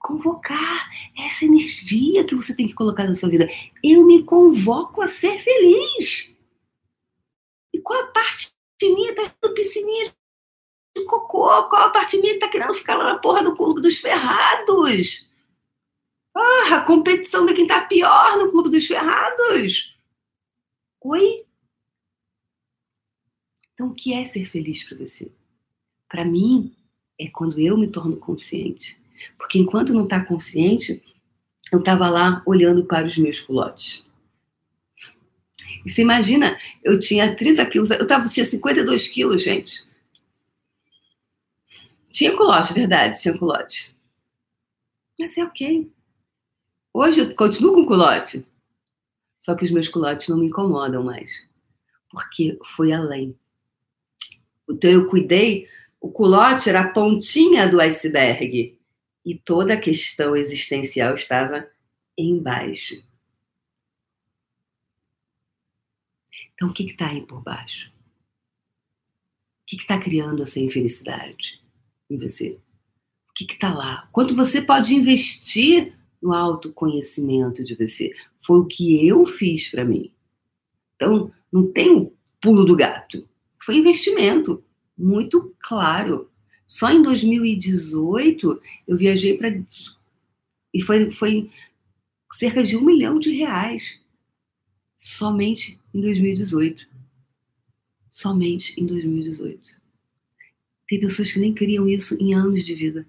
Convocar 0.00 0.90
essa 1.16 1.44
energia 1.44 2.24
que 2.24 2.34
você 2.34 2.54
tem 2.54 2.66
que 2.66 2.74
colocar 2.74 3.04
na 3.04 3.16
sua 3.16 3.28
vida. 3.28 3.48
Eu 3.82 4.04
me 4.04 4.22
convoco 4.24 5.02
a 5.02 5.08
ser 5.08 5.38
feliz. 5.42 6.36
E 7.72 7.80
qual 7.80 8.02
a 8.02 8.06
parte 8.08 8.52
minha 8.82 9.14
tá 9.14 9.34
no 9.42 9.54
piscininha 9.54 10.14
de 10.96 11.04
cocô? 11.04 11.46
Qual 11.68 11.82
a 11.82 11.90
parte 11.90 12.16
minha 12.18 12.34
que 12.34 12.40
tá 12.40 12.48
querendo 12.48 12.74
ficar 12.74 12.96
lá 12.96 13.12
na 13.12 13.18
porra 13.18 13.42
do 13.42 13.56
clube 13.56 13.80
dos 13.80 13.98
ferrados? 13.98 15.28
Ah, 16.40 16.76
a 16.76 16.84
competição 16.84 17.44
de 17.46 17.54
quem 17.54 17.66
tá 17.66 17.84
pior 17.84 18.38
no 18.38 18.52
Clube 18.52 18.70
dos 18.70 18.86
Ferrados. 18.86 19.96
Oi? 21.00 21.44
Então, 23.74 23.88
o 23.88 23.94
que 23.94 24.12
é 24.12 24.24
ser 24.24 24.44
feliz 24.44 24.84
para 24.84 24.98
você? 24.98 25.32
Para 26.08 26.24
mim, 26.24 26.76
é 27.18 27.28
quando 27.28 27.60
eu 27.60 27.76
me 27.76 27.88
torno 27.88 28.16
consciente. 28.16 29.00
Porque 29.36 29.58
enquanto 29.58 29.92
não 29.92 30.04
está 30.04 30.24
consciente, 30.24 31.02
eu 31.72 31.80
estava 31.80 32.08
lá 32.08 32.42
olhando 32.46 32.84
para 32.84 33.06
os 33.06 33.16
meus 33.16 33.40
culotes. 33.40 34.08
E 35.84 35.90
você 35.90 36.02
imagina, 36.02 36.58
eu 36.82 36.98
tinha 36.98 37.34
30 37.34 37.66
quilos, 37.66 37.90
eu 37.90 38.06
tava, 38.06 38.28
tinha 38.28 38.44
52 38.44 39.08
quilos, 39.08 39.42
gente. 39.42 39.86
Tinha 42.10 42.36
culote, 42.36 42.72
verdade, 42.72 43.20
tinha 43.20 43.36
culote. 43.36 43.96
Mas 45.18 45.36
é 45.36 45.44
ok. 45.44 45.90
Hoje 46.92 47.20
eu 47.20 47.34
continuo 47.34 47.74
com 47.74 47.86
culote. 47.86 48.46
Só 49.40 49.54
que 49.54 49.64
os 49.64 49.70
meus 49.70 49.88
culotes 49.88 50.28
não 50.28 50.38
me 50.38 50.46
incomodam 50.46 51.02
mais. 51.02 51.30
Porque 52.10 52.58
foi 52.64 52.92
além. 52.92 53.38
Então 54.68 54.90
eu 54.90 55.08
cuidei, 55.08 55.68
o 56.00 56.10
culote 56.10 56.68
era 56.68 56.80
a 56.82 56.88
pontinha 56.88 57.68
do 57.68 57.80
iceberg. 57.80 58.77
E 59.28 59.38
toda 59.38 59.74
a 59.74 59.80
questão 59.80 60.34
existencial 60.34 61.14
estava 61.14 61.70
embaixo. 62.16 62.94
Então 66.54 66.70
o 66.70 66.72
que 66.72 66.84
está 66.84 67.10
aí 67.10 67.24
por 67.26 67.42
baixo? 67.42 67.90
O 67.90 69.66
que 69.66 69.76
está 69.76 70.00
criando 70.00 70.42
essa 70.42 70.58
infelicidade 70.58 71.62
em 72.08 72.16
você? 72.16 72.58
O 73.28 73.34
que 73.34 73.52
está 73.52 73.72
lá? 73.72 74.08
Quanto 74.10 74.34
você 74.34 74.62
pode 74.62 74.94
investir 74.94 75.98
no 76.20 76.32
autoconhecimento 76.32 77.64
de 77.64 77.74
você. 77.74 78.12
Foi 78.40 78.60
o 78.60 78.66
que 78.66 79.06
eu 79.06 79.24
fiz 79.26 79.70
para 79.70 79.84
mim. 79.84 80.12
Então, 80.96 81.32
não 81.50 81.70
tem 81.72 81.90
o 81.90 82.12
pulo 82.40 82.64
do 82.64 82.76
gato. 82.76 83.26
Foi 83.64 83.76
investimento 83.76 84.62
muito 84.96 85.54
claro. 85.60 86.30
Só 86.68 86.90
em 86.92 87.02
2018 87.02 88.60
eu 88.86 88.96
viajei 88.98 89.38
para. 89.38 89.58
E 90.74 90.82
foi, 90.82 91.10
foi 91.10 91.50
cerca 92.34 92.62
de 92.62 92.76
um 92.76 92.84
milhão 92.84 93.18
de 93.18 93.30
reais. 93.30 93.98
Somente 94.98 95.80
em 95.94 96.00
2018. 96.02 96.86
Somente 98.10 98.78
em 98.78 98.84
2018. 98.84 99.80
Tem 100.86 101.00
pessoas 101.00 101.32
que 101.32 101.38
nem 101.38 101.54
queriam 101.54 101.88
isso 101.88 102.20
em 102.20 102.34
anos 102.34 102.62
de 102.64 102.74
vida. 102.74 103.06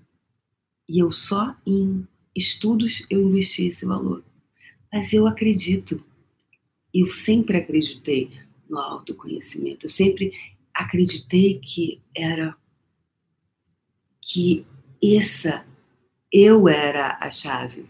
E 0.87 0.99
eu 0.99 1.11
só 1.11 1.53
em 1.65 2.07
estudos 2.33 3.05
eu 3.09 3.21
investi 3.21 3.67
esse 3.67 3.85
valor. 3.85 4.23
Mas 4.91 5.11
eu 5.11 5.27
acredito, 5.27 6.01
eu 6.93 7.05
sempre 7.05 7.57
acreditei 7.57 8.31
no 8.69 8.77
autoconhecimento, 8.77 9.85
eu 9.85 9.89
sempre 9.89 10.33
acreditei 10.73 11.59
que 11.59 11.99
era 12.15 12.55
que 14.31 14.65
essa 15.03 15.65
eu 16.31 16.69
era 16.69 17.17
a 17.19 17.31
chave. 17.31 17.85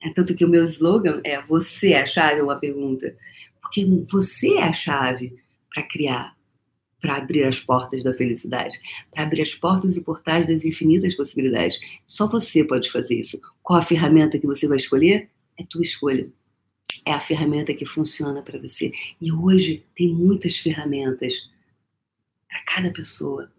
É 0.00 0.10
tanto 0.10 0.34
que 0.34 0.44
o 0.44 0.48
meu 0.48 0.64
slogan 0.66 1.20
é 1.24 1.42
você 1.42 1.92
é 1.92 2.02
a 2.02 2.06
chave, 2.06 2.38
é 2.38 2.42
uma 2.42 2.56
pergunta. 2.56 3.16
Porque 3.60 3.84
você 4.08 4.54
é 4.54 4.62
a 4.62 4.72
chave 4.72 5.36
para 5.74 5.82
criar 5.82 6.36
para 6.98 7.16
abrir 7.16 7.44
as 7.44 7.60
portas 7.60 8.02
da 8.02 8.12
felicidade, 8.14 8.76
para 9.12 9.22
abrir 9.22 9.42
as 9.42 9.54
portas 9.54 9.96
e 9.96 10.00
portais 10.00 10.46
das 10.46 10.64
infinitas 10.64 11.14
possibilidades. 11.14 11.78
Só 12.06 12.26
você 12.26 12.64
pode 12.64 12.90
fazer 12.90 13.14
isso. 13.14 13.40
Qual 13.62 13.78
a 13.78 13.84
ferramenta 13.84 14.38
que 14.38 14.46
você 14.46 14.66
vai 14.66 14.78
escolher? 14.78 15.28
É 15.58 15.64
tua 15.64 15.82
escolha. 15.82 16.28
É 17.04 17.12
a 17.12 17.20
ferramenta 17.20 17.74
que 17.74 17.86
funciona 17.86 18.42
para 18.42 18.58
você. 18.58 18.92
E 19.20 19.30
hoje 19.30 19.84
tem 19.94 20.12
muitas 20.12 20.56
ferramentas 20.56 21.48
para 22.48 22.60
cada 22.64 22.90
pessoa. 22.90 23.52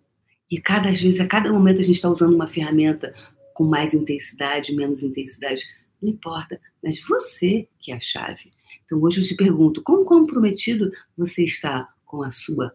E 0.49 0.59
cada 0.59 0.91
vez, 0.91 1.19
a 1.19 1.27
cada 1.27 1.51
momento 1.51 1.79
a 1.79 1.83
gente 1.83 1.95
está 1.95 2.09
usando 2.09 2.35
uma 2.35 2.47
ferramenta 2.47 3.13
com 3.53 3.63
mais 3.63 3.93
intensidade, 3.93 4.75
menos 4.75 5.03
intensidade. 5.03 5.63
Não 6.01 6.09
importa, 6.09 6.59
mas 6.81 7.01
você 7.01 7.67
que 7.79 7.91
é 7.91 7.95
a 7.95 7.99
chave. 7.99 8.53
Então 8.85 9.01
hoje 9.01 9.21
eu 9.21 9.25
te 9.25 9.35
pergunto, 9.35 9.81
como 9.83 10.05
comprometido 10.05 10.91
você 11.17 11.43
está 11.43 11.91
com 12.05 12.23
a 12.23 12.31
sua 12.31 12.73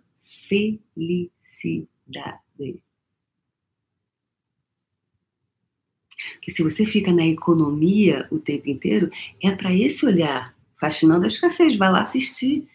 felicidade. 0.48 1.22
Que 6.40 6.52
se 6.52 6.62
você 6.62 6.84
fica 6.84 7.12
na 7.12 7.26
economia 7.26 8.28
o 8.30 8.38
tempo 8.38 8.68
inteiro, 8.68 9.10
é 9.42 9.50
para 9.52 9.72
esse 9.72 10.04
olhar 10.04 10.54
Faxinando 10.82 11.24
a 11.24 11.28
Escassez, 11.28 11.76
vai 11.76 11.92
lá 11.92 12.02
assistir. 12.02 12.68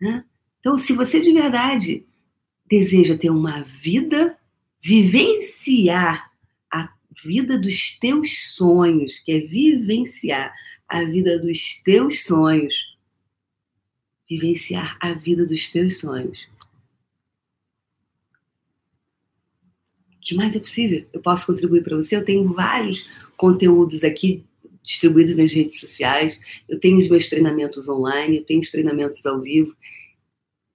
Né? 0.00 0.24
Então, 0.60 0.78
se 0.78 0.94
você 0.94 1.20
de 1.20 1.30
verdade 1.30 2.06
deseja 2.68 3.16
ter 3.16 3.30
uma 3.30 3.62
vida, 3.62 4.36
vivenciar 4.80 6.30
a 6.70 6.92
vida 7.24 7.58
dos 7.58 7.98
teus 7.98 8.54
sonhos, 8.54 9.18
que 9.20 9.32
é 9.32 9.40
vivenciar 9.40 10.54
a 10.86 11.04
vida 11.04 11.38
dos 11.38 11.82
teus 11.82 12.24
sonhos, 12.24 12.74
vivenciar 14.28 14.96
a 15.00 15.14
vida 15.14 15.46
dos 15.46 15.70
teus 15.70 16.00
sonhos. 16.00 16.38
O 20.12 20.20
que 20.20 20.34
mais 20.34 20.54
é 20.54 20.60
possível? 20.60 21.06
Eu 21.12 21.22
posso 21.22 21.46
contribuir 21.46 21.82
para 21.82 21.96
você? 21.96 22.16
Eu 22.16 22.24
tenho 22.24 22.52
vários 22.52 23.08
conteúdos 23.36 24.04
aqui 24.04 24.44
distribuídos 24.82 25.36
nas 25.36 25.52
redes 25.52 25.80
sociais, 25.80 26.40
eu 26.66 26.80
tenho 26.80 26.98
os 26.98 27.08
meus 27.10 27.28
treinamentos 27.28 27.88
online, 27.88 28.38
eu 28.38 28.44
tenho 28.44 28.60
os 28.60 28.70
treinamentos 28.70 29.24
ao 29.26 29.40
vivo. 29.40 29.72
O 29.72 29.76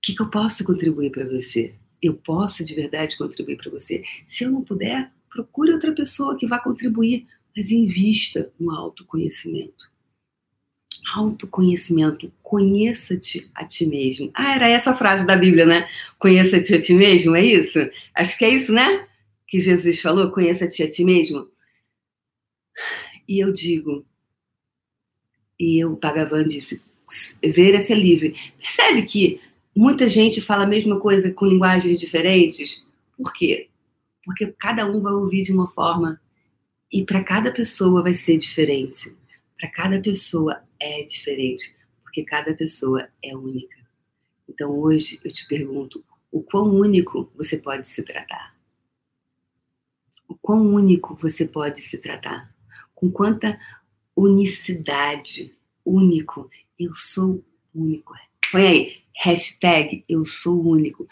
que, 0.02 0.14
que 0.14 0.22
eu 0.22 0.30
posso 0.30 0.64
contribuir 0.64 1.10
para 1.10 1.26
você? 1.26 1.74
Eu 2.04 2.14
posso 2.16 2.66
de 2.66 2.76
verdade 2.76 3.18
contribuir 3.18 3.56
para 3.56 3.72
você. 3.72 4.04
Se 4.28 4.44
eu 4.44 4.52
não 4.52 4.62
puder, 4.62 5.10
procure 5.30 5.72
outra 5.72 5.94
pessoa 5.94 6.38
que 6.38 6.46
vá 6.46 6.60
contribuir, 6.60 7.26
mas 7.56 7.72
invista 7.72 8.52
no 8.60 8.72
autoconhecimento. 8.72 9.90
Autoconhecimento, 11.16 12.32
conheça-te 12.42 13.50
a 13.56 13.64
ti 13.64 13.86
mesmo. 13.86 14.30
Ah, 14.34 14.54
era 14.56 14.68
essa 14.68 14.92
a 14.92 14.96
frase 14.96 15.26
da 15.26 15.38
Bíblia, 15.38 15.66
né? 15.66 15.90
Conheça-te 16.20 16.76
a 16.76 16.82
ti 16.82 16.94
mesmo, 16.94 17.36
é 17.38 17.46
isso? 17.46 17.80
Acho 18.14 18.38
que 18.38 18.44
é 18.44 18.50
isso, 18.50 18.74
né? 18.74 19.08
Que 19.48 19.62
Jesus 19.62 20.02
falou, 20.02 20.30
conheça-te 20.30 20.84
a 20.84 20.92
ti 20.92 21.06
mesmo. 21.06 21.50
E 23.28 23.40
eu 23.40 23.54
digo, 23.54 24.06
e 25.58 25.86
o 25.86 25.96
Bhagavan 25.96 26.48
disse, 26.48 26.82
ver 27.42 27.76
esse 27.76 27.96
livre. 27.96 28.36
Percebe 28.60 29.04
que 29.04 29.40
muita 29.76 30.10
gente 30.10 30.42
fala 30.42 30.64
a 30.64 30.68
mesma 30.68 31.00
coisa 31.00 31.32
com 31.34 31.46
linguagens 31.46 32.00
diferentes? 32.00 32.86
Por 33.18 33.34
quê? 33.34 33.70
Porque 34.24 34.48
cada 34.58 34.86
um 34.86 35.02
vai 35.02 35.14
ouvir 35.14 35.44
de 35.44 35.52
uma 35.52 35.68
forma 35.68 36.20
e 36.92 37.04
para 37.04 37.24
cada 37.24 37.52
pessoa 37.52 38.02
vai 38.02 38.14
ser 38.14 38.38
diferente. 38.38 39.16
Para 39.60 39.70
cada 39.70 40.00
pessoa 40.00 40.64
é 40.80 41.04
diferente, 41.04 41.76
porque 42.04 42.24
cada 42.24 42.54
pessoa 42.54 43.08
é 43.24 43.36
única. 43.36 43.78
Então 44.50 44.78
hoje 44.78 45.20
eu 45.24 45.32
te 45.32 45.48
pergunto, 45.48 46.04
o 46.32 46.42
quão 46.42 46.70
único 46.70 47.32
você 47.36 47.58
pode 47.58 47.88
se 47.88 48.04
tratar? 48.04 48.56
O 50.28 50.36
quão 50.36 50.62
único 50.74 51.16
você 51.16 51.46
pode 51.46 51.82
se 51.82 51.98
tratar? 51.98 52.54
com 53.04 53.12
quanta 53.12 53.60
unicidade, 54.16 55.54
único. 55.86 56.50
Eu 56.80 56.96
sou 56.96 57.44
único. 57.76 58.14
Põe 58.50 58.68
aí, 58.68 59.03
hashtag 59.16 60.04
eu 60.08 60.26
sou 60.26 60.62
único. 60.66 61.08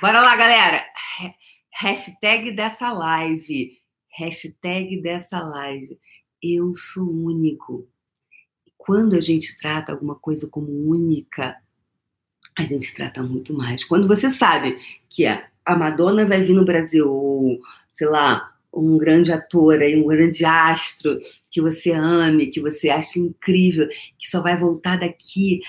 Bora 0.00 0.20
lá, 0.20 0.36
galera. 0.36 0.84
Hashtag 1.72 2.52
dessa 2.52 2.92
live. 2.92 3.78
Hashtag 4.16 5.00
dessa 5.00 5.40
live. 5.40 5.98
Eu 6.42 6.74
sou 6.74 7.10
único. 7.10 7.88
Quando 8.76 9.16
a 9.16 9.20
gente 9.20 9.56
trata 9.58 9.92
alguma 9.92 10.14
coisa 10.14 10.46
como 10.46 10.68
única, 10.68 11.56
a 12.56 12.64
gente 12.64 12.94
trata 12.94 13.22
muito 13.22 13.54
mais. 13.54 13.82
Quando 13.84 14.06
você 14.06 14.30
sabe 14.30 14.78
que 15.08 15.24
a 15.26 15.76
Madonna 15.76 16.26
vai 16.26 16.42
vir 16.42 16.54
no 16.54 16.64
Brasil, 16.64 17.10
ou, 17.10 17.60
sei 17.96 18.06
lá, 18.06 18.52
um 18.72 18.98
grande 18.98 19.32
ator, 19.32 19.80
aí, 19.80 19.96
um 19.96 20.06
grande 20.06 20.44
astro 20.44 21.20
que 21.50 21.60
você 21.60 21.92
ame, 21.92 22.48
que 22.48 22.60
você 22.60 22.90
acha 22.90 23.18
incrível, 23.18 23.88
que 24.18 24.28
só 24.28 24.42
vai 24.42 24.56
voltar 24.56 24.98
daqui, 24.98 25.60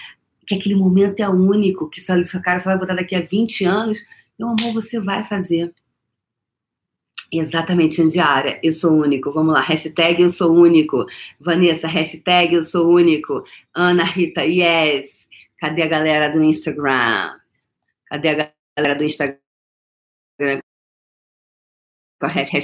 que 0.46 0.56
aquele 0.56 0.76
momento 0.76 1.20
é 1.20 1.30
único, 1.30 1.90
que 1.90 2.02
só, 2.02 2.22
sua 2.24 2.42
cara 2.42 2.60
só 2.60 2.70
vai 2.70 2.78
voltar 2.78 2.96
daqui 2.96 3.16
a 3.16 3.22
20 3.22 3.66
anos, 3.66 4.06
meu 4.38 4.50
amor, 4.50 4.74
você 4.74 5.00
vai 5.00 5.24
fazer. 5.24 5.74
Exatamente, 7.32 8.02
Andiara, 8.02 8.60
eu 8.64 8.72
sou 8.72 8.94
único. 8.94 9.32
Vamos 9.32 9.54
lá, 9.54 9.62
hashtag 9.62 10.22
eu 10.22 10.30
sou 10.30 10.54
único. 10.54 11.06
Vanessa, 11.40 11.88
hashtag 11.88 12.56
eu 12.56 12.64
sou 12.64 12.90
único. 12.90 13.44
Ana 13.74 14.04
Rita, 14.04 14.44
yes. 14.46 15.26
Cadê 15.60 15.82
a 15.82 15.88
galera 15.88 16.30
do 16.30 16.42
Instagram? 16.44 17.38
Cadê 18.08 18.30
a 18.30 18.54
galera 18.78 18.98
do 18.98 19.04
Instagram? 19.04 19.40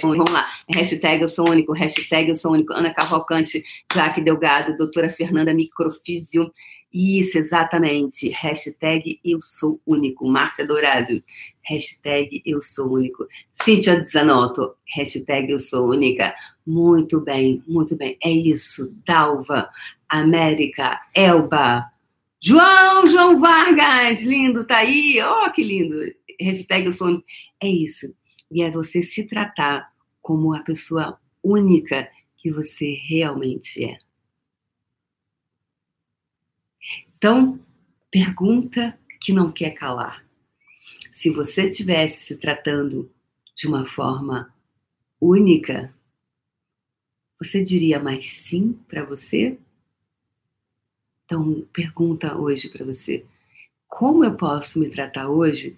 vamos 0.01 0.31
lá, 0.31 0.49
hashtag 0.69 1.21
eu 1.21 1.29
sou 1.29 1.49
único, 1.49 1.73
hashtag 1.73 2.29
eu 2.29 2.35
sou 2.35 2.53
único, 2.53 2.73
Ana 2.73 2.93
Cavalcante, 2.93 3.63
Jaque 3.93 4.21
Delgado, 4.21 4.77
doutora 4.77 5.09
Fernanda 5.09 5.53
Microfísio, 5.53 6.51
isso, 6.93 7.37
exatamente, 7.37 8.29
hashtag 8.29 9.19
eu 9.23 9.39
sou 9.41 9.79
único, 9.85 10.27
Márcia 10.27 10.65
Dourado, 10.65 11.23
hashtag 11.63 12.41
eu 12.45 12.61
sou 12.61 12.93
único, 12.93 13.25
Cíntia 13.61 14.05
Zanotto, 14.11 14.75
hashtag 14.93 15.51
eu 15.51 15.59
sou 15.59 15.89
única, 15.89 16.33
muito 16.65 17.21
bem, 17.21 17.63
muito 17.67 17.95
bem, 17.95 18.17
é 18.23 18.29
isso, 18.29 18.93
Dalva, 19.05 19.69
América, 20.09 20.99
Elba, 21.15 21.85
João, 22.41 23.07
João 23.07 23.39
Vargas, 23.39 24.21
lindo, 24.23 24.65
tá 24.65 24.77
aí, 24.77 25.19
ó, 25.21 25.45
oh, 25.45 25.51
que 25.51 25.63
lindo, 25.63 25.95
hashtag 26.39 26.87
eu 26.87 26.93
sou 26.93 27.07
único, 27.07 27.25
é 27.61 27.67
isso, 27.67 28.13
e 28.51 28.61
é 28.61 28.69
você 28.69 29.01
se 29.01 29.25
tratar 29.27 29.91
como 30.21 30.53
a 30.53 30.59
pessoa 30.59 31.17
única 31.43 32.09
que 32.37 32.51
você 32.51 32.97
realmente 33.07 33.83
é. 33.83 33.97
Então, 37.21 37.59
pergunta 38.09 38.97
que 39.21 39.31
não 39.31 39.51
quer 39.51 39.75
calar. 39.75 40.25
Se 41.13 41.29
você 41.29 41.69
estivesse 41.69 42.25
se 42.25 42.35
tratando 42.35 43.11
de 43.55 43.67
uma 43.67 43.85
forma 43.85 44.51
única, 45.21 45.93
você 47.37 47.63
diria 47.63 47.99
mais 47.99 48.27
sim 48.27 48.73
para 48.87 49.05
você? 49.05 49.59
Então, 51.23 51.61
pergunta 51.71 52.35
hoje 52.35 52.69
para 52.69 52.83
você: 52.83 53.23
como 53.87 54.25
eu 54.25 54.35
posso 54.35 54.79
me 54.79 54.89
tratar 54.89 55.29
hoje 55.29 55.77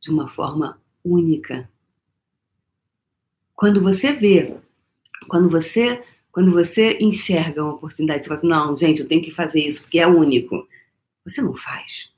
de 0.00 0.10
uma 0.10 0.26
forma 0.26 0.82
única? 1.04 1.70
Quando 3.54 3.80
você 3.80 4.12
vê, 4.14 4.56
quando 5.28 5.48
você, 5.48 6.04
quando 6.32 6.50
você 6.50 6.96
enxerga 6.98 7.62
uma 7.62 7.74
oportunidade, 7.74 8.22
você 8.22 8.28
fala 8.28 8.38
assim, 8.38 8.48
não, 8.48 8.76
gente, 8.76 9.02
eu 9.02 9.08
tenho 9.08 9.22
que 9.22 9.30
fazer 9.30 9.60
isso 9.60 9.82
porque 9.82 9.98
é 9.98 10.06
único. 10.06 10.66
Você 11.26 11.42
não 11.42 11.54
faz. 11.54 12.10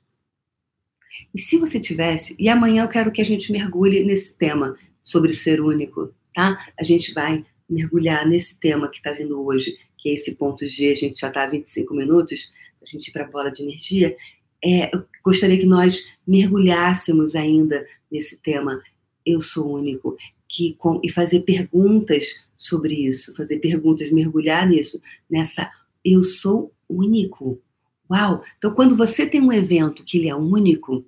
E 1.33 1.41
se 1.41 1.57
você 1.57 1.81
tivesse, 1.81 2.33
e 2.39 2.47
amanhã 2.47 2.83
eu 2.83 2.89
quero 2.89 3.11
que 3.11 3.21
a 3.21 3.25
gente 3.25 3.51
mergulhe 3.51 4.05
nesse 4.05 4.33
tema 4.33 4.77
sobre 5.03 5.33
ser 5.33 5.59
único, 5.59 6.13
tá? 6.33 6.65
A 6.79 6.83
gente 6.83 7.13
vai 7.13 7.45
mergulhar 7.69 8.25
nesse 8.25 8.57
tema 8.57 8.87
que 8.87 8.97
está 8.97 9.11
vindo 9.11 9.43
hoje, 9.45 9.77
que 9.97 10.09
é 10.09 10.13
esse 10.13 10.35
ponto 10.35 10.65
G, 10.65 10.91
a 10.91 10.95
gente 10.95 11.19
já 11.19 11.27
está 11.27 11.43
há 11.43 11.47
25 11.47 11.93
minutos, 11.93 12.53
a 12.81 12.85
gente 12.85 13.09
ir 13.09 13.11
para 13.11 13.25
a 13.25 13.29
bola 13.29 13.51
de 13.51 13.63
energia. 13.63 14.15
É, 14.63 14.95
eu 14.95 15.03
gostaria 15.23 15.57
que 15.57 15.65
nós 15.65 16.07
mergulhássemos 16.25 17.35
ainda 17.35 17.85
nesse 18.09 18.37
tema. 18.37 18.81
Eu 19.25 19.41
sou 19.41 19.73
único 19.73 20.15
que, 20.47 20.73
com, 20.75 21.01
e 21.03 21.11
fazer 21.11 21.41
perguntas 21.41 22.45
sobre 22.67 23.07
isso, 23.07 23.35
fazer 23.35 23.59
perguntas, 23.59 24.11
mergulhar 24.11 24.67
nisso, 24.67 25.01
nessa 25.29 25.71
eu 26.03 26.23
sou 26.23 26.73
único. 26.87 27.61
Uau! 28.09 28.43
Então, 28.57 28.73
quando 28.73 28.95
você 28.95 29.25
tem 29.25 29.41
um 29.41 29.51
evento 29.51 30.03
que 30.03 30.17
ele 30.17 30.29
é 30.29 30.35
único, 30.35 31.05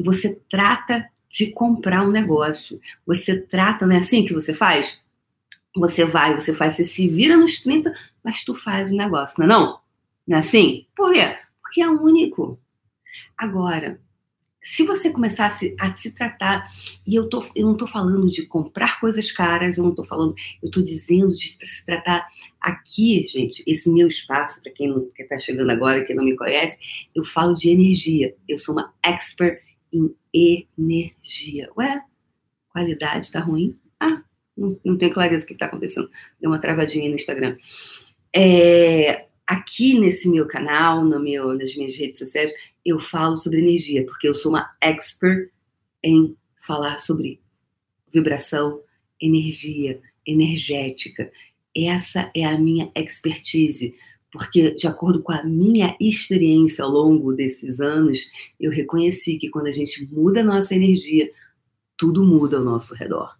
você 0.00 0.38
trata 0.50 1.08
de 1.30 1.50
comprar 1.50 2.06
um 2.06 2.10
negócio. 2.10 2.80
Você 3.06 3.36
trata, 3.36 3.86
não 3.86 3.94
é 3.94 3.98
assim 3.98 4.24
que 4.24 4.34
você 4.34 4.52
faz? 4.52 5.00
Você 5.76 6.04
vai, 6.04 6.38
você 6.38 6.54
faz, 6.54 6.76
você 6.76 6.84
se 6.84 7.08
vira 7.08 7.36
nos 7.36 7.60
30, 7.60 7.92
mas 8.22 8.44
tu 8.44 8.54
faz 8.54 8.90
o 8.90 8.96
negócio, 8.96 9.34
não 9.38 9.46
é 9.46 9.48
não? 9.48 9.80
Não 10.26 10.36
é 10.36 10.40
assim? 10.40 10.86
Por 10.96 11.12
quê? 11.12 11.36
Porque 11.60 11.82
é 11.82 11.88
único. 11.88 12.58
Agora, 13.36 14.00
se 14.64 14.82
você 14.82 15.10
começasse 15.10 15.76
a 15.78 15.94
se 15.94 16.10
tratar, 16.10 16.72
e 17.06 17.14
eu, 17.14 17.28
tô, 17.28 17.44
eu 17.54 17.66
não 17.66 17.74
estou 17.74 17.86
falando 17.86 18.30
de 18.30 18.46
comprar 18.46 18.98
coisas 18.98 19.30
caras, 19.30 19.76
eu 19.76 19.84
não 19.84 19.90
estou 19.90 20.06
falando, 20.06 20.34
eu 20.62 20.68
estou 20.68 20.82
dizendo 20.82 21.36
de 21.36 21.48
se 21.48 21.84
tratar 21.84 22.26
aqui, 22.58 23.26
gente, 23.28 23.62
esse 23.66 23.92
meu 23.92 24.08
espaço, 24.08 24.62
para 24.62 24.72
quem 24.72 24.90
está 25.18 25.38
chegando 25.38 25.70
agora, 25.70 26.02
quem 26.04 26.16
não 26.16 26.24
me 26.24 26.34
conhece, 26.34 26.78
eu 27.14 27.22
falo 27.22 27.54
de 27.54 27.68
energia. 27.68 28.34
Eu 28.48 28.56
sou 28.56 28.74
uma 28.74 28.90
expert 29.04 29.62
em 29.92 30.14
energia. 30.32 31.68
Ué, 31.76 32.02
qualidade 32.70 33.26
está 33.26 33.40
ruim? 33.40 33.78
Ah, 34.00 34.22
não, 34.56 34.80
não 34.82 34.96
tenho 34.96 35.12
clareza 35.12 35.44
o 35.44 35.46
que 35.46 35.52
está 35.52 35.66
acontecendo. 35.66 36.10
Deu 36.40 36.50
uma 36.50 36.58
travadinha 36.58 37.08
no 37.10 37.16
Instagram. 37.16 37.58
É, 38.34 39.26
aqui 39.46 39.98
nesse 39.98 40.26
meu 40.26 40.46
canal, 40.46 41.04
no 41.04 41.20
meu, 41.20 41.52
nas 41.52 41.76
minhas 41.76 41.94
redes 41.94 42.18
sociais, 42.18 42.50
eu 42.84 42.98
falo 42.98 43.36
sobre 43.36 43.60
energia, 43.60 44.04
porque 44.04 44.28
eu 44.28 44.34
sou 44.34 44.52
uma 44.52 44.70
expert 44.80 45.50
em 46.02 46.36
falar 46.66 46.98
sobre 47.00 47.40
vibração, 48.12 48.80
energia, 49.20 50.00
energética. 50.26 51.30
Essa 51.74 52.30
é 52.34 52.44
a 52.44 52.58
minha 52.58 52.90
expertise, 52.94 53.94
Porque, 54.34 54.72
de 54.72 54.88
acordo 54.88 55.22
com 55.22 55.30
a 55.30 55.44
minha 55.44 55.96
experiência 56.00 56.82
ao 56.82 56.90
longo 56.90 57.32
desses 57.32 57.80
anos, 57.80 58.28
eu 58.58 58.68
reconheci 58.72 59.38
que 59.38 59.48
quando 59.48 59.68
a 59.68 59.72
gente 59.72 60.04
muda 60.12 60.40
a 60.40 60.44
nossa 60.44 60.74
energia, 60.74 61.30
tudo 61.96 62.24
muda 62.24 62.56
ao 62.56 62.64
nosso 62.64 62.96
redor. 62.96 63.38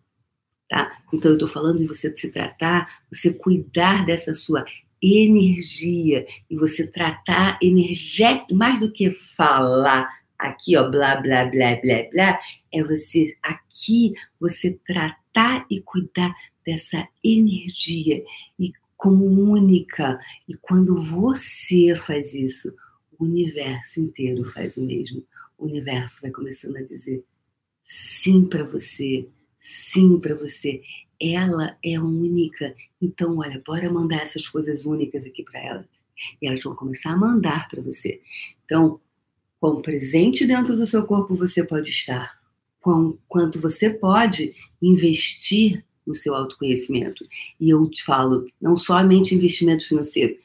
Tá? 0.68 0.96
Então, 1.12 1.32
eu 1.32 1.34
estou 1.34 1.48
falando 1.48 1.78
de 1.78 1.86
você 1.88 2.16
se 2.16 2.30
tratar, 2.30 3.00
você 3.12 3.32
cuidar 3.32 4.06
dessa 4.06 4.36
sua 4.36 4.64
energia 5.04 6.26
e 6.48 6.56
você 6.56 6.86
tratar 6.86 7.58
energético, 7.60 8.54
mais 8.54 8.80
do 8.80 8.90
que 8.90 9.10
falar 9.36 10.08
aqui, 10.38 10.76
ó, 10.76 10.88
blá, 10.88 11.16
blá, 11.16 11.44
blá, 11.44 11.76
blá, 11.76 12.08
blá, 12.10 12.40
é 12.72 12.82
você 12.82 13.36
aqui, 13.42 14.14
você 14.40 14.78
tratar 14.86 15.64
e 15.70 15.80
cuidar 15.80 16.34
dessa 16.64 17.06
energia 17.22 18.22
e 18.58 18.72
como 18.96 19.24
única. 19.26 20.18
E 20.48 20.54
quando 20.54 21.00
você 21.00 21.94
faz 21.96 22.34
isso, 22.34 22.74
o 23.18 23.24
universo 23.24 24.00
inteiro 24.00 24.44
faz 24.52 24.76
o 24.76 24.82
mesmo. 24.82 25.24
O 25.58 25.66
universo 25.66 26.20
vai 26.22 26.30
começando 26.30 26.76
a 26.76 26.82
dizer 26.82 27.24
sim 27.82 28.46
para 28.46 28.64
você, 28.64 29.28
sim 29.60 30.18
para 30.18 30.34
você. 30.34 30.82
Ela 31.20 31.76
é 31.84 31.98
única. 31.98 32.74
Então, 33.00 33.38
olha, 33.38 33.62
bora 33.64 33.90
mandar 33.92 34.22
essas 34.22 34.48
coisas 34.48 34.84
únicas 34.84 35.24
aqui 35.24 35.42
para 35.42 35.60
ela. 35.60 35.88
E 36.40 36.46
elas 36.46 36.62
vão 36.62 36.74
começar 36.74 37.10
a 37.10 37.16
mandar 37.16 37.68
para 37.68 37.82
você. 37.82 38.20
Então, 38.64 39.00
quão 39.60 39.80
presente 39.82 40.46
dentro 40.46 40.76
do 40.76 40.86
seu 40.86 41.04
corpo 41.06 41.34
você 41.34 41.64
pode 41.64 41.90
estar, 41.90 42.38
quão, 42.80 43.18
quanto 43.26 43.60
você 43.60 43.90
pode 43.90 44.54
investir 44.80 45.84
no 46.06 46.14
seu 46.14 46.34
autoconhecimento. 46.34 47.24
E 47.58 47.70
eu 47.70 47.88
te 47.88 48.04
falo, 48.04 48.46
não 48.60 48.76
somente 48.76 49.34
investimento 49.34 49.86
financeiro. 49.88 50.36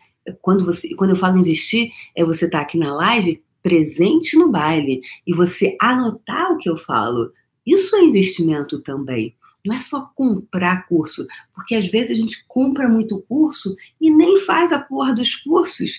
Quando, 0.42 0.66
você, 0.66 0.96
quando 0.96 1.12
eu 1.12 1.16
falo 1.18 1.38
investir, 1.38 1.92
é 2.16 2.24
você 2.24 2.46
estar 2.46 2.60
tá 2.60 2.64
aqui 2.64 2.78
na 2.78 2.94
live 2.94 3.42
presente 3.62 4.38
no 4.38 4.50
baile 4.50 5.02
e 5.28 5.34
você 5.34 5.76
anotar 5.82 6.54
o 6.54 6.58
que 6.58 6.70
eu 6.70 6.78
falo. 6.78 7.32
Isso 7.66 7.96
é 7.96 8.02
investimento 8.02 8.80
também. 8.82 9.36
Não 9.66 9.76
é 9.76 9.82
só 9.82 10.10
comprar 10.16 10.88
curso, 10.88 11.28
porque 11.54 11.76
às 11.76 11.88
vezes 11.88 12.12
a 12.12 12.22
gente 12.22 12.46
compra 12.48 12.88
muito 12.88 13.22
curso 13.28 13.76
e 14.00 14.10
nem 14.10 14.40
faz 14.42 14.72
a 14.72 14.80
porra 14.80 15.14
dos 15.14 15.36
cursos. 15.36 15.92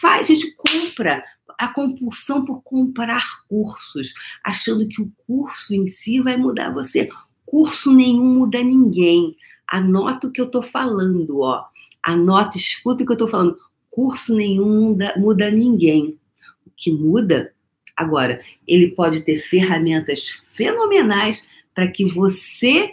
Faz, 0.00 0.30
a 0.30 0.34
gente 0.34 0.54
compra 0.54 1.24
a 1.58 1.68
compulsão 1.68 2.44
por 2.44 2.62
comprar 2.62 3.24
cursos, 3.48 4.12
achando 4.44 4.86
que 4.86 5.00
o 5.00 5.10
curso 5.26 5.74
em 5.74 5.86
si 5.86 6.20
vai 6.20 6.36
mudar 6.36 6.72
você. 6.72 7.08
Curso 7.44 7.92
nenhum 7.92 8.24
muda 8.24 8.62
ninguém. 8.62 9.36
Anota 9.66 10.26
o 10.26 10.30
que 10.30 10.40
eu 10.40 10.46
estou 10.46 10.62
falando, 10.62 11.40
ó. 11.40 11.64
Anota, 12.02 12.58
escuta 12.58 13.02
o 13.02 13.06
que 13.06 13.12
eu 13.12 13.14
estou 13.14 13.28
falando. 13.28 13.58
Curso 13.88 14.34
nenhum 14.36 14.88
muda, 14.88 15.14
muda 15.16 15.50
ninguém. 15.50 16.18
O 16.66 16.70
que 16.76 16.92
muda, 16.92 17.52
agora, 17.96 18.42
ele 18.66 18.90
pode 18.90 19.22
ter 19.22 19.38
ferramentas 19.38 20.42
fenomenais 20.52 21.46
para 21.74 21.88
que 21.88 22.04
você 22.04 22.90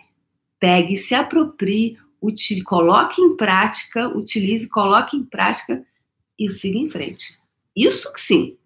pegue, 0.64 0.95
se 0.95 1.14
aproprie, 1.14 2.00
coloque 2.64 3.22
em 3.22 3.35
prática, 3.35 4.08
utilize, 4.08 4.66
coloque 4.69 5.17
em 5.17 5.25
prática 5.25 5.85
e 6.40 6.50
siga 6.50 6.77
em 6.77 6.90
frente. 6.90 7.38
Isso 7.75 8.09
sim. 8.17 8.58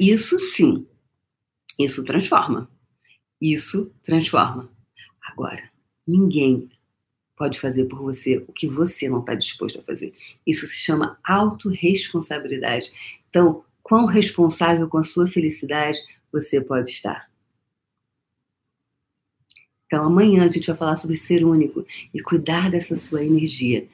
Isso 0.00 0.38
sim. 0.38 0.86
Isso 1.78 2.02
transforma. 2.06 2.70
Isso 3.38 3.94
transforma. 4.02 4.70
Agora, 5.20 5.70
ninguém 6.08 6.70
pode 7.36 7.60
fazer 7.60 7.84
por 7.84 8.00
você 8.00 8.38
o 8.38 8.52
que 8.54 8.66
você 8.66 9.06
não 9.06 9.20
está 9.20 9.34
disposto 9.34 9.80
a 9.80 9.82
fazer. 9.82 10.14
Isso 10.46 10.66
se 10.66 10.76
chama 10.76 11.18
autorresponsabilidade. 11.22 12.90
Então, 13.28 13.62
quão 13.82 14.06
responsável 14.06 14.88
com 14.88 14.96
a 14.96 15.04
sua 15.04 15.28
felicidade 15.28 15.98
você 16.32 16.62
pode 16.62 16.88
estar? 16.88 17.28
Então, 19.94 20.06
amanhã 20.06 20.42
a 20.42 20.48
gente 20.48 20.66
vai 20.66 20.76
falar 20.76 20.96
sobre 20.96 21.16
ser 21.16 21.44
único 21.44 21.86
e 22.12 22.20
cuidar 22.20 22.68
dessa 22.68 22.96
sua 22.96 23.24
energia. 23.24 23.86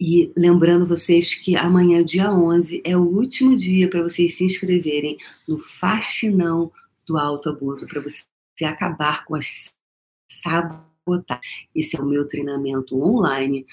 E 0.00 0.32
lembrando 0.36 0.88
vocês 0.88 1.36
que 1.36 1.54
amanhã, 1.54 2.04
dia 2.04 2.32
11, 2.32 2.82
é 2.84 2.96
o 2.96 3.02
último 3.02 3.54
dia 3.54 3.88
para 3.88 4.02
vocês 4.02 4.36
se 4.36 4.42
inscreverem 4.42 5.16
no 5.46 5.56
Faxinão 5.56 6.72
do 7.06 7.16
Autoabuso, 7.16 7.86
para 7.86 8.00
você 8.00 8.64
acabar 8.64 9.24
com 9.24 9.36
as 9.36 9.72
sabotar. 10.42 11.40
Esse 11.72 11.96
é 11.96 12.00
o 12.00 12.04
meu 12.04 12.26
treinamento 12.26 13.00
online. 13.00 13.68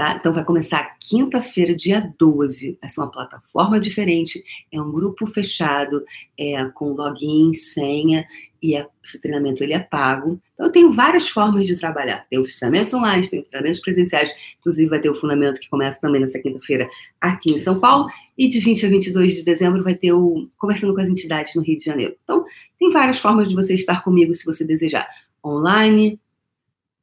Tá? 0.00 0.16
Então 0.18 0.32
vai 0.32 0.42
começar 0.42 0.96
quinta-feira, 0.98 1.76
dia 1.76 2.10
12. 2.18 2.78
Vai 2.80 2.88
ser 2.88 3.00
uma 3.02 3.10
plataforma 3.10 3.78
diferente, 3.78 4.42
é 4.72 4.80
um 4.80 4.90
grupo 4.90 5.26
fechado, 5.26 6.02
é, 6.38 6.64
com 6.70 6.94
login, 6.94 7.52
senha, 7.52 8.26
e 8.62 8.74
é, 8.74 8.86
esse 9.04 9.20
treinamento 9.20 9.62
ele 9.62 9.74
é 9.74 9.78
pago. 9.78 10.40
Então 10.54 10.64
eu 10.64 10.72
tenho 10.72 10.90
várias 10.90 11.28
formas 11.28 11.66
de 11.66 11.76
trabalhar. 11.76 12.26
Tem 12.30 12.38
os 12.38 12.56
treinamentos 12.56 12.94
online, 12.94 13.28
tem 13.28 13.40
os 13.40 13.48
treinamentos 13.48 13.82
presenciais, 13.82 14.32
inclusive 14.60 14.88
vai 14.88 15.00
ter 15.00 15.10
o 15.10 15.14
fundamento 15.14 15.60
que 15.60 15.68
começa 15.68 16.00
também 16.00 16.22
nessa 16.22 16.38
quinta-feira 16.38 16.88
aqui 17.20 17.52
em 17.52 17.58
São 17.58 17.78
Paulo, 17.78 18.08
e 18.38 18.48
de 18.48 18.58
20 18.58 18.86
a 18.86 18.88
22 18.88 19.34
de 19.34 19.44
dezembro 19.44 19.84
vai 19.84 19.94
ter 19.94 20.14
o 20.14 20.48
Conversando 20.56 20.94
com 20.94 21.02
as 21.02 21.08
Entidades 21.08 21.54
no 21.54 21.60
Rio 21.60 21.76
de 21.76 21.84
Janeiro. 21.84 22.16
Então 22.24 22.46
tem 22.78 22.90
várias 22.90 23.18
formas 23.18 23.50
de 23.50 23.54
você 23.54 23.74
estar 23.74 24.02
comigo 24.02 24.34
se 24.34 24.46
você 24.46 24.64
desejar. 24.64 25.06
Online, 25.44 26.18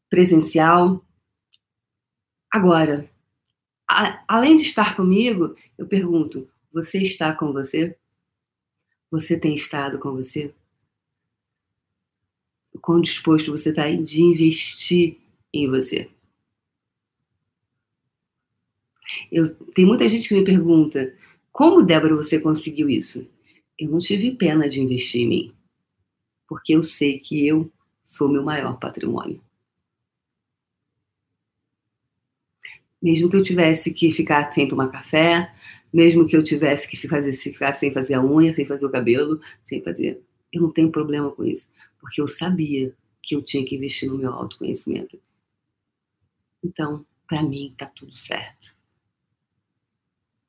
presencial. 0.10 1.07
Agora, 2.58 3.08
a, 3.88 4.24
além 4.28 4.58
de 4.58 4.64
estar 4.64 4.96
comigo, 4.96 5.56
eu 5.78 5.86
pergunto: 5.86 6.50
você 6.74 7.04
está 7.04 7.32
com 7.32 7.54
você? 7.54 7.96
Você 9.12 9.40
tem 9.40 9.54
estado 9.54 10.00
com 10.00 10.12
você? 10.14 10.52
O 12.74 12.80
quão 12.80 13.00
disposto 13.00 13.52
você 13.52 13.70
está 13.70 13.88
de 13.92 14.24
investir 14.24 15.20
em 15.54 15.70
você? 15.70 16.10
Eu, 19.32 19.54
tem 19.76 19.86
muita 19.86 20.10
gente 20.10 20.28
que 20.28 20.34
me 20.34 20.44
pergunta: 20.44 21.16
como, 21.52 21.84
Débora, 21.84 22.16
você 22.16 22.40
conseguiu 22.40 22.90
isso? 22.90 23.30
Eu 23.78 23.92
não 23.92 24.00
tive 24.00 24.32
pena 24.32 24.68
de 24.68 24.80
investir 24.82 25.22
em 25.22 25.30
mim, 25.30 25.56
porque 26.48 26.74
eu 26.74 26.82
sei 26.82 27.20
que 27.20 27.46
eu 27.46 27.72
sou 28.02 28.28
meu 28.28 28.42
maior 28.42 28.80
patrimônio. 28.80 29.47
Mesmo 33.02 33.30
que 33.30 33.36
eu 33.36 33.44
tivesse 33.44 33.94
que 33.94 34.12
ficar 34.12 34.52
sem 34.54 34.68
tomar 34.68 34.90
café, 34.90 35.52
mesmo 35.94 36.28
que 36.28 36.36
eu 36.36 36.44
tivesse 36.44 36.88
que 36.88 36.98
ficar 36.98 37.74
sem 37.74 37.94
fazer 37.94 38.16
a 38.16 38.24
unha, 38.24 38.54
sem 38.54 38.66
fazer 38.66 38.86
o 38.86 38.92
cabelo, 38.92 39.40
sem 39.64 39.82
fazer. 39.82 40.22
Eu 40.52 40.62
não 40.62 40.72
tenho 40.72 40.92
problema 40.92 41.32
com 41.32 41.44
isso, 41.44 41.70
porque 42.00 42.22
eu 42.22 42.28
sabia 42.28 42.94
que 43.22 43.36
eu 43.36 43.42
tinha 43.42 43.66
que 43.66 43.76
investir 43.76 44.10
no 44.10 44.18
meu 44.18 44.32
autoconhecimento. 44.32 45.20
Então, 46.64 47.06
para 47.28 47.44
mim, 47.44 47.74
tá 47.78 47.86
tudo 47.86 48.16
certo. 48.16 48.76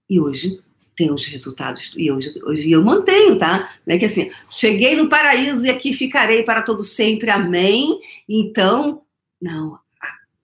E 0.08 0.20
hoje 0.20 0.62
tem 0.96 1.12
os 1.12 1.26
resultados, 1.26 1.92
e 1.96 2.10
hoje, 2.10 2.32
hoje 2.42 2.70
eu 2.70 2.82
mantenho, 2.82 3.38
tá? 3.38 3.78
Não 3.86 3.94
é 3.94 3.98
que 3.98 4.06
assim, 4.06 4.32
cheguei 4.50 4.96
no 4.96 5.08
paraíso 5.08 5.64
e 5.64 5.70
aqui 5.70 5.92
ficarei 5.92 6.42
para 6.42 6.62
todo 6.62 6.82
sempre, 6.82 7.30
amém. 7.30 8.00
Então, 8.28 9.02
não, 9.40 9.78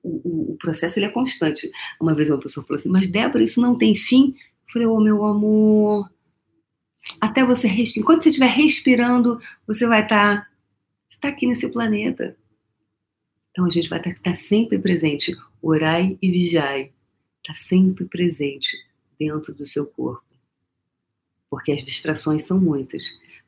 o, 0.05 0.52
o, 0.52 0.57
processo 0.57 0.99
ele 0.99 1.07
é 1.07 1.10
constante. 1.10 1.70
Uma 2.00 2.15
vez 2.15 2.28
uma 2.28 2.39
pessoa 2.39 2.65
falou 2.66 2.78
assim, 2.78 2.91
mas 2.91 3.10
Débora, 3.10 3.42
isso 3.42 3.60
não 3.60 3.76
tem 3.76 3.97
fim? 3.97 4.34
Eu 4.66 4.73
falei, 4.73 4.86
ô 4.86 4.94
oh, 4.94 5.00
meu 5.00 5.24
amor, 5.24 6.10
até 7.20 7.44
você 7.44 7.66
respirar, 7.66 8.02
enquanto 8.02 8.23
você 8.23 8.28
estiver 8.28 8.50
respirando, 8.50 9.41
você 9.66 9.86
vai 9.86 10.02
estar, 10.02 10.42
tá, 10.42 10.49
você 11.08 11.16
está 11.16 11.28
aqui 11.28 11.47
nesse 11.47 11.68
planeta. 11.68 12.36
Então 13.50 13.65
a 13.65 13.70
gente 13.70 13.89
vai 13.89 13.99
estar, 13.99 14.10
tá, 14.10 14.16
estar 14.16 14.36
sempre 14.36 14.78
presente, 14.78 15.34
orai 15.62 16.18
e 16.20 16.31
vigiai, 16.31 16.92
está 17.42 17.55
sempre 17.55 18.05
presente 18.05 18.76
dentro 19.18 19.55
do 19.55 19.65
seu 19.65 19.86
corpo, 19.86 20.24
porque 21.49 21.73
as 21.73 21.83
distrações 21.83 22.44
são 22.44 22.60
muitas. 22.60 23.02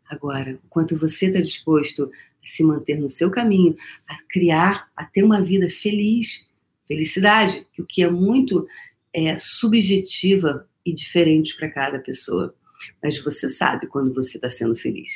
Agora, 0.09 0.59
quanto 0.71 0.97
você 0.97 1.27
está 1.27 1.41
disposto 1.41 2.11
se 2.47 2.63
manter 2.63 2.99
no 2.99 3.11
seu 3.11 3.31
caminho, 3.31 3.77
a 4.07 4.17
criar, 4.29 4.89
a 4.97 5.05
ter 5.05 5.25
uma 5.25 5.43
vida 5.43 5.69
feliz, 5.69 6.46
felicidade, 6.87 7.67
o 7.79 7.85
que 7.85 8.03
é 8.03 8.11
muito 8.11 8.67
é, 9.13 9.39
subjetiva 9.39 10.69
e 10.85 10.95
diferente 10.95 11.57
para 11.57 11.71
cada 11.71 11.99
pessoa. 11.99 12.55
Mas 13.03 13.23
você 13.23 13.51
sabe 13.51 13.87
quando 13.87 14.15
você 14.15 14.37
está 14.37 14.51
sendo 14.51 14.75
feliz. 14.75 15.13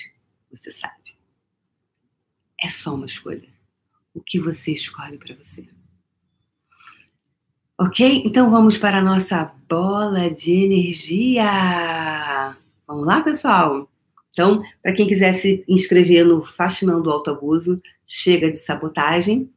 Você 0.51 0.71
sabe. 0.71 0.95
É 2.61 2.69
só 2.69 2.95
uma 2.95 3.07
escolha. 3.07 3.49
O 4.15 4.21
que 4.21 4.41
você 4.41 4.73
escolhe 4.73 5.19
para 5.19 5.35
você. 5.35 5.69
Ok? 7.79 8.23
Então 8.27 8.51
vamos 8.51 8.77
para 8.77 8.99
a 8.99 9.03
nossa 9.03 9.45
bola 9.69 10.31
de 10.31 10.53
energia. 10.53 12.57
Vamos 12.87 13.07
lá, 13.07 13.23
pessoal? 13.23 13.91
Então, 14.31 14.63
para 14.83 14.93
quem 14.93 15.07
quiser 15.07 15.35
se 15.35 15.65
inscrever 15.69 16.25
no 16.25 16.45
Fascinando 16.45 17.11
Alto 17.11 17.31
Abuso, 17.31 17.81
chega 18.07 18.51
de 18.51 18.59
sabotagem. 18.59 19.51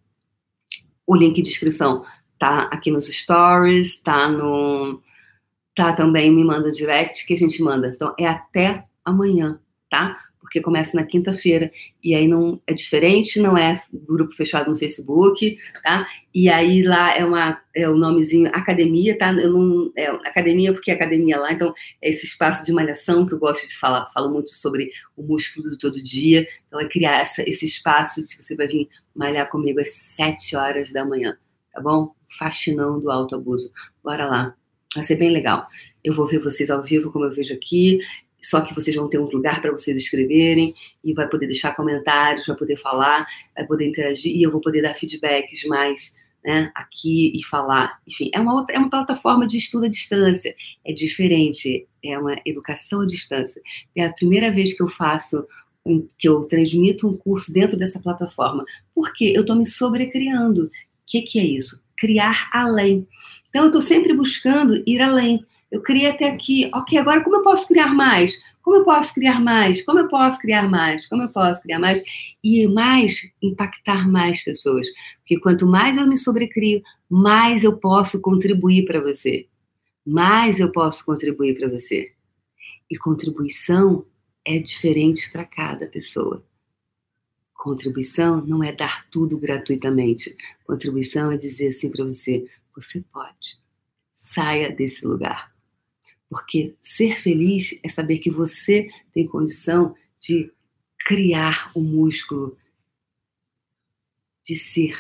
O 1.06 1.16
link 1.16 1.42
de 1.42 1.50
inscrição 1.50 2.06
tá 2.40 2.70
aqui 2.72 2.92
nos 2.92 3.08
stories, 3.08 4.00
tá 4.00 4.30
no, 4.30 5.02
tá 5.76 5.94
também 5.94 6.32
me 6.32 6.44
manda 6.44 6.72
direct 6.72 7.26
que 7.26 7.34
a 7.34 7.38
gente 7.38 7.62
manda. 7.62 7.88
Então 7.88 8.14
é 8.18 8.28
até 8.28 8.86
amanhã, 9.04 9.60
tá? 9.90 10.23
Porque 10.54 10.62
começa 10.62 10.96
na 10.96 11.04
quinta-feira 11.04 11.72
e 12.04 12.14
aí 12.14 12.28
não 12.28 12.62
é 12.68 12.76
diferente, 12.76 13.40
não 13.40 13.58
é 13.58 13.82
grupo 13.92 14.36
fechado 14.36 14.70
no 14.70 14.78
Facebook, 14.78 15.58
tá? 15.82 16.08
E 16.32 16.48
aí 16.48 16.84
lá 16.84 17.18
é 17.18 17.26
uma 17.26 17.60
é 17.76 17.90
o 17.90 17.96
nomezinho 17.96 18.52
academia, 18.54 19.18
tá? 19.18 19.34
Eu 19.34 19.52
não 19.52 19.92
é 19.98 20.06
academia 20.10 20.72
porque 20.72 20.92
é 20.92 20.94
academia 20.94 21.40
lá, 21.40 21.52
então 21.52 21.74
é 22.00 22.12
esse 22.12 22.28
espaço 22.28 22.64
de 22.64 22.72
malhação 22.72 23.26
que 23.26 23.34
eu 23.34 23.40
gosto 23.40 23.68
de 23.68 23.76
falar, 23.76 24.12
falo 24.14 24.32
muito 24.32 24.52
sobre 24.52 24.92
o 25.18 25.24
músculo 25.24 25.72
do 25.72 25.78
todo 25.80 26.04
dia. 26.04 26.48
Então 26.68 26.80
é 26.80 26.88
criar 26.88 27.22
essa, 27.22 27.42
esse 27.50 27.66
espaço 27.66 28.24
que 28.24 28.44
você 28.44 28.56
vai 28.56 28.68
vir 28.68 28.88
malhar 29.16 29.50
comigo 29.50 29.80
às 29.80 29.92
sete 29.92 30.56
horas 30.56 30.94
da 30.94 31.04
manhã, 31.04 31.36
tá 31.74 31.82
bom? 31.82 32.14
Faxinão 32.38 33.00
do 33.00 33.10
alto 33.10 33.34
abuso. 33.34 33.72
Bora 34.04 34.28
lá. 34.28 34.56
Vai 34.94 35.04
ser 35.04 35.16
bem 35.16 35.32
legal. 35.32 35.68
Eu 36.04 36.14
vou 36.14 36.28
ver 36.28 36.38
vocês 36.38 36.70
ao 36.70 36.84
vivo, 36.84 37.12
como 37.12 37.26
eu 37.26 37.32
vejo 37.32 37.54
aqui. 37.56 37.98
Só 38.44 38.62
que 38.62 38.76
vocês 38.76 38.96
vão 38.96 39.10
ter 39.10 39.18
um 39.18 39.26
lugar 39.26 39.62
para 39.62 39.72
vocês 39.72 39.96
escreverem 39.96 40.76
e 41.04 41.14
vai 41.14 41.28
poder 41.28 41.48
deixar 41.48 41.76
comentários, 41.76 42.46
vai 42.46 42.58
poder 42.58 42.76
falar, 42.78 43.26
vai 43.56 43.66
poder 43.66 43.88
interagir 43.88 44.36
e 44.36 44.44
eu 44.44 44.52
vou 44.52 44.60
poder 44.60 44.82
dar 44.82 44.94
feedbacks 44.94 45.66
mais 45.66 46.16
né, 46.44 46.72
aqui 46.76 47.32
e 47.34 47.44
falar. 47.46 48.00
Enfim, 48.06 48.30
é 48.34 48.40
uma, 48.40 48.54
outra, 48.54 48.76
é 48.76 48.80
uma 48.80 48.90
plataforma 48.90 49.48
de 49.48 49.58
estudo 49.58 49.86
à 49.86 49.90
distância. 49.90 50.54
É 50.86 50.92
diferente, 50.92 51.88
é 52.04 52.20
uma 52.20 52.36
educação 52.46 53.02
à 53.02 53.08
distância. 53.08 53.62
É 53.96 54.06
a 54.06 54.14
primeira 54.14 54.52
vez 54.52 54.76
que 54.76 54.84
eu 54.84 54.90
faço, 54.90 55.48
que 56.18 56.28
eu 56.28 56.44
transmito 56.44 57.08
um 57.08 57.16
curso 57.16 57.52
dentro 57.52 57.78
dessa 57.78 58.00
plataforma. 58.00 58.66
Porque 58.94 59.26
eu 59.26 59.42
estou 59.42 59.56
me 59.56 59.66
sobrecriando. 59.66 60.66
O 60.66 60.72
que, 61.08 61.22
que 61.22 61.40
é 61.40 61.46
isso? 61.46 61.82
Criar 61.98 62.50
além. 62.52 63.08
Então, 63.50 63.64
eu 63.64 63.68
estou 63.68 63.82
sempre 63.82 64.14
buscando 64.14 64.84
ir 64.86 65.02
além. 65.02 65.46
Eu 65.74 65.82
criei 65.82 66.08
até 66.08 66.30
aqui, 66.30 66.70
ok, 66.72 67.00
agora 67.00 67.24
como 67.24 67.38
eu 67.38 67.42
posso 67.42 67.68
criar 67.68 67.92
mais? 67.92 68.44
Como 68.62 68.78
eu 68.78 68.84
posso 68.84 69.12
criar 69.12 69.42
mais? 69.42 69.84
Como 69.84 69.98
eu 69.98 70.08
posso 70.08 70.38
criar 70.38 70.70
mais? 70.70 71.08
Como 71.08 71.24
eu 71.24 71.30
posso 71.30 71.60
criar 71.64 71.80
mais? 71.80 72.04
E 72.44 72.68
mais, 72.68 73.28
impactar 73.42 74.08
mais 74.08 74.44
pessoas. 74.44 74.86
Porque 75.18 75.40
quanto 75.40 75.66
mais 75.66 75.98
eu 75.98 76.06
me 76.06 76.16
sobrecrio, 76.16 76.84
mais 77.10 77.64
eu 77.64 77.76
posso 77.80 78.22
contribuir 78.22 78.86
para 78.86 79.02
você. 79.02 79.48
Mais 80.06 80.60
eu 80.60 80.72
posso 80.72 81.04
contribuir 81.04 81.58
para 81.58 81.68
você. 81.68 82.12
E 82.88 82.96
contribuição 82.96 84.06
é 84.46 84.60
diferente 84.60 85.32
para 85.32 85.44
cada 85.44 85.88
pessoa. 85.88 86.46
Contribuição 87.56 88.46
não 88.46 88.64
é 88.64 88.72
dar 88.72 89.08
tudo 89.10 89.40
gratuitamente. 89.40 90.38
Contribuição 90.68 91.32
é 91.32 91.38
dizer 91.38 91.70
assim 91.70 91.90
para 91.90 92.06
você: 92.06 92.46
você 92.76 93.04
pode. 93.12 93.58
Saia 94.14 94.72
desse 94.72 95.04
lugar. 95.04 95.53
Porque 96.34 96.74
ser 96.82 97.22
feliz 97.22 97.80
é 97.84 97.90
saber 97.90 98.18
que 98.18 98.32
você 98.32 98.90
tem 99.14 99.28
condição 99.28 99.94
de 100.20 100.52
criar 101.06 101.70
o 101.76 101.80
músculo 101.80 102.58
de 104.44 104.56
ser, 104.56 104.98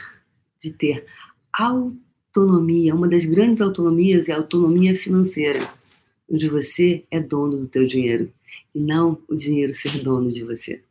de 0.59 0.71
ter 0.71 1.07
autonomia. 1.51 2.93
Uma 2.93 3.07
das 3.07 3.25
grandes 3.25 3.61
autonomias 3.61 4.29
é 4.29 4.33
a 4.33 4.37
autonomia 4.37 4.95
financeira, 4.95 5.73
onde 6.29 6.47
você 6.47 7.03
é 7.09 7.19
dono 7.19 7.57
do 7.57 7.67
teu 7.67 7.87
dinheiro 7.87 8.31
e 8.75 8.79
não 8.79 9.19
o 9.27 9.35
dinheiro 9.35 9.73
ser 9.73 10.03
dono 10.03 10.31
de 10.31 10.43
você. 10.43 10.83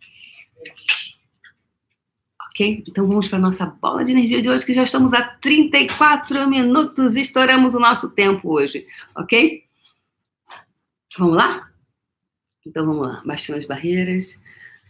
Ok? 2.51 2.83
Então 2.89 3.07
vamos 3.07 3.29
para 3.29 3.39
a 3.39 3.43
nossa 3.43 3.65
bola 3.65 4.05
de 4.05 4.11
energia 4.11 4.43
de 4.43 4.49
hoje, 4.49 4.67
que 4.67 4.75
já 4.75 4.83
estamos 4.83 5.13
a 5.13 5.23
34 5.23 6.51
minutos, 6.51 7.15
estouramos 7.15 7.75
o 7.75 7.79
nosso 7.79 8.11
tempo 8.11 8.53
hoje, 8.53 8.89
ok? 9.17 9.63
Vamos 11.19 11.37
lá? 11.37 11.71
Então 12.67 12.87
vamos 12.87 13.07
lá. 13.07 13.23
Baixando 13.25 13.59
as 13.59 13.67
barreiras, 13.67 14.41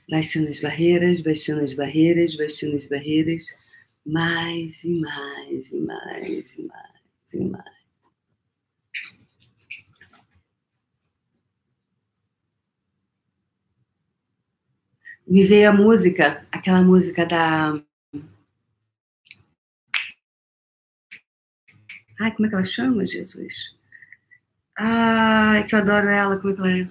baixando 0.08 0.48
as 0.48 0.60
barreiras, 0.60 1.20
baixando 1.20 1.62
as 1.62 1.74
barreiras, 1.74 2.36
baixando 2.36 2.76
as 2.76 2.86
barreiras. 2.86 3.46
Mais 4.06 4.82
e 4.84 5.00
mais 5.00 5.72
e 5.72 5.80
mais 5.80 6.58
e 6.58 6.62
mais 6.62 7.34
e 7.34 7.44
mais. 7.44 7.82
Me 15.26 15.44
veio 15.44 15.70
a 15.70 15.72
música, 15.72 16.46
aquela 16.52 16.82
música 16.82 17.24
da. 17.24 17.82
Ai, 22.20 22.30
como 22.34 22.46
é 22.46 22.48
que 22.48 22.54
ela 22.54 22.64
chama, 22.64 23.06
Jesus? 23.06 23.81
Ai, 24.84 25.64
que 25.64 25.76
eu 25.76 25.78
adoro 25.78 26.08
ela. 26.08 26.36
Como 26.36 26.52
é 26.52 26.54
que 26.56 26.60
ela 26.60 26.78
é? 26.78 26.88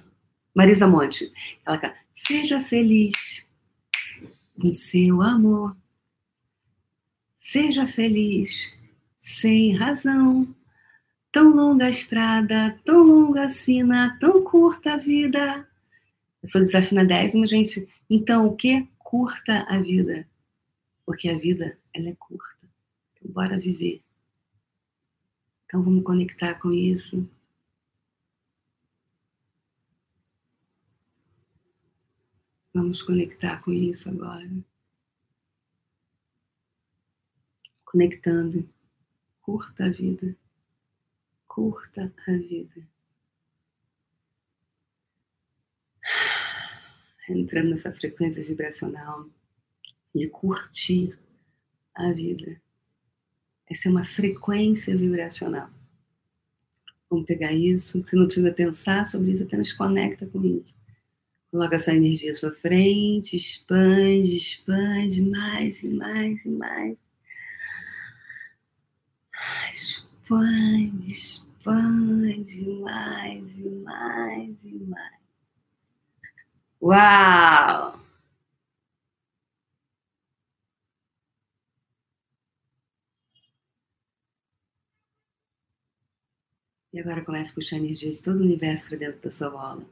Marisa 0.54 0.88
Monte. 0.88 1.30
Ela 1.66 1.76
canta, 1.76 1.94
seja 2.14 2.58
feliz 2.62 3.46
em 4.58 4.72
seu 4.72 5.20
amor. 5.20 5.76
Seja 7.36 7.84
feliz 7.84 8.72
sem 9.18 9.76
razão. 9.76 10.48
Tão 11.30 11.54
longa 11.54 11.84
a 11.84 11.90
estrada, 11.90 12.80
tão 12.82 13.02
longa 13.02 13.44
a 13.44 13.50
sina, 13.50 14.16
tão 14.18 14.42
curta 14.42 14.94
a 14.94 14.96
vida. 14.96 15.68
Eu 16.42 16.48
sou 16.48 16.64
desafinadésima, 16.64 17.46
gente. 17.46 17.86
Então, 18.08 18.46
o 18.46 18.56
que? 18.56 18.88
Curta 18.98 19.66
a 19.68 19.78
vida. 19.78 20.26
Porque 21.04 21.28
a 21.28 21.36
vida, 21.36 21.76
ela 21.92 22.08
é 22.08 22.14
curta. 22.18 22.66
Então, 23.12 23.30
bora 23.32 23.58
viver. 23.58 24.00
Então, 25.66 25.82
vamos 25.82 26.02
conectar 26.04 26.54
com 26.54 26.72
isso. 26.72 27.28
Vamos 32.74 33.02
conectar 33.02 33.62
com 33.62 33.72
isso 33.72 34.08
agora. 34.08 34.48
Conectando. 37.84 38.68
Curta 39.42 39.84
a 39.84 39.90
vida. 39.90 40.34
Curta 41.46 42.12
a 42.26 42.32
vida. 42.32 42.88
Entrando 47.28 47.70
nessa 47.70 47.92
frequência 47.92 48.42
vibracional 48.44 49.28
de 50.14 50.28
curtir 50.28 51.18
a 51.94 52.10
vida. 52.12 52.60
Essa 53.70 53.88
é 53.88 53.90
uma 53.90 54.04
frequência 54.04 54.96
vibracional. 54.96 55.70
Vamos 57.08 57.26
pegar 57.26 57.52
isso. 57.52 58.02
Você 58.02 58.16
não 58.16 58.26
precisa 58.26 58.52
pensar 58.52 59.10
sobre 59.10 59.32
isso, 59.32 59.42
apenas 59.42 59.72
conecta 59.72 60.26
com 60.26 60.42
isso. 60.44 60.81
Coloca 61.52 61.76
essa 61.76 61.92
energia 61.94 62.32
à 62.32 62.34
sua 62.34 62.50
frente, 62.50 63.36
expande, 63.36 64.36
expande 64.36 65.20
mais 65.20 65.82
e 65.82 65.88
mais 65.88 66.44
e 66.46 66.48
mais. 66.48 66.98
Expande, 69.70 71.10
expande 71.10 72.64
mais 72.80 73.58
e 73.58 73.68
mais 73.84 74.64
e 74.64 74.78
mais. 74.88 75.22
Uau! 76.80 78.00
E 86.92 86.98
agora 87.00 87.22
começa 87.24 87.50
a 87.50 87.54
puxar 87.54 87.76
energia 87.76 88.10
de 88.10 88.22
todo 88.22 88.38
o 88.38 88.42
universo 88.42 88.88
para 88.88 88.96
dentro 88.98 89.20
da 89.20 89.30
sua 89.30 89.50
bola. 89.50 89.91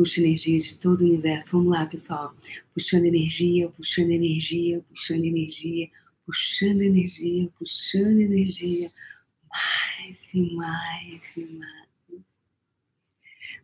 Puxa 0.00 0.22
energia 0.22 0.58
de 0.58 0.78
todo 0.78 1.02
o 1.02 1.04
universo. 1.04 1.58
Vamos 1.58 1.72
lá, 1.72 1.84
pessoal. 1.84 2.34
Puxando 2.72 3.04
energia, 3.04 3.68
puxando 3.68 4.10
energia, 4.10 4.82
puxando 4.88 5.26
energia, 5.26 5.90
puxando 6.24 6.80
energia, 6.80 7.50
puxando 7.58 8.18
energia. 8.18 8.90
Mais 9.50 10.18
e 10.32 10.54
mais 10.54 11.20
e 11.36 11.44
mais. 11.44 11.88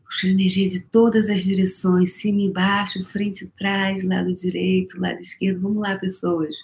Puxando 0.05 0.33
energia 0.33 0.69
de 0.69 0.81
todas 0.81 1.31
as 1.31 1.43
direções, 1.43 2.13
cima 2.13 2.43
e 2.43 2.53
baixo, 2.53 3.03
frente 3.07 3.45
e 3.45 3.49
trás, 3.53 4.05
lado 4.05 4.35
direito, 4.35 5.01
lado 5.01 5.19
esquerdo. 5.19 5.63
Vamos 5.63 5.81
lá, 5.81 5.97
pessoas. 5.97 6.55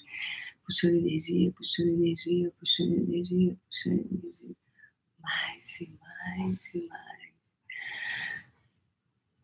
Puxando 0.66 0.96
energia, 0.96 1.50
puxando 1.52 1.88
energia, 1.88 2.52
puxando 2.60 2.92
energia, 2.92 3.56
puxando 3.70 4.06
energia. 4.12 4.56
Mais 5.18 5.80
e 5.80 5.90
mais 5.98 6.58
e 6.74 6.88
mais. 6.88 6.91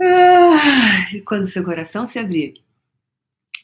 Ah, 0.01 1.11
e 1.13 1.21
quando 1.23 1.49
seu 1.49 1.65
coração 1.65 2.07
se 2.07 2.19
abrir, 2.19 2.63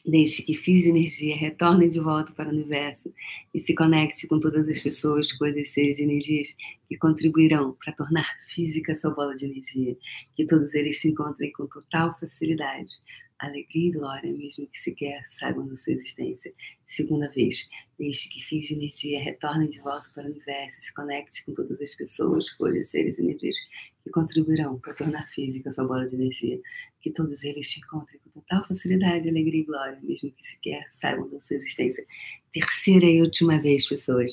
deixe 0.05 0.43
que 0.43 0.53
fios 0.53 0.83
de 0.83 0.89
energia 0.89 1.35
retornem 1.35 1.89
de 1.89 1.99
volta 1.99 2.31
para 2.33 2.49
o 2.49 2.51
universo 2.51 3.11
e 3.53 3.59
se 3.59 3.73
conecte 3.73 4.27
com 4.27 4.39
todas 4.39 4.67
as 4.67 4.79
pessoas, 4.79 5.31
coisas, 5.33 5.69
seres 5.71 5.97
e 5.97 6.03
energias 6.03 6.47
que 6.87 6.97
contribuirão 6.97 7.75
para 7.83 7.93
tornar 7.93 8.27
física 8.53 8.95
sua 8.95 9.11
bola 9.11 9.35
de 9.35 9.45
energia. 9.45 9.97
Que 10.35 10.45
todos 10.45 10.73
eles 10.73 10.99
se 10.99 11.09
encontrem 11.09 11.51
com 11.53 11.67
total 11.67 12.17
facilidade, 12.19 12.91
alegria 13.39 13.89
e 13.89 13.91
glória, 13.91 14.33
mesmo 14.33 14.67
que 14.67 14.79
sequer 14.79 15.23
saibam 15.37 15.67
da 15.67 15.75
sua 15.75 15.93
existência. 15.93 16.53
Segunda 16.87 17.29
vez, 17.29 17.67
deixe 17.97 18.29
que 18.29 18.41
fios 18.41 18.67
de 18.67 18.73
energia 18.73 19.21
retornem 19.21 19.69
de 19.69 19.79
volta 19.79 20.07
para 20.13 20.23
o 20.23 20.31
universo, 20.31 20.81
se 20.81 20.93
conecte 20.93 21.45
com 21.45 21.53
todas 21.53 21.79
as 21.81 21.95
pessoas, 21.95 22.49
coisas, 22.51 22.89
seres 22.89 23.17
e 23.17 23.21
energias 23.21 23.55
que 24.03 24.09
contribuirão 24.09 24.79
para 24.79 24.93
tornar 24.93 25.27
física 25.29 25.69
a 25.69 25.73
sua 25.73 25.85
bola 25.85 26.07
de 26.07 26.15
energia. 26.15 26.59
Que 27.05 27.11
todos 27.11 27.43
eles 27.43 27.69
te 27.69 27.81
encontrem 27.81 28.19
com 28.23 28.41
total 28.41 28.65
facilidade, 28.65 29.29
alegria 29.29 29.61
e 29.61 29.63
glória, 29.63 29.99
mesmo 30.01 30.31
que 30.31 30.47
sequer 30.47 30.87
saibam 30.89 31.29
da 31.29 31.39
sua 31.39 31.57
existência. 31.57 32.03
Terceira 32.51 33.05
e 33.05 33.21
última 33.21 33.61
vez, 33.61 33.87
pessoas. 33.87 34.31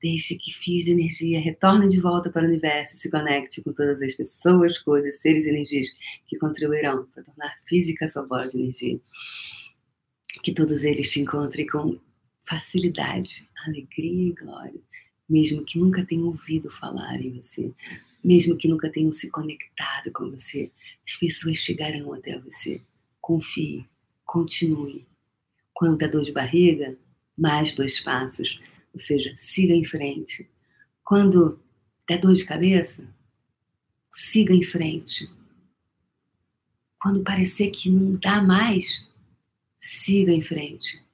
Deixe 0.00 0.38
que 0.38 0.52
fios 0.52 0.84
de 0.84 0.92
energia 0.92 1.40
retornem 1.40 1.88
de 1.88 2.00
volta 2.00 2.30
para 2.30 2.44
o 2.44 2.48
universo, 2.48 2.96
se 2.96 3.10
conecte 3.10 3.62
com 3.64 3.72
todas 3.72 4.00
as 4.00 4.14
pessoas, 4.14 4.78
coisas, 4.78 5.18
seres 5.18 5.44
e 5.44 5.48
energias 5.48 5.88
que 6.28 6.38
contribuirão 6.38 7.04
para 7.06 7.24
tornar 7.24 7.58
física 7.66 8.04
a 8.04 8.08
sua 8.08 8.22
bola 8.22 8.46
de 8.46 8.60
energia 8.60 9.00
que 10.42 10.52
todos 10.52 10.84
eles 10.84 11.10
te 11.10 11.20
encontrem 11.20 11.66
com 11.66 11.98
facilidade, 12.46 13.48
alegria 13.66 14.28
e 14.28 14.32
glória, 14.32 14.80
mesmo 15.28 15.64
que 15.64 15.78
nunca 15.78 16.04
tenham 16.04 16.26
ouvido 16.26 16.70
falar 16.70 17.20
em 17.20 17.40
você, 17.40 17.72
mesmo 18.24 18.56
que 18.56 18.66
nunca 18.66 18.90
tenham 18.90 19.12
se 19.12 19.28
conectado 19.28 20.10
com 20.12 20.30
você, 20.30 20.70
as 21.06 21.14
pessoas 21.16 21.58
chegarão 21.58 22.12
até 22.14 22.38
você. 22.38 22.80
Confie, 23.20 23.86
continue. 24.24 25.06
Quando 25.72 25.98
der 25.98 26.10
dor 26.10 26.24
de 26.24 26.32
barriga, 26.32 26.96
mais 27.36 27.74
dois 27.74 28.00
passos, 28.00 28.60
ou 28.92 29.00
seja, 29.00 29.34
siga 29.38 29.74
em 29.74 29.84
frente. 29.84 30.48
Quando 31.04 31.60
der 32.08 32.18
dor 32.18 32.32
de 32.32 32.44
cabeça, 32.44 33.06
siga 34.12 34.54
em 34.54 34.62
frente. 34.62 35.28
Quando 37.00 37.22
parecer 37.22 37.70
que 37.70 37.90
não 37.90 38.16
dá 38.16 38.40
mais, 38.40 39.06
Siga 39.84 40.32
em 40.32 40.40
frente. 40.40 41.04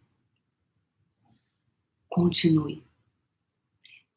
Continue. 2.08 2.84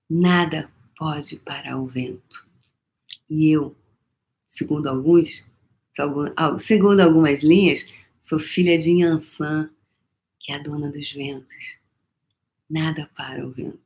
Nada 0.07 0.71
pode 0.95 1.37
parar 1.37 1.79
o 1.79 1.87
vento. 1.87 2.47
E 3.33 3.49
eu, 3.49 3.75
segundo 4.45 4.87
alguns, 4.87 5.43
segundo 6.61 6.99
algumas 6.99 7.41
linhas, 7.43 7.83
sou 8.21 8.39
filha 8.39 8.77
de 8.77 8.91
Yansan, 8.91 9.71
que 10.39 10.51
é 10.51 10.55
a 10.55 10.59
dona 10.59 10.91
dos 10.91 11.11
ventos. 11.11 11.79
Nada 12.69 13.09
para 13.17 13.43
o 13.43 13.49
vento. 13.49 13.79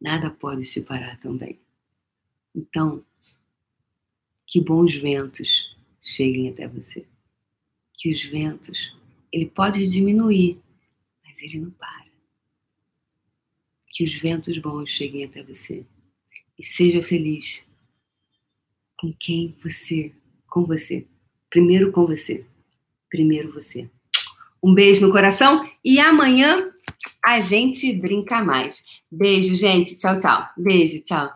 Nada 0.00 0.30
pode 0.30 0.64
se 0.64 0.80
parar 0.80 1.20
também. 1.20 1.60
Então, 2.54 3.04
que 4.46 4.58
bons 4.58 4.96
ventos 4.96 5.76
cheguem 6.00 6.48
até 6.48 6.66
você. 6.66 7.06
Que 7.92 8.10
os 8.10 8.24
ventos 8.24 8.96
ele 9.30 9.50
pode 9.50 9.86
diminuir, 9.86 10.58
mas 11.22 11.36
ele 11.42 11.60
não 11.60 11.70
para. 11.72 12.06
Que 13.88 14.02
os 14.02 14.14
ventos 14.14 14.56
bons 14.56 14.88
cheguem 14.88 15.24
até 15.24 15.42
você 15.42 15.84
e 16.58 16.62
seja 16.62 17.02
feliz 17.02 17.62
com 18.98 19.12
quem 19.18 19.56
você, 19.62 20.12
com 20.48 20.64
você. 20.64 21.06
Primeiro 21.50 21.92
com 21.92 22.06
você. 22.06 22.44
Primeiro 23.08 23.52
você. 23.52 23.88
Um 24.62 24.74
beijo 24.74 25.06
no 25.06 25.12
coração 25.12 25.68
e 25.84 26.00
amanhã 26.00 26.72
a 27.24 27.40
gente 27.40 27.92
brinca 27.92 28.42
mais. 28.42 28.82
Beijo, 29.10 29.54
gente. 29.56 29.98
Tchau, 29.98 30.20
tchau. 30.20 30.48
Beijo, 30.56 31.02
tchau. 31.04 31.30